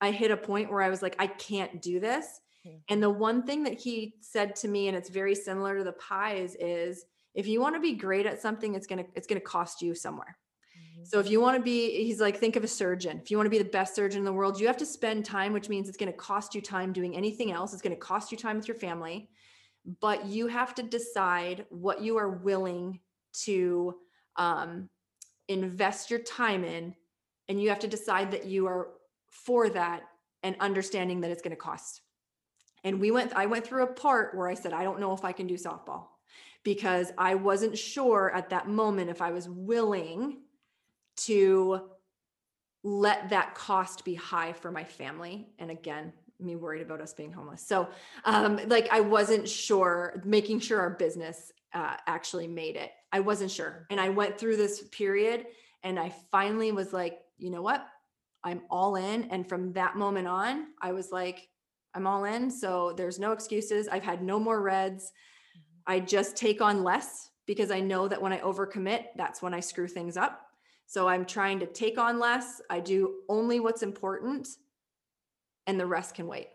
I 0.00 0.10
hit 0.10 0.30
a 0.30 0.36
point 0.36 0.70
where 0.70 0.82
I 0.82 0.88
was 0.88 1.02
like, 1.02 1.16
I 1.18 1.26
can't 1.26 1.82
do 1.82 2.00
this. 2.00 2.40
And 2.88 3.02
the 3.02 3.10
one 3.10 3.42
thing 3.44 3.62
that 3.64 3.74
he 3.74 4.14
said 4.20 4.54
to 4.56 4.68
me, 4.68 4.88
and 4.88 4.96
it's 4.96 5.08
very 5.08 5.34
similar 5.34 5.78
to 5.78 5.84
the 5.84 5.92
pies, 5.92 6.56
is 6.58 7.04
if 7.34 7.46
you 7.46 7.60
want 7.60 7.74
to 7.74 7.80
be 7.80 7.94
great 7.94 8.26
at 8.26 8.40
something, 8.40 8.74
it's 8.74 8.86
gonna 8.86 9.04
it's 9.14 9.26
gonna 9.26 9.40
cost 9.40 9.82
you 9.82 9.94
somewhere. 9.94 10.36
Mm-hmm. 10.76 11.04
So 11.04 11.18
if 11.18 11.30
you 11.30 11.40
want 11.40 11.56
to 11.56 11.62
be, 11.62 12.04
he's 12.04 12.20
like, 12.20 12.38
think 12.38 12.56
of 12.56 12.64
a 12.64 12.68
surgeon. 12.68 13.20
If 13.22 13.30
you 13.30 13.36
want 13.36 13.46
to 13.46 13.50
be 13.50 13.58
the 13.58 13.64
best 13.64 13.94
surgeon 13.94 14.18
in 14.18 14.24
the 14.24 14.32
world, 14.32 14.60
you 14.60 14.66
have 14.66 14.76
to 14.78 14.86
spend 14.86 15.24
time, 15.24 15.52
which 15.52 15.68
means 15.68 15.88
it's 15.88 15.96
going 15.96 16.12
to 16.12 16.18
cost 16.18 16.54
you 16.54 16.60
time 16.60 16.92
doing 16.92 17.16
anything 17.16 17.52
else. 17.52 17.72
It's 17.72 17.82
going 17.82 17.94
to 17.94 18.00
cost 18.00 18.32
you 18.32 18.38
time 18.38 18.56
with 18.56 18.68
your 18.68 18.76
family, 18.76 19.28
but 20.00 20.26
you 20.26 20.46
have 20.46 20.74
to 20.76 20.82
decide 20.82 21.66
what 21.70 22.02
you 22.02 22.16
are 22.18 22.30
willing 22.30 23.00
to 23.44 23.94
um, 24.36 24.88
invest 25.48 26.10
your 26.10 26.20
time 26.20 26.64
in 26.64 26.94
and 27.48 27.60
you 27.60 27.68
have 27.68 27.80
to 27.80 27.88
decide 27.88 28.30
that 28.30 28.46
you 28.46 28.66
are 28.66 28.88
for 29.30 29.68
that 29.70 30.02
and 30.42 30.56
understanding 30.60 31.20
that 31.20 31.30
it's 31.30 31.42
going 31.42 31.50
to 31.50 31.56
cost 31.56 32.02
and 32.84 33.00
we 33.00 33.10
went 33.10 33.32
i 33.34 33.46
went 33.46 33.66
through 33.66 33.82
a 33.82 33.92
part 33.92 34.36
where 34.36 34.48
i 34.48 34.54
said 34.54 34.72
i 34.72 34.84
don't 34.84 35.00
know 35.00 35.12
if 35.12 35.24
i 35.24 35.32
can 35.32 35.46
do 35.46 35.54
softball 35.54 36.06
because 36.64 37.12
i 37.18 37.34
wasn't 37.34 37.76
sure 37.76 38.32
at 38.34 38.50
that 38.50 38.68
moment 38.68 39.10
if 39.10 39.22
i 39.22 39.30
was 39.30 39.48
willing 39.48 40.38
to 41.16 41.88
let 42.84 43.30
that 43.30 43.54
cost 43.54 44.04
be 44.04 44.14
high 44.14 44.52
for 44.52 44.70
my 44.70 44.84
family 44.84 45.48
and 45.58 45.70
again 45.70 46.12
me 46.40 46.56
worried 46.56 46.82
about 46.82 47.00
us 47.00 47.12
being 47.12 47.32
homeless 47.32 47.64
so 47.64 47.88
um 48.24 48.58
like 48.66 48.88
i 48.90 48.98
wasn't 49.00 49.48
sure 49.48 50.20
making 50.24 50.58
sure 50.58 50.80
our 50.80 50.90
business 50.90 51.52
uh, 51.74 51.96
actually 52.06 52.46
made 52.46 52.76
it. 52.76 52.90
I 53.12 53.20
wasn't 53.20 53.50
sure. 53.50 53.86
And 53.90 54.00
I 54.00 54.08
went 54.08 54.38
through 54.38 54.56
this 54.56 54.82
period 54.88 55.46
and 55.82 55.98
I 55.98 56.14
finally 56.30 56.72
was 56.72 56.92
like, 56.92 57.18
you 57.38 57.50
know 57.50 57.62
what? 57.62 57.86
I'm 58.44 58.62
all 58.70 58.96
in. 58.96 59.24
And 59.24 59.48
from 59.48 59.72
that 59.72 59.96
moment 59.96 60.28
on, 60.28 60.66
I 60.80 60.92
was 60.92 61.10
like, 61.10 61.48
I'm 61.94 62.06
all 62.06 62.24
in. 62.24 62.50
So 62.50 62.94
there's 62.96 63.18
no 63.18 63.32
excuses. 63.32 63.88
I've 63.88 64.02
had 64.02 64.22
no 64.22 64.38
more 64.38 64.62
reds. 64.62 65.04
Mm-hmm. 65.04 65.92
I 65.92 66.00
just 66.00 66.36
take 66.36 66.60
on 66.60 66.82
less 66.82 67.30
because 67.46 67.70
I 67.70 67.80
know 67.80 68.08
that 68.08 68.20
when 68.20 68.32
I 68.32 68.38
overcommit, 68.38 69.06
that's 69.16 69.42
when 69.42 69.54
I 69.54 69.60
screw 69.60 69.88
things 69.88 70.16
up. 70.16 70.40
So 70.86 71.08
I'm 71.08 71.24
trying 71.24 71.60
to 71.60 71.66
take 71.66 71.98
on 71.98 72.18
less. 72.18 72.60
I 72.70 72.80
do 72.80 73.20
only 73.28 73.60
what's 73.60 73.82
important 73.82 74.48
and 75.66 75.78
the 75.78 75.86
rest 75.86 76.14
can 76.14 76.26
wait. 76.26 76.48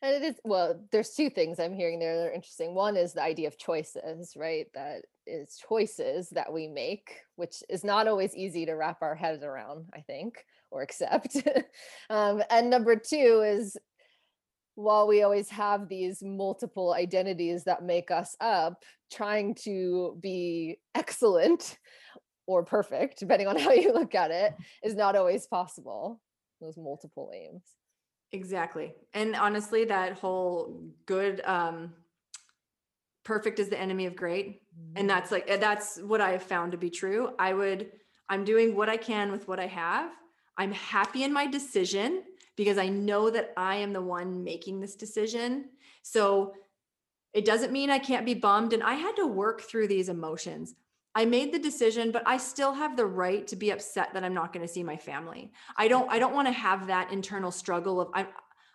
And 0.00 0.14
it 0.14 0.22
is 0.22 0.40
well, 0.44 0.80
there's 0.92 1.14
two 1.14 1.28
things 1.28 1.58
I'm 1.58 1.74
hearing 1.74 1.98
there 1.98 2.16
that 2.16 2.28
are 2.28 2.32
interesting. 2.32 2.74
One 2.74 2.96
is 2.96 3.14
the 3.14 3.22
idea 3.22 3.48
of 3.48 3.58
choices, 3.58 4.34
right? 4.36 4.66
That 4.74 5.02
is 5.26 5.60
choices 5.68 6.30
that 6.30 6.52
we 6.52 6.68
make, 6.68 7.16
which 7.34 7.56
is 7.68 7.82
not 7.82 8.06
always 8.06 8.36
easy 8.36 8.64
to 8.66 8.74
wrap 8.74 9.02
our 9.02 9.16
heads 9.16 9.42
around, 9.42 9.86
I 9.92 10.00
think, 10.02 10.44
or 10.70 10.82
accept. 10.82 11.36
um, 12.10 12.42
and 12.50 12.70
number 12.70 12.94
two 12.94 13.42
is 13.44 13.76
while 14.78 15.08
we 15.08 15.24
always 15.24 15.50
have 15.50 15.88
these 15.88 16.22
multiple 16.22 16.94
identities 16.94 17.64
that 17.64 17.82
make 17.82 18.12
us 18.12 18.36
up, 18.40 18.84
trying 19.10 19.52
to 19.52 20.16
be 20.20 20.78
excellent 20.94 21.78
or 22.46 22.64
perfect, 22.64 23.18
depending 23.18 23.48
on 23.48 23.58
how 23.58 23.72
you 23.72 23.92
look 23.92 24.14
at 24.14 24.30
it, 24.30 24.54
is 24.84 24.94
not 24.94 25.16
always 25.16 25.48
possible. 25.48 26.20
Those 26.60 26.76
multiple 26.76 27.32
aims. 27.34 27.62
Exactly. 28.30 28.94
And 29.14 29.34
honestly, 29.34 29.84
that 29.86 30.12
whole 30.12 30.80
good, 31.06 31.40
um, 31.44 31.94
perfect 33.24 33.58
is 33.58 33.68
the 33.68 33.80
enemy 33.80 34.06
of 34.06 34.14
great. 34.14 34.62
And 34.94 35.10
that's 35.10 35.32
like, 35.32 35.60
that's 35.60 35.98
what 35.98 36.20
I 36.20 36.30
have 36.30 36.42
found 36.44 36.70
to 36.70 36.78
be 36.78 36.88
true. 36.88 37.30
I 37.36 37.52
would, 37.52 37.90
I'm 38.28 38.44
doing 38.44 38.76
what 38.76 38.88
I 38.88 38.96
can 38.96 39.32
with 39.32 39.48
what 39.48 39.58
I 39.58 39.66
have. 39.66 40.12
I'm 40.56 40.72
happy 40.72 41.24
in 41.24 41.32
my 41.32 41.48
decision 41.48 42.22
because 42.58 42.76
I 42.76 42.88
know 42.88 43.30
that 43.30 43.52
I 43.56 43.76
am 43.76 43.92
the 43.92 44.02
one 44.02 44.42
making 44.42 44.80
this 44.80 44.96
decision. 44.96 45.70
So 46.02 46.54
it 47.32 47.44
doesn't 47.44 47.72
mean 47.72 47.88
I 47.88 48.00
can't 48.00 48.26
be 48.26 48.34
bummed. 48.34 48.72
And 48.72 48.82
I 48.82 48.94
had 48.94 49.14
to 49.16 49.26
work 49.26 49.62
through 49.62 49.86
these 49.86 50.08
emotions. 50.08 50.74
I 51.14 51.24
made 51.24 51.54
the 51.54 51.58
decision, 51.58 52.10
but 52.10 52.24
I 52.26 52.36
still 52.36 52.72
have 52.72 52.96
the 52.96 53.06
right 53.06 53.46
to 53.46 53.56
be 53.56 53.70
upset 53.70 54.12
that 54.12 54.24
I'm 54.24 54.34
not 54.34 54.52
going 54.52 54.66
to 54.66 54.72
see 54.72 54.82
my 54.82 54.96
family. 54.96 55.52
I 55.76 55.86
don't 55.86 56.10
I 56.10 56.18
don't 56.18 56.34
want 56.34 56.48
to 56.48 56.52
have 56.52 56.88
that 56.88 57.12
internal 57.12 57.52
struggle 57.52 58.00
of 58.00 58.08
I'm 58.12 58.26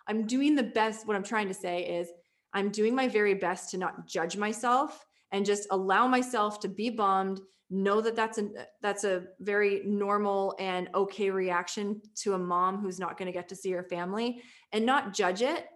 I'm 0.08 0.26
doing 0.26 0.54
the 0.54 0.62
best 0.62 1.06
what 1.06 1.16
I'm 1.16 1.22
trying 1.22 1.48
to 1.48 1.54
say 1.54 1.84
is 1.84 2.08
I'm 2.54 2.70
doing 2.70 2.94
my 2.94 3.06
very 3.06 3.34
best 3.34 3.70
to 3.70 3.78
not 3.78 4.06
judge 4.06 4.36
myself 4.36 5.06
and 5.30 5.44
just 5.44 5.68
allow 5.70 6.06
myself 6.06 6.60
to 6.60 6.68
be 6.68 6.88
bummed, 6.88 7.40
know 7.70 8.00
that 8.00 8.14
that's 8.14 8.38
a 8.38 8.48
that's 8.82 9.04
a 9.04 9.24
very 9.40 9.82
normal 9.84 10.54
and 10.58 10.88
okay 10.94 11.30
reaction 11.30 12.00
to 12.14 12.34
a 12.34 12.38
mom 12.38 12.78
who's 12.78 12.98
not 13.00 13.16
going 13.16 13.26
to 13.26 13.32
get 13.32 13.48
to 13.48 13.56
see 13.56 13.70
her 13.72 13.82
family 13.82 14.42
and 14.72 14.84
not 14.84 15.14
judge 15.14 15.42
it, 15.42 15.66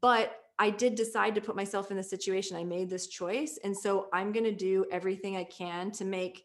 but 0.00 0.36
I 0.58 0.70
did 0.70 0.94
decide 0.94 1.34
to 1.34 1.40
put 1.40 1.56
myself 1.56 1.90
in 1.90 1.96
the 1.96 2.02
situation. 2.04 2.56
I 2.56 2.62
made 2.62 2.88
this 2.88 3.08
choice. 3.08 3.58
And 3.64 3.76
so 3.76 4.06
I'm 4.12 4.30
going 4.32 4.44
to 4.44 4.54
do 4.54 4.86
everything 4.92 5.36
I 5.36 5.44
can 5.44 5.90
to 5.92 6.04
make 6.04 6.44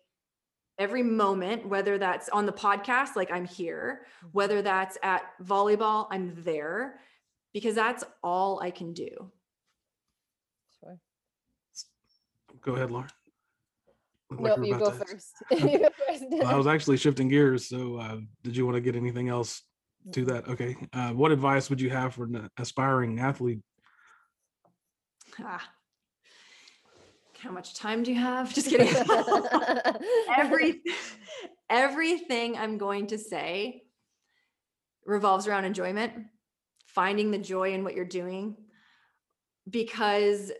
every 0.79 1.03
moment, 1.03 1.67
whether 1.67 1.97
that's 1.97 2.27
on 2.29 2.45
the 2.45 2.51
podcast, 2.51 3.15
like 3.15 3.31
I'm 3.31 3.45
here, 3.45 4.05
Mm-hmm. 4.17 4.29
whether 4.31 4.61
that's 4.63 4.97
at 5.03 5.23
volleyball, 5.43 6.07
I'm 6.09 6.33
there, 6.43 6.99
because 7.53 7.75
that's 7.75 8.03
all 8.23 8.59
I 8.59 8.71
can 8.71 8.93
do. 8.93 9.31
Sure. 10.79 10.99
Go 12.61 12.73
ahead, 12.73 12.89
Lauren. 12.89 13.09
Looked 14.29 14.41
No, 14.43 14.55
were 14.57 14.65
you 14.65 14.77
go 14.77 14.91
to- 14.91 15.05
first. 15.05 15.35
you 15.51 15.79
go 15.79 15.89
first. 16.07 16.23
Well, 16.29 16.47
I 16.47 16.55
was 16.55 16.67
actually 16.75 16.97
shifting 16.97 17.27
gears. 17.29 17.69
So, 17.69 17.97
uh, 17.97 18.17
did 18.43 18.55
you 18.57 18.65
want 18.65 18.75
to 18.75 18.81
get 18.81 18.95
anything 18.95 19.29
else 19.29 19.61
to 20.11 20.25
that? 20.25 20.47
Okay. 20.49 20.75
Uh, 20.93 21.11
what 21.11 21.31
advice 21.31 21.69
would 21.69 21.79
you 21.79 21.89
have 21.89 22.13
for 22.13 22.25
an 22.25 22.49
aspiring 22.57 23.19
athlete? 23.19 23.59
Ah. 25.39 25.69
How 27.39 27.51
much 27.51 27.75
time 27.75 28.03
do 28.03 28.11
you 28.11 28.19
have? 28.19 28.53
Just 28.53 28.67
kidding. 28.69 28.93
Every, 30.35 30.81
everything 31.69 32.57
I'm 32.57 32.77
going 32.77 33.07
to 33.07 33.17
say 33.17 33.83
revolves 35.05 35.47
around 35.47 35.65
enjoyment, 35.65 36.13
finding 36.87 37.31
the 37.31 37.37
joy 37.37 37.73
in 37.73 37.83
what 37.83 37.93
you're 37.95 38.05
doing, 38.05 38.57
because 39.69 40.51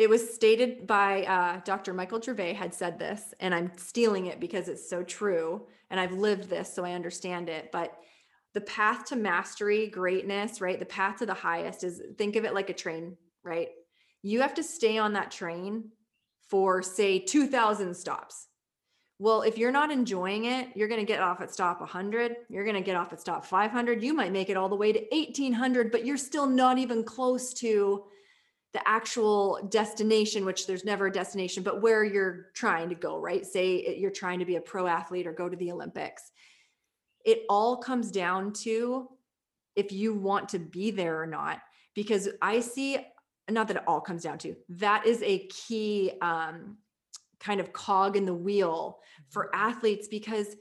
it 0.00 0.08
was 0.08 0.32
stated 0.32 0.86
by 0.86 1.24
uh, 1.24 1.60
Dr. 1.62 1.92
Michael 1.92 2.22
Gervais 2.22 2.54
had 2.54 2.72
said 2.72 2.98
this, 2.98 3.34
and 3.38 3.54
I'm 3.54 3.70
stealing 3.76 4.26
it 4.26 4.40
because 4.40 4.66
it's 4.66 4.88
so 4.88 5.02
true, 5.02 5.66
and 5.90 6.00
I've 6.00 6.14
lived 6.14 6.48
this, 6.48 6.72
so 6.72 6.86
I 6.86 6.92
understand 6.92 7.50
it. 7.50 7.70
But 7.70 7.92
the 8.54 8.62
path 8.62 9.04
to 9.08 9.16
mastery, 9.16 9.88
greatness, 9.88 10.62
right? 10.62 10.78
The 10.78 10.86
path 10.86 11.18
to 11.18 11.26
the 11.26 11.34
highest 11.34 11.84
is 11.84 12.00
think 12.16 12.36
of 12.36 12.46
it 12.46 12.54
like 12.54 12.70
a 12.70 12.72
train, 12.72 13.18
right? 13.44 13.68
You 14.22 14.40
have 14.40 14.54
to 14.54 14.62
stay 14.62 14.96
on 14.96 15.12
that 15.12 15.30
train 15.30 15.90
for 16.48 16.82
say 16.82 17.18
2000 17.18 17.94
stops. 17.94 18.46
Well, 19.18 19.42
if 19.42 19.58
you're 19.58 19.70
not 19.70 19.92
enjoying 19.92 20.46
it, 20.46 20.68
you're 20.74 20.88
going 20.88 21.00
to 21.00 21.06
get 21.06 21.20
off 21.20 21.42
at 21.42 21.52
stop 21.52 21.78
100, 21.80 22.36
you're 22.48 22.64
going 22.64 22.74
to 22.74 22.80
get 22.80 22.96
off 22.96 23.12
at 23.12 23.20
stop 23.20 23.44
500, 23.44 24.02
you 24.02 24.14
might 24.14 24.32
make 24.32 24.48
it 24.48 24.56
all 24.56 24.70
the 24.70 24.76
way 24.76 24.94
to 24.94 25.00
1800, 25.12 25.92
but 25.92 26.06
you're 26.06 26.16
still 26.16 26.46
not 26.46 26.78
even 26.78 27.04
close 27.04 27.52
to 27.52 28.04
the 28.72 28.86
actual 28.88 29.66
destination, 29.68 30.44
which 30.44 30.66
there's 30.66 30.84
never 30.84 31.06
a 31.06 31.12
destination, 31.12 31.62
but 31.62 31.82
where 31.82 32.04
you're 32.04 32.46
trying 32.54 32.88
to 32.88 32.94
go, 32.94 33.18
right? 33.18 33.44
Say 33.44 33.96
you're 33.98 34.10
trying 34.10 34.38
to 34.38 34.44
be 34.44 34.56
a 34.56 34.60
pro 34.60 34.86
athlete 34.86 35.26
or 35.26 35.32
go 35.32 35.48
to 35.48 35.56
the 35.56 35.72
Olympics. 35.72 36.30
It 37.24 37.42
all 37.48 37.76
comes 37.76 38.10
down 38.10 38.52
to 38.64 39.08
if 39.74 39.92
you 39.92 40.14
want 40.14 40.50
to 40.50 40.58
be 40.58 40.90
there 40.90 41.20
or 41.20 41.26
not. 41.26 41.60
Because 41.94 42.28
I 42.40 42.60
see, 42.60 42.98
not 43.50 43.66
that 43.68 43.78
it 43.78 43.82
all 43.88 44.00
comes 44.00 44.22
down 44.22 44.38
to, 44.38 44.54
that 44.68 45.04
is 45.04 45.20
a 45.22 45.48
key 45.48 46.12
um, 46.22 46.76
kind 47.40 47.60
of 47.60 47.72
cog 47.72 48.16
in 48.16 48.24
the 48.24 48.34
wheel 48.34 49.00
for 49.30 49.54
athletes 49.54 50.06
because 50.06 50.54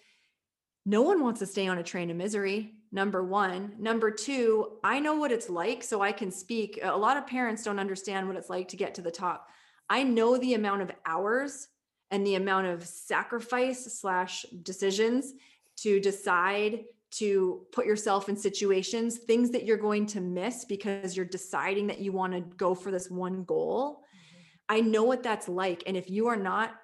no 0.86 1.04
one 1.04 1.22
wants 1.22 1.40
to 1.40 1.46
stay 1.46 1.68
on 1.68 1.78
a 1.78 1.84
train 1.84 2.10
of 2.10 2.18
misery 2.18 2.74
number 2.92 3.24
one. 3.24 3.74
Number 3.78 4.12
two 4.12 4.78
i 4.84 5.00
know 5.00 5.16
what 5.16 5.32
it's 5.32 5.50
like 5.50 5.84
so 5.84 6.02
i 6.02 6.12
can 6.12 6.32
speak. 6.32 6.80
A 6.82 6.96
lot 6.96 7.18
of 7.18 7.28
parents 7.28 7.64
don't 7.64 7.80
understand 7.80 8.28
what 8.28 8.38
it's 8.38 8.50
like 8.50 8.68
to 8.70 8.78
get 8.78 8.96
to 8.96 9.02
the 9.02 9.12
top. 9.12 9.48
I 9.90 10.04
know 10.04 10.38
the 10.38 10.54
amount 10.54 10.82
of 10.82 10.92
hours 11.06 11.68
and 12.12 12.26
the 12.26 12.36
amount 12.36 12.68
of 12.68 12.86
sacrifice 12.86 14.00
slash 14.00 14.46
decisions 14.64 15.34
to 15.78 16.00
decide 16.00 16.84
to 17.12 17.66
put 17.72 17.86
yourself 17.86 18.30
in 18.30 18.38
situations 18.38 19.18
things 19.18 19.50
that 19.52 19.66
you're 19.66 19.78
going 19.78 20.06
to 20.06 20.22
miss 20.22 20.66
because 20.66 21.18
you're 21.18 21.26
deciding 21.26 21.88
that 21.88 22.00
you 22.00 22.12
want 22.12 22.34
to 22.34 22.42
go 22.42 22.76
for 22.76 22.92
this 22.92 23.10
one 23.10 23.44
goal. 23.44 24.04
Mm-hmm. 24.04 24.78
I 24.78 24.82
know 24.82 25.04
what 25.04 25.24
that's 25.24 25.50
like 25.50 25.84
and 25.88 25.98
if 25.98 26.10
you 26.10 26.28
are 26.28 26.36
not 26.36 26.76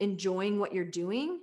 enjoying 0.00 0.58
what 0.58 0.72
you're 0.72 0.84
doing 0.84 1.40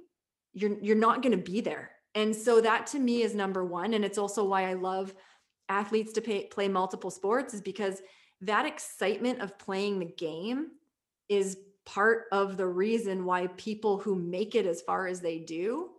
you're 0.53 0.77
you're 0.81 0.95
not 0.95 1.21
going 1.21 1.37
to 1.37 1.51
be 1.51 1.61
there 1.61 1.91
and 2.15 2.35
so 2.35 2.59
that 2.61 2.87
to 2.87 2.99
me 2.99 3.21
is 3.21 3.35
number 3.35 3.63
one 3.63 3.93
and 3.93 4.03
it's 4.03 4.17
also 4.17 4.43
why 4.43 4.69
i 4.69 4.73
love 4.73 5.13
athletes 5.69 6.13
to 6.13 6.21
pay, 6.21 6.45
play 6.45 6.67
multiple 6.67 7.11
sports 7.11 7.53
is 7.53 7.61
because 7.61 8.01
that 8.41 8.65
excitement 8.65 9.41
of 9.41 9.57
playing 9.57 9.99
the 9.99 10.05
game 10.05 10.67
is 11.29 11.57
part 11.85 12.25
of 12.31 12.57
the 12.57 12.67
reason 12.67 13.25
why 13.25 13.47
people 13.57 13.97
who 13.97 14.15
make 14.15 14.55
it 14.55 14.65
as 14.65 14.81
far 14.81 15.07
as 15.07 15.21
they 15.21 15.39
do 15.39 15.89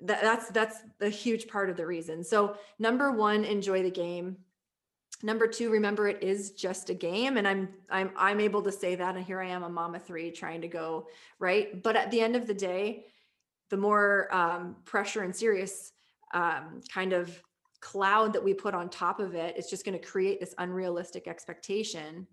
that, 0.00 0.22
that's 0.22 0.48
that's 0.50 0.78
a 1.00 1.08
huge 1.08 1.48
part 1.48 1.70
of 1.70 1.76
the 1.76 1.86
reason. 1.86 2.24
So 2.24 2.56
number 2.78 3.12
one 3.12 3.44
enjoy 3.44 3.82
the 3.82 3.90
game. 3.90 4.36
Number 5.22 5.46
two 5.46 5.70
remember 5.70 6.08
it 6.08 6.22
is 6.22 6.50
just 6.50 6.90
a 6.90 6.94
game 6.94 7.38
and 7.38 7.48
i'm 7.48 7.68
i'm 7.88 8.10
i'm 8.16 8.40
able 8.40 8.60
to 8.62 8.72
say 8.72 8.94
that 8.96 9.14
and 9.14 9.24
here 9.24 9.40
i 9.40 9.46
am 9.46 9.62
a 9.62 9.68
mama 9.68 9.98
three 9.98 10.30
trying 10.30 10.60
to 10.60 10.68
go 10.68 11.06
right? 11.38 11.82
But 11.82 11.96
at 11.96 12.10
the 12.10 12.20
end 12.20 12.36
of 12.36 12.46
the 12.46 12.52
day 12.52 13.06
the 13.70 13.76
more 13.76 14.34
um, 14.34 14.76
pressure 14.84 15.22
and 15.22 15.34
serious 15.34 15.92
um, 16.32 16.80
kind 16.92 17.12
of 17.12 17.42
cloud 17.80 18.32
that 18.32 18.42
we 18.42 18.54
put 18.54 18.74
on 18.74 18.88
top 18.88 19.20
of 19.20 19.34
it 19.34 19.54
it's 19.58 19.68
just 19.68 19.84
going 19.84 19.98
to 19.98 20.04
create 20.04 20.40
this 20.40 20.54
unrealistic 20.58 21.28
expectation. 21.28 22.26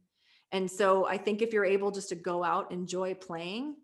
And 0.53 0.69
so 0.69 1.05
i 1.05 1.17
think 1.17 1.41
if 1.41 1.53
you're 1.53 1.65
able 1.65 1.91
just 1.91 2.09
to 2.09 2.15
go 2.15 2.43
out 2.43 2.71
enjoy 2.71 3.13
playing 3.13 3.75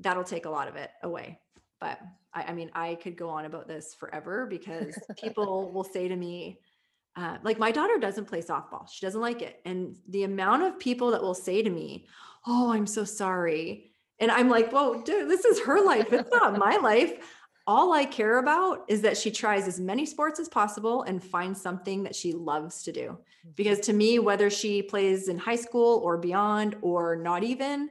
that'll 0.00 0.24
take 0.24 0.46
a 0.46 0.50
lot 0.50 0.68
of 0.68 0.76
it 0.76 0.90
away. 1.02 1.38
But 1.80 2.00
I, 2.34 2.44
I 2.44 2.52
mean 2.52 2.70
i 2.74 2.94
could 2.96 3.16
go 3.16 3.28
on 3.28 3.44
about 3.44 3.68
this 3.68 3.94
forever 3.94 4.46
because 4.46 4.98
people 5.20 5.70
will 5.72 5.84
say 5.84 6.08
to 6.08 6.16
me 6.16 6.60
uh, 7.14 7.36
like 7.42 7.58
my 7.58 7.70
daughter 7.70 7.98
doesn't 7.98 8.24
play 8.24 8.40
softball. 8.40 8.88
She 8.90 9.04
doesn't 9.04 9.20
like 9.20 9.42
it. 9.42 9.60
And 9.66 9.98
the 10.08 10.24
amount 10.24 10.62
of 10.62 10.78
people 10.78 11.10
that 11.10 11.20
will 11.20 11.34
say 11.34 11.62
to 11.62 11.68
me 11.68 12.06
oh 12.46 12.72
i'm 12.72 12.86
so 12.86 13.04
sorry 13.04 13.91
and 14.18 14.30
i'm 14.30 14.48
like 14.48 14.72
well, 14.72 15.00
dude 15.00 15.28
this 15.28 15.44
is 15.44 15.60
her 15.60 15.84
life. 15.84 16.12
It's 16.12 16.30
not 16.30 16.58
my 16.58 16.76
life. 16.76 17.12
All 17.66 17.92
i 17.92 18.04
care 18.04 18.38
about 18.38 18.84
is 18.88 19.02
that 19.02 19.16
she 19.16 19.30
tries 19.30 19.68
as 19.68 19.78
many 19.78 20.04
sports 20.04 20.40
as 20.40 20.48
possible 20.48 21.02
and 21.02 21.22
finds 21.22 21.60
something 21.60 22.02
that 22.02 22.14
she 22.14 22.32
loves 22.32 22.82
to 22.84 22.92
do. 22.92 23.18
Because 23.54 23.80
to 23.80 23.92
me 23.92 24.18
whether 24.18 24.50
she 24.50 24.82
plays 24.82 25.28
in 25.28 25.38
high 25.38 25.56
school 25.56 26.00
or 26.04 26.18
beyond 26.18 26.76
or 26.82 27.16
not 27.16 27.44
even 27.44 27.88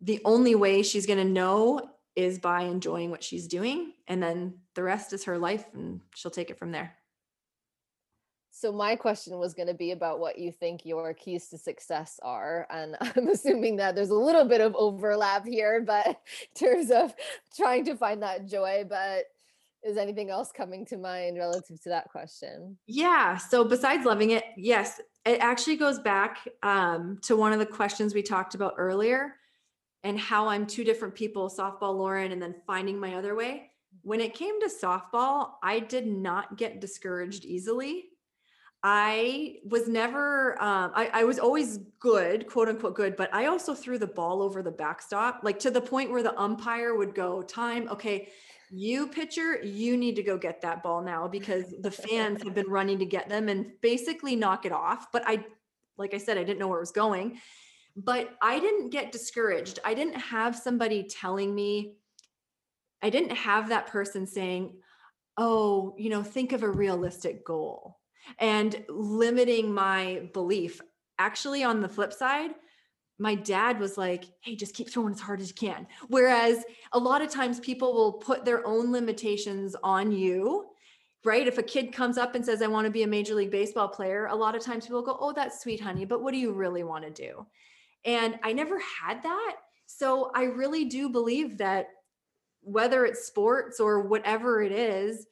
the 0.00 0.20
only 0.24 0.54
way 0.54 0.82
she's 0.82 1.06
going 1.06 1.18
to 1.18 1.24
know 1.24 1.80
is 2.14 2.38
by 2.38 2.62
enjoying 2.62 3.10
what 3.10 3.24
she's 3.24 3.48
doing 3.48 3.92
and 4.06 4.22
then 4.22 4.54
the 4.74 4.82
rest 4.82 5.12
is 5.12 5.24
her 5.24 5.38
life 5.38 5.64
and 5.74 6.00
she'll 6.14 6.30
take 6.30 6.50
it 6.50 6.58
from 6.58 6.70
there 6.70 6.94
So 8.56 8.70
my 8.70 8.94
question 8.94 9.36
was 9.36 9.52
going 9.52 9.66
to 9.66 9.74
be 9.74 9.90
about 9.90 10.20
what 10.20 10.38
you 10.38 10.52
think 10.52 10.86
your 10.86 11.12
keys 11.12 11.48
to 11.48 11.58
success 11.58 12.20
are, 12.22 12.68
and 12.70 12.96
I'm 13.00 13.26
assuming 13.26 13.74
that 13.76 13.96
there's 13.96 14.10
a 14.10 14.14
little 14.14 14.44
bit 14.44 14.60
of 14.60 14.76
overlap 14.76 15.44
here, 15.44 15.82
but 15.84 16.06
in 16.06 16.14
terms 16.54 16.92
of 16.92 17.12
trying 17.56 17.84
to 17.86 17.96
find 17.96 18.22
that 18.22 18.46
joy. 18.46 18.84
But 18.88 19.24
is 19.82 19.96
anything 19.96 20.30
else 20.30 20.52
coming 20.52 20.86
to 20.86 20.96
mind 20.96 21.36
relative 21.36 21.82
to 21.82 21.88
that 21.88 22.10
question? 22.10 22.78
Yeah. 22.86 23.38
So 23.38 23.64
besides 23.64 24.06
loving 24.06 24.30
it, 24.30 24.44
yes, 24.56 25.00
it 25.26 25.40
actually 25.40 25.76
goes 25.76 25.98
back 25.98 26.38
um, 26.62 27.18
to 27.22 27.34
one 27.36 27.52
of 27.52 27.58
the 27.58 27.66
questions 27.66 28.14
we 28.14 28.22
talked 28.22 28.54
about 28.54 28.74
earlier 28.78 29.34
and 30.04 30.18
how 30.18 30.46
I'm 30.46 30.64
two 30.64 30.84
different 30.84 31.16
people, 31.16 31.50
softball 31.50 31.96
Lauren, 31.96 32.30
and 32.30 32.40
then 32.40 32.54
finding 32.68 33.00
my 33.00 33.16
other 33.16 33.34
way. 33.34 33.72
When 34.02 34.20
it 34.20 34.32
came 34.32 34.60
to 34.60 34.68
softball, 34.68 35.54
I 35.60 35.80
did 35.80 36.06
not 36.06 36.56
get 36.56 36.80
discouraged 36.80 37.44
easily. 37.44 38.10
I 38.86 39.60
was 39.64 39.88
never, 39.88 40.62
um, 40.62 40.92
I, 40.94 41.08
I 41.14 41.24
was 41.24 41.38
always 41.38 41.78
good, 42.00 42.46
quote 42.46 42.68
unquote 42.68 42.94
good, 42.94 43.16
but 43.16 43.32
I 43.34 43.46
also 43.46 43.74
threw 43.74 43.96
the 43.96 44.06
ball 44.06 44.42
over 44.42 44.62
the 44.62 44.70
backstop, 44.70 45.40
like 45.42 45.58
to 45.60 45.70
the 45.70 45.80
point 45.80 46.10
where 46.10 46.22
the 46.22 46.38
umpire 46.38 46.94
would 46.94 47.14
go, 47.14 47.40
time, 47.40 47.88
okay, 47.88 48.28
you 48.70 49.06
pitcher, 49.08 49.58
you 49.62 49.96
need 49.96 50.16
to 50.16 50.22
go 50.22 50.36
get 50.36 50.60
that 50.60 50.82
ball 50.82 51.00
now 51.00 51.26
because 51.26 51.74
the 51.80 51.90
fans 51.90 52.42
have 52.42 52.54
been 52.54 52.68
running 52.68 52.98
to 52.98 53.06
get 53.06 53.26
them 53.26 53.48
and 53.48 53.72
basically 53.80 54.36
knock 54.36 54.66
it 54.66 54.72
off. 54.72 55.10
But 55.12 55.22
I, 55.26 55.46
like 55.96 56.12
I 56.12 56.18
said, 56.18 56.36
I 56.36 56.44
didn't 56.44 56.58
know 56.58 56.68
where 56.68 56.78
it 56.78 56.82
was 56.82 56.92
going, 56.92 57.38
but 57.96 58.36
I 58.42 58.60
didn't 58.60 58.90
get 58.90 59.12
discouraged. 59.12 59.78
I 59.82 59.94
didn't 59.94 60.16
have 60.16 60.56
somebody 60.56 61.04
telling 61.04 61.54
me, 61.54 61.94
I 63.00 63.08
didn't 63.08 63.34
have 63.34 63.70
that 63.70 63.86
person 63.86 64.26
saying, 64.26 64.74
oh, 65.38 65.94
you 65.96 66.10
know, 66.10 66.22
think 66.22 66.52
of 66.52 66.62
a 66.62 66.68
realistic 66.68 67.46
goal 67.46 67.96
and 68.38 68.84
limiting 68.88 69.72
my 69.72 70.28
belief. 70.32 70.80
Actually, 71.18 71.62
on 71.62 71.80
the 71.80 71.88
flip 71.88 72.12
side, 72.12 72.50
my 73.18 73.34
dad 73.34 73.78
was 73.78 73.96
like, 73.96 74.24
hey, 74.40 74.56
just 74.56 74.74
keep 74.74 74.90
throwing 74.90 75.14
as 75.14 75.20
hard 75.20 75.40
as 75.40 75.48
you 75.48 75.54
can. 75.54 75.86
Whereas 76.08 76.64
a 76.92 76.98
lot 76.98 77.22
of 77.22 77.30
times 77.30 77.60
people 77.60 77.92
will 77.92 78.14
put 78.14 78.44
their 78.44 78.66
own 78.66 78.90
limitations 78.90 79.76
on 79.84 80.10
you, 80.10 80.66
right? 81.24 81.46
If 81.46 81.58
a 81.58 81.62
kid 81.62 81.92
comes 81.92 82.18
up 82.18 82.34
and 82.34 82.44
says, 82.44 82.60
I 82.60 82.66
want 82.66 82.86
to 82.86 82.90
be 82.90 83.04
a 83.04 83.08
Major 83.08 83.34
League 83.34 83.52
Baseball 83.52 83.88
player, 83.88 84.26
a 84.26 84.34
lot 84.34 84.56
of 84.56 84.62
times 84.62 84.86
people 84.86 85.02
go, 85.02 85.16
oh, 85.20 85.32
that's 85.32 85.62
sweet, 85.62 85.80
honey, 85.80 86.04
but 86.04 86.22
what 86.22 86.32
do 86.32 86.38
you 86.38 86.52
really 86.52 86.82
want 86.82 87.04
to 87.04 87.10
do? 87.10 87.46
And 88.04 88.38
I 88.42 88.52
never 88.52 88.78
had 88.80 89.22
that. 89.22 89.56
So 89.86 90.32
I 90.34 90.44
really 90.44 90.86
do 90.86 91.08
believe 91.08 91.58
that 91.58 91.88
whether 92.62 93.04
it's 93.04 93.26
sports 93.26 93.78
or 93.78 94.00
whatever 94.00 94.62
it 94.62 94.72
is, 94.72 95.26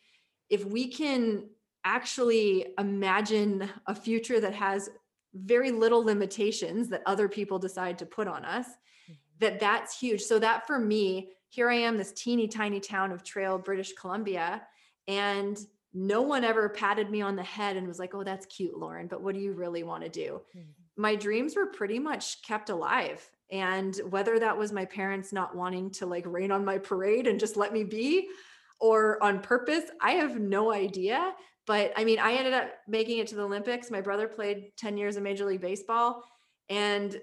if 0.51 0.65
we 0.65 0.89
can 0.89 1.49
actually 1.85 2.67
imagine 2.79 3.69
a 3.87 3.95
future 3.95 4.41
that 4.41 4.55
has 4.55 4.91
very 5.35 5.71
little 5.71 6.05
limitations 6.05 6.89
that 6.89 7.03
other 7.07 7.29
people 7.29 7.59
decide 7.59 7.99
to 7.99 8.07
put 8.07 8.29
on 8.29 8.45
us 8.45 8.67
mm-hmm. 8.67 9.15
that 9.41 9.59
that's 9.59 9.99
huge 9.99 10.21
so 10.21 10.39
that 10.39 10.67
for 10.67 10.79
me 10.79 11.31
here 11.49 11.71
i 11.71 11.75
am 11.75 11.97
this 11.97 12.13
teeny 12.13 12.47
tiny 12.47 12.81
town 12.81 13.11
of 13.11 13.25
trail 13.25 13.59
british 13.59 13.93
columbia 13.95 14.63
and 15.09 15.59
no 15.95 16.23
one 16.23 16.45
ever 16.45 16.69
patted 16.69 17.11
me 17.11 17.21
on 17.21 17.37
the 17.37 17.43
head 17.43 17.77
and 17.77 17.87
was 17.87 17.99
like 17.99 18.15
oh 18.15 18.23
that's 18.23 18.47
cute 18.47 18.77
lauren 18.77 19.07
but 19.07 19.23
what 19.23 19.35
do 19.35 19.41
you 19.41 19.53
really 19.53 19.83
want 19.83 20.03
to 20.03 20.11
do 20.11 20.41
mm-hmm. 20.57 20.69
my 20.97 21.15
dreams 21.15 21.57
were 21.57 21.67
pretty 21.67 21.99
much 21.99 22.43
kept 22.43 22.69
alive 22.69 23.29
and 23.51 23.97
whether 24.09 24.39
that 24.39 24.57
was 24.57 24.73
my 24.73 24.85
parents 24.85 25.33
not 25.33 25.57
wanting 25.57 25.91
to 25.91 26.07
like 26.07 26.25
rain 26.27 26.51
on 26.51 26.65
my 26.65 26.79
parade 26.79 27.27
and 27.27 27.41
just 27.41 27.57
let 27.57 27.73
me 27.73 27.85
be 27.85 28.29
or 28.83 29.23
on 29.23 29.41
purpose 29.41 29.85
i 30.03 30.13
have 30.13 30.39
no 30.39 30.73
idea 30.73 31.33
but 31.67 31.93
I 31.97 32.05
mean, 32.05 32.19
I 32.19 32.35
ended 32.35 32.55
up 32.55 32.71
making 32.89 33.19
it 33.19 33.29
to 33.29 33.37
the 33.37 33.43
Olympics. 33.43 33.91
My 33.91 34.01
brother 34.01 34.27
played 34.27 34.73
10 34.79 34.97
years 34.97 35.17
of 35.17 35.23
Major 35.23 35.45
League 35.45 35.61
Baseball. 35.61 36.25
And, 36.69 37.21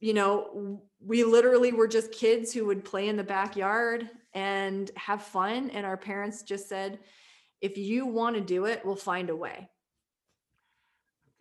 you 0.00 0.12
know, 0.12 0.82
we 1.00 1.24
literally 1.24 1.72
were 1.72 1.88
just 1.88 2.12
kids 2.12 2.52
who 2.52 2.66
would 2.66 2.84
play 2.84 3.08
in 3.08 3.16
the 3.16 3.24
backyard 3.24 4.08
and 4.34 4.90
have 4.96 5.22
fun. 5.22 5.70
And 5.70 5.86
our 5.86 5.96
parents 5.96 6.42
just 6.42 6.68
said, 6.68 6.98
if 7.62 7.78
you 7.78 8.06
want 8.06 8.36
to 8.36 8.42
do 8.42 8.66
it, 8.66 8.84
we'll 8.84 8.96
find 8.96 9.30
a 9.30 9.36
way. 9.36 9.70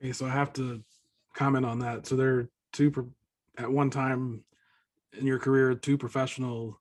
Okay. 0.01 0.13
So 0.13 0.25
I 0.25 0.29
have 0.29 0.53
to 0.53 0.81
comment 1.33 1.65
on 1.65 1.79
that. 1.79 2.07
So 2.07 2.15
there 2.15 2.35
are 2.35 2.49
two, 2.71 3.11
at 3.57 3.69
one 3.69 3.89
time 3.89 4.43
in 5.19 5.27
your 5.27 5.39
career, 5.39 5.75
two 5.75 5.97
professional 5.97 6.79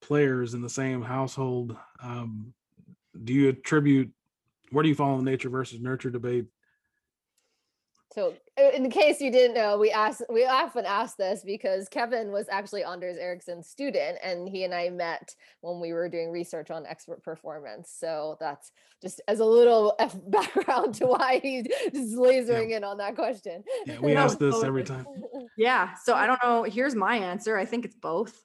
players 0.00 0.54
in 0.54 0.62
the 0.62 0.70
same 0.70 1.02
household. 1.02 1.76
Um, 2.02 2.52
do 3.24 3.32
you 3.32 3.48
attribute 3.48 4.12
where 4.70 4.82
do 4.82 4.88
you 4.88 4.94
fall 4.94 5.18
in 5.18 5.24
the 5.24 5.30
nature 5.30 5.48
versus 5.48 5.80
nurture 5.80 6.10
debate? 6.10 6.46
So, 8.14 8.34
in 8.56 8.90
case 8.90 9.20
you 9.20 9.30
didn't 9.30 9.54
know, 9.54 9.78
we 9.78 9.90
ask 9.90 10.22
we 10.30 10.46
often 10.46 10.86
ask 10.86 11.16
this 11.16 11.42
because 11.44 11.88
Kevin 11.88 12.32
was 12.32 12.48
actually 12.48 12.82
Anders 12.82 13.18
Ericsson's 13.18 13.68
student, 13.68 14.18
and 14.24 14.48
he 14.48 14.64
and 14.64 14.74
I 14.74 14.88
met 14.88 15.34
when 15.60 15.78
we 15.78 15.92
were 15.92 16.08
doing 16.08 16.30
research 16.30 16.70
on 16.70 16.86
expert 16.86 17.22
performance. 17.22 17.94
So 17.96 18.38
that's 18.40 18.72
just 19.02 19.20
as 19.28 19.40
a 19.40 19.44
little 19.44 19.94
F 19.98 20.16
background 20.26 20.94
to 20.96 21.06
why 21.06 21.38
he's 21.42 21.66
just 21.92 22.16
lasering 22.16 22.70
yeah. 22.70 22.78
in 22.78 22.84
on 22.84 22.96
that 22.96 23.14
question. 23.14 23.62
Yeah, 23.86 24.00
we 24.00 24.16
ask 24.16 24.38
this 24.38 24.62
every 24.64 24.84
time. 24.84 25.06
Yeah. 25.56 25.94
So 26.04 26.14
I 26.14 26.26
don't 26.26 26.38
know. 26.44 26.62
Here's 26.62 26.94
my 26.94 27.16
answer. 27.16 27.56
I 27.56 27.64
think 27.64 27.84
it's 27.84 27.96
both. 27.96 28.44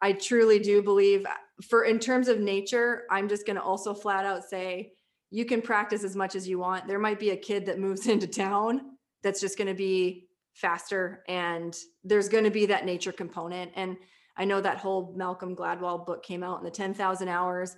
I 0.00 0.12
truly 0.12 0.58
do 0.58 0.82
believe 0.82 1.26
for 1.68 1.84
in 1.84 1.98
terms 1.98 2.28
of 2.28 2.38
nature, 2.40 3.04
I'm 3.10 3.28
just 3.28 3.46
going 3.46 3.56
to 3.56 3.62
also 3.62 3.94
flat 3.94 4.24
out 4.24 4.44
say 4.44 4.92
you 5.30 5.44
can 5.44 5.60
practice 5.60 6.04
as 6.04 6.16
much 6.16 6.34
as 6.34 6.48
you 6.48 6.58
want. 6.58 6.86
There 6.86 6.98
might 6.98 7.18
be 7.18 7.30
a 7.30 7.36
kid 7.36 7.66
that 7.66 7.78
moves 7.78 8.06
into 8.08 8.26
town 8.26 8.80
that's 9.22 9.40
just 9.40 9.58
going 9.58 9.68
to 9.68 9.74
be 9.74 10.28
faster 10.54 11.22
and 11.28 11.76
there's 12.02 12.28
going 12.28 12.44
to 12.44 12.50
be 12.50 12.66
that 12.66 12.84
nature 12.84 13.12
component 13.12 13.70
and 13.76 13.96
I 14.38 14.44
know 14.44 14.60
that 14.60 14.78
whole 14.78 15.12
Malcolm 15.16 15.56
Gladwell 15.56 16.06
book 16.06 16.22
came 16.22 16.44
out 16.44 16.58
in 16.58 16.64
the 16.64 16.70
10,000 16.70 17.28
hours. 17.28 17.76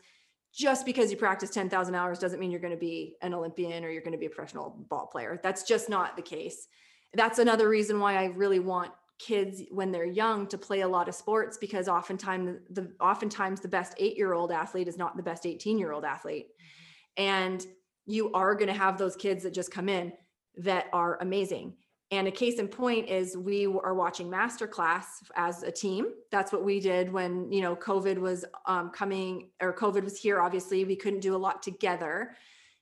Just 0.53 0.85
because 0.85 1.11
you 1.11 1.17
practice 1.17 1.49
10,000 1.51 1.95
hours 1.95 2.19
doesn't 2.19 2.39
mean 2.39 2.51
you're 2.51 2.61
going 2.61 2.75
to 2.75 2.79
be 2.79 3.15
an 3.23 3.33
Olympian 3.33 3.83
or 3.83 3.91
you're 3.91 4.03
going 4.03 4.13
to 4.13 4.19
be 4.19 4.27
a 4.27 4.31
professional 4.31 4.85
ball 4.91 5.07
player. 5.07 5.41
That's 5.43 5.63
just 5.63 5.89
not 5.89 6.17
the 6.17 6.23
case. 6.23 6.67
That's 7.15 7.39
another 7.39 7.69
reason 7.69 7.99
why 7.99 8.17
I 8.17 8.27
really 8.27 8.59
want 8.59 8.93
kids 9.21 9.63
when 9.71 9.93
they're 9.93 10.05
young 10.05 10.47
to 10.47 10.57
play 10.57 10.81
a 10.81 10.89
lot 10.89 11.09
of 11.09 11.15
sports 11.15 11.59
because 11.59 11.89
oftentimes 11.89 12.59
the 12.71 12.91
oftentimes 13.01 13.61
the 13.61 13.69
best 13.69 13.97
8-year-old 13.99 14.51
athlete 14.51 14.89
is 14.89 14.97
not 14.97 15.17
the 15.17 15.23
best 15.23 15.45
18-year-old 15.45 16.05
athlete. 16.05 16.47
Mm-hmm. 16.47 17.23
And 17.23 17.67
you 18.07 18.33
are 18.33 18.55
going 18.55 18.69
to 18.69 18.75
have 18.75 18.97
those 18.97 19.17
kids 19.17 19.43
that 19.43 19.53
just 19.53 19.71
come 19.71 19.89
in 19.89 20.13
that 20.57 20.87
are 20.93 21.19
amazing. 21.21 21.75
And 22.11 22.27
a 22.27 22.33
case 22.33 22.59
in 22.59 22.67
point 22.67 23.09
is 23.09 23.37
we 23.37 23.67
are 23.67 23.95
watching 23.95 24.29
masterclass 24.29 25.05
as 25.37 25.63
a 25.63 25.71
team. 25.71 26.09
That's 26.33 26.51
what 26.51 26.65
we 26.65 26.81
did 26.81 27.13
when 27.13 27.53
you 27.53 27.61
know 27.61 27.77
COVID 27.77 28.19
was 28.19 28.45
um, 28.67 28.91
coming 28.91 29.51
or 29.61 29.73
COVID 29.73 30.03
was 30.03 30.19
here. 30.19 30.41
Obviously, 30.41 30.85
we 30.85 30.97
couldn't 30.97 31.21
do 31.21 31.37
a 31.37 31.39
lot 31.39 31.63
together. 31.63 32.33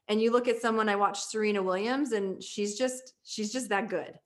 And 0.06 0.22
you 0.22 0.30
look 0.30 0.48
at 0.48 0.62
someone 0.62 0.88
I 0.88 0.96
watched 0.96 1.24
Serena 1.24 1.62
Williams, 1.62 2.12
and 2.12 2.42
she's 2.42 2.78
just 2.78 3.14
she's 3.24 3.52
just 3.52 3.68
that 3.68 3.90
good. 3.90 4.18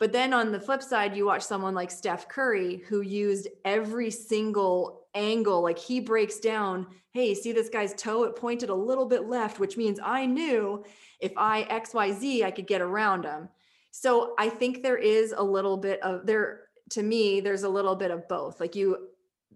But 0.00 0.12
then 0.12 0.32
on 0.32 0.50
the 0.50 0.58
flip 0.58 0.82
side, 0.82 1.14
you 1.14 1.26
watch 1.26 1.42
someone 1.42 1.74
like 1.74 1.90
Steph 1.90 2.26
Curry 2.26 2.82
who 2.88 3.02
used 3.02 3.48
every 3.66 4.10
single 4.10 5.06
angle. 5.14 5.62
Like 5.62 5.78
he 5.78 6.00
breaks 6.00 6.40
down, 6.40 6.86
hey, 7.12 7.34
see 7.34 7.52
this 7.52 7.68
guy's 7.68 7.92
toe? 7.92 8.24
It 8.24 8.34
pointed 8.34 8.70
a 8.70 8.74
little 8.74 9.04
bit 9.04 9.28
left, 9.28 9.60
which 9.60 9.76
means 9.76 10.00
I 10.02 10.24
knew 10.24 10.82
if 11.20 11.32
I 11.36 11.64
XYZ, 11.64 12.42
I 12.42 12.50
could 12.50 12.66
get 12.66 12.80
around 12.80 13.24
him. 13.24 13.50
So 13.90 14.34
I 14.38 14.48
think 14.48 14.82
there 14.82 14.96
is 14.96 15.34
a 15.36 15.42
little 15.42 15.76
bit 15.76 16.02
of 16.02 16.24
there, 16.24 16.62
to 16.90 17.02
me, 17.02 17.40
there's 17.40 17.64
a 17.64 17.68
little 17.68 17.94
bit 17.94 18.10
of 18.10 18.26
both. 18.26 18.58
Like 18.58 18.74
you, 18.74 19.08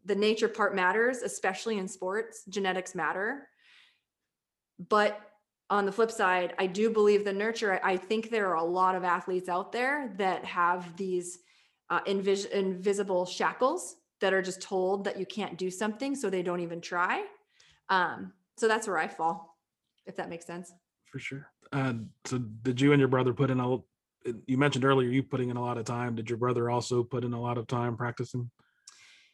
the 0.04 0.14
nature 0.14 0.48
part 0.48 0.76
matters, 0.76 1.22
especially 1.22 1.78
in 1.78 1.88
sports, 1.88 2.44
genetics 2.50 2.94
matter. 2.94 3.48
But 4.90 5.18
on 5.70 5.86
the 5.86 5.92
flip 5.92 6.10
side, 6.10 6.54
I 6.58 6.66
do 6.66 6.90
believe 6.90 7.24
the 7.24 7.32
nurture. 7.32 7.80
I 7.82 7.96
think 7.96 8.30
there 8.30 8.48
are 8.48 8.56
a 8.56 8.64
lot 8.64 8.94
of 8.94 9.04
athletes 9.04 9.48
out 9.48 9.72
there 9.72 10.12
that 10.18 10.44
have 10.44 10.96
these 10.96 11.38
uh, 11.90 12.00
invis- 12.02 12.50
invisible 12.50 13.24
shackles 13.24 13.96
that 14.20 14.32
are 14.32 14.42
just 14.42 14.60
told 14.60 15.04
that 15.04 15.18
you 15.18 15.26
can't 15.26 15.56
do 15.56 15.70
something, 15.70 16.14
so 16.14 16.28
they 16.28 16.42
don't 16.42 16.60
even 16.60 16.80
try. 16.80 17.24
Um, 17.88 18.32
so 18.56 18.68
that's 18.68 18.86
where 18.86 18.98
I 18.98 19.08
fall, 19.08 19.58
if 20.06 20.16
that 20.16 20.28
makes 20.28 20.46
sense. 20.46 20.72
For 21.06 21.18
sure. 21.18 21.50
Uh, 21.72 21.94
so 22.24 22.38
did 22.38 22.80
you 22.80 22.92
and 22.92 23.00
your 23.00 23.08
brother 23.08 23.32
put 23.32 23.50
in 23.50 23.60
a? 23.60 23.78
You 24.46 24.56
mentioned 24.56 24.84
earlier 24.84 25.10
you 25.10 25.22
putting 25.22 25.50
in 25.50 25.56
a 25.56 25.60
lot 25.60 25.76
of 25.76 25.84
time. 25.84 26.14
Did 26.14 26.30
your 26.30 26.38
brother 26.38 26.70
also 26.70 27.02
put 27.02 27.24
in 27.24 27.32
a 27.34 27.40
lot 27.40 27.58
of 27.58 27.66
time 27.66 27.96
practicing? 27.96 28.50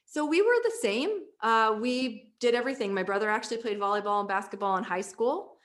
So 0.05 0.27
we 0.27 0.43
were 0.43 0.57
the 0.65 0.73
same. 0.81 1.20
Uh, 1.40 1.77
we 1.81 2.32
did 2.40 2.55
everything. 2.55 2.93
My 2.93 3.05
brother 3.05 3.31
actually 3.31 3.59
played 3.59 3.78
volleyball 3.78 4.19
and 4.19 4.28
basketball 4.28 4.77
in 4.77 4.85
high 4.85 5.01
school. 5.02 5.59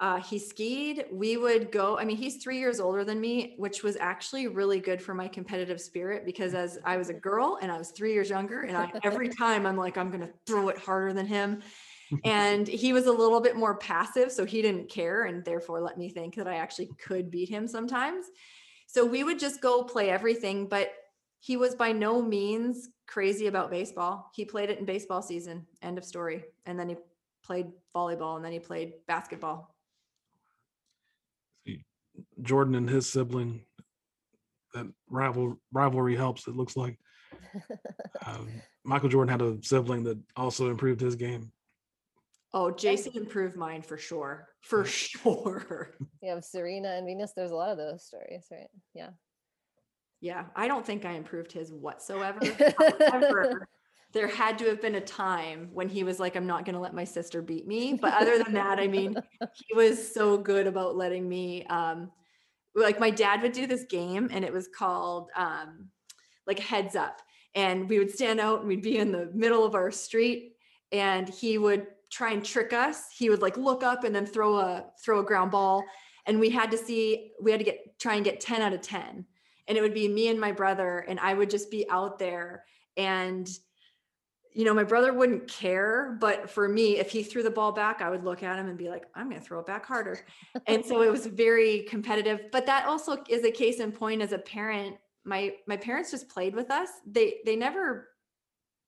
Uh, 0.00 0.20
he 0.20 0.38
skied. 0.38 1.06
We 1.10 1.36
would 1.36 1.72
go. 1.72 1.98
I 1.98 2.04
mean, 2.04 2.16
he's 2.16 2.36
three 2.36 2.58
years 2.58 2.78
older 2.78 3.04
than 3.04 3.20
me, 3.20 3.54
which 3.56 3.82
was 3.82 3.96
actually 3.96 4.46
really 4.46 4.78
good 4.78 5.02
for 5.02 5.12
my 5.12 5.26
competitive 5.26 5.80
spirit 5.80 6.24
because 6.24 6.54
as 6.54 6.78
I 6.84 6.96
was 6.96 7.08
a 7.08 7.14
girl 7.14 7.58
and 7.60 7.72
I 7.72 7.78
was 7.78 7.90
three 7.90 8.12
years 8.12 8.30
younger, 8.30 8.60
and 8.60 8.76
I, 8.76 8.92
every 9.02 9.28
time 9.38 9.66
I'm 9.66 9.76
like, 9.76 9.98
I'm 9.98 10.10
going 10.10 10.20
to 10.20 10.32
throw 10.46 10.68
it 10.68 10.78
harder 10.78 11.12
than 11.12 11.26
him. 11.26 11.62
and 12.24 12.66
he 12.66 12.92
was 12.92 13.06
a 13.06 13.12
little 13.12 13.40
bit 13.40 13.54
more 13.54 13.76
passive 13.76 14.32
so 14.32 14.46
he 14.46 14.62
didn't 14.62 14.88
care 14.88 15.24
and 15.24 15.44
therefore 15.44 15.78
let 15.78 15.98
me 15.98 16.08
think 16.08 16.34
that 16.36 16.48
i 16.48 16.56
actually 16.56 16.88
could 16.98 17.30
beat 17.30 17.50
him 17.50 17.68
sometimes 17.68 18.24
so 18.86 19.04
we 19.04 19.24
would 19.24 19.38
just 19.38 19.60
go 19.60 19.82
play 19.82 20.08
everything 20.08 20.66
but 20.66 20.90
he 21.40 21.58
was 21.58 21.74
by 21.74 21.92
no 21.92 22.22
means 22.22 22.88
crazy 23.06 23.46
about 23.46 23.70
baseball 23.70 24.30
he 24.34 24.42
played 24.44 24.70
it 24.70 24.78
in 24.78 24.86
baseball 24.86 25.20
season 25.20 25.66
end 25.82 25.98
of 25.98 26.04
story 26.04 26.44
and 26.64 26.80
then 26.80 26.88
he 26.88 26.96
played 27.44 27.66
volleyball 27.94 28.36
and 28.36 28.44
then 28.44 28.52
he 28.52 28.58
played 28.58 28.92
basketball 29.06 29.74
Jordan 32.42 32.74
and 32.74 32.88
his 32.88 33.10
sibling, 33.10 33.62
that 34.74 34.86
rival 35.10 35.56
rivalry 35.72 36.16
helps. 36.16 36.46
It 36.46 36.56
looks 36.56 36.76
like 36.76 36.98
um, 38.26 38.48
Michael 38.84 39.08
Jordan 39.08 39.30
had 39.30 39.42
a 39.42 39.58
sibling 39.62 40.04
that 40.04 40.18
also 40.36 40.70
improved 40.70 41.00
his 41.00 41.14
game. 41.16 41.52
oh 42.54 42.70
jason 42.70 43.12
improved 43.14 43.56
mine 43.56 43.82
for 43.82 43.98
sure 43.98 44.48
for 44.62 44.84
sure 44.84 45.94
You 46.22 46.30
have 46.30 46.44
Serena 46.44 46.88
and 46.96 47.06
Venus. 47.06 47.32
There's 47.36 47.50
a 47.50 47.54
lot 47.54 47.70
of 47.70 47.76
those 47.76 48.04
stories, 48.06 48.46
right? 48.50 48.70
Yeah. 48.94 49.10
yeah 50.20 50.44
i 50.56 50.66
don't 50.66 50.84
think 50.86 51.04
i 51.04 51.12
improved 51.12 51.52
his 51.52 51.70
whatsoever 51.72 52.40
However, 53.10 53.68
there 54.14 54.26
had 54.28 54.58
to 54.60 54.64
have 54.66 54.80
been 54.80 54.94
a 54.94 55.00
time 55.02 55.68
when 55.74 55.88
he 55.90 56.02
was 56.02 56.18
like, 56.18 56.34
I'm 56.34 56.46
not 56.46 56.64
going 56.64 56.74
to 56.74 56.80
let 56.80 56.94
my 56.94 57.04
sister 57.04 57.42
beat 57.42 57.66
me. 57.66 57.92
But 57.92 58.14
other 58.14 58.42
than 58.42 58.54
that, 58.54 58.78
I 58.78 58.88
mean, 58.88 59.14
he 59.52 59.76
was 59.76 60.14
so 60.14 60.38
good 60.38 60.66
about 60.66 60.96
letting 60.96 61.28
me. 61.28 61.66
Um, 61.66 62.10
like 62.82 63.00
my 63.00 63.10
dad 63.10 63.42
would 63.42 63.52
do 63.52 63.66
this 63.66 63.84
game, 63.84 64.28
and 64.32 64.44
it 64.44 64.52
was 64.52 64.68
called 64.68 65.30
um, 65.36 65.88
like 66.46 66.58
Heads 66.58 66.96
Up, 66.96 67.20
and 67.54 67.88
we 67.88 67.98
would 67.98 68.10
stand 68.10 68.40
out 68.40 68.60
and 68.60 68.68
we'd 68.68 68.82
be 68.82 68.98
in 68.98 69.12
the 69.12 69.30
middle 69.34 69.64
of 69.64 69.74
our 69.74 69.90
street, 69.90 70.52
and 70.92 71.28
he 71.28 71.58
would 71.58 71.86
try 72.10 72.32
and 72.32 72.44
trick 72.44 72.72
us. 72.72 73.04
He 73.16 73.30
would 73.30 73.42
like 73.42 73.56
look 73.56 73.82
up 73.82 74.04
and 74.04 74.14
then 74.14 74.26
throw 74.26 74.56
a 74.56 74.86
throw 75.04 75.20
a 75.20 75.24
ground 75.24 75.50
ball, 75.50 75.84
and 76.26 76.38
we 76.38 76.50
had 76.50 76.70
to 76.70 76.78
see 76.78 77.32
we 77.40 77.50
had 77.50 77.60
to 77.60 77.64
get 77.64 77.98
try 77.98 78.14
and 78.14 78.24
get 78.24 78.40
10 78.40 78.62
out 78.62 78.72
of 78.72 78.80
10 78.80 79.24
and 79.66 79.76
it 79.76 79.80
would 79.82 79.94
be 79.94 80.08
me 80.08 80.28
and 80.28 80.40
my 80.40 80.52
brother 80.52 81.00
and 81.08 81.18
i 81.18 81.34
would 81.34 81.50
just 81.50 81.70
be 81.70 81.88
out 81.90 82.18
there 82.18 82.64
and 82.96 83.48
you 84.52 84.64
know 84.64 84.74
my 84.74 84.84
brother 84.84 85.12
wouldn't 85.12 85.46
care 85.48 86.16
but 86.20 86.48
for 86.50 86.68
me 86.68 86.98
if 86.98 87.10
he 87.10 87.22
threw 87.22 87.42
the 87.42 87.50
ball 87.50 87.72
back 87.72 88.00
i 88.00 88.10
would 88.10 88.24
look 88.24 88.42
at 88.42 88.58
him 88.58 88.68
and 88.68 88.78
be 88.78 88.88
like 88.88 89.04
i'm 89.14 89.28
going 89.28 89.40
to 89.40 89.46
throw 89.46 89.60
it 89.60 89.66
back 89.66 89.84
harder. 89.86 90.18
And 90.66 90.84
so 90.84 91.02
it 91.02 91.10
was 91.10 91.26
very 91.46 91.82
competitive 91.82 92.40
but 92.50 92.66
that 92.66 92.86
also 92.86 93.22
is 93.28 93.44
a 93.44 93.50
case 93.50 93.80
in 93.80 93.92
point 93.92 94.22
as 94.22 94.32
a 94.32 94.38
parent. 94.38 94.96
My 95.24 95.54
my 95.66 95.76
parents 95.76 96.10
just 96.10 96.28
played 96.28 96.54
with 96.54 96.70
us. 96.70 96.88
They 97.06 97.36
they 97.44 97.56
never 97.56 98.08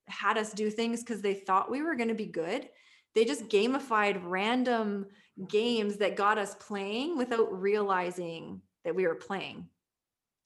had 0.06 0.38
us 0.38 0.52
do 0.52 0.70
things 0.70 1.00
because 1.00 1.20
they 1.20 1.34
thought 1.34 1.70
we 1.70 1.82
were 1.82 1.94
going 1.94 2.08
to 2.08 2.14
be 2.14 2.26
good. 2.26 2.68
They 3.14 3.24
just 3.24 3.48
gamified 3.48 4.20
random 4.24 5.06
games 5.48 5.96
that 5.98 6.16
got 6.16 6.38
us 6.38 6.54
playing 6.58 7.16
without 7.16 7.60
realizing 7.60 8.62
that 8.84 8.94
we 8.94 9.06
were 9.06 9.14
playing. 9.14 9.68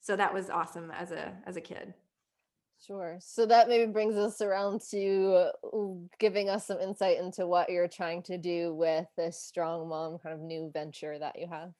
So 0.01 0.15
that 0.15 0.33
was 0.33 0.49
awesome 0.49 0.91
as 0.91 1.11
a 1.11 1.33
as 1.45 1.57
a 1.57 1.61
kid 1.61 1.93
Sure. 2.85 3.17
So 3.19 3.45
that 3.47 3.67
maybe 3.67 3.91
brings 3.91 4.15
us 4.15 4.41
around 4.41 4.81
to 4.91 5.49
giving 6.19 6.49
us 6.49 6.67
some 6.67 6.79
insight 6.79 7.17
into 7.19 7.47
what 7.47 7.69
you're 7.69 7.87
trying 7.87 8.21
to 8.23 8.37
do 8.37 8.75
with 8.75 9.07
this 9.17 9.41
strong 9.41 9.89
mom 9.89 10.19
kind 10.19 10.35
of 10.35 10.41
new 10.41 10.69
venture 10.71 11.17
that 11.17 11.39
you 11.39 11.47
have. 11.47 11.71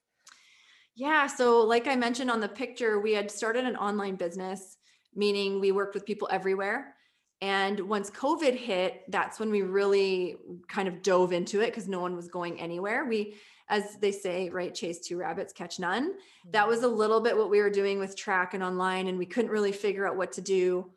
Yeah. 0.96 1.28
So, 1.28 1.62
like 1.62 1.88
I 1.88 1.96
mentioned 1.96 2.32
on 2.32 2.40
the 2.40 2.48
picture, 2.48 3.00
we 3.00 3.14
had 3.14 3.30
started 3.30 3.66
an 3.66 3.76
online 3.76 4.16
business, 4.16 4.78
meaning 5.14 5.60
we 5.60 5.72
worked 5.72 5.94
with 5.94 6.06
people 6.06 6.28
everywhere. 6.32 6.96
And 7.42 7.80
once 7.82 8.10
COVID 8.10 8.56
hit, 8.56 9.04
that's 9.10 9.40
when 9.40 9.52
we 9.52 9.62
really 9.62 10.38
kind 10.68 10.88
of 10.88 11.04
dove 11.04 11.34
into 11.34 11.62
it 11.62 11.68
because 11.68 11.88
no 11.88 12.00
one 12.00 12.16
was 12.16 12.30
going 12.30 12.60
anywhere. 12.62 13.06
We, 13.06 13.36
as 13.68 13.98
they 13.98 14.12
say, 14.12 14.50
right, 14.50 14.74
chase 14.74 15.00
two 15.00 15.18
rabbits, 15.18 15.52
catch 15.52 15.80
none. 15.80 16.14
That 16.52 16.62
mm-hmm. 16.62 16.70
was 16.70 16.84
a 16.84 16.88
little 16.88 17.20
bit 17.20 17.38
what 17.38 17.50
we 17.50 17.60
were 17.60 17.70
doing 17.70 18.00
with 18.00 18.16
Trak 18.16 18.54
and 18.54 18.64
online, 18.64 19.08
and 19.08 19.18
we 19.18 19.26
couldn't 19.26 19.52
really 19.52 19.74
figure 19.74 20.08
out 20.08 20.16
what 20.16 20.32
to 20.34 20.42
do. 20.42 20.92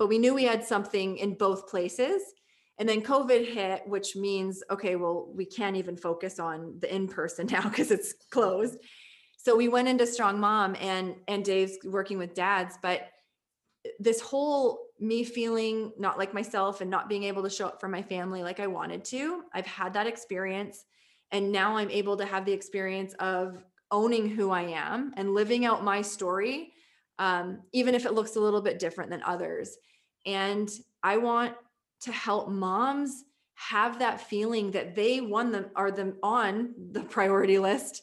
But 0.00 0.08
we 0.08 0.18
knew 0.18 0.34
we 0.34 0.44
had 0.44 0.64
something 0.64 1.18
in 1.18 1.34
both 1.34 1.68
places. 1.68 2.22
And 2.78 2.88
then 2.88 3.02
COVID 3.02 3.52
hit, 3.52 3.86
which 3.86 4.16
means, 4.16 4.62
okay, 4.70 4.96
well, 4.96 5.30
we 5.32 5.44
can't 5.44 5.76
even 5.76 5.96
focus 5.98 6.40
on 6.40 6.78
the 6.80 6.92
in 6.92 7.06
person 7.06 7.46
now 7.50 7.68
because 7.68 7.92
it's 7.92 8.14
closed. 8.30 8.78
So 9.36 9.54
we 9.56 9.68
went 9.68 9.88
into 9.88 10.06
strong 10.06 10.40
mom 10.40 10.74
and 10.80 11.14
and 11.28 11.44
dave's 11.44 11.78
working 11.84 12.18
with 12.18 12.34
dads 12.34 12.78
but 12.82 13.08
this 13.98 14.20
whole 14.20 14.80
me 14.98 15.24
feeling 15.24 15.92
not 15.98 16.18
like 16.18 16.34
myself 16.34 16.82
and 16.82 16.90
not 16.90 17.08
being 17.08 17.24
able 17.24 17.42
to 17.42 17.48
show 17.48 17.66
up 17.66 17.80
for 17.80 17.88
my 17.88 18.02
family 18.02 18.42
like 18.42 18.60
i 18.60 18.66
wanted 18.66 19.02
to 19.02 19.42
i've 19.54 19.66
had 19.66 19.94
that 19.94 20.06
experience. 20.06 20.84
And 21.32 21.52
now 21.52 21.76
i'm 21.76 21.90
able 21.90 22.16
to 22.18 22.26
have 22.26 22.44
the 22.44 22.52
experience 22.52 23.14
of 23.14 23.64
owning 23.90 24.28
who 24.28 24.50
i 24.50 24.62
am 24.62 25.14
and 25.16 25.32
living 25.32 25.64
out 25.64 25.82
my 25.84 26.02
story 26.02 26.72
um, 27.18 27.62
even 27.72 27.94
if 27.94 28.06
it 28.06 28.14
looks 28.14 28.36
a 28.36 28.40
little 28.40 28.62
bit 28.62 28.78
different 28.78 29.10
than 29.10 29.22
others 29.22 29.76
and 30.26 30.70
i 31.02 31.16
want 31.16 31.54
to 32.00 32.12
help 32.12 32.48
moms 32.48 33.24
have 33.60 33.98
that 33.98 34.22
feeling 34.22 34.70
that 34.70 34.94
they 34.94 35.20
won 35.20 35.52
them 35.52 35.66
are 35.76 35.90
them 35.90 36.16
on 36.22 36.72
the 36.92 37.02
priority 37.02 37.58
list. 37.58 38.02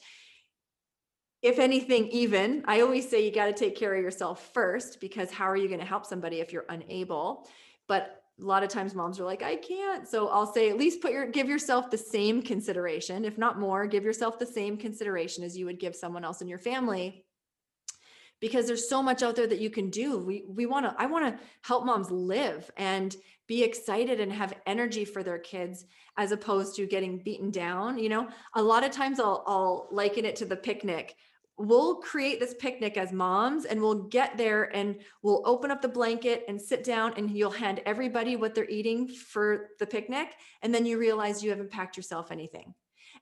If 1.42 1.58
anything 1.58 2.08
even 2.10 2.64
i 2.68 2.82
always 2.82 3.10
say 3.10 3.26
you 3.26 3.32
got 3.32 3.48
to 3.48 3.54
take 3.54 3.76
care 3.76 3.96
of 3.96 4.04
yourself 4.04 4.54
first 4.54 5.02
because 5.02 5.32
how 5.32 5.46
are 5.46 5.58
you 5.58 5.68
going 5.68 5.80
to 5.80 5.86
help 5.86 6.06
somebody 6.06 6.40
if 6.40 6.54
you're 6.54 6.66
unable? 6.70 7.48
But 7.88 8.24
a 8.40 8.44
lot 8.44 8.62
of 8.62 8.70
times 8.70 8.94
moms 8.94 9.20
are 9.20 9.26
like 9.26 9.42
i 9.42 9.56
can't. 9.56 10.08
So 10.08 10.28
i'll 10.30 10.52
say 10.52 10.70
at 10.70 10.78
least 10.78 11.02
put 11.02 11.12
your 11.12 11.26
give 11.26 11.50
yourself 11.50 11.90
the 11.90 11.98
same 11.98 12.44
consideration. 12.44 13.26
If 13.26 13.40
not 13.40 13.60
more 13.60 13.88
give 13.88 14.04
yourself 14.04 14.38
the 14.38 14.46
same 14.46 14.78
consideration 14.78 15.44
as 15.44 15.58
you 15.58 15.66
would 15.66 15.80
give 15.80 15.96
someone 15.96 16.24
else 16.24 16.42
in 16.42 16.48
your 16.48 16.60
family 16.60 17.26
because 18.40 18.68
there's 18.68 18.90
so 18.90 19.02
much 19.02 19.24
out 19.24 19.36
there 19.36 19.48
that 19.48 19.60
you 19.60 19.70
can 19.70 19.90
do. 19.90 20.18
We 20.18 20.44
we 20.48 20.66
want 20.66 20.86
to 20.86 20.96
i 20.98 21.06
want 21.06 21.26
to 21.26 21.44
help 21.62 21.86
moms 21.86 22.12
live 22.12 22.70
and 22.78 23.16
be 23.48 23.64
excited 23.64 24.20
and 24.20 24.32
have 24.32 24.54
energy 24.66 25.06
for 25.06 25.24
their 25.24 25.40
kids 25.40 25.86
as 26.18 26.32
opposed 26.32 26.76
to 26.76 26.86
getting 26.86 27.20
beaten 27.20 27.50
down 27.50 27.98
you 27.98 28.10
know? 28.10 28.28
A 28.56 28.62
lot 28.62 28.84
of 28.84 28.92
times 28.92 29.20
i'll 29.20 29.44
i'll 29.48 29.88
liken 29.92 30.26
it 30.26 30.36
to 30.38 30.46
the 30.46 30.56
picnic. 30.56 31.16
We'll 31.60 31.96
create 31.96 32.40
this 32.40 32.54
picnic 32.60 32.98
as 32.98 33.12
moms 33.12 33.66
and 33.66 33.82
we'll 33.82 34.04
get 34.04 34.38
there 34.38 34.76
and 34.76 35.00
we'll 35.24 35.42
open 35.46 35.72
up 35.72 35.82
the 35.82 35.88
blanket 35.88 36.46
and 36.48 36.62
sit 36.62 36.84
down 36.84 37.16
and 37.18 37.32
you'll 37.32 37.50
hand 37.50 37.82
everybody 37.84 38.36
what 38.36 38.54
they're 38.54 38.70
eating 38.70 39.08
for 39.08 39.70
the 39.80 39.88
picnic 39.88 40.36
and 40.62 40.72
then 40.74 40.86
you 40.86 41.00
realize 41.00 41.44
you 41.44 41.50
haven't 41.50 41.72
packed 41.72 41.98
yourself 41.98 42.32
anything. 42.32 42.76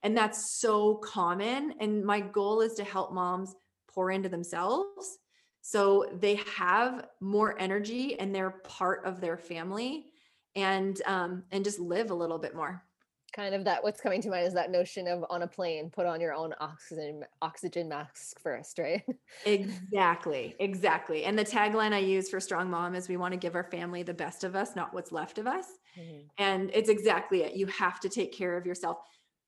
And 0.03 0.17
that's 0.17 0.59
so 0.59 0.95
common 0.95 1.75
and 1.79 2.03
my 2.03 2.19
goal 2.19 2.59
is 2.59 2.73
to 2.73 2.83
help 2.83 3.13
moms 3.13 3.55
pour 3.95 4.11
into 4.11 4.29
themselves. 4.29 5.19
So 5.61 6.09
they 6.13 6.35
have 6.35 7.09
more 7.21 7.59
energy 7.59 8.19
and 8.19 8.35
they're 8.35 8.51
part 8.51 9.05
of 9.05 9.21
their 9.21 9.37
family 9.37 10.11
and 10.55 11.01
um 11.07 11.45
and 11.51 11.63
just 11.65 11.79
live 11.79 12.11
a 12.11 12.15
little 12.15 12.39
bit 12.39 12.55
more. 12.55 12.85
Kind 13.33 13.53
of 13.53 13.65
that 13.65 13.83
what's 13.83 13.99
coming 13.99 14.21
to 14.21 14.29
mind 14.29 14.47
is 14.47 14.53
that 14.53 14.71
notion 14.71 15.07
of 15.07 15.25
on 15.29 15.41
a 15.41 15.47
plane, 15.47 15.89
put 15.91 16.05
on 16.05 16.21
your 16.21 16.33
own 16.33 16.53
oxygen 16.59 17.25
oxygen 17.41 17.89
mask 17.89 18.39
first, 18.39 18.77
right? 18.79 19.03
exactly 19.43 20.55
exactly. 20.59 21.23
And 21.23 21.37
the 21.37 21.45
tagline 21.45 21.93
i 21.93 21.99
use 21.99 22.29
for 22.29 22.39
strong 22.39 22.69
mom 22.69 22.95
is 22.95 23.07
we 23.07 23.17
want 23.17 23.33
to 23.33 23.37
give 23.37 23.55
our 23.55 23.63
family 23.63 24.01
the 24.03 24.13
best 24.13 24.43
of 24.43 24.55
us 24.55 24.75
not 24.75 24.93
what's 24.93 25.11
left 25.11 25.37
of 25.37 25.47
us. 25.47 25.67
Mhm. 25.95 26.29
and 26.39 26.71
it's 26.73 26.89
exactly 26.89 27.43
it. 27.43 27.55
You 27.55 27.67
have 27.67 27.99
to 28.01 28.09
take 28.09 28.33
care 28.33 28.57
of 28.57 28.65
yourself 28.67 28.99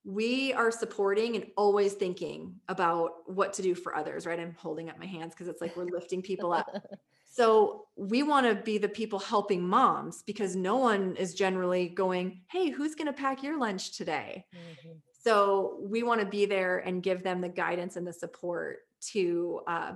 we 0.04 0.54
are 0.54 0.72
supporting 0.72 1.36
and 1.36 1.46
always 1.58 1.94
thinking 1.94 2.56
about 2.70 3.12
what 3.26 3.54
to 3.54 3.62
do 3.62 3.76
for 3.76 3.96
others 3.96 4.26
right 4.26 4.40
i'm 4.40 4.54
holding 4.54 4.90
up 4.90 4.98
my 4.98 5.06
hands 5.06 5.34
because 5.34 5.48
it's 5.48 5.62
like 5.62 5.76
we're 5.76 5.86
lifting 5.86 6.22
people 6.22 6.54
up 6.54 6.68
so 7.26 7.86
we 7.98 8.24
want 8.24 8.46
to 8.46 8.56
be 8.56 8.78
the 8.78 8.88
people 8.88 9.20
helping 9.20 9.62
moms 9.68 10.24
because 10.24 10.56
no 10.56 10.78
one 10.78 11.16
is 11.18 11.34
generally 11.34 11.90
going 11.90 12.42
hey 12.50 12.70
who's 12.70 12.96
going 12.96 13.08
to 13.08 13.14
pack 13.14 13.44
your 13.44 13.60
lunch 13.60 13.98
today 13.98 14.46
Mhm. 14.56 15.02
so 15.24 15.78
we 15.82 16.04
want 16.04 16.22
to 16.22 16.26
be 16.28 16.46
there 16.46 16.80
and 16.80 17.04
give 17.04 17.24
them 17.24 17.42
the 17.42 17.50
guidance 17.50 17.98
and 17.98 18.08
the 18.08 18.14
support 18.14 18.80
to 19.12 19.62
uh, 19.68 19.94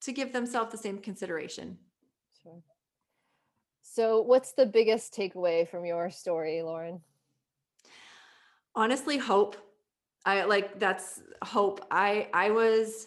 to 0.00 0.12
give 0.12 0.32
themselves 0.32 0.72
the 0.72 0.78
same 0.78 0.98
consideration 0.98 1.78
Sure. 2.42 2.60
So, 3.82 4.20
what's 4.22 4.52
the 4.52 4.66
biggest 4.66 5.14
takeaway 5.14 5.68
from 5.68 5.84
your 5.84 6.10
story, 6.10 6.62
Lauren? 6.62 7.00
Honestly 8.74 9.18
hope. 9.18 9.56
I 10.24 10.44
like 10.44 10.78
that's 10.78 11.20
hope. 11.42 11.84
I 11.90 12.28
i 12.32 12.50
was 12.50 13.06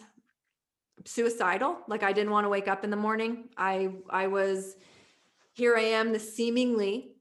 suicidal. 1.04 1.78
Like 1.88 2.02
i 2.02 2.12
didn't 2.12 2.30
want 2.30 2.44
to 2.44 2.48
wake 2.48 2.68
up 2.68 2.84
in 2.84 2.90
the 2.90 2.96
morning. 2.96 3.48
I 3.56 3.90
i 4.10 4.26
was 4.26 4.76
here 5.52 5.76
i 5.76 5.82
am 5.82 6.12
the 6.12 6.20
seemingly 6.20 7.16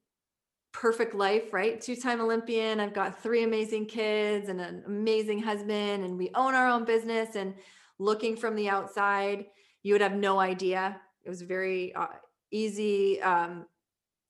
perfect 0.72 1.15
life 1.15 1.52
right? 1.53 1.82
Two-time 1.82 2.22
olympian. 2.22 2.80
I've 2.80 2.94
got 2.94 3.22
three 3.24 3.44
amazing 3.44 3.88
kids 3.88 4.49
and 4.49 4.61
an 4.61 4.84
amazing 4.86 5.41
husband 5.41 6.03
and 6.03 6.18
we 6.18 6.30
own 6.36 6.53
our 6.53 6.68
own 6.68 6.86
business. 6.86 7.36
And 7.36 7.56
looking 7.99 8.38
from 8.38 8.56
the 8.56 8.69
outside 8.69 9.45
you 9.84 9.94
would 9.94 10.02
have 10.02 10.15
no 10.15 10.40
idea. 10.40 10.99
It 11.24 11.30
was 11.30 11.41
very 11.41 11.94
uh, 11.95 12.07
easy 12.52 13.22
um, 13.22 13.65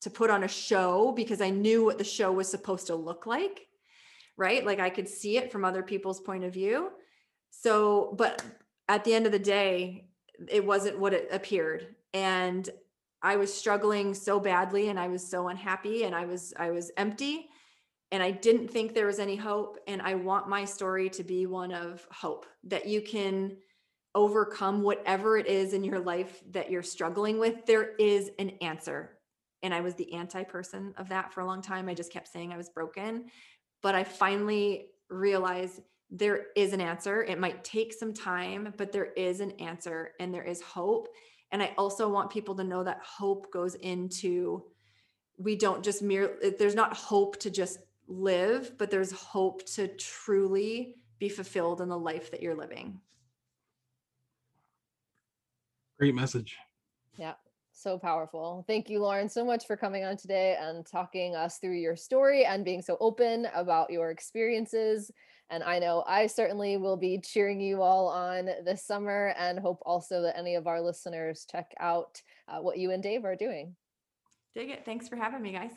to 0.01 0.09
put 0.09 0.29
on 0.29 0.43
a 0.43 0.47
show 0.47 1.11
because 1.15 1.41
I 1.41 1.49
knew 1.49 1.83
what 1.83 1.97
the 1.97 2.03
show 2.03 2.31
was 2.31 2.47
supposed 2.49 2.87
to 2.87 2.95
look 2.95 3.25
like. 3.25 3.66
Right? 4.37 4.65
Like 4.65 4.79
I 4.79 4.89
could 4.89 5.09
see 5.09 5.37
it 5.37 5.51
from 5.51 5.65
other 5.65 5.83
people's 5.83 6.21
point 6.21 6.43
of 6.43 6.53
view. 6.53 6.91
So, 7.49 8.13
but 8.17 8.43
at 8.87 9.03
the 9.03 9.13
end 9.13 9.25
of 9.25 9.31
the 9.31 9.39
day, 9.39 10.09
it 10.49 10.65
wasn't 10.65 10.99
what 10.99 11.13
it 11.13 11.29
appeared. 11.31 11.95
And 12.13 12.69
I 13.21 13.35
was 13.35 13.53
struggling 13.53 14.13
so 14.13 14.39
badly 14.39 14.89
and 14.89 14.99
I 14.99 15.07
was 15.07 15.27
so 15.27 15.47
unhappy 15.47 16.03
and 16.03 16.15
I 16.15 16.25
was 16.25 16.53
I 16.57 16.71
was 16.71 16.91
empty 16.97 17.49
and 18.11 18.21
I 18.21 18.31
didn't 18.31 18.69
think 18.69 18.93
there 18.93 19.07
was 19.07 19.19
any 19.19 19.35
hope 19.35 19.79
and 19.87 20.01
I 20.01 20.15
want 20.15 20.47
my 20.47 20.65
story 20.65 21.09
to 21.11 21.23
be 21.23 21.45
one 21.45 21.71
of 21.71 22.07
hope 22.11 22.45
that 22.65 22.87
you 22.87 23.01
can 23.01 23.57
overcome 24.15 24.81
whatever 24.81 25.37
it 25.37 25.47
is 25.47 25.73
in 25.73 25.83
your 25.83 25.99
life 25.99 26.41
that 26.51 26.71
you're 26.71 26.83
struggling 26.83 27.39
with 27.39 27.65
there 27.65 27.95
is 27.95 28.31
an 28.39 28.51
answer 28.61 29.17
and 29.63 29.73
I 29.73 29.81
was 29.81 29.95
the 29.95 30.13
anti 30.13 30.43
person 30.43 30.93
of 30.97 31.09
that 31.09 31.33
for 31.33 31.41
a 31.41 31.45
long 31.45 31.61
time 31.61 31.89
I 31.89 31.93
just 31.95 32.13
kept 32.13 32.27
saying 32.27 32.53
I 32.53 32.57
was 32.57 32.69
broken 32.69 33.25
but 33.87 33.95
I 33.95 34.03
finally 34.03 34.87
realized 35.09 35.79
there 36.11 36.47
is 36.57 36.73
an 36.73 36.81
answer 36.81 37.23
it 37.23 37.39
might 37.39 37.63
take 37.63 37.93
some 37.93 38.13
time 38.13 38.73
but 38.75 38.91
there 38.91 39.13
is 39.13 39.39
an 39.39 39.51
answer 39.51 40.11
and 40.19 40.33
there 40.33 40.43
is 40.43 40.61
hope 40.61 41.07
and 41.51 41.63
I 41.63 41.73
also 41.77 42.09
want 42.09 42.29
people 42.29 42.55
to 42.55 42.65
know 42.65 42.83
that 42.83 42.99
hope 43.01 43.49
goes 43.49 43.75
into 43.75 44.65
we 45.37 45.55
don't 45.55 45.83
just 45.83 46.01
mere 46.01 46.37
there's 46.59 46.75
not 46.75 46.97
hope 46.97 47.39
to 47.39 47.49
just 47.49 47.79
live, 48.07 48.77
but 48.77 48.89
there's 48.89 49.11
hope 49.11 49.65
to 49.65 49.87
truly 49.87 50.95
be 51.19 51.29
fulfilled 51.29 51.81
in 51.81 51.89
the 51.89 51.97
life 51.97 52.31
that 52.31 52.41
you're 52.41 52.55
living. 52.55 52.99
Great 55.99 56.15
message. 56.15 56.55
Yeah, 57.15 57.33
so 57.77 57.97
powerful. 57.97 58.65
Thank 58.67 58.89
you, 58.89 58.99
Lauren, 58.99 59.29
so 59.29 59.45
much 59.45 59.65
for 59.65 59.77
coming 59.77 60.03
on 60.03 60.17
today 60.17 60.57
and 60.59 60.85
talking 60.85 61.35
us 61.35 61.59
through 61.59 61.77
your 61.77 61.95
story 61.95 62.45
and 62.45 62.65
being 62.65 62.81
so 62.81 62.97
open 62.99 63.47
about 63.53 63.91
your 63.91 64.11
experiences. 64.11 65.11
And 65.49 65.63
I 65.63 65.79
know 65.79 66.03
I 66.05 66.27
certainly 66.27 66.77
will 66.77 66.97
be 66.97 67.19
cheering 67.19 67.61
you 67.61 67.81
all 67.81 68.07
on 68.07 68.49
this 68.65 68.85
summer 68.85 69.33
and 69.37 69.59
hope 69.59 69.79
also 69.85 70.21
that 70.23 70.37
any 70.37 70.55
of 70.55 70.67
our 70.67 70.81
listeners 70.81 71.45
check 71.49 71.73
out 71.79 72.21
uh, 72.47 72.59
what 72.59 72.77
you 72.77 72.91
and 72.91 73.01
Dave 73.01 73.23
are 73.23 73.35
doing. 73.35 73.75
Dig 74.55 74.71
it. 74.71 74.83
Thanks 74.83 75.07
for 75.07 75.15
having 75.15 75.41
me, 75.41 75.51
guys. 75.51 75.71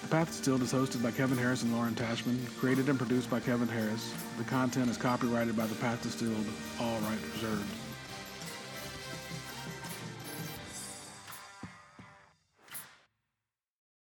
The 0.00 0.08
Path 0.08 0.28
Distilled 0.28 0.62
is 0.62 0.72
hosted 0.72 1.02
by 1.02 1.12
Kevin 1.12 1.38
Harris 1.38 1.62
and 1.62 1.72
Lauren 1.72 1.94
Tashman, 1.94 2.44
created 2.58 2.88
and 2.88 2.98
produced 2.98 3.30
by 3.30 3.38
Kevin 3.38 3.68
Harris. 3.68 4.12
The 4.36 4.44
content 4.44 4.90
is 4.90 4.96
copyrighted 4.96 5.56
by 5.56 5.66
The 5.66 5.76
Path 5.76 6.02
Distilled, 6.02 6.46
all 6.80 6.98
rights 7.00 7.22
reserved. 7.34 7.81